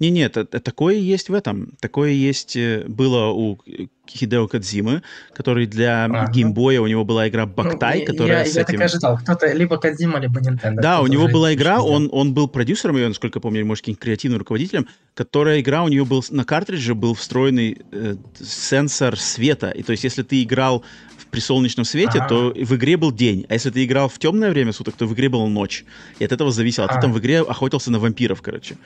Не, 0.00 0.10
нет, 0.10 0.36
это, 0.36 0.60
такое 0.60 0.96
есть 0.96 1.30
в 1.30 1.34
этом. 1.34 1.72
Такое 1.80 2.10
есть 2.10 2.56
э, 2.56 2.84
было 2.86 3.28
у 3.28 3.58
Хидео 4.06 4.46
Кадзимы, 4.46 5.02
который 5.32 5.64
для 5.64 6.04
ага. 6.04 6.30
геймбоя 6.30 6.82
у 6.82 6.86
него 6.86 7.06
была 7.06 7.26
игра 7.26 7.46
Бактай, 7.46 8.00
ну, 8.00 8.04
которая 8.04 8.40
я, 8.40 8.44
с 8.44 8.54
я 8.54 8.62
этим... 8.62 8.74
так 8.74 8.84
ожидал. 8.84 9.16
Кто-то 9.16 9.50
либо 9.54 9.78
Кадзима, 9.78 10.18
либо 10.18 10.40
Nintendo. 10.40 10.74
Да, 10.82 11.00
у 11.00 11.06
него 11.06 11.26
была 11.28 11.54
игра, 11.54 11.80
он, 11.80 12.10
он 12.12 12.34
был 12.34 12.48
продюсером 12.48 12.96
ее, 12.96 13.08
насколько 13.08 13.38
я 13.38 13.40
помню, 13.40 13.64
может, 13.64 13.82
каким-то 13.82 14.02
креативным 14.02 14.40
руководителем, 14.40 14.88
которая 15.14 15.60
игра 15.60 15.82
у 15.84 15.88
нее 15.88 16.04
был 16.04 16.22
на 16.28 16.44
картридже 16.44 16.94
был 16.94 17.14
встроенный 17.14 17.80
э, 17.92 18.16
сенсор 18.38 19.18
света. 19.18 19.70
И 19.70 19.82
то 19.82 19.92
есть, 19.92 20.04
если 20.04 20.22
ты 20.22 20.42
играл 20.42 20.84
при 21.30 21.40
солнечном 21.40 21.84
свете, 21.84 22.18
ага. 22.18 22.28
то 22.28 22.54
в 22.54 22.74
игре 22.74 22.96
был 22.96 23.12
день. 23.12 23.46
А 23.48 23.54
если 23.54 23.70
ты 23.70 23.84
играл 23.84 24.08
в 24.08 24.18
темное 24.18 24.50
время 24.50 24.72
суток, 24.72 24.96
то 24.96 25.06
в 25.06 25.14
игре 25.14 25.28
была 25.28 25.48
ночь. 25.48 25.84
И 26.18 26.24
от 26.24 26.32
этого 26.32 26.50
зависело. 26.50 26.86
А. 26.86 26.94
Ты 26.94 27.00
там 27.00 27.12
в 27.12 27.18
игре 27.18 27.40
охотился 27.40 27.90
на 27.90 27.98
вампиров, 27.98 28.42
короче. 28.42 28.76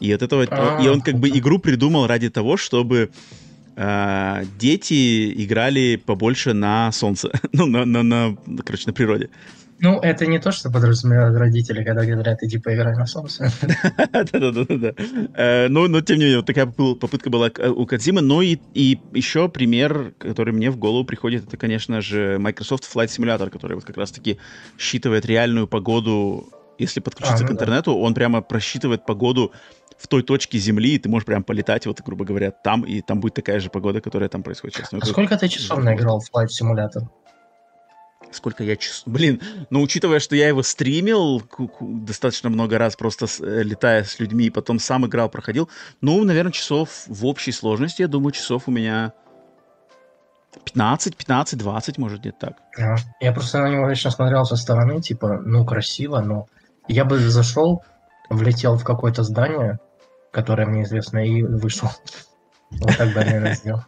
И 0.00 0.10
от 0.12 0.22
этого... 0.22 0.46
А. 0.50 0.80
И 0.82 0.88
он 0.88 1.00
как 1.00 1.18
бы 1.18 1.28
игру 1.28 1.58
придумал 1.58 2.06
ради 2.06 2.30
того, 2.30 2.56
чтобы 2.56 3.10
э, 3.76 4.44
дети 4.58 5.32
играли 5.44 5.96
побольше 6.04 6.52
на 6.54 6.90
солнце. 6.92 7.30
ну, 7.52 7.66
на, 7.66 7.84
на, 7.84 8.02
на, 8.02 8.36
короче, 8.64 8.84
на 8.86 8.92
природе. 8.92 9.28
Ну, 9.82 9.98
это 10.00 10.26
не 10.26 10.38
то, 10.38 10.52
что 10.52 10.70
подразумевают 10.70 11.36
родители, 11.36 11.82
когда 11.82 12.04
говорят, 12.04 12.42
иди 12.42 12.58
поиграй 12.58 12.94
на 12.94 13.06
солнце. 13.06 13.50
Да-да-да. 14.12 14.92
Э, 15.34 15.68
но, 15.68 15.88
но, 15.88 16.00
тем 16.02 16.18
не 16.18 16.24
менее, 16.24 16.38
вот 16.38 16.46
такая 16.46 16.66
попытка 16.66 17.30
была 17.30 17.50
у 17.74 17.86
Кадзимы. 17.86 18.20
Но 18.20 18.42
и, 18.42 18.58
и 18.74 19.00
еще 19.12 19.48
пример, 19.48 20.12
который 20.18 20.52
мне 20.52 20.70
в 20.70 20.76
голову 20.76 21.04
приходит, 21.04 21.46
это, 21.46 21.56
конечно 21.56 22.02
же, 22.02 22.38
Microsoft 22.38 22.84
Flight 22.84 23.06
Simulator, 23.06 23.48
который 23.48 23.74
вот 23.74 23.84
как 23.84 23.96
раз-таки 23.96 24.38
считывает 24.78 25.24
реальную 25.24 25.66
погоду 25.66 26.48
если 26.78 27.00
подключиться 27.00 27.44
а, 27.44 27.46
ну 27.46 27.48
к 27.48 27.52
интернету, 27.52 27.90
да. 27.92 27.96
он 27.98 28.14
прямо 28.14 28.40
просчитывает 28.40 29.04
погоду 29.04 29.52
в 29.98 30.08
той 30.08 30.22
точке 30.22 30.58
Земли, 30.58 30.94
и 30.94 30.98
ты 30.98 31.10
можешь 31.10 31.26
прям 31.26 31.44
полетать, 31.44 31.84
вот, 31.86 32.00
грубо 32.00 32.24
говоря, 32.24 32.50
там, 32.50 32.84
и 32.84 33.02
там 33.02 33.20
будет 33.20 33.34
такая 33.34 33.60
же 33.60 33.68
погода, 33.68 34.00
которая 34.00 34.30
там 34.30 34.42
происходит 34.42 34.76
сейчас. 34.76 34.92
Ну, 34.92 34.98
а 35.02 35.06
сколько 35.06 35.36
ты 35.36 35.48
часов 35.48 35.84
наиграл 35.84 36.20
в 36.20 36.30
Flight 36.34 36.48
Simulator? 36.48 37.06
Сколько 38.32 38.64
я 38.64 38.76
часов... 38.76 39.12
Блин, 39.12 39.40
ну, 39.70 39.82
учитывая, 39.82 40.20
что 40.20 40.36
я 40.36 40.48
его 40.48 40.62
стримил 40.62 41.42
достаточно 41.80 42.50
много 42.50 42.78
раз, 42.78 42.96
просто 42.96 43.26
с, 43.26 43.40
э, 43.40 43.62
летая 43.62 44.04
с 44.04 44.18
людьми, 44.20 44.46
и 44.46 44.50
потом 44.50 44.78
сам 44.78 45.06
играл, 45.06 45.28
проходил, 45.28 45.68
ну, 46.00 46.22
наверное, 46.24 46.52
часов 46.52 47.04
в 47.06 47.26
общей 47.26 47.52
сложности, 47.52 48.02
я 48.02 48.08
думаю, 48.08 48.32
часов 48.32 48.64
у 48.66 48.70
меня 48.70 49.12
15, 50.64 51.16
15, 51.16 51.58
20, 51.58 51.98
может, 51.98 52.20
где-то 52.20 52.38
так. 52.38 52.56
Я 53.20 53.32
просто 53.32 53.60
на 53.60 53.68
него 53.68 53.88
вечно 53.88 54.10
смотрел 54.10 54.44
со 54.44 54.56
стороны, 54.56 55.00
типа, 55.00 55.40
ну, 55.44 55.64
красиво, 55.64 56.20
но 56.20 56.46
я 56.88 57.04
бы 57.04 57.18
зашел, 57.18 57.84
влетел 58.28 58.76
в 58.76 58.84
какое-то 58.84 59.22
здание, 59.22 59.78
которое 60.32 60.66
мне 60.66 60.82
известно, 60.84 61.18
и 61.18 61.42
вышел. 61.42 61.88
Вот 62.70 62.96
так 62.96 63.08
бы 63.08 63.16
наверное, 63.16 63.54
сделал. 63.56 63.80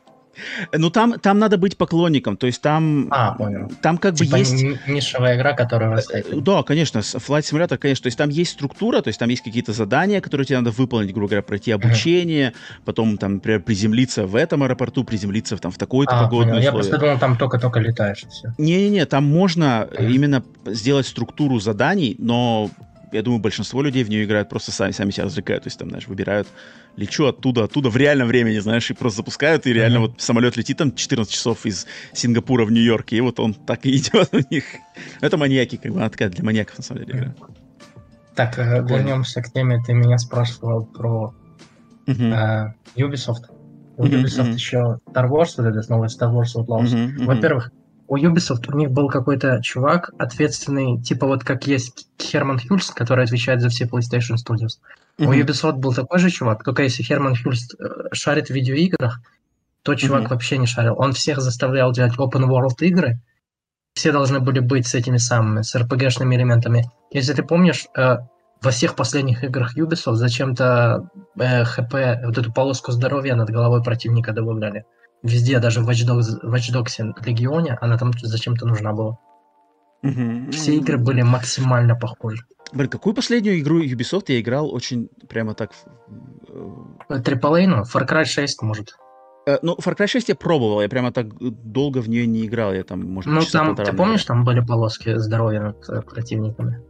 Ну, 0.73 0.91
там, 0.91 1.19
там 1.19 1.39
надо 1.39 1.59
быть 1.59 1.77
поклонником, 1.77 2.37
то 2.37 2.47
есть 2.47 2.61
там... 2.63 3.09
А, 3.11 3.33
понял. 3.33 3.71
Там 3.83 3.99
как 3.99 4.15
типа 4.15 4.33
бы 4.33 4.39
есть... 4.39 4.63
нишевая 4.87 5.37
игра, 5.37 5.53
которая... 5.53 6.03
Э, 6.13 6.23
да, 6.33 6.63
конечно, 6.63 6.99
Flight 6.99 7.43
Simulator, 7.43 7.77
конечно, 7.77 8.05
то 8.05 8.07
есть 8.09 8.19
там 8.19 8.31
есть 8.31 8.53
структура, 8.53 9.03
то 9.03 9.09
есть 9.09 9.19
там 9.19 9.29
есть 9.29 9.43
какие-то 9.43 9.73
задания, 9.73 10.21
которые 10.21 10.47
тебе 10.47 10.59
надо 10.59 10.71
выполнить, 10.71 11.13
грубо 11.13 11.29
говоря, 11.29 11.43
пройти 11.43 11.71
обучение, 11.71 12.51
uh-huh. 12.51 12.83
потом 12.85 13.19
там, 13.19 13.35
например, 13.35 13.61
приземлиться 13.61 14.27
в 14.27 14.37
этом 14.37 14.63
аэропорту, 14.63 15.05
приземлиться 15.05 15.57
там 15.57 15.71
в 15.71 15.79
такой-то 15.79 16.19
а, 16.19 16.25
погодные 16.25 16.55
понял. 16.55 16.65
Я 16.65 16.73
просто 16.73 16.99
думал, 16.99 17.19
там 17.19 17.37
только-только 17.37 17.81
летаешь. 17.81 18.25
Не-не-не, 18.59 19.07
там 19.07 19.25
можно 19.25 19.89
uh-huh. 19.91 20.11
именно 20.11 20.43
сделать 20.67 21.07
структуру 21.07 21.61
заданий, 21.61 22.17
но 22.19 22.71
я 23.13 23.23
думаю, 23.23 23.41
большинство 23.41 23.83
людей 23.83 24.05
в 24.05 24.09
нее 24.09 24.25
играют 24.25 24.49
просто 24.49 24.73
сами, 24.73 24.93
сами 24.93 25.11
себя 25.11 25.25
развлекают. 25.25 25.65
То 25.65 25.69
есть 25.69 25.79
там, 25.79 25.91
знаешь, 25.91 26.09
выбирают, 26.09 26.49
лечу 26.97 27.27
оттуда, 27.27 27.65
оттуда 27.65 27.91
в 27.91 27.97
реальном 27.97 28.29
времени, 28.29 28.59
знаешь, 28.59 28.91
и 28.91 28.95
просто 28.95 29.19
запускают, 29.19 29.67
и 29.67 29.73
реально 29.73 29.99
mm-hmm. 29.99 30.01
вот 30.01 30.21
самолет 30.21 30.57
летит 30.57 30.79
там 30.79 30.95
14 30.95 31.33
часов 31.33 31.65
из 31.67 31.87
Сингапура 32.13 32.65
в 32.65 32.73
Нью-Йорк, 32.73 33.13
и 33.13 33.21
вот 33.21 33.41
он 33.41 33.55
так 33.55 33.87
и 33.87 33.97
идет 33.97 34.29
у 34.33 34.41
них. 34.51 34.65
Это 35.21 35.37
маньяки, 35.37 35.77
как 35.77 35.93
бы, 35.93 35.99
она 35.99 36.11
такая 36.11 36.29
для 36.29 36.45
маньяков, 36.45 36.79
на 36.79 36.85
самом 36.85 37.05
деле, 37.05 37.19
игра. 37.19 37.35
Так, 38.35 38.59
э, 38.59 38.83
вернемся 38.83 39.43
к 39.43 39.53
теме. 39.53 39.83
Ты 39.87 39.93
меня 39.93 40.19
спрашивал 40.19 40.87
про 40.87 41.35
uh-huh. 42.07 42.75
э, 42.97 43.01
Ubisoft. 43.01 43.51
У 43.97 44.07
Ubisoft 44.07 44.51
uh-huh. 44.51 44.55
еще 44.55 44.99
Star 45.13 45.29
Wars, 45.29 45.55
вот 45.59 45.67
этот 45.67 45.89
новый 45.91 46.09
Star 46.09 46.33
Wars 46.33 46.57
Outlaws. 46.57 46.85
Uh-huh, 46.85 47.17
uh-huh. 47.19 47.25
Во-первых, 47.27 47.71
у 48.09 48.17
Ubisoft 48.17 48.71
у 48.73 48.77
них 48.77 48.91
был 48.91 49.09
какой-то 49.09 49.61
чувак, 49.63 50.13
ответственный, 50.19 51.01
типа 51.01 51.27
вот 51.27 51.45
как 51.45 51.67
есть 51.67 52.09
Херман 52.21 52.59
Хюльс, 52.59 52.91
который 52.91 53.25
отвечает 53.25 53.61
за 53.61 53.69
все 53.69 53.85
PlayStation 53.85 54.37
Studios. 54.37 54.81
Mm-hmm. 55.23 55.29
У 55.29 55.33
Ubisoft 55.35 55.77
был 55.77 55.95
такой 55.95 56.19
же 56.19 56.31
чувак, 56.31 56.65
только 56.65 56.83
если 56.83 57.03
Херман 57.03 57.37
Хюльс 57.37 57.75
э, 57.75 58.09
шарит 58.13 58.49
в 58.49 58.51
видеоиграх, 58.51 59.21
то 59.83 59.95
чувак 59.95 60.23
mm-hmm. 60.23 60.29
вообще 60.29 60.59
не 60.59 60.67
шарил. 60.67 60.95
Он 60.99 61.13
всех 61.13 61.41
заставлял 61.41 61.93
делать 61.93 62.17
open 62.19 62.49
world 62.49 62.77
игры. 62.81 63.21
Все 63.95 64.11
должны 64.11 64.41
были 64.41 64.61
быть 64.61 64.87
с 64.87 64.95
этими 64.95 65.19
самыми, 65.19 65.63
с 65.63 65.75
RPG-шными 65.77 66.35
элементами. 66.35 66.91
Если 67.11 67.35
ты 67.35 67.43
помнишь, 67.43 67.87
э, 67.97 68.17
во 68.63 68.71
всех 68.71 68.97
последних 68.97 69.45
играх 69.45 69.77
Ubisoft 69.77 70.15
зачем-то 70.15 71.09
э, 71.39 71.65
ХП, 71.65 71.95
вот 72.25 72.39
эту 72.39 72.53
полоску 72.53 72.93
здоровья 72.93 73.35
над 73.35 73.51
головой 73.51 73.83
противника 73.83 74.33
добавляли. 74.33 74.85
Везде, 75.23 75.61
даже 75.61 75.81
в 75.81 75.89
Watch 75.89 76.07
Dogs, 76.07 76.43
Watch 76.43 76.73
Dogs 76.73 77.15
Легионе, 77.25 77.79
она 77.81 77.97
там 77.97 78.13
зачем-то 78.21 78.67
нужна 78.67 78.93
была. 78.93 79.19
Mm-hmm. 80.05 80.51
Все 80.51 80.77
игры 80.77 80.99
были 80.99 81.23
максимально 81.23 81.95
похожи. 81.95 82.45
Блин, 82.73 82.89
какую 82.89 83.15
последнюю 83.15 83.61
игру 83.61 83.83
Ubisoft 83.83 84.25
я 84.29 84.41
играл 84.41 84.73
очень 84.75 85.09
прямо 85.29 85.55
так... 85.55 85.73
AAA, 87.09 87.67
ну, 87.67 87.83
Far 87.83 88.09
Cry 88.09 88.25
6, 88.25 88.63
может. 88.63 88.95
Э, 89.47 89.59
ну, 89.63 89.75
Far 89.75 89.97
Cry 89.97 90.07
6 90.07 90.29
я 90.29 90.35
пробовал, 90.35 90.81
я 90.81 90.89
прямо 90.89 91.13
так 91.13 91.27
долго 91.39 91.99
в 91.99 92.09
нее 92.09 92.27
не 92.27 92.47
играл, 92.47 92.73
я 92.73 92.85
там, 92.85 93.05
может, 93.05 93.31
Ну, 93.31 93.41
там, 93.53 93.77
ты 93.77 93.93
помнишь, 93.93 94.25
там 94.25 94.45
были 94.45 94.61
полоски 94.61 95.17
здоровья 95.19 95.61
над 95.61 95.89
э, 95.89 96.03
противниками? 96.03 96.81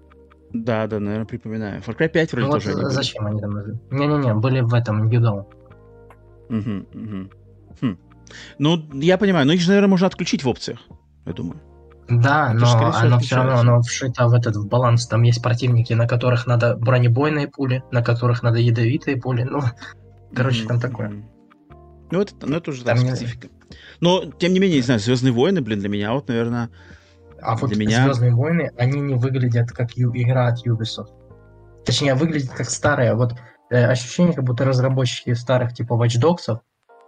Да, 0.52 0.86
да, 0.86 1.00
наверное, 1.00 1.26
припоминаю. 1.26 1.80
Far 1.80 1.96
Cry 1.96 2.08
5 2.08 2.32
вроде 2.32 2.46
ну, 2.46 2.52
тоже 2.52 2.72
вот 2.74 2.92
зачем 2.92 3.26
они 3.26 3.40
там? 3.40 3.52
Не-не-не, 3.90 4.34
были 4.34 4.60
в 4.60 4.74
этом 4.74 5.08
New 5.08 5.20
Dawn. 5.20 5.46
Угу, 6.48 7.00
угу. 7.00 7.30
Хм. 7.80 7.98
Ну, 8.58 8.88
я 8.94 9.18
понимаю, 9.18 9.46
но 9.46 9.52
их 9.52 9.60
же, 9.60 9.68
наверное, 9.68 9.88
можно 9.88 10.06
отключить 10.06 10.44
в 10.44 10.48
опциях, 10.48 10.80
я 11.26 11.32
думаю. 11.32 11.60
Да, 12.08 12.50
Это 12.50 12.58
но 12.58 12.66
же, 12.66 12.76
оно 12.76 13.18
все 13.20 13.36
равно 13.36 13.58
оно 13.58 13.82
вшито 13.82 14.26
в 14.26 14.34
этот 14.34 14.56
в 14.56 14.66
баланс. 14.66 15.06
Там 15.06 15.22
есть 15.22 15.42
противники, 15.42 15.92
на 15.92 16.06
которых 16.06 16.46
надо 16.46 16.76
бронебойные 16.76 17.48
пули, 17.48 17.82
на 17.90 18.02
которых 18.02 18.42
надо 18.42 18.58
ядовитые 18.58 19.16
пули. 19.16 19.44
Ну, 19.44 19.60
короче, 20.34 20.64
mm-hmm. 20.64 20.68
там 20.68 20.80
такое. 20.80 21.12
Ну, 22.10 22.20
это, 22.20 22.34
ну, 22.42 22.56
это 22.56 22.70
уже 22.70 22.84
там 22.84 22.98
да, 22.98 23.14
специфика. 23.16 23.48
Но, 24.00 24.24
тем 24.38 24.52
не 24.52 24.60
менее, 24.60 24.78
не 24.78 24.82
знаю, 24.82 25.00
Звездные 25.00 25.32
войны, 25.32 25.62
блин, 25.62 25.80
для 25.80 25.88
меня 25.88 26.12
вот, 26.12 26.28
наверное, 26.28 26.68
а 27.42 27.56
вот 27.56 27.74
меня... 27.74 28.04
Звездные 28.04 28.34
войны, 28.34 28.70
они 28.76 29.00
не 29.00 29.14
выглядят 29.14 29.70
как 29.72 29.92
ю- 29.92 30.12
игра 30.14 30.48
от 30.48 30.64
Ubisoft. 30.66 31.10
Точнее, 31.84 32.14
выглядят 32.14 32.50
как 32.50 32.70
старые. 32.70 33.14
Вот 33.14 33.34
э, 33.70 33.84
ощущение, 33.84 34.32
как 34.32 34.44
будто 34.44 34.64
разработчики 34.64 35.34
старых 35.34 35.74
типа 35.74 35.94
Watch 35.94 36.20
Dogs, 36.20 36.60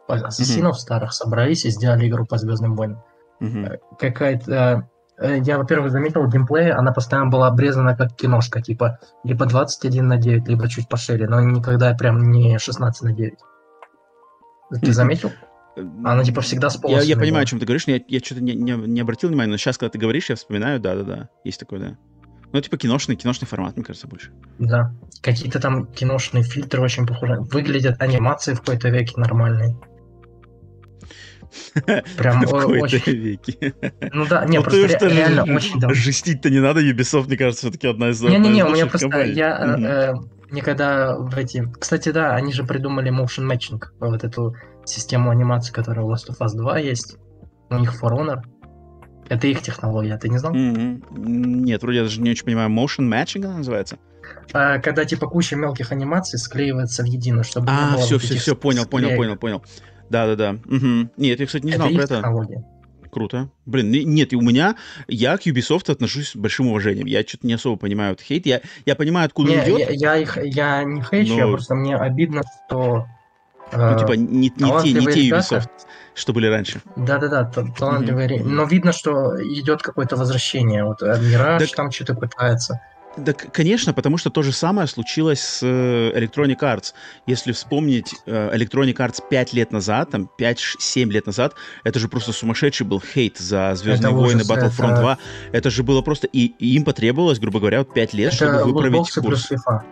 ассасинов 0.09 0.77
mm-hmm. 0.77 0.81
старых 0.81 1.13
собрались 1.13 1.65
и 1.65 1.71
сделали 1.71 2.09
игру 2.09 2.27
по 2.27 2.37
Звездным 2.39 2.75
войнам. 2.75 3.03
Mm-hmm. 3.45 3.79
Какая-то... 3.99 4.89
Э, 5.19 5.39
я, 5.39 5.59
во-первых, 5.59 5.93
заметил 5.93 6.27
геймплей, 6.29 6.73
она 6.73 6.93
постоянно 6.93 7.31
была 7.31 7.49
обрезана 7.49 7.97
как 7.97 8.17
киношка, 8.17 8.61
типа 8.61 8.99
либо 9.23 9.47
21 9.47 10.07
на 10.07 10.17
9, 10.17 10.49
либо 10.49 10.69
чуть 10.69 10.89
пошире, 10.89 11.29
но 11.29 11.41
никогда 11.41 11.95
прям 11.95 12.31
не 12.31 12.59
16 12.59 13.03
на 13.03 13.13
9. 13.13 13.35
Ты 14.81 14.93
заметил? 14.93 15.31
Она 16.05 16.23
типа 16.23 16.41
всегда 16.41 16.71
с 16.71 16.81
Я, 16.85 17.01
я 17.01 17.17
понимаю, 17.17 17.43
о 17.43 17.47
чем 17.47 17.59
ты 17.59 17.67
говоришь, 17.67 17.85
я, 17.87 18.01
я 18.07 18.21
что-то 18.21 18.43
не, 18.43 18.55
не, 18.55 18.73
не 18.73 19.01
обратил 19.01 19.29
внимания, 19.29 19.51
но 19.51 19.57
сейчас, 19.57 19.79
когда 19.79 19.91
ты 19.91 19.99
говоришь, 19.99 20.31
я 20.31 20.37
вспоминаю, 20.37 20.81
да-да-да, 20.81 21.29
есть 21.45 21.59
такое, 21.59 21.81
да. 21.81 21.97
Ну, 22.53 22.61
типа 22.61 22.77
киношный, 22.77 23.17
киношный 23.17 23.49
формат, 23.49 23.75
мне 23.75 23.85
кажется, 23.85 24.07
больше. 24.07 24.31
Да. 24.61 24.95
Какие-то 25.23 25.59
там 25.59 25.89
киношные 25.89 26.45
фильтры 26.45 26.81
очень 26.81 27.05
похожи. 27.05 27.41
Выглядят 27.41 28.01
анимации 28.01 28.55
в 28.55 28.61
какой-то 28.61 28.91
веке 28.91 29.15
нормальные. 29.17 29.77
Прям 32.17 32.45
очень... 32.45 33.13
веке. 33.13 33.75
Ну 34.13 34.27
да, 34.27 34.45
не, 34.47 34.59
ну, 34.59 34.65
просто 34.65 35.07
реально 35.07 35.45
очень 35.55 35.79
давно. 35.79 35.95
Жестить-то 35.95 36.51
не 36.51 36.61
надо, 36.61 36.81
Ubisoft, 36.81 37.27
мне 37.27 37.37
кажется, 37.37 37.67
все-таки 37.67 37.87
одна 37.87 38.11
из 38.11 38.21
Не-не-не, 38.23 38.65
у 38.65 38.71
меня 38.71 38.87
просто... 38.87 39.09
Я 39.23 40.15
никогда 40.51 41.17
в 41.17 41.37
эти... 41.37 41.69
Кстати, 41.79 42.11
да, 42.11 42.35
они 42.35 42.53
же 42.53 42.65
придумали 42.65 43.11
motion 43.11 43.51
matching, 43.51 43.83
вот 43.99 44.25
эту 44.25 44.55
систему 44.85 45.31
анимации, 45.31 45.73
которая 45.73 46.05
у 46.05 46.13
Last 46.13 46.29
of 46.31 46.39
Us 46.41 46.55
2 46.55 46.79
есть. 46.79 47.17
У 47.71 47.77
них 47.77 47.93
For 48.01 48.11
Honor. 48.11 48.43
Это 49.29 49.47
их 49.47 49.63
технология, 49.63 50.17
ты 50.19 50.29
не 50.29 50.39
знал? 50.39 50.55
Mm-hmm. 50.55 51.03
Нет, 51.17 51.83
вроде 51.83 51.99
я 51.99 52.05
даже 52.05 52.21
не 52.21 52.31
очень 52.31 52.45
понимаю. 52.45 52.71
Motion 52.71 53.09
matching 53.09 53.45
она 53.45 53.59
называется? 53.59 53.99
А, 54.53 54.79
когда 54.79 55.05
типа 55.05 55.27
куча 55.27 55.57
мелких 55.57 55.93
анимаций 55.93 56.39
склеивается 56.39 57.03
в 57.03 57.07
едино, 57.07 57.43
чтобы... 57.43 57.69
А, 57.71 57.97
все, 57.97 58.19
все, 58.19 58.37
все, 58.37 58.55
понял, 58.55 58.87
понял, 58.87 59.17
понял, 59.17 59.37
понял. 59.37 59.65
Да-да-да. 60.11 60.59
Угу. 60.67 61.11
Нет, 61.17 61.41
я, 61.41 61.47
кстати, 61.47 61.65
не 61.65 61.73
знал 61.73 61.89
это 61.89 61.97
про 61.97 62.05
это. 62.05 62.15
Технология. 62.17 62.65
Круто. 63.11 63.49
Блин, 63.65 63.91
нет, 63.91 64.33
и 64.33 64.37
у 64.37 64.41
меня, 64.41 64.75
я 65.07 65.37
к 65.37 65.47
Ubisoft 65.47 65.91
отношусь 65.91 66.31
с 66.31 66.37
большим 66.37 66.67
уважением. 66.67 67.07
Я 67.07 67.23
что-то 67.23 67.47
не 67.47 67.53
особо 67.53 67.77
понимаю 67.77 68.15
этот 68.15 68.27
хейт. 68.27 68.45
Я, 68.45 68.61
я 68.87 68.97
понимаю, 68.97 69.27
откуда 69.27 69.53
не, 69.53 69.59
он 69.59 69.65
идет. 69.65 69.79
Я, 69.79 70.15
я, 70.15 70.17
их, 70.17 70.37
я 70.43 70.83
не 70.83 71.01
хейчу, 71.01 71.35
но... 71.35 71.39
я 71.39 71.47
просто 71.47 71.77
мне 71.77 71.97
обидно, 71.97 72.43
что 72.67 73.07
ну, 73.73 73.99
типа, 73.99 74.13
не, 74.13 74.49
не, 74.49 74.51
те, 74.51 74.93
не 74.93 75.07
те 75.07 75.31
Ubisoft, 75.31 75.71
что 76.15 76.33
были 76.33 76.49
раньше. 76.49 76.81
Да-да-да, 76.97 77.45
талантливые. 77.45 78.29
Mm-hmm. 78.29 78.45
Но 78.45 78.65
видно, 78.65 78.93
что 78.93 79.41
идет 79.43 79.83
какое-то 79.83 80.17
возвращение. 80.17 80.85
Вот 80.85 81.01
Мираж 81.03 81.69
так... 81.69 81.77
там 81.77 81.91
что-то 81.91 82.15
пытается. 82.15 82.81
Да, 83.17 83.33
конечно, 83.33 83.93
потому 83.93 84.19
что 84.19 84.31
то 84.31 84.43
же 84.43 84.53
самое 84.53 84.89
случилось 84.89 85.41
с 85.41 85.63
э, 85.63 86.19
Electronic 86.19 86.59
Arts. 86.59 86.95
Если 87.27 87.53
вспомнить 87.53 88.15
э, 88.27 88.57
Electronic 88.57 88.97
Arts 88.97 89.23
5 89.29 89.53
лет 89.53 89.73
назад, 89.73 90.11
там 90.11 90.29
5-7 90.39 91.11
лет 91.11 91.27
назад, 91.27 91.55
это 91.85 91.99
же 91.99 92.09
просто 92.09 92.33
сумасшедший 92.33 92.87
был 92.87 93.01
хейт 93.01 93.39
за 93.39 93.75
Звездные 93.77 94.11
это 94.11 94.19
войны, 94.19 94.43
ужас, 94.43 94.51
Battlefront 94.51 94.93
это... 94.93 95.01
2. 95.01 95.19
Это 95.53 95.71
же 95.71 95.83
было 95.83 96.03
просто... 96.03 96.27
И, 96.27 96.47
и 96.59 96.75
им 96.75 96.85
потребовалось, 96.85 97.39
грубо 97.39 97.61
говоря, 97.61 97.79
вот 97.81 97.95
5 97.95 98.15
лет, 98.15 98.35
это 98.35 98.37
чтобы 98.37 98.73
выправить 98.73 99.11
курс. 99.13 99.49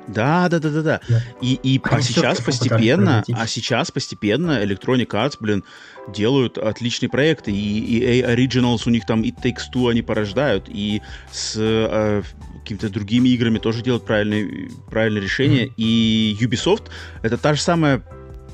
Да, 0.08 0.48
да, 0.48 0.58
да, 0.58 0.70
да, 0.70 0.82
да. 0.82 1.00
И, 1.40 1.54
и 1.62 1.80
а 1.84 2.00
сейчас 2.00 2.40
постепенно, 2.40 3.24
а 3.32 3.46
сейчас 3.46 3.90
постепенно 3.90 4.62
Electronic 4.64 5.08
Arts, 5.08 5.36
блин, 5.38 5.64
делают 6.08 6.58
отличные 6.58 7.08
проекты. 7.08 7.52
И 7.52 8.00
EA 8.00 8.34
Originals 8.34 8.82
у 8.86 8.90
них 8.90 9.06
там 9.06 9.22
и 9.22 9.30
Takes 9.30 9.70
Two 9.72 9.90
они 9.90 10.02
порождают, 10.02 10.68
и 10.68 11.02
с 11.30 11.54
э, 11.56 12.22
какими-то 12.62 12.88
другими 12.88 13.28
играми 13.30 13.58
тоже 13.58 13.82
делают 13.82 14.04
правильные, 14.04 14.70
правильные 14.90 15.22
решения. 15.22 15.66
Mm-hmm. 15.66 15.74
И 15.76 16.38
Ubisoft 16.40 16.84
это 17.22 17.36
та 17.36 17.54
же 17.54 17.60
самая 17.60 18.02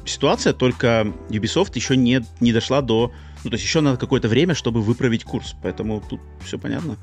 ситуация, 0.05 0.52
только 0.52 1.12
Ubisoft 1.28 1.72
еще 1.74 1.97
не, 1.97 2.24
не 2.40 2.52
дошла 2.52 2.80
до... 2.80 3.12
Ну, 3.44 3.51
то 3.51 3.55
есть 3.55 3.64
еще 3.64 3.80
надо 3.80 3.98
какое-то 3.98 4.28
время, 4.28 4.55
чтобы 4.55 4.82
выправить 4.82 5.24
курс. 5.24 5.55
Поэтому 5.62 6.01
тут 6.01 6.20
все 6.44 6.59
понятно. 6.59 6.97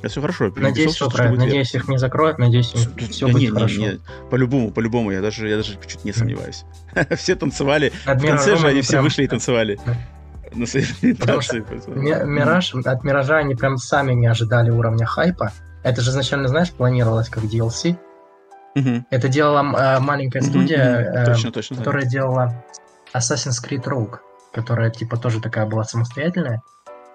Это 0.00 0.10
все 0.10 0.20
хорошо. 0.20 0.52
Надеюсь, 0.56 0.90
Ubisoft, 0.90 0.94
все 0.94 1.10
правильно. 1.10 1.44
Надеюсь, 1.44 1.74
их 1.74 1.88
не 1.88 1.98
закроют. 1.98 2.38
Надеюсь, 2.38 2.66
все 2.66 3.26
да 3.26 3.32
будет 3.32 3.40
не, 3.40 3.48
хорошо. 3.48 3.80
Не, 3.80 3.86
не. 3.86 4.00
По-любому, 4.30 4.70
по-любому. 4.70 5.10
Я 5.10 5.20
даже, 5.20 5.48
я 5.48 5.56
даже 5.56 5.78
чуть 5.86 6.04
не 6.04 6.12
сомневаюсь. 6.12 6.64
все 7.16 7.34
танцевали. 7.34 7.92
В 8.04 8.20
конце 8.20 8.56
же 8.56 8.68
они 8.68 8.82
все 8.82 9.00
вышли 9.00 9.24
и 9.24 9.26
танцевали. 9.26 9.78
На 10.54 10.66
своей 10.66 10.86
презентации. 10.86 11.64
Мираж, 11.96 12.74
от 12.74 13.02
Миража 13.02 13.38
они 13.38 13.56
прям 13.56 13.76
сами 13.76 14.12
не 14.12 14.28
ожидали 14.28 14.70
уровня 14.70 15.04
хайпа. 15.04 15.52
Это 15.84 16.00
же 16.00 16.10
изначально, 16.10 16.48
знаешь, 16.48 16.72
планировалось 16.72 17.28
как 17.28 17.44
DLC. 17.44 17.96
Угу. 18.74 19.04
Это 19.10 19.28
делала 19.28 19.60
э, 19.60 20.00
маленькая 20.00 20.40
студия, 20.40 21.10
угу, 21.10 21.18
угу. 21.18 21.26
Точно, 21.26 21.52
точно, 21.52 21.76
которая 21.76 22.06
делала 22.06 22.64
Assassin's 23.14 23.62
Creed 23.62 23.84
Rogue, 23.84 24.18
которая 24.52 24.90
типа 24.90 25.16
тоже 25.16 25.40
такая 25.40 25.66
была 25.66 25.84
самостоятельная. 25.84 26.62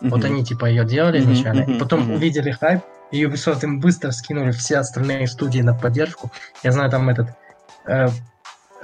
Угу. 0.01 0.09
Вот 0.11 0.23
они 0.23 0.45
типа 0.45 0.65
ее 0.65 0.85
делали 0.85 1.19
угу, 1.19 1.31
изначально, 1.31 1.63
угу, 1.63 1.71
и 1.71 1.79
потом 1.79 2.03
угу. 2.03 2.13
увидели 2.13 2.51
хайп, 2.51 2.81
и 3.11 3.23
Ubisoft 3.23 3.63
им 3.63 3.79
быстро 3.79 4.11
скинули 4.11 4.51
все 4.51 4.77
остальные 4.77 5.27
студии 5.27 5.61
на 5.61 5.73
поддержку. 5.73 6.31
Я 6.63 6.71
знаю, 6.71 6.91
там 6.91 7.09
этот... 7.09 7.29
Э, 7.87 8.09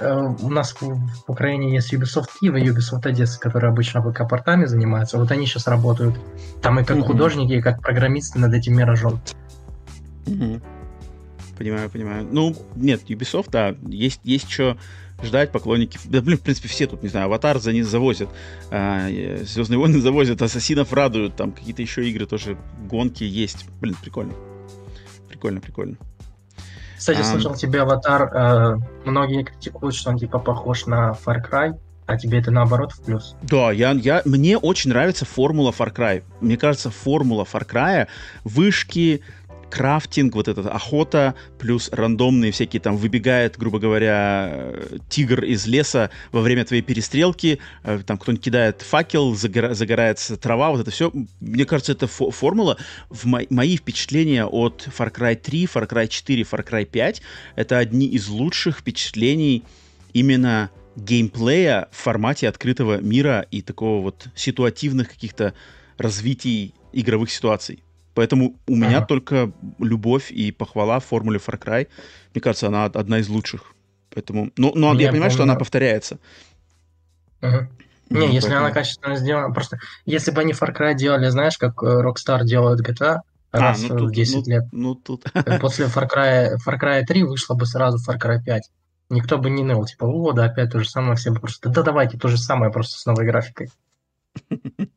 э, 0.00 0.34
у 0.42 0.50
нас 0.50 0.72
в, 0.72 0.82
в 0.82 1.30
Украине 1.30 1.72
есть 1.72 1.94
Ubisoft 1.94 2.26
Киев 2.40 2.56
и 2.56 2.68
Ubisoft 2.68 3.06
Одесса, 3.06 3.38
которые 3.38 3.70
обычно 3.70 4.02
ВК-портами 4.02 4.64
занимаются. 4.64 5.16
Вот 5.16 5.30
они 5.30 5.46
сейчас 5.46 5.68
работают 5.68 6.16
там 6.60 6.80
и 6.80 6.84
как 6.84 6.98
художники, 7.06 7.52
и 7.52 7.62
как 7.62 7.80
программисты 7.80 8.40
над 8.40 8.52
этим 8.52 8.76
миражом. 8.76 9.20
Угу. 10.26 10.60
Понимаю, 11.58 11.90
понимаю. 11.90 12.28
Ну, 12.30 12.54
нет, 12.74 13.02
Ubisoft, 13.08 13.48
да, 13.50 13.74
есть, 13.88 14.20
есть 14.24 14.50
что 14.50 14.76
ждать, 15.22 15.50
поклонники. 15.52 15.98
Да, 16.04 16.20
блин, 16.20 16.36
в 16.38 16.42
принципе, 16.42 16.68
все 16.68 16.86
тут, 16.86 17.02
не 17.02 17.08
знаю, 17.08 17.26
Аватар 17.26 17.58
за 17.58 17.72
них 17.72 17.86
завозят, 17.86 18.28
а, 18.70 19.08
Звездные 19.42 19.78
войны 19.78 20.00
завозят, 20.02 20.42
Ассасинов 20.42 20.92
радуют, 20.92 21.36
там 21.36 21.52
какие-то 21.52 21.82
еще 21.82 22.08
игры 22.08 22.26
тоже, 22.26 22.58
гонки 22.88 23.24
есть. 23.24 23.66
Блин, 23.80 23.96
прикольно. 24.02 24.34
Прикольно, 25.28 25.60
прикольно. 25.60 25.96
Кстати, 26.98 27.20
а... 27.20 27.24
слышал 27.24 27.54
тебе 27.54 27.82
аватар. 27.82 28.30
Э, 28.34 28.76
многие 29.04 29.44
критикуют, 29.44 29.94
что 29.94 30.10
он 30.10 30.18
типа 30.18 30.38
похож 30.38 30.86
на 30.86 31.16
Far 31.24 31.42
Cry. 31.46 31.78
А 32.06 32.16
тебе 32.16 32.38
это 32.38 32.52
наоборот 32.52 32.92
в 32.92 33.02
плюс? 33.02 33.34
Да, 33.42 33.72
я, 33.72 33.90
я, 33.90 34.22
мне 34.24 34.56
очень 34.56 34.90
нравится 34.90 35.24
формула 35.24 35.72
Far 35.76 35.92
Cry. 35.92 36.22
Мне 36.40 36.56
кажется, 36.56 36.90
формула 36.90 37.44
Far 37.44 37.68
Cry, 37.68 38.06
вышки, 38.44 39.22
крафтинг, 39.70 40.34
вот 40.34 40.48
эта 40.48 40.68
охота, 40.70 41.34
плюс 41.58 41.88
рандомные 41.92 42.52
всякие 42.52 42.80
там 42.80 42.96
выбегает, 42.96 43.56
грубо 43.56 43.78
говоря, 43.78 44.74
тигр 45.08 45.44
из 45.44 45.66
леса 45.66 46.10
во 46.32 46.40
время 46.40 46.64
твоей 46.64 46.82
перестрелки, 46.82 47.58
э, 47.82 48.00
там 48.06 48.18
кто-нибудь 48.18 48.44
кидает 48.44 48.82
факел, 48.82 49.34
загора, 49.34 49.74
загорается 49.74 50.36
трава, 50.36 50.70
вот 50.70 50.80
это 50.80 50.90
все. 50.90 51.12
Мне 51.40 51.64
кажется, 51.64 51.92
это 51.92 52.06
фо- 52.06 52.30
формула. 52.30 52.78
В 53.10 53.26
мо- 53.26 53.46
мои 53.50 53.76
впечатления 53.76 54.44
от 54.44 54.88
Far 54.96 55.12
Cry 55.12 55.36
3, 55.36 55.64
Far 55.66 55.88
Cry 55.88 56.08
4, 56.08 56.42
Far 56.42 56.68
Cry 56.68 56.84
5 56.84 57.22
это 57.56 57.78
одни 57.78 58.06
из 58.06 58.28
лучших 58.28 58.78
впечатлений 58.78 59.64
именно 60.12 60.70
геймплея 60.96 61.88
в 61.92 61.96
формате 61.96 62.48
открытого 62.48 63.00
мира 63.00 63.46
и 63.50 63.60
такого 63.62 64.02
вот 64.02 64.28
ситуативных 64.34 65.10
каких-то 65.10 65.54
развитий 65.98 66.74
игровых 66.92 67.30
ситуаций. 67.30 67.82
Поэтому 68.16 68.56
у 68.66 68.72
ага. 68.72 68.86
меня 68.86 69.04
только 69.04 69.52
любовь 69.78 70.32
и 70.32 70.50
похвала 70.50 71.00
в 71.00 71.04
формуле 71.04 71.38
Far 71.38 71.58
Cry. 71.58 71.86
Мне 72.34 72.40
кажется, 72.40 72.68
она 72.68 72.86
одна 72.86 73.18
из 73.18 73.28
лучших. 73.28 73.74
Поэтому, 74.12 74.50
ну, 74.56 74.72
но 74.74 74.94
я, 74.94 75.02
я 75.02 75.10
понимаю, 75.10 75.30
помню. 75.30 75.30
что 75.30 75.42
она 75.42 75.54
повторяется. 75.54 76.18
Ага. 77.42 77.68
Ну, 78.08 78.20
не, 78.20 78.34
если 78.34 78.48
поэтому... 78.48 78.64
она 78.64 78.74
качественно 78.74 79.16
сделана, 79.16 79.52
просто 79.52 79.78
если 80.06 80.30
бы 80.30 80.40
они 80.40 80.54
Far 80.54 80.74
Cry 80.74 80.94
делали, 80.94 81.28
знаешь, 81.28 81.58
как 81.58 81.82
э, 81.82 82.02
Rockstar 82.02 82.44
делают 82.44 82.80
GTA, 82.80 83.18
а, 83.50 83.58
раз 83.58 83.82
ну, 83.82 83.98
тут, 83.98 84.10
в 84.10 84.12
10 84.12 84.34
ну, 84.34 84.52
лет. 84.52 84.64
Ну, 84.72 84.94
тут... 84.94 85.24
После 85.60 85.84
Far 85.84 86.08
Cry, 86.08 86.54
Far 86.66 86.80
Cry 86.80 87.02
3 87.02 87.22
вышло 87.24 87.54
бы 87.54 87.66
сразу 87.66 87.98
Far 87.98 88.18
Cry 88.18 88.42
5 88.42 88.70
никто 89.10 89.38
бы 89.38 89.50
не 89.50 89.62
ныл, 89.62 89.84
типа, 89.84 90.04
о, 90.04 90.32
да, 90.32 90.46
опять 90.46 90.72
то 90.72 90.80
же 90.80 90.88
самое, 90.88 91.16
все 91.16 91.30
бы 91.30 91.40
просто, 91.40 91.68
да 91.68 91.82
давайте 91.82 92.18
то 92.18 92.28
же 92.28 92.38
самое, 92.38 92.72
просто 92.72 92.98
с 92.98 93.06
новой 93.06 93.24
графикой. 93.24 93.70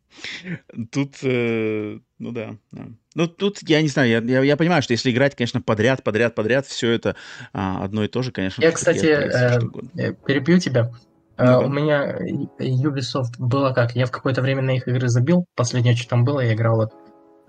Тут, 0.91 1.15
э, 1.23 1.99
ну 2.19 2.31
да, 2.31 2.55
да. 2.71 2.87
Ну 3.15 3.27
тут, 3.27 3.59
я 3.67 3.81
не 3.81 3.87
знаю, 3.87 4.09
я, 4.09 4.19
я, 4.19 4.43
я 4.43 4.57
понимаю, 4.57 4.81
что 4.81 4.93
если 4.93 5.11
играть, 5.11 5.35
конечно, 5.35 5.61
подряд, 5.61 6.03
подряд, 6.03 6.35
подряд, 6.35 6.65
все 6.65 6.91
это 6.91 7.15
а, 7.53 7.83
одно 7.83 8.03
и 8.03 8.07
то 8.07 8.21
же, 8.21 8.31
конечно. 8.31 8.61
Я, 8.61 8.71
кстати, 8.71 9.05
э, 9.05 9.59
э, 9.95 10.13
перебью 10.25 10.59
тебя. 10.59 10.91
Ну, 11.37 11.59
у 11.59 11.69
меня 11.69 12.17
Ubisoft 12.59 13.35
было 13.37 13.71
как, 13.71 13.95
я 13.95 14.05
в 14.05 14.11
какое-то 14.11 14.41
время 14.41 14.61
на 14.61 14.71
их 14.75 14.89
игры 14.89 15.07
забил, 15.07 15.45
последнее, 15.55 15.95
что 15.95 16.09
там 16.09 16.25
было, 16.25 16.41
я 16.41 16.53
играл 16.53 16.75
вот 16.75 16.93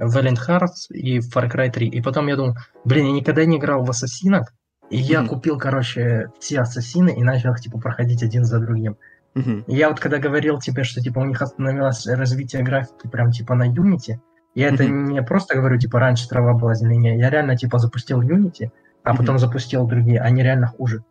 Valiant 0.00 0.38
Hearts 0.46 0.90
и 0.90 1.18
Far 1.18 1.50
Cry 1.52 1.72
3, 1.72 1.88
и 1.88 2.00
потом 2.00 2.28
я 2.28 2.36
думал, 2.36 2.54
блин, 2.84 3.06
я 3.06 3.12
никогда 3.12 3.44
не 3.44 3.58
играл 3.58 3.84
в 3.84 3.90
Ассасинах, 3.90 4.52
и 4.90 4.98
mm-hmm. 4.98 5.02
я 5.02 5.26
купил, 5.26 5.58
короче, 5.58 6.28
все 6.40 6.60
ассасины 6.60 7.10
и 7.16 7.22
начал 7.22 7.52
их, 7.52 7.60
типа, 7.60 7.78
проходить 7.78 8.22
один 8.22 8.44
за 8.44 8.58
другим. 8.58 8.96
И 9.34 9.76
я 9.76 9.88
вот 9.88 10.00
когда 10.00 10.18
говорил 10.18 10.58
тебе, 10.58 10.84
что, 10.84 11.00
типа, 11.00 11.20
у 11.20 11.24
них 11.24 11.40
остановилось 11.40 12.06
развитие 12.06 12.62
графики 12.62 13.06
прям, 13.06 13.30
типа, 13.30 13.54
на 13.54 13.68
Unity, 13.68 14.18
я 14.54 14.68
mm-hmm. 14.68 14.74
это 14.74 14.86
не 14.86 15.22
просто 15.22 15.56
говорю, 15.56 15.78
типа, 15.78 16.00
раньше 16.00 16.28
трава 16.28 16.54
была 16.54 16.74
зеленее, 16.74 17.18
я 17.18 17.30
реально, 17.30 17.56
типа, 17.56 17.78
запустил 17.78 18.20
Unity, 18.20 18.70
а 19.04 19.16
потом 19.16 19.38
запустил 19.38 19.86
другие, 19.86 20.20
они 20.20 20.42
реально 20.42 20.66
хуже. 20.66 21.04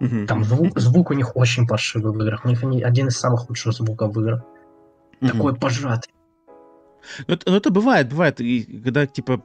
Mm-hmm. 0.00 0.26
Там 0.26 0.42
звук, 0.44 0.78
звук 0.78 1.10
у 1.10 1.14
них 1.14 1.36
очень 1.36 1.66
паршивый 1.66 2.12
в 2.12 2.20
играх, 2.20 2.44
у 2.44 2.48
них 2.48 2.64
один 2.84 3.08
из 3.08 3.16
самых 3.16 3.48
лучших 3.48 3.72
звуков 3.74 4.14
в 4.14 4.20
играх. 4.20 4.42
Mm-hmm. 5.20 5.28
Такой 5.28 5.54
пожатый. 5.54 6.12
Ну 7.26 7.34
это, 7.34 7.50
ну, 7.50 7.56
это 7.56 7.70
бывает, 7.70 8.08
бывает. 8.08 8.40
И 8.40 8.62
когда, 8.82 9.06
типа, 9.06 9.44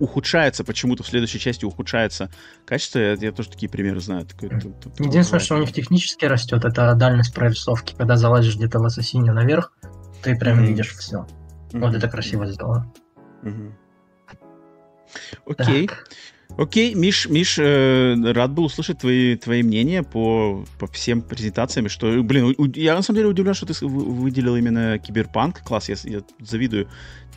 ухудшается, 0.00 0.64
почему-то 0.64 1.02
в 1.02 1.06
следующей 1.06 1.38
части 1.38 1.64
ухудшается 1.64 2.30
качество, 2.64 2.98
я, 2.98 3.12
я 3.14 3.32
тоже 3.32 3.50
такие 3.50 3.68
примеры 3.68 4.00
знаю. 4.00 4.26
Такое, 4.26 4.50
это, 4.50 4.68
это, 4.68 4.88
Единственное, 4.98 5.24
бывает. 5.24 5.42
что 5.42 5.54
у 5.56 5.58
них 5.58 5.72
технически 5.72 6.24
растет, 6.24 6.64
это 6.64 6.94
дальность 6.94 7.34
прорисовки. 7.34 7.94
Когда 7.96 8.16
залазишь 8.16 8.56
где-то 8.56 8.78
в 8.78 8.84
ассасине 8.84 9.32
наверх, 9.32 9.72
ты 10.22 10.36
прям 10.36 10.60
mm-hmm. 10.60 10.66
видишь 10.66 10.94
все. 10.94 11.26
Mm-hmm. 11.70 11.80
Вот 11.80 11.94
это 11.94 12.08
красиво 12.08 12.46
сделано. 12.46 12.92
Mm-hmm. 13.42 13.72
Окей. 15.46 15.88
Так. 15.88 16.08
Окей, 16.56 16.94
Миш, 16.94 17.28
Миш, 17.28 17.58
э, 17.58 18.14
рад 18.32 18.52
был 18.52 18.64
услышать 18.66 18.98
твои, 18.98 19.36
твои 19.36 19.62
мнения 19.64 20.04
по, 20.04 20.64
по 20.78 20.86
всем 20.86 21.20
презентациям. 21.20 21.88
Что, 21.88 22.22
блин, 22.22 22.54
я 22.76 22.94
на 22.94 23.02
самом 23.02 23.16
деле 23.16 23.28
удивлен, 23.28 23.54
что 23.54 23.66
ты 23.66 23.74
выделил 23.86 24.54
именно 24.56 24.98
киберпанк 24.98 25.62
класс. 25.62 25.88
Я, 25.88 25.96
я 26.04 26.22
завидую 26.38 26.88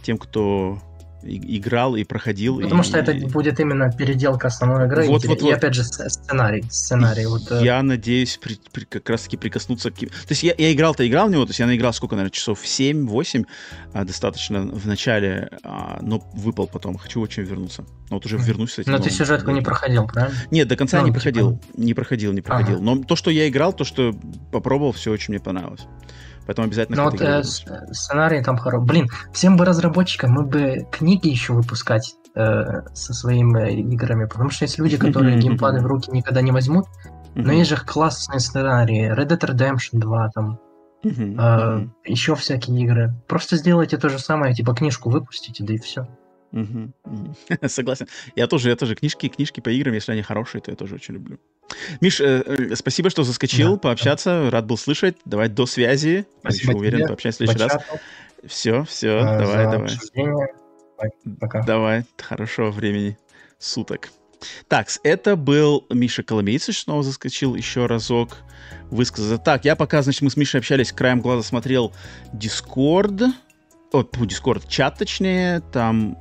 тем, 0.03 0.19
кто 0.19 0.79
играл 1.27 1.95
и 1.95 2.03
проходил. 2.03 2.61
Потому 2.61 2.81
и, 2.81 2.85
что 2.85 2.97
это 2.97 3.11
и... 3.11 3.25
будет 3.25 3.59
именно 3.59 3.91
переделка 3.91 4.47
основной 4.47 4.85
игры. 4.85 5.07
Вот, 5.07 5.25
и, 5.25 5.27
вот, 5.27 5.41
и 5.41 5.43
вот. 5.43 5.53
опять 5.53 5.73
же 5.73 5.83
сценарий. 5.83 6.63
сценарий 6.69 7.25
вот, 7.25 7.51
я 7.61 7.79
э... 7.79 7.81
надеюсь 7.81 8.37
при, 8.41 8.57
при, 8.71 8.85
как 8.85 9.09
раз 9.09 9.23
таки 9.23 9.37
прикоснуться 9.37 9.91
к... 9.91 9.95
То 9.95 10.07
есть 10.29 10.43
я, 10.43 10.53
я 10.57 10.71
играл-то 10.73 11.07
играл 11.07 11.27
в 11.27 11.31
него, 11.31 11.45
то 11.45 11.49
есть 11.49 11.59
я 11.59 11.67
наиграл 11.67 11.93
сколько, 11.93 12.15
наверное, 12.15 12.31
часов 12.31 12.63
7-8 12.63 13.45
а, 13.93 14.05
достаточно 14.05 14.61
в 14.61 14.87
начале, 14.87 15.49
а, 15.63 15.99
но 16.01 16.23
выпал 16.33 16.67
потом. 16.67 16.97
Хочу 16.97 17.21
очень 17.21 17.43
вернуться. 17.43 17.83
Но 18.09 18.17
вот 18.17 18.25
уже 18.25 18.37
вернусь 18.37 18.73
с 18.73 18.79
этим. 18.79 18.91
Но 18.91 18.99
ты 18.99 19.09
сюжетку 19.09 19.51
не 19.51 19.61
проходил, 19.61 20.07
правильно? 20.07 20.37
Нет, 20.51 20.67
до 20.67 20.75
конца 20.75 21.01
ну, 21.01 21.07
не 21.07 21.11
проходил. 21.11 21.57
Типа... 21.57 21.77
Не 21.77 21.93
проходил, 21.93 22.33
не 22.33 22.41
проходил. 22.41 22.75
Ага. 22.75 22.83
Но 22.83 23.03
то, 23.03 23.15
что 23.15 23.29
я 23.31 23.47
играл, 23.47 23.73
то, 23.73 23.83
что 23.83 24.15
попробовал, 24.51 24.93
все 24.93 25.11
очень 25.11 25.33
мне 25.33 25.39
понравилось. 25.39 25.81
Поэтому 26.47 26.67
обязательно... 26.67 26.97
Ну 26.97 27.03
вот 27.11 27.21
э, 27.21 27.43
сценарий 27.43 28.41
там 28.41 28.57
хороший. 28.57 28.85
Блин, 28.85 29.09
всем 29.33 29.57
бы 29.57 29.65
разработчикам 29.65 30.31
мы 30.31 30.45
бы 30.45 30.87
книги 30.91 31.27
еще 31.27 31.51
выпускать 31.51 32.15
э, 32.35 32.63
со 32.93 33.13
своими 33.13 33.81
играми, 33.93 34.25
потому 34.25 34.49
что 34.49 34.63
есть 34.63 34.79
люди, 34.79 34.97
которые 35.05 35.37
геймпады 35.37 35.81
в 35.81 35.85
руки 35.85 36.09
никогда 36.09 36.41
не 36.41 36.51
возьмут, 36.51 36.85
но 37.35 37.51
есть 37.51 37.69
же 37.69 37.75
классные 37.75 38.39
сценарии. 38.39 39.13
Red 39.13 39.27
Dead 39.27 39.39
Redemption 39.39 39.99
2 39.99 40.29
там, 40.33 40.59
э, 41.03 41.87
еще 42.05 42.35
всякие 42.35 42.81
игры. 42.81 43.13
Просто 43.27 43.57
сделайте 43.57 43.97
то 43.97 44.07
же 44.07 44.17
самое, 44.17 44.55
типа 44.55 44.73
книжку 44.73 45.09
выпустите, 45.09 45.65
да 45.65 45.73
и 45.73 45.77
все. 45.77 46.07
Согласен. 47.67 48.07
Я 48.35 48.47
тоже, 48.47 48.69
я 48.69 48.75
тоже 48.75 48.95
книжки, 48.95 49.27
книжки 49.29 49.59
по 49.59 49.69
играм, 49.69 49.93
если 49.93 50.11
они 50.11 50.21
хорошие, 50.21 50.61
то 50.61 50.71
я 50.71 50.77
тоже 50.77 50.95
очень 50.95 51.15
люблю. 51.15 51.39
Миш, 52.01 52.21
э, 52.21 52.43
э, 52.45 52.75
спасибо, 52.75 53.09
что 53.09 53.23
заскочил, 53.23 53.73
да, 53.73 53.79
пообщаться, 53.79 54.43
да. 54.45 54.51
рад 54.51 54.65
был 54.65 54.77
слышать. 54.77 55.17
Давай 55.25 55.49
до 55.49 55.65
связи. 55.65 56.25
Спасибо 56.39 56.71
Еще 56.71 56.79
уверен, 56.79 56.97
тебе. 56.99 57.07
пообщаемся 57.07 57.43
в 57.43 57.47
следующий 57.47 57.69
раз. 57.69 57.83
Все, 58.45 58.83
все, 58.85 59.19
а, 59.19 59.39
давай, 59.39 59.65
давай. 59.65 61.09
Пока. 61.39 61.63
Давай, 61.63 62.05
хорошего 62.17 62.71
времени 62.71 63.17
суток. 63.59 64.09
Так, 64.67 64.87
это 65.03 65.35
был 65.35 65.85
Миша 65.89 66.23
Коломейцев, 66.23 66.77
снова 66.77 67.03
заскочил 67.03 67.55
еще 67.55 67.87
разок 67.87 68.37
высказаться. 68.89 69.37
Так, 69.37 69.65
я 69.65 69.75
пока, 69.75 70.01
значит, 70.01 70.21
мы 70.21 70.29
с 70.29 70.37
Мишей 70.37 70.59
общались, 70.59 70.91
краем 70.91 71.21
глаза 71.21 71.43
смотрел 71.43 71.93
Discord, 72.33 73.31
о, 73.91 74.01
Discord 74.01 74.67
чат, 74.67 74.97
точнее, 74.97 75.61
там 75.71 76.17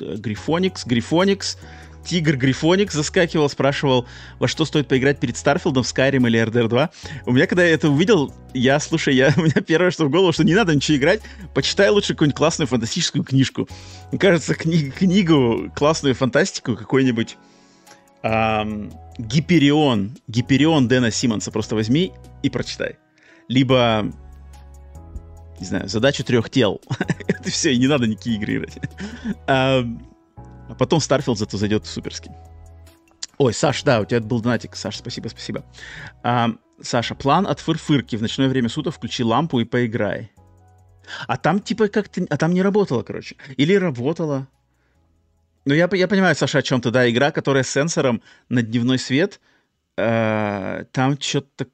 Грифоникс, 0.00 0.84
Грифоникс, 0.86 1.58
Тигр 2.04 2.36
Грифоникс 2.36 2.94
заскакивал, 2.94 3.48
спрашивал, 3.50 4.06
во 4.38 4.48
что 4.48 4.64
стоит 4.64 4.88
поиграть 4.88 5.20
перед 5.20 5.36
Старфилдом, 5.36 5.82
Skyrim 5.82 6.26
или 6.26 6.40
RDR 6.40 6.68
2. 6.68 6.90
У 7.26 7.32
меня, 7.32 7.46
когда 7.46 7.64
я 7.64 7.74
это 7.74 7.90
увидел, 7.90 8.32
я, 8.54 8.80
слушай, 8.80 9.14
я, 9.14 9.34
у 9.36 9.42
меня 9.42 9.60
первое, 9.66 9.90
что 9.90 10.06
в 10.06 10.10
голову, 10.10 10.32
что 10.32 10.44
не 10.44 10.54
надо 10.54 10.74
ничего 10.74 10.96
играть, 10.96 11.20
почитай 11.54 11.90
лучше 11.90 12.14
какую-нибудь 12.14 12.36
классную 12.36 12.66
фантастическую 12.66 13.24
книжку. 13.24 13.68
Мне 14.10 14.18
кажется, 14.18 14.54
кни- 14.54 14.90
книгу, 14.90 15.70
классную 15.76 16.14
фантастику, 16.14 16.76
какой-нибудь 16.76 17.36
эм, 18.22 18.90
Гиперион, 19.18 20.16
Гиперион 20.28 20.88
Дэна 20.88 21.10
Симмонса 21.10 21.50
просто 21.50 21.74
возьми 21.74 22.12
и 22.42 22.48
прочитай. 22.48 22.96
Либо 23.48 24.10
не 25.60 25.66
знаю, 25.66 25.88
задачу 25.88 26.24
трех 26.24 26.50
тел. 26.50 26.80
Это 27.48 27.56
все, 27.56 27.72
и 27.72 27.78
не 27.78 27.86
надо 27.86 28.06
никакие 28.06 28.36
игры 28.36 28.56
играть. 28.56 28.78
а, 29.46 29.82
потом 30.78 30.98
Starfield 30.98 31.36
зато 31.36 31.56
зайдет 31.56 31.86
суперски. 31.86 32.30
Ой, 33.38 33.54
Саш, 33.54 33.82
да, 33.84 34.00
у 34.00 34.04
тебя 34.04 34.20
был 34.20 34.42
донатик. 34.42 34.76
Саш, 34.76 34.98
спасибо, 34.98 35.28
спасибо. 35.28 35.64
А, 36.22 36.50
Саша, 36.82 37.14
план 37.14 37.46
от 37.46 37.60
фырфырки. 37.60 38.16
В 38.16 38.22
ночное 38.22 38.48
время 38.48 38.68
суток 38.68 38.94
включи 38.94 39.24
лампу 39.24 39.60
и 39.60 39.64
поиграй. 39.64 40.30
А 41.26 41.38
там 41.38 41.60
типа 41.60 41.88
как-то... 41.88 42.26
А 42.28 42.36
там 42.36 42.52
не 42.52 42.60
работало, 42.60 43.02
короче. 43.02 43.36
Или 43.56 43.74
работало. 43.74 44.46
Ну, 45.64 45.72
я, 45.72 45.88
я 45.92 46.06
понимаю, 46.06 46.36
Саша, 46.36 46.58
о 46.58 46.62
чем 46.62 46.82
то 46.82 46.90
да. 46.90 47.08
Игра, 47.08 47.30
которая 47.30 47.62
с 47.62 47.70
сенсором 47.70 48.22
на 48.50 48.60
дневной 48.60 48.98
свет. 48.98 49.40
Э, 49.96 50.84
там 50.92 51.18
что-то 51.18 51.68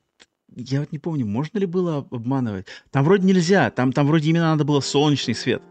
я 0.57 0.81
вот 0.81 0.93
не 0.93 0.99
помню, 0.99 1.27
можно 1.27 1.59
ли 1.59 1.67
было 1.67 2.07
обманывать. 2.11 2.67
Там 2.91 3.05
вроде 3.05 3.27
нельзя, 3.27 3.71
там, 3.71 3.93
там 3.93 4.07
вроде 4.07 4.31
именно 4.31 4.51
надо 4.53 4.65
было 4.65 4.81
солнечный 4.81 5.35
свет. 5.35 5.63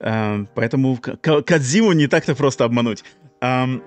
Um, 0.00 0.48
поэтому 0.54 0.98
Кадзиму 0.98 1.92
не 1.92 2.08
так-то 2.08 2.34
просто 2.34 2.64
обмануть. 2.64 3.04
Um, 3.40 3.82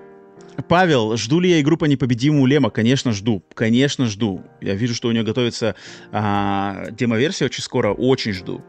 Павел, 0.66 1.16
жду 1.16 1.38
ли 1.38 1.50
я 1.50 1.60
игру 1.60 1.76
по 1.76 1.84
непобедимому 1.84 2.46
Лема? 2.46 2.70
Конечно, 2.70 3.12
жду. 3.12 3.44
Конечно, 3.54 4.06
жду. 4.06 4.42
Я 4.60 4.74
вижу, 4.74 4.94
что 4.94 5.08
у 5.08 5.12
нее 5.12 5.22
готовится 5.22 5.76
а, 6.10 6.90
демо-версия 6.90 7.44
очень 7.44 7.62
скоро. 7.62 7.92
Очень 7.92 8.32
жду. 8.32 8.64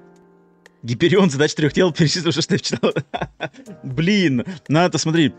Гиперион 0.84 1.30
задач 1.30 1.54
трех 1.56 1.74
тел 1.74 1.92
перечислил, 1.94 2.32
что 2.32 2.54
я 2.54 2.60
читал. 2.60 2.94
Блин, 3.84 4.46
надо, 4.68 4.98
смотри, 5.00 5.34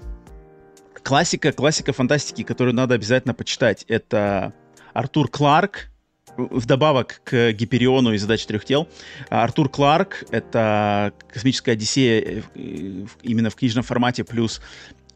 классика, 1.03 1.53
классика 1.53 1.93
фантастики, 1.93 2.43
которую 2.43 2.75
надо 2.75 2.95
обязательно 2.95 3.35
почитать. 3.35 3.85
Это 3.89 4.53
Артур 4.93 5.29
Кларк, 5.29 5.91
вдобавок 6.37 7.20
к 7.25 7.53
Гипериону 7.53 8.12
и 8.12 8.19
задаче 8.19 8.47
трех 8.47 8.65
тел. 8.65 8.89
Артур 9.29 9.69
Кларк— 9.69 10.25
это 10.31 11.12
космическая 11.29 11.73
Одиссея 11.73 12.43
э, 12.55 13.05
именно 13.23 13.51
в 13.51 13.57
книжном 13.57 13.85
формате, 13.85 14.25
плюс 14.25 14.61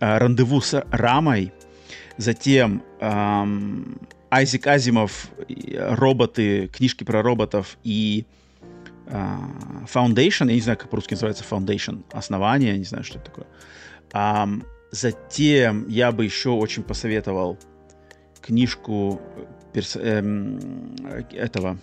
э, 0.00 0.18
рандеву 0.18 0.60
с 0.60 0.84
Рамой. 0.90 1.52
Затем 2.16 2.82
эм, 3.00 3.98
Айзек 4.30 4.66
Азимов, 4.66 5.28
роботы, 5.48 6.68
книжки 6.68 7.04
про 7.04 7.22
роботов 7.22 7.76
и 7.82 8.24
э, 9.06 9.36
Foundation, 9.92 10.48
я 10.48 10.54
не 10.54 10.60
знаю, 10.60 10.78
как 10.78 10.90
по-русски 10.90 11.14
называется 11.14 11.44
Foundation, 11.48 12.04
основание, 12.12 12.78
не 12.78 12.84
знаю, 12.84 13.04
что 13.04 13.18
это 13.18 13.30
такое. 13.30 13.46
Um, 14.12 14.64
затем 14.94 15.88
я 15.88 16.12
бы 16.12 16.24
еще 16.24 16.50
очень 16.50 16.84
посоветовал 16.84 17.58
книжку 18.40 19.20
перс, 19.72 19.96
эм, 19.96 20.94
этого 21.32 21.78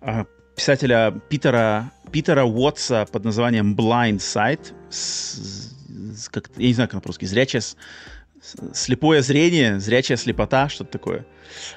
э, 0.00 0.24
писателя 0.56 1.20
Питера, 1.28 1.92
Питера 2.10 2.44
Уотса 2.44 3.06
под 3.12 3.24
названием 3.24 3.76
Blind 3.76 4.18
Sight. 4.18 4.72
С, 4.88 5.74
с, 6.14 6.28
как, 6.30 6.50
я 6.56 6.68
не 6.68 6.74
знаю, 6.74 6.88
как 6.88 7.02
по-русски. 7.02 7.26
Зрячее, 7.26 7.60
слепое 8.72 9.20
зрение, 9.20 9.78
зрячая 9.78 10.16
слепота, 10.16 10.70
что-то 10.70 10.92
такое. 10.92 11.26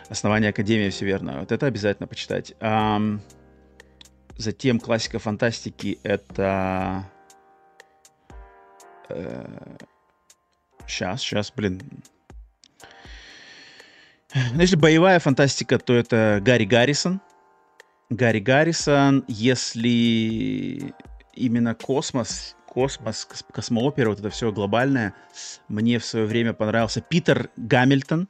Основание 0.08 0.52
Академии, 0.52 0.90
все 0.90 1.06
верно. 1.06 1.42
Вот 1.42 1.52
это 1.52 1.66
обязательно 1.66 2.08
почитать. 2.08 2.54
Um, 2.62 3.20
затем 4.38 4.80
классика 4.80 5.20
фантастики 5.20 6.00
это... 6.04 7.06
Э, 9.10 9.46
сейчас, 10.88 11.22
сейчас, 11.22 11.52
блин, 11.56 11.82
ну, 14.54 14.62
если 14.62 14.76
боевая 14.76 15.20
фантастика, 15.20 15.78
то 15.78 15.94
это 15.94 16.40
Гарри 16.42 16.66
Гаррисон. 16.66 17.22
Гарри 18.10 18.40
Гаррисон, 18.40 19.24
если 19.28 20.94
именно 21.34 21.76
космос, 21.76 22.56
космос, 22.68 23.28
космоопера, 23.52 24.10
вот 24.10 24.20
это 24.20 24.30
все 24.30 24.52
глобальное, 24.52 25.14
мне 25.68 26.00
в 26.00 26.06
свое 26.06 26.26
время 26.26 26.54
понравился 26.54 27.02
Питер 27.02 27.50
Гамильтон. 27.58 28.28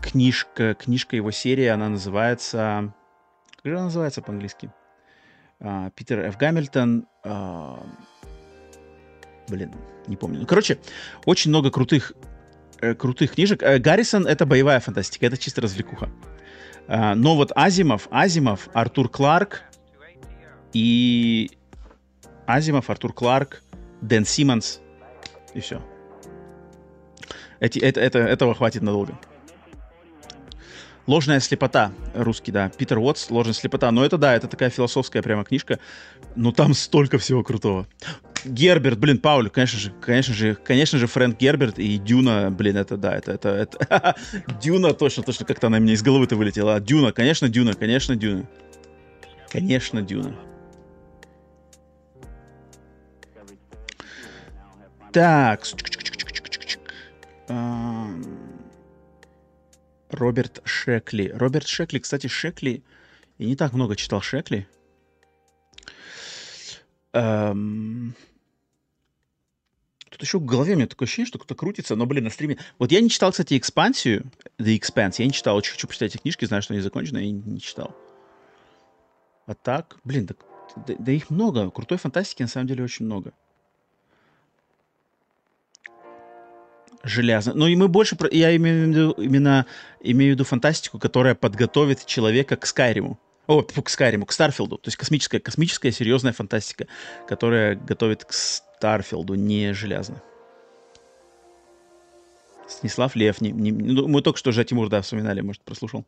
Книжка, 0.00 0.74
книжка 0.74 1.16
его 1.16 1.30
серии, 1.30 1.66
она 1.66 1.88
называется... 1.88 2.94
Как 3.56 3.72
же 3.72 3.76
она 3.76 3.84
называется 3.84 4.22
по-английски? 4.22 4.70
Uh, 5.58 5.90
Питер 5.92 6.20
Ф. 6.20 6.36
Гамильтон. 6.36 7.06
Uh, 7.24 7.84
блин, 9.48 9.72
не 10.06 10.16
помню. 10.16 10.40
Ну, 10.40 10.46
короче, 10.46 10.78
очень 11.24 11.50
много 11.50 11.70
крутых 11.70 12.12
э, 12.80 12.94
крутых 12.94 13.34
книжек. 13.34 13.62
Э, 13.62 13.78
Гаррисон— 13.78 14.26
это 14.28 14.46
боевая 14.46 14.80
фантастика, 14.80 15.26
это 15.26 15.36
чисто 15.36 15.60
развлекуха. 15.60 16.10
Э, 16.88 17.14
но 17.14 17.36
вот 17.36 17.52
Азимов, 17.54 18.08
Азимов, 18.10 18.68
Артур 18.72 19.08
Кларк 19.08 19.62
и... 20.72 21.50
Азимов, 22.46 22.90
Артур 22.90 23.12
Кларк, 23.12 23.62
Дэн 24.00 24.24
Симмонс 24.24 24.80
и 25.54 25.60
все. 25.60 25.82
Эти, 27.58 27.78
это, 27.78 28.00
это, 28.00 28.18
этого 28.18 28.54
хватит 28.54 28.82
надолго. 28.82 29.18
Ложная 31.06 31.38
слепота, 31.38 31.92
русский, 32.14 32.50
да. 32.50 32.68
Питер 32.68 32.98
Уотс, 32.98 33.30
ложная 33.30 33.54
слепота. 33.54 33.90
Но 33.92 34.04
это, 34.04 34.18
да, 34.18 34.34
это 34.34 34.48
такая 34.48 34.70
философская 34.70 35.22
прямо 35.22 35.44
книжка. 35.44 35.78
Но 36.34 36.52
там 36.52 36.74
столько 36.74 37.18
всего 37.18 37.44
крутого. 37.44 37.86
Герберт, 38.44 38.98
блин, 38.98 39.18
Пауль, 39.18 39.50
конечно 39.50 39.78
же, 39.78 39.92
конечно 40.00 40.34
же, 40.34 40.54
конечно 40.54 40.98
же, 40.98 41.06
Фрэнк 41.06 41.38
Герберт 41.38 41.78
и 41.78 41.98
Дюна, 41.98 42.50
блин, 42.50 42.76
это, 42.76 42.96
да, 42.96 43.16
это, 43.16 43.32
это, 43.32 43.48
это, 43.48 44.16
Дюна 44.62 44.92
точно, 44.92 45.22
точно, 45.22 45.46
как-то 45.46 45.66
она 45.66 45.80
мне 45.80 45.94
из 45.94 46.02
головы-то 46.02 46.36
вылетела. 46.36 46.76
А 46.76 46.80
Дюна, 46.80 47.12
конечно, 47.12 47.48
Дюна, 47.48 47.74
конечно, 47.74 48.14
Дюна. 48.14 48.48
Конечно, 49.50 50.02
Дюна. 50.02 50.36
Так. 55.12 55.62
Роберт 60.10 60.60
Шекли. 60.64 61.32
Роберт 61.34 61.66
Шекли, 61.66 61.98
кстати, 61.98 62.26
Шекли... 62.26 62.82
Я 63.38 63.46
не 63.46 63.56
так 63.56 63.72
много 63.72 63.96
читал 63.96 64.20
Шекли. 64.22 64.66
Эм... 67.16 68.14
Тут 70.10 70.22
еще 70.22 70.38
в 70.38 70.44
голове 70.44 70.74
у 70.74 70.76
меня 70.76 70.86
такое 70.86 71.06
ощущение, 71.06 71.26
что 71.26 71.38
кто-то 71.38 71.54
крутится, 71.54 71.96
но, 71.96 72.06
блин, 72.06 72.24
на 72.24 72.30
стриме... 72.30 72.58
Вот 72.78 72.92
я 72.92 73.00
не 73.00 73.10
читал, 73.10 73.32
кстати, 73.32 73.56
экспансию, 73.56 74.30
The 74.58 74.78
Expanse, 74.78 75.16
я 75.18 75.26
не 75.26 75.32
читал, 75.32 75.56
очень 75.56 75.72
хочу 75.72 75.86
почитать 75.86 76.14
эти 76.14 76.22
книжки, 76.22 76.44
знаю, 76.44 76.62
что 76.62 76.74
они 76.74 76.82
закончены, 76.82 77.18
я 77.18 77.30
не 77.30 77.60
читал. 77.60 77.94
А 79.46 79.54
так, 79.54 79.98
блин, 80.04 80.26
так, 80.26 80.38
да, 80.86 80.94
да 80.98 81.12
их 81.12 81.30
много, 81.30 81.70
крутой 81.70 81.98
фантастики 81.98 82.42
на 82.42 82.48
самом 82.48 82.66
деле 82.66 82.84
очень 82.84 83.06
много. 83.06 83.32
железно. 87.02 87.52
Ну 87.54 87.66
и 87.66 87.76
мы 87.76 87.88
больше, 87.88 88.16
про... 88.16 88.28
я 88.30 88.54
имею 88.56 88.84
в 88.84 88.88
виду 88.88 89.10
именно 89.12 89.66
имею 90.00 90.32
в 90.32 90.34
виду 90.34 90.44
фантастику, 90.44 90.98
которая 90.98 91.34
подготовит 91.34 92.04
человека 92.04 92.56
к 92.56 92.66
Скайриму. 92.66 93.18
О, 93.46 93.62
к 93.62 93.88
Скайриму, 93.88 94.26
к 94.26 94.32
Старфилду. 94.32 94.78
То 94.78 94.88
есть 94.88 94.96
космическая, 94.96 95.38
космическая 95.38 95.92
серьезная 95.92 96.32
фантастика, 96.32 96.86
которая 97.28 97.76
готовит 97.76 98.24
к 98.24 98.32
Старфилду, 98.32 99.34
не 99.34 99.72
железно. 99.72 100.22
Станислав 102.68 103.14
Лев. 103.14 103.40
Не, 103.40 103.52
не, 103.52 103.70
ну, 103.70 104.08
мы 104.08 104.22
только 104.22 104.38
что 104.38 104.50
же 104.52 104.64
Тимур, 104.64 104.88
да, 104.88 105.00
вспоминали, 105.02 105.40
может, 105.40 105.62
прослушал. 105.62 106.04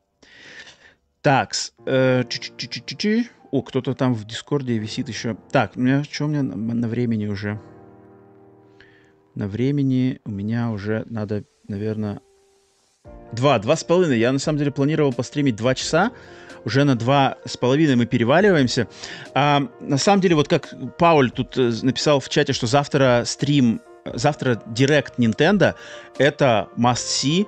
Так, 1.23 1.53
э, 1.87 2.25
О, 3.51 3.63
кто-то 3.63 3.95
там 3.95 4.15
в 4.15 4.25
Дискорде 4.25 4.79
висит 4.79 5.09
еще. 5.09 5.37
Так, 5.53 5.77
у 5.77 5.81
меня, 5.81 6.05
что 6.05 6.25
у 6.25 6.29
меня 6.29 6.43
на, 6.43 6.57
на 6.57 6.89
времени 6.89 7.27
уже? 7.27 7.61
на 9.39 9.47
времени 9.47 10.21
у 10.25 10.31
меня 10.33 10.71
уже 10.71 11.05
надо, 11.09 11.45
наверное, 11.69 12.21
два, 13.33 13.61
два 13.61 13.77
с 13.77 13.85
половиной. 13.85 14.19
Я 14.19 14.33
на 14.33 14.41
самом 14.41 14.59
деле 14.59 14.73
планировал 14.73 15.13
постримить 15.13 15.55
два 15.55 15.77
часа. 15.77 16.11
Уже 16.65 16.85
на 16.85 16.95
два 16.95 17.37
с 17.45 17.57
половиной 17.57 17.97
мы 17.97 18.07
переваливаемся. 18.07 18.89
А, 19.35 19.63
на 19.81 19.99
самом 19.99 20.21
деле, 20.21 20.35
вот 20.35 20.49
как 20.49 20.75
Пауль 20.99 21.31
тут 21.31 21.57
э, 21.57 21.73
написал 21.83 22.21
в 22.21 22.29
чате, 22.29 22.53
что 22.53 22.67
завтра 22.67 23.23
стрим, 23.27 23.81
завтра 24.05 24.63
Direct 24.67 25.15
Nintendo, 25.19 25.75
это 26.19 26.69
must-see, 26.77 27.47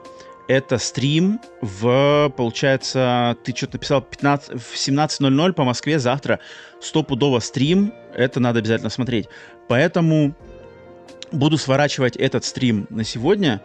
это 0.48 0.78
стрим 0.78 1.40
в, 1.60 2.32
получается, 2.36 3.36
ты 3.44 3.54
что-то 3.54 3.74
написал 3.74 4.02
15, 4.02 4.60
в 4.60 4.74
17.00 4.74 5.52
по 5.52 5.62
Москве 5.62 6.00
завтра 6.00 6.40
стопудово 6.80 7.38
стрим, 7.38 7.94
это 8.14 8.40
надо 8.40 8.58
обязательно 8.58 8.90
смотреть. 8.90 9.28
Поэтому 9.68 10.34
буду 11.30 11.56
сворачивать 11.56 12.16
этот 12.16 12.44
стрим 12.44 12.86
на 12.90 13.04
сегодня. 13.04 13.62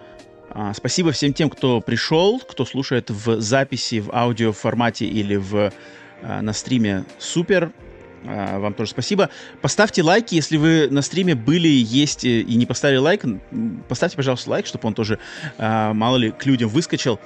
А, 0.58 0.74
спасибо 0.74 1.11
всем 1.11 1.34
тем, 1.34 1.50
кто 1.50 1.82
пришел, 1.82 2.40
кто 2.40 2.64
слушает 2.64 3.09
в 3.09 3.42
записи, 3.42 4.00
в 4.00 4.16
аудио 4.16 4.53
формате 4.53 5.06
или 5.06 5.35
в, 5.35 5.74
а, 6.22 6.42
на 6.42 6.53
стриме. 6.53 7.03
Супер. 7.19 7.74
А, 8.24 8.59
вам 8.59 8.74
тоже 8.74 8.92
спасибо. 8.92 9.30
Поставьте 9.61 10.01
лайки, 10.01 10.34
если 10.34 10.56
вы 10.56 10.88
на 10.90 11.01
стриме 11.01 11.35
были, 11.35 11.67
есть 11.67 12.24
и 12.24 12.56
не 12.56 12.66
поставили 12.66 13.00
лайк. 13.00 13.25
Поставьте, 13.90 14.16
пожалуйста, 14.16 14.50
лайк, 14.50 14.66
чтобы 14.66 14.88
он 14.88 14.93
тоже, 14.93 15.19
мало 15.58 16.16
ли, 16.16 16.32
к 16.32 16.45
людям 16.45 16.69
выскочил. 16.69 17.19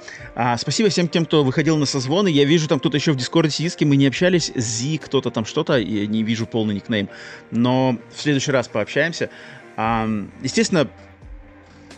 Спасибо 0.58 0.88
всем 0.88 1.06
тем, 1.06 1.24
кто 1.24 1.44
выходил 1.44 1.76
на 1.76 1.86
созвоны. 1.86 2.28
Я 2.28 2.44
вижу, 2.44 2.66
там 2.66 2.80
кто-то 2.80 2.96
еще 2.96 3.12
в 3.12 3.16
Discord 3.16 3.48
е 3.48 3.52
сидит, 3.52 3.72
с 3.72 3.76
кем 3.76 3.90
мы 3.90 3.96
не 3.96 4.08
общались. 4.08 4.50
Зи, 4.56 4.98
кто-то 4.98 5.30
там 5.30 5.44
что-то, 5.44 5.78
я 5.78 6.06
не 6.08 6.24
вижу 6.24 6.46
полный 6.46 6.74
никнейм. 6.74 7.08
Но 7.52 7.96
в 8.12 8.20
следующий 8.20 8.50
раз 8.50 8.66
пообщаемся. 8.66 9.30
Естественно, 9.78 10.88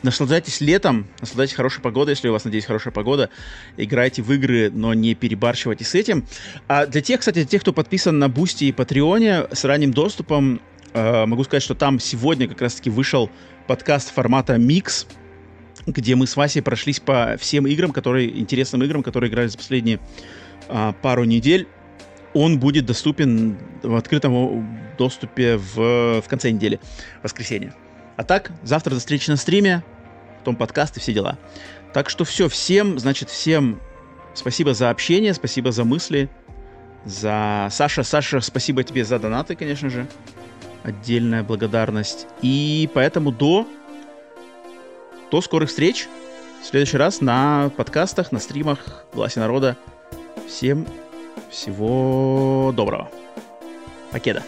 наслаждайтесь 0.03 0.61
летом, 0.61 1.07
наслаждайтесь 1.21 1.55
хорошей 1.55 1.81
погодой, 1.81 2.13
если 2.13 2.29
у 2.29 2.33
вас, 2.33 2.45
надеюсь, 2.45 2.65
хорошая 2.65 2.93
погода. 2.93 3.31
Играйте 3.77 4.23
в 4.23 4.33
игры, 4.33 4.71
но 4.71 4.95
не 4.95 5.15
перебарщивайте 5.15 5.85
с 5.85 5.95
этим. 5.95 6.27
А 6.69 6.87
для 6.87 7.01
тех, 7.01 7.21
кстати, 7.21 7.37
для 7.37 7.45
тех, 7.45 7.63
кто 7.63 7.73
подписан 7.73 8.19
на 8.19 8.29
Boosty 8.29 8.65
и 8.65 8.73
Patreon 8.73 9.36
е 9.36 9.45
с 9.53 9.65
ранним 9.65 9.93
доступом, 9.93 10.61
э, 10.93 11.27
могу 11.27 11.45
сказать, 11.45 11.63
что 11.63 11.75
там 11.75 12.01
сегодня 12.01 12.49
как 12.49 12.61
раз-таки 12.61 12.91
вышел 12.91 13.31
подкаст 13.67 14.13
формата 14.13 14.57
Микс, 14.59 15.07
где 15.87 16.15
мы 16.15 16.27
с 16.27 16.37
Васей 16.37 16.63
прошлись 16.63 17.01
по 17.01 17.37
всем 17.39 17.67
играм, 17.67 17.93
которые, 17.93 18.39
интересным 18.39 18.83
играм, 18.85 19.03
которые 19.03 19.31
играли 19.31 19.49
за 19.49 19.59
последние 19.59 20.01
э, 20.69 20.93
пару 21.03 21.25
недель 21.25 21.67
он 22.35 22.59
будет 22.59 22.87
доступен 22.87 23.59
в 23.83 23.95
открытом 23.95 24.79
доступе 24.99 25.57
в, 25.57 26.23
в 26.23 26.25
конце 26.29 26.51
недели, 26.51 26.81
воскресенье. 27.23 27.75
А 28.17 28.25
так, 28.25 28.53
завтра 28.63 28.95
до 28.95 29.01
встречи 29.01 29.31
на 29.31 29.37
стриме, 29.37 29.83
потом 30.43 30.57
подкаст 30.57 30.97
и 30.97 31.01
все 31.01 31.13
дела. 31.13 31.39
Так 31.93 32.11
что 32.11 32.25
все, 32.25 32.49
всем, 32.49 32.99
значит, 32.99 33.31
всем 33.31 33.81
спасибо 34.35 34.75
за 34.75 34.91
общение, 34.91 35.33
спасибо 35.35 35.71
за 35.73 35.85
мысли. 35.85 36.29
за... 37.05 37.69
Саша, 37.71 38.03
Саша, 38.03 38.41
спасибо 38.41 38.83
тебе 38.83 39.05
за 39.05 39.19
донаты, 39.19 39.55
конечно 39.55 39.89
же. 39.89 40.07
Отдельная 40.83 41.43
благодарность. 41.45 42.27
И 42.43 42.91
поэтому 42.93 43.31
до... 43.31 43.67
До 45.31 45.41
скорых 45.41 45.69
встреч. 45.71 46.09
В 46.63 46.67
следующий 46.67 46.97
раз 46.97 47.21
на 47.21 47.71
подкастах, 47.77 48.33
на 48.33 48.39
стримах 48.39 49.05
Гласе 49.15 49.41
народа. 49.41 49.77
Всем 50.47 50.87
всего 51.51 52.73
доброго. 52.75 53.11
Покеда. 54.11 54.43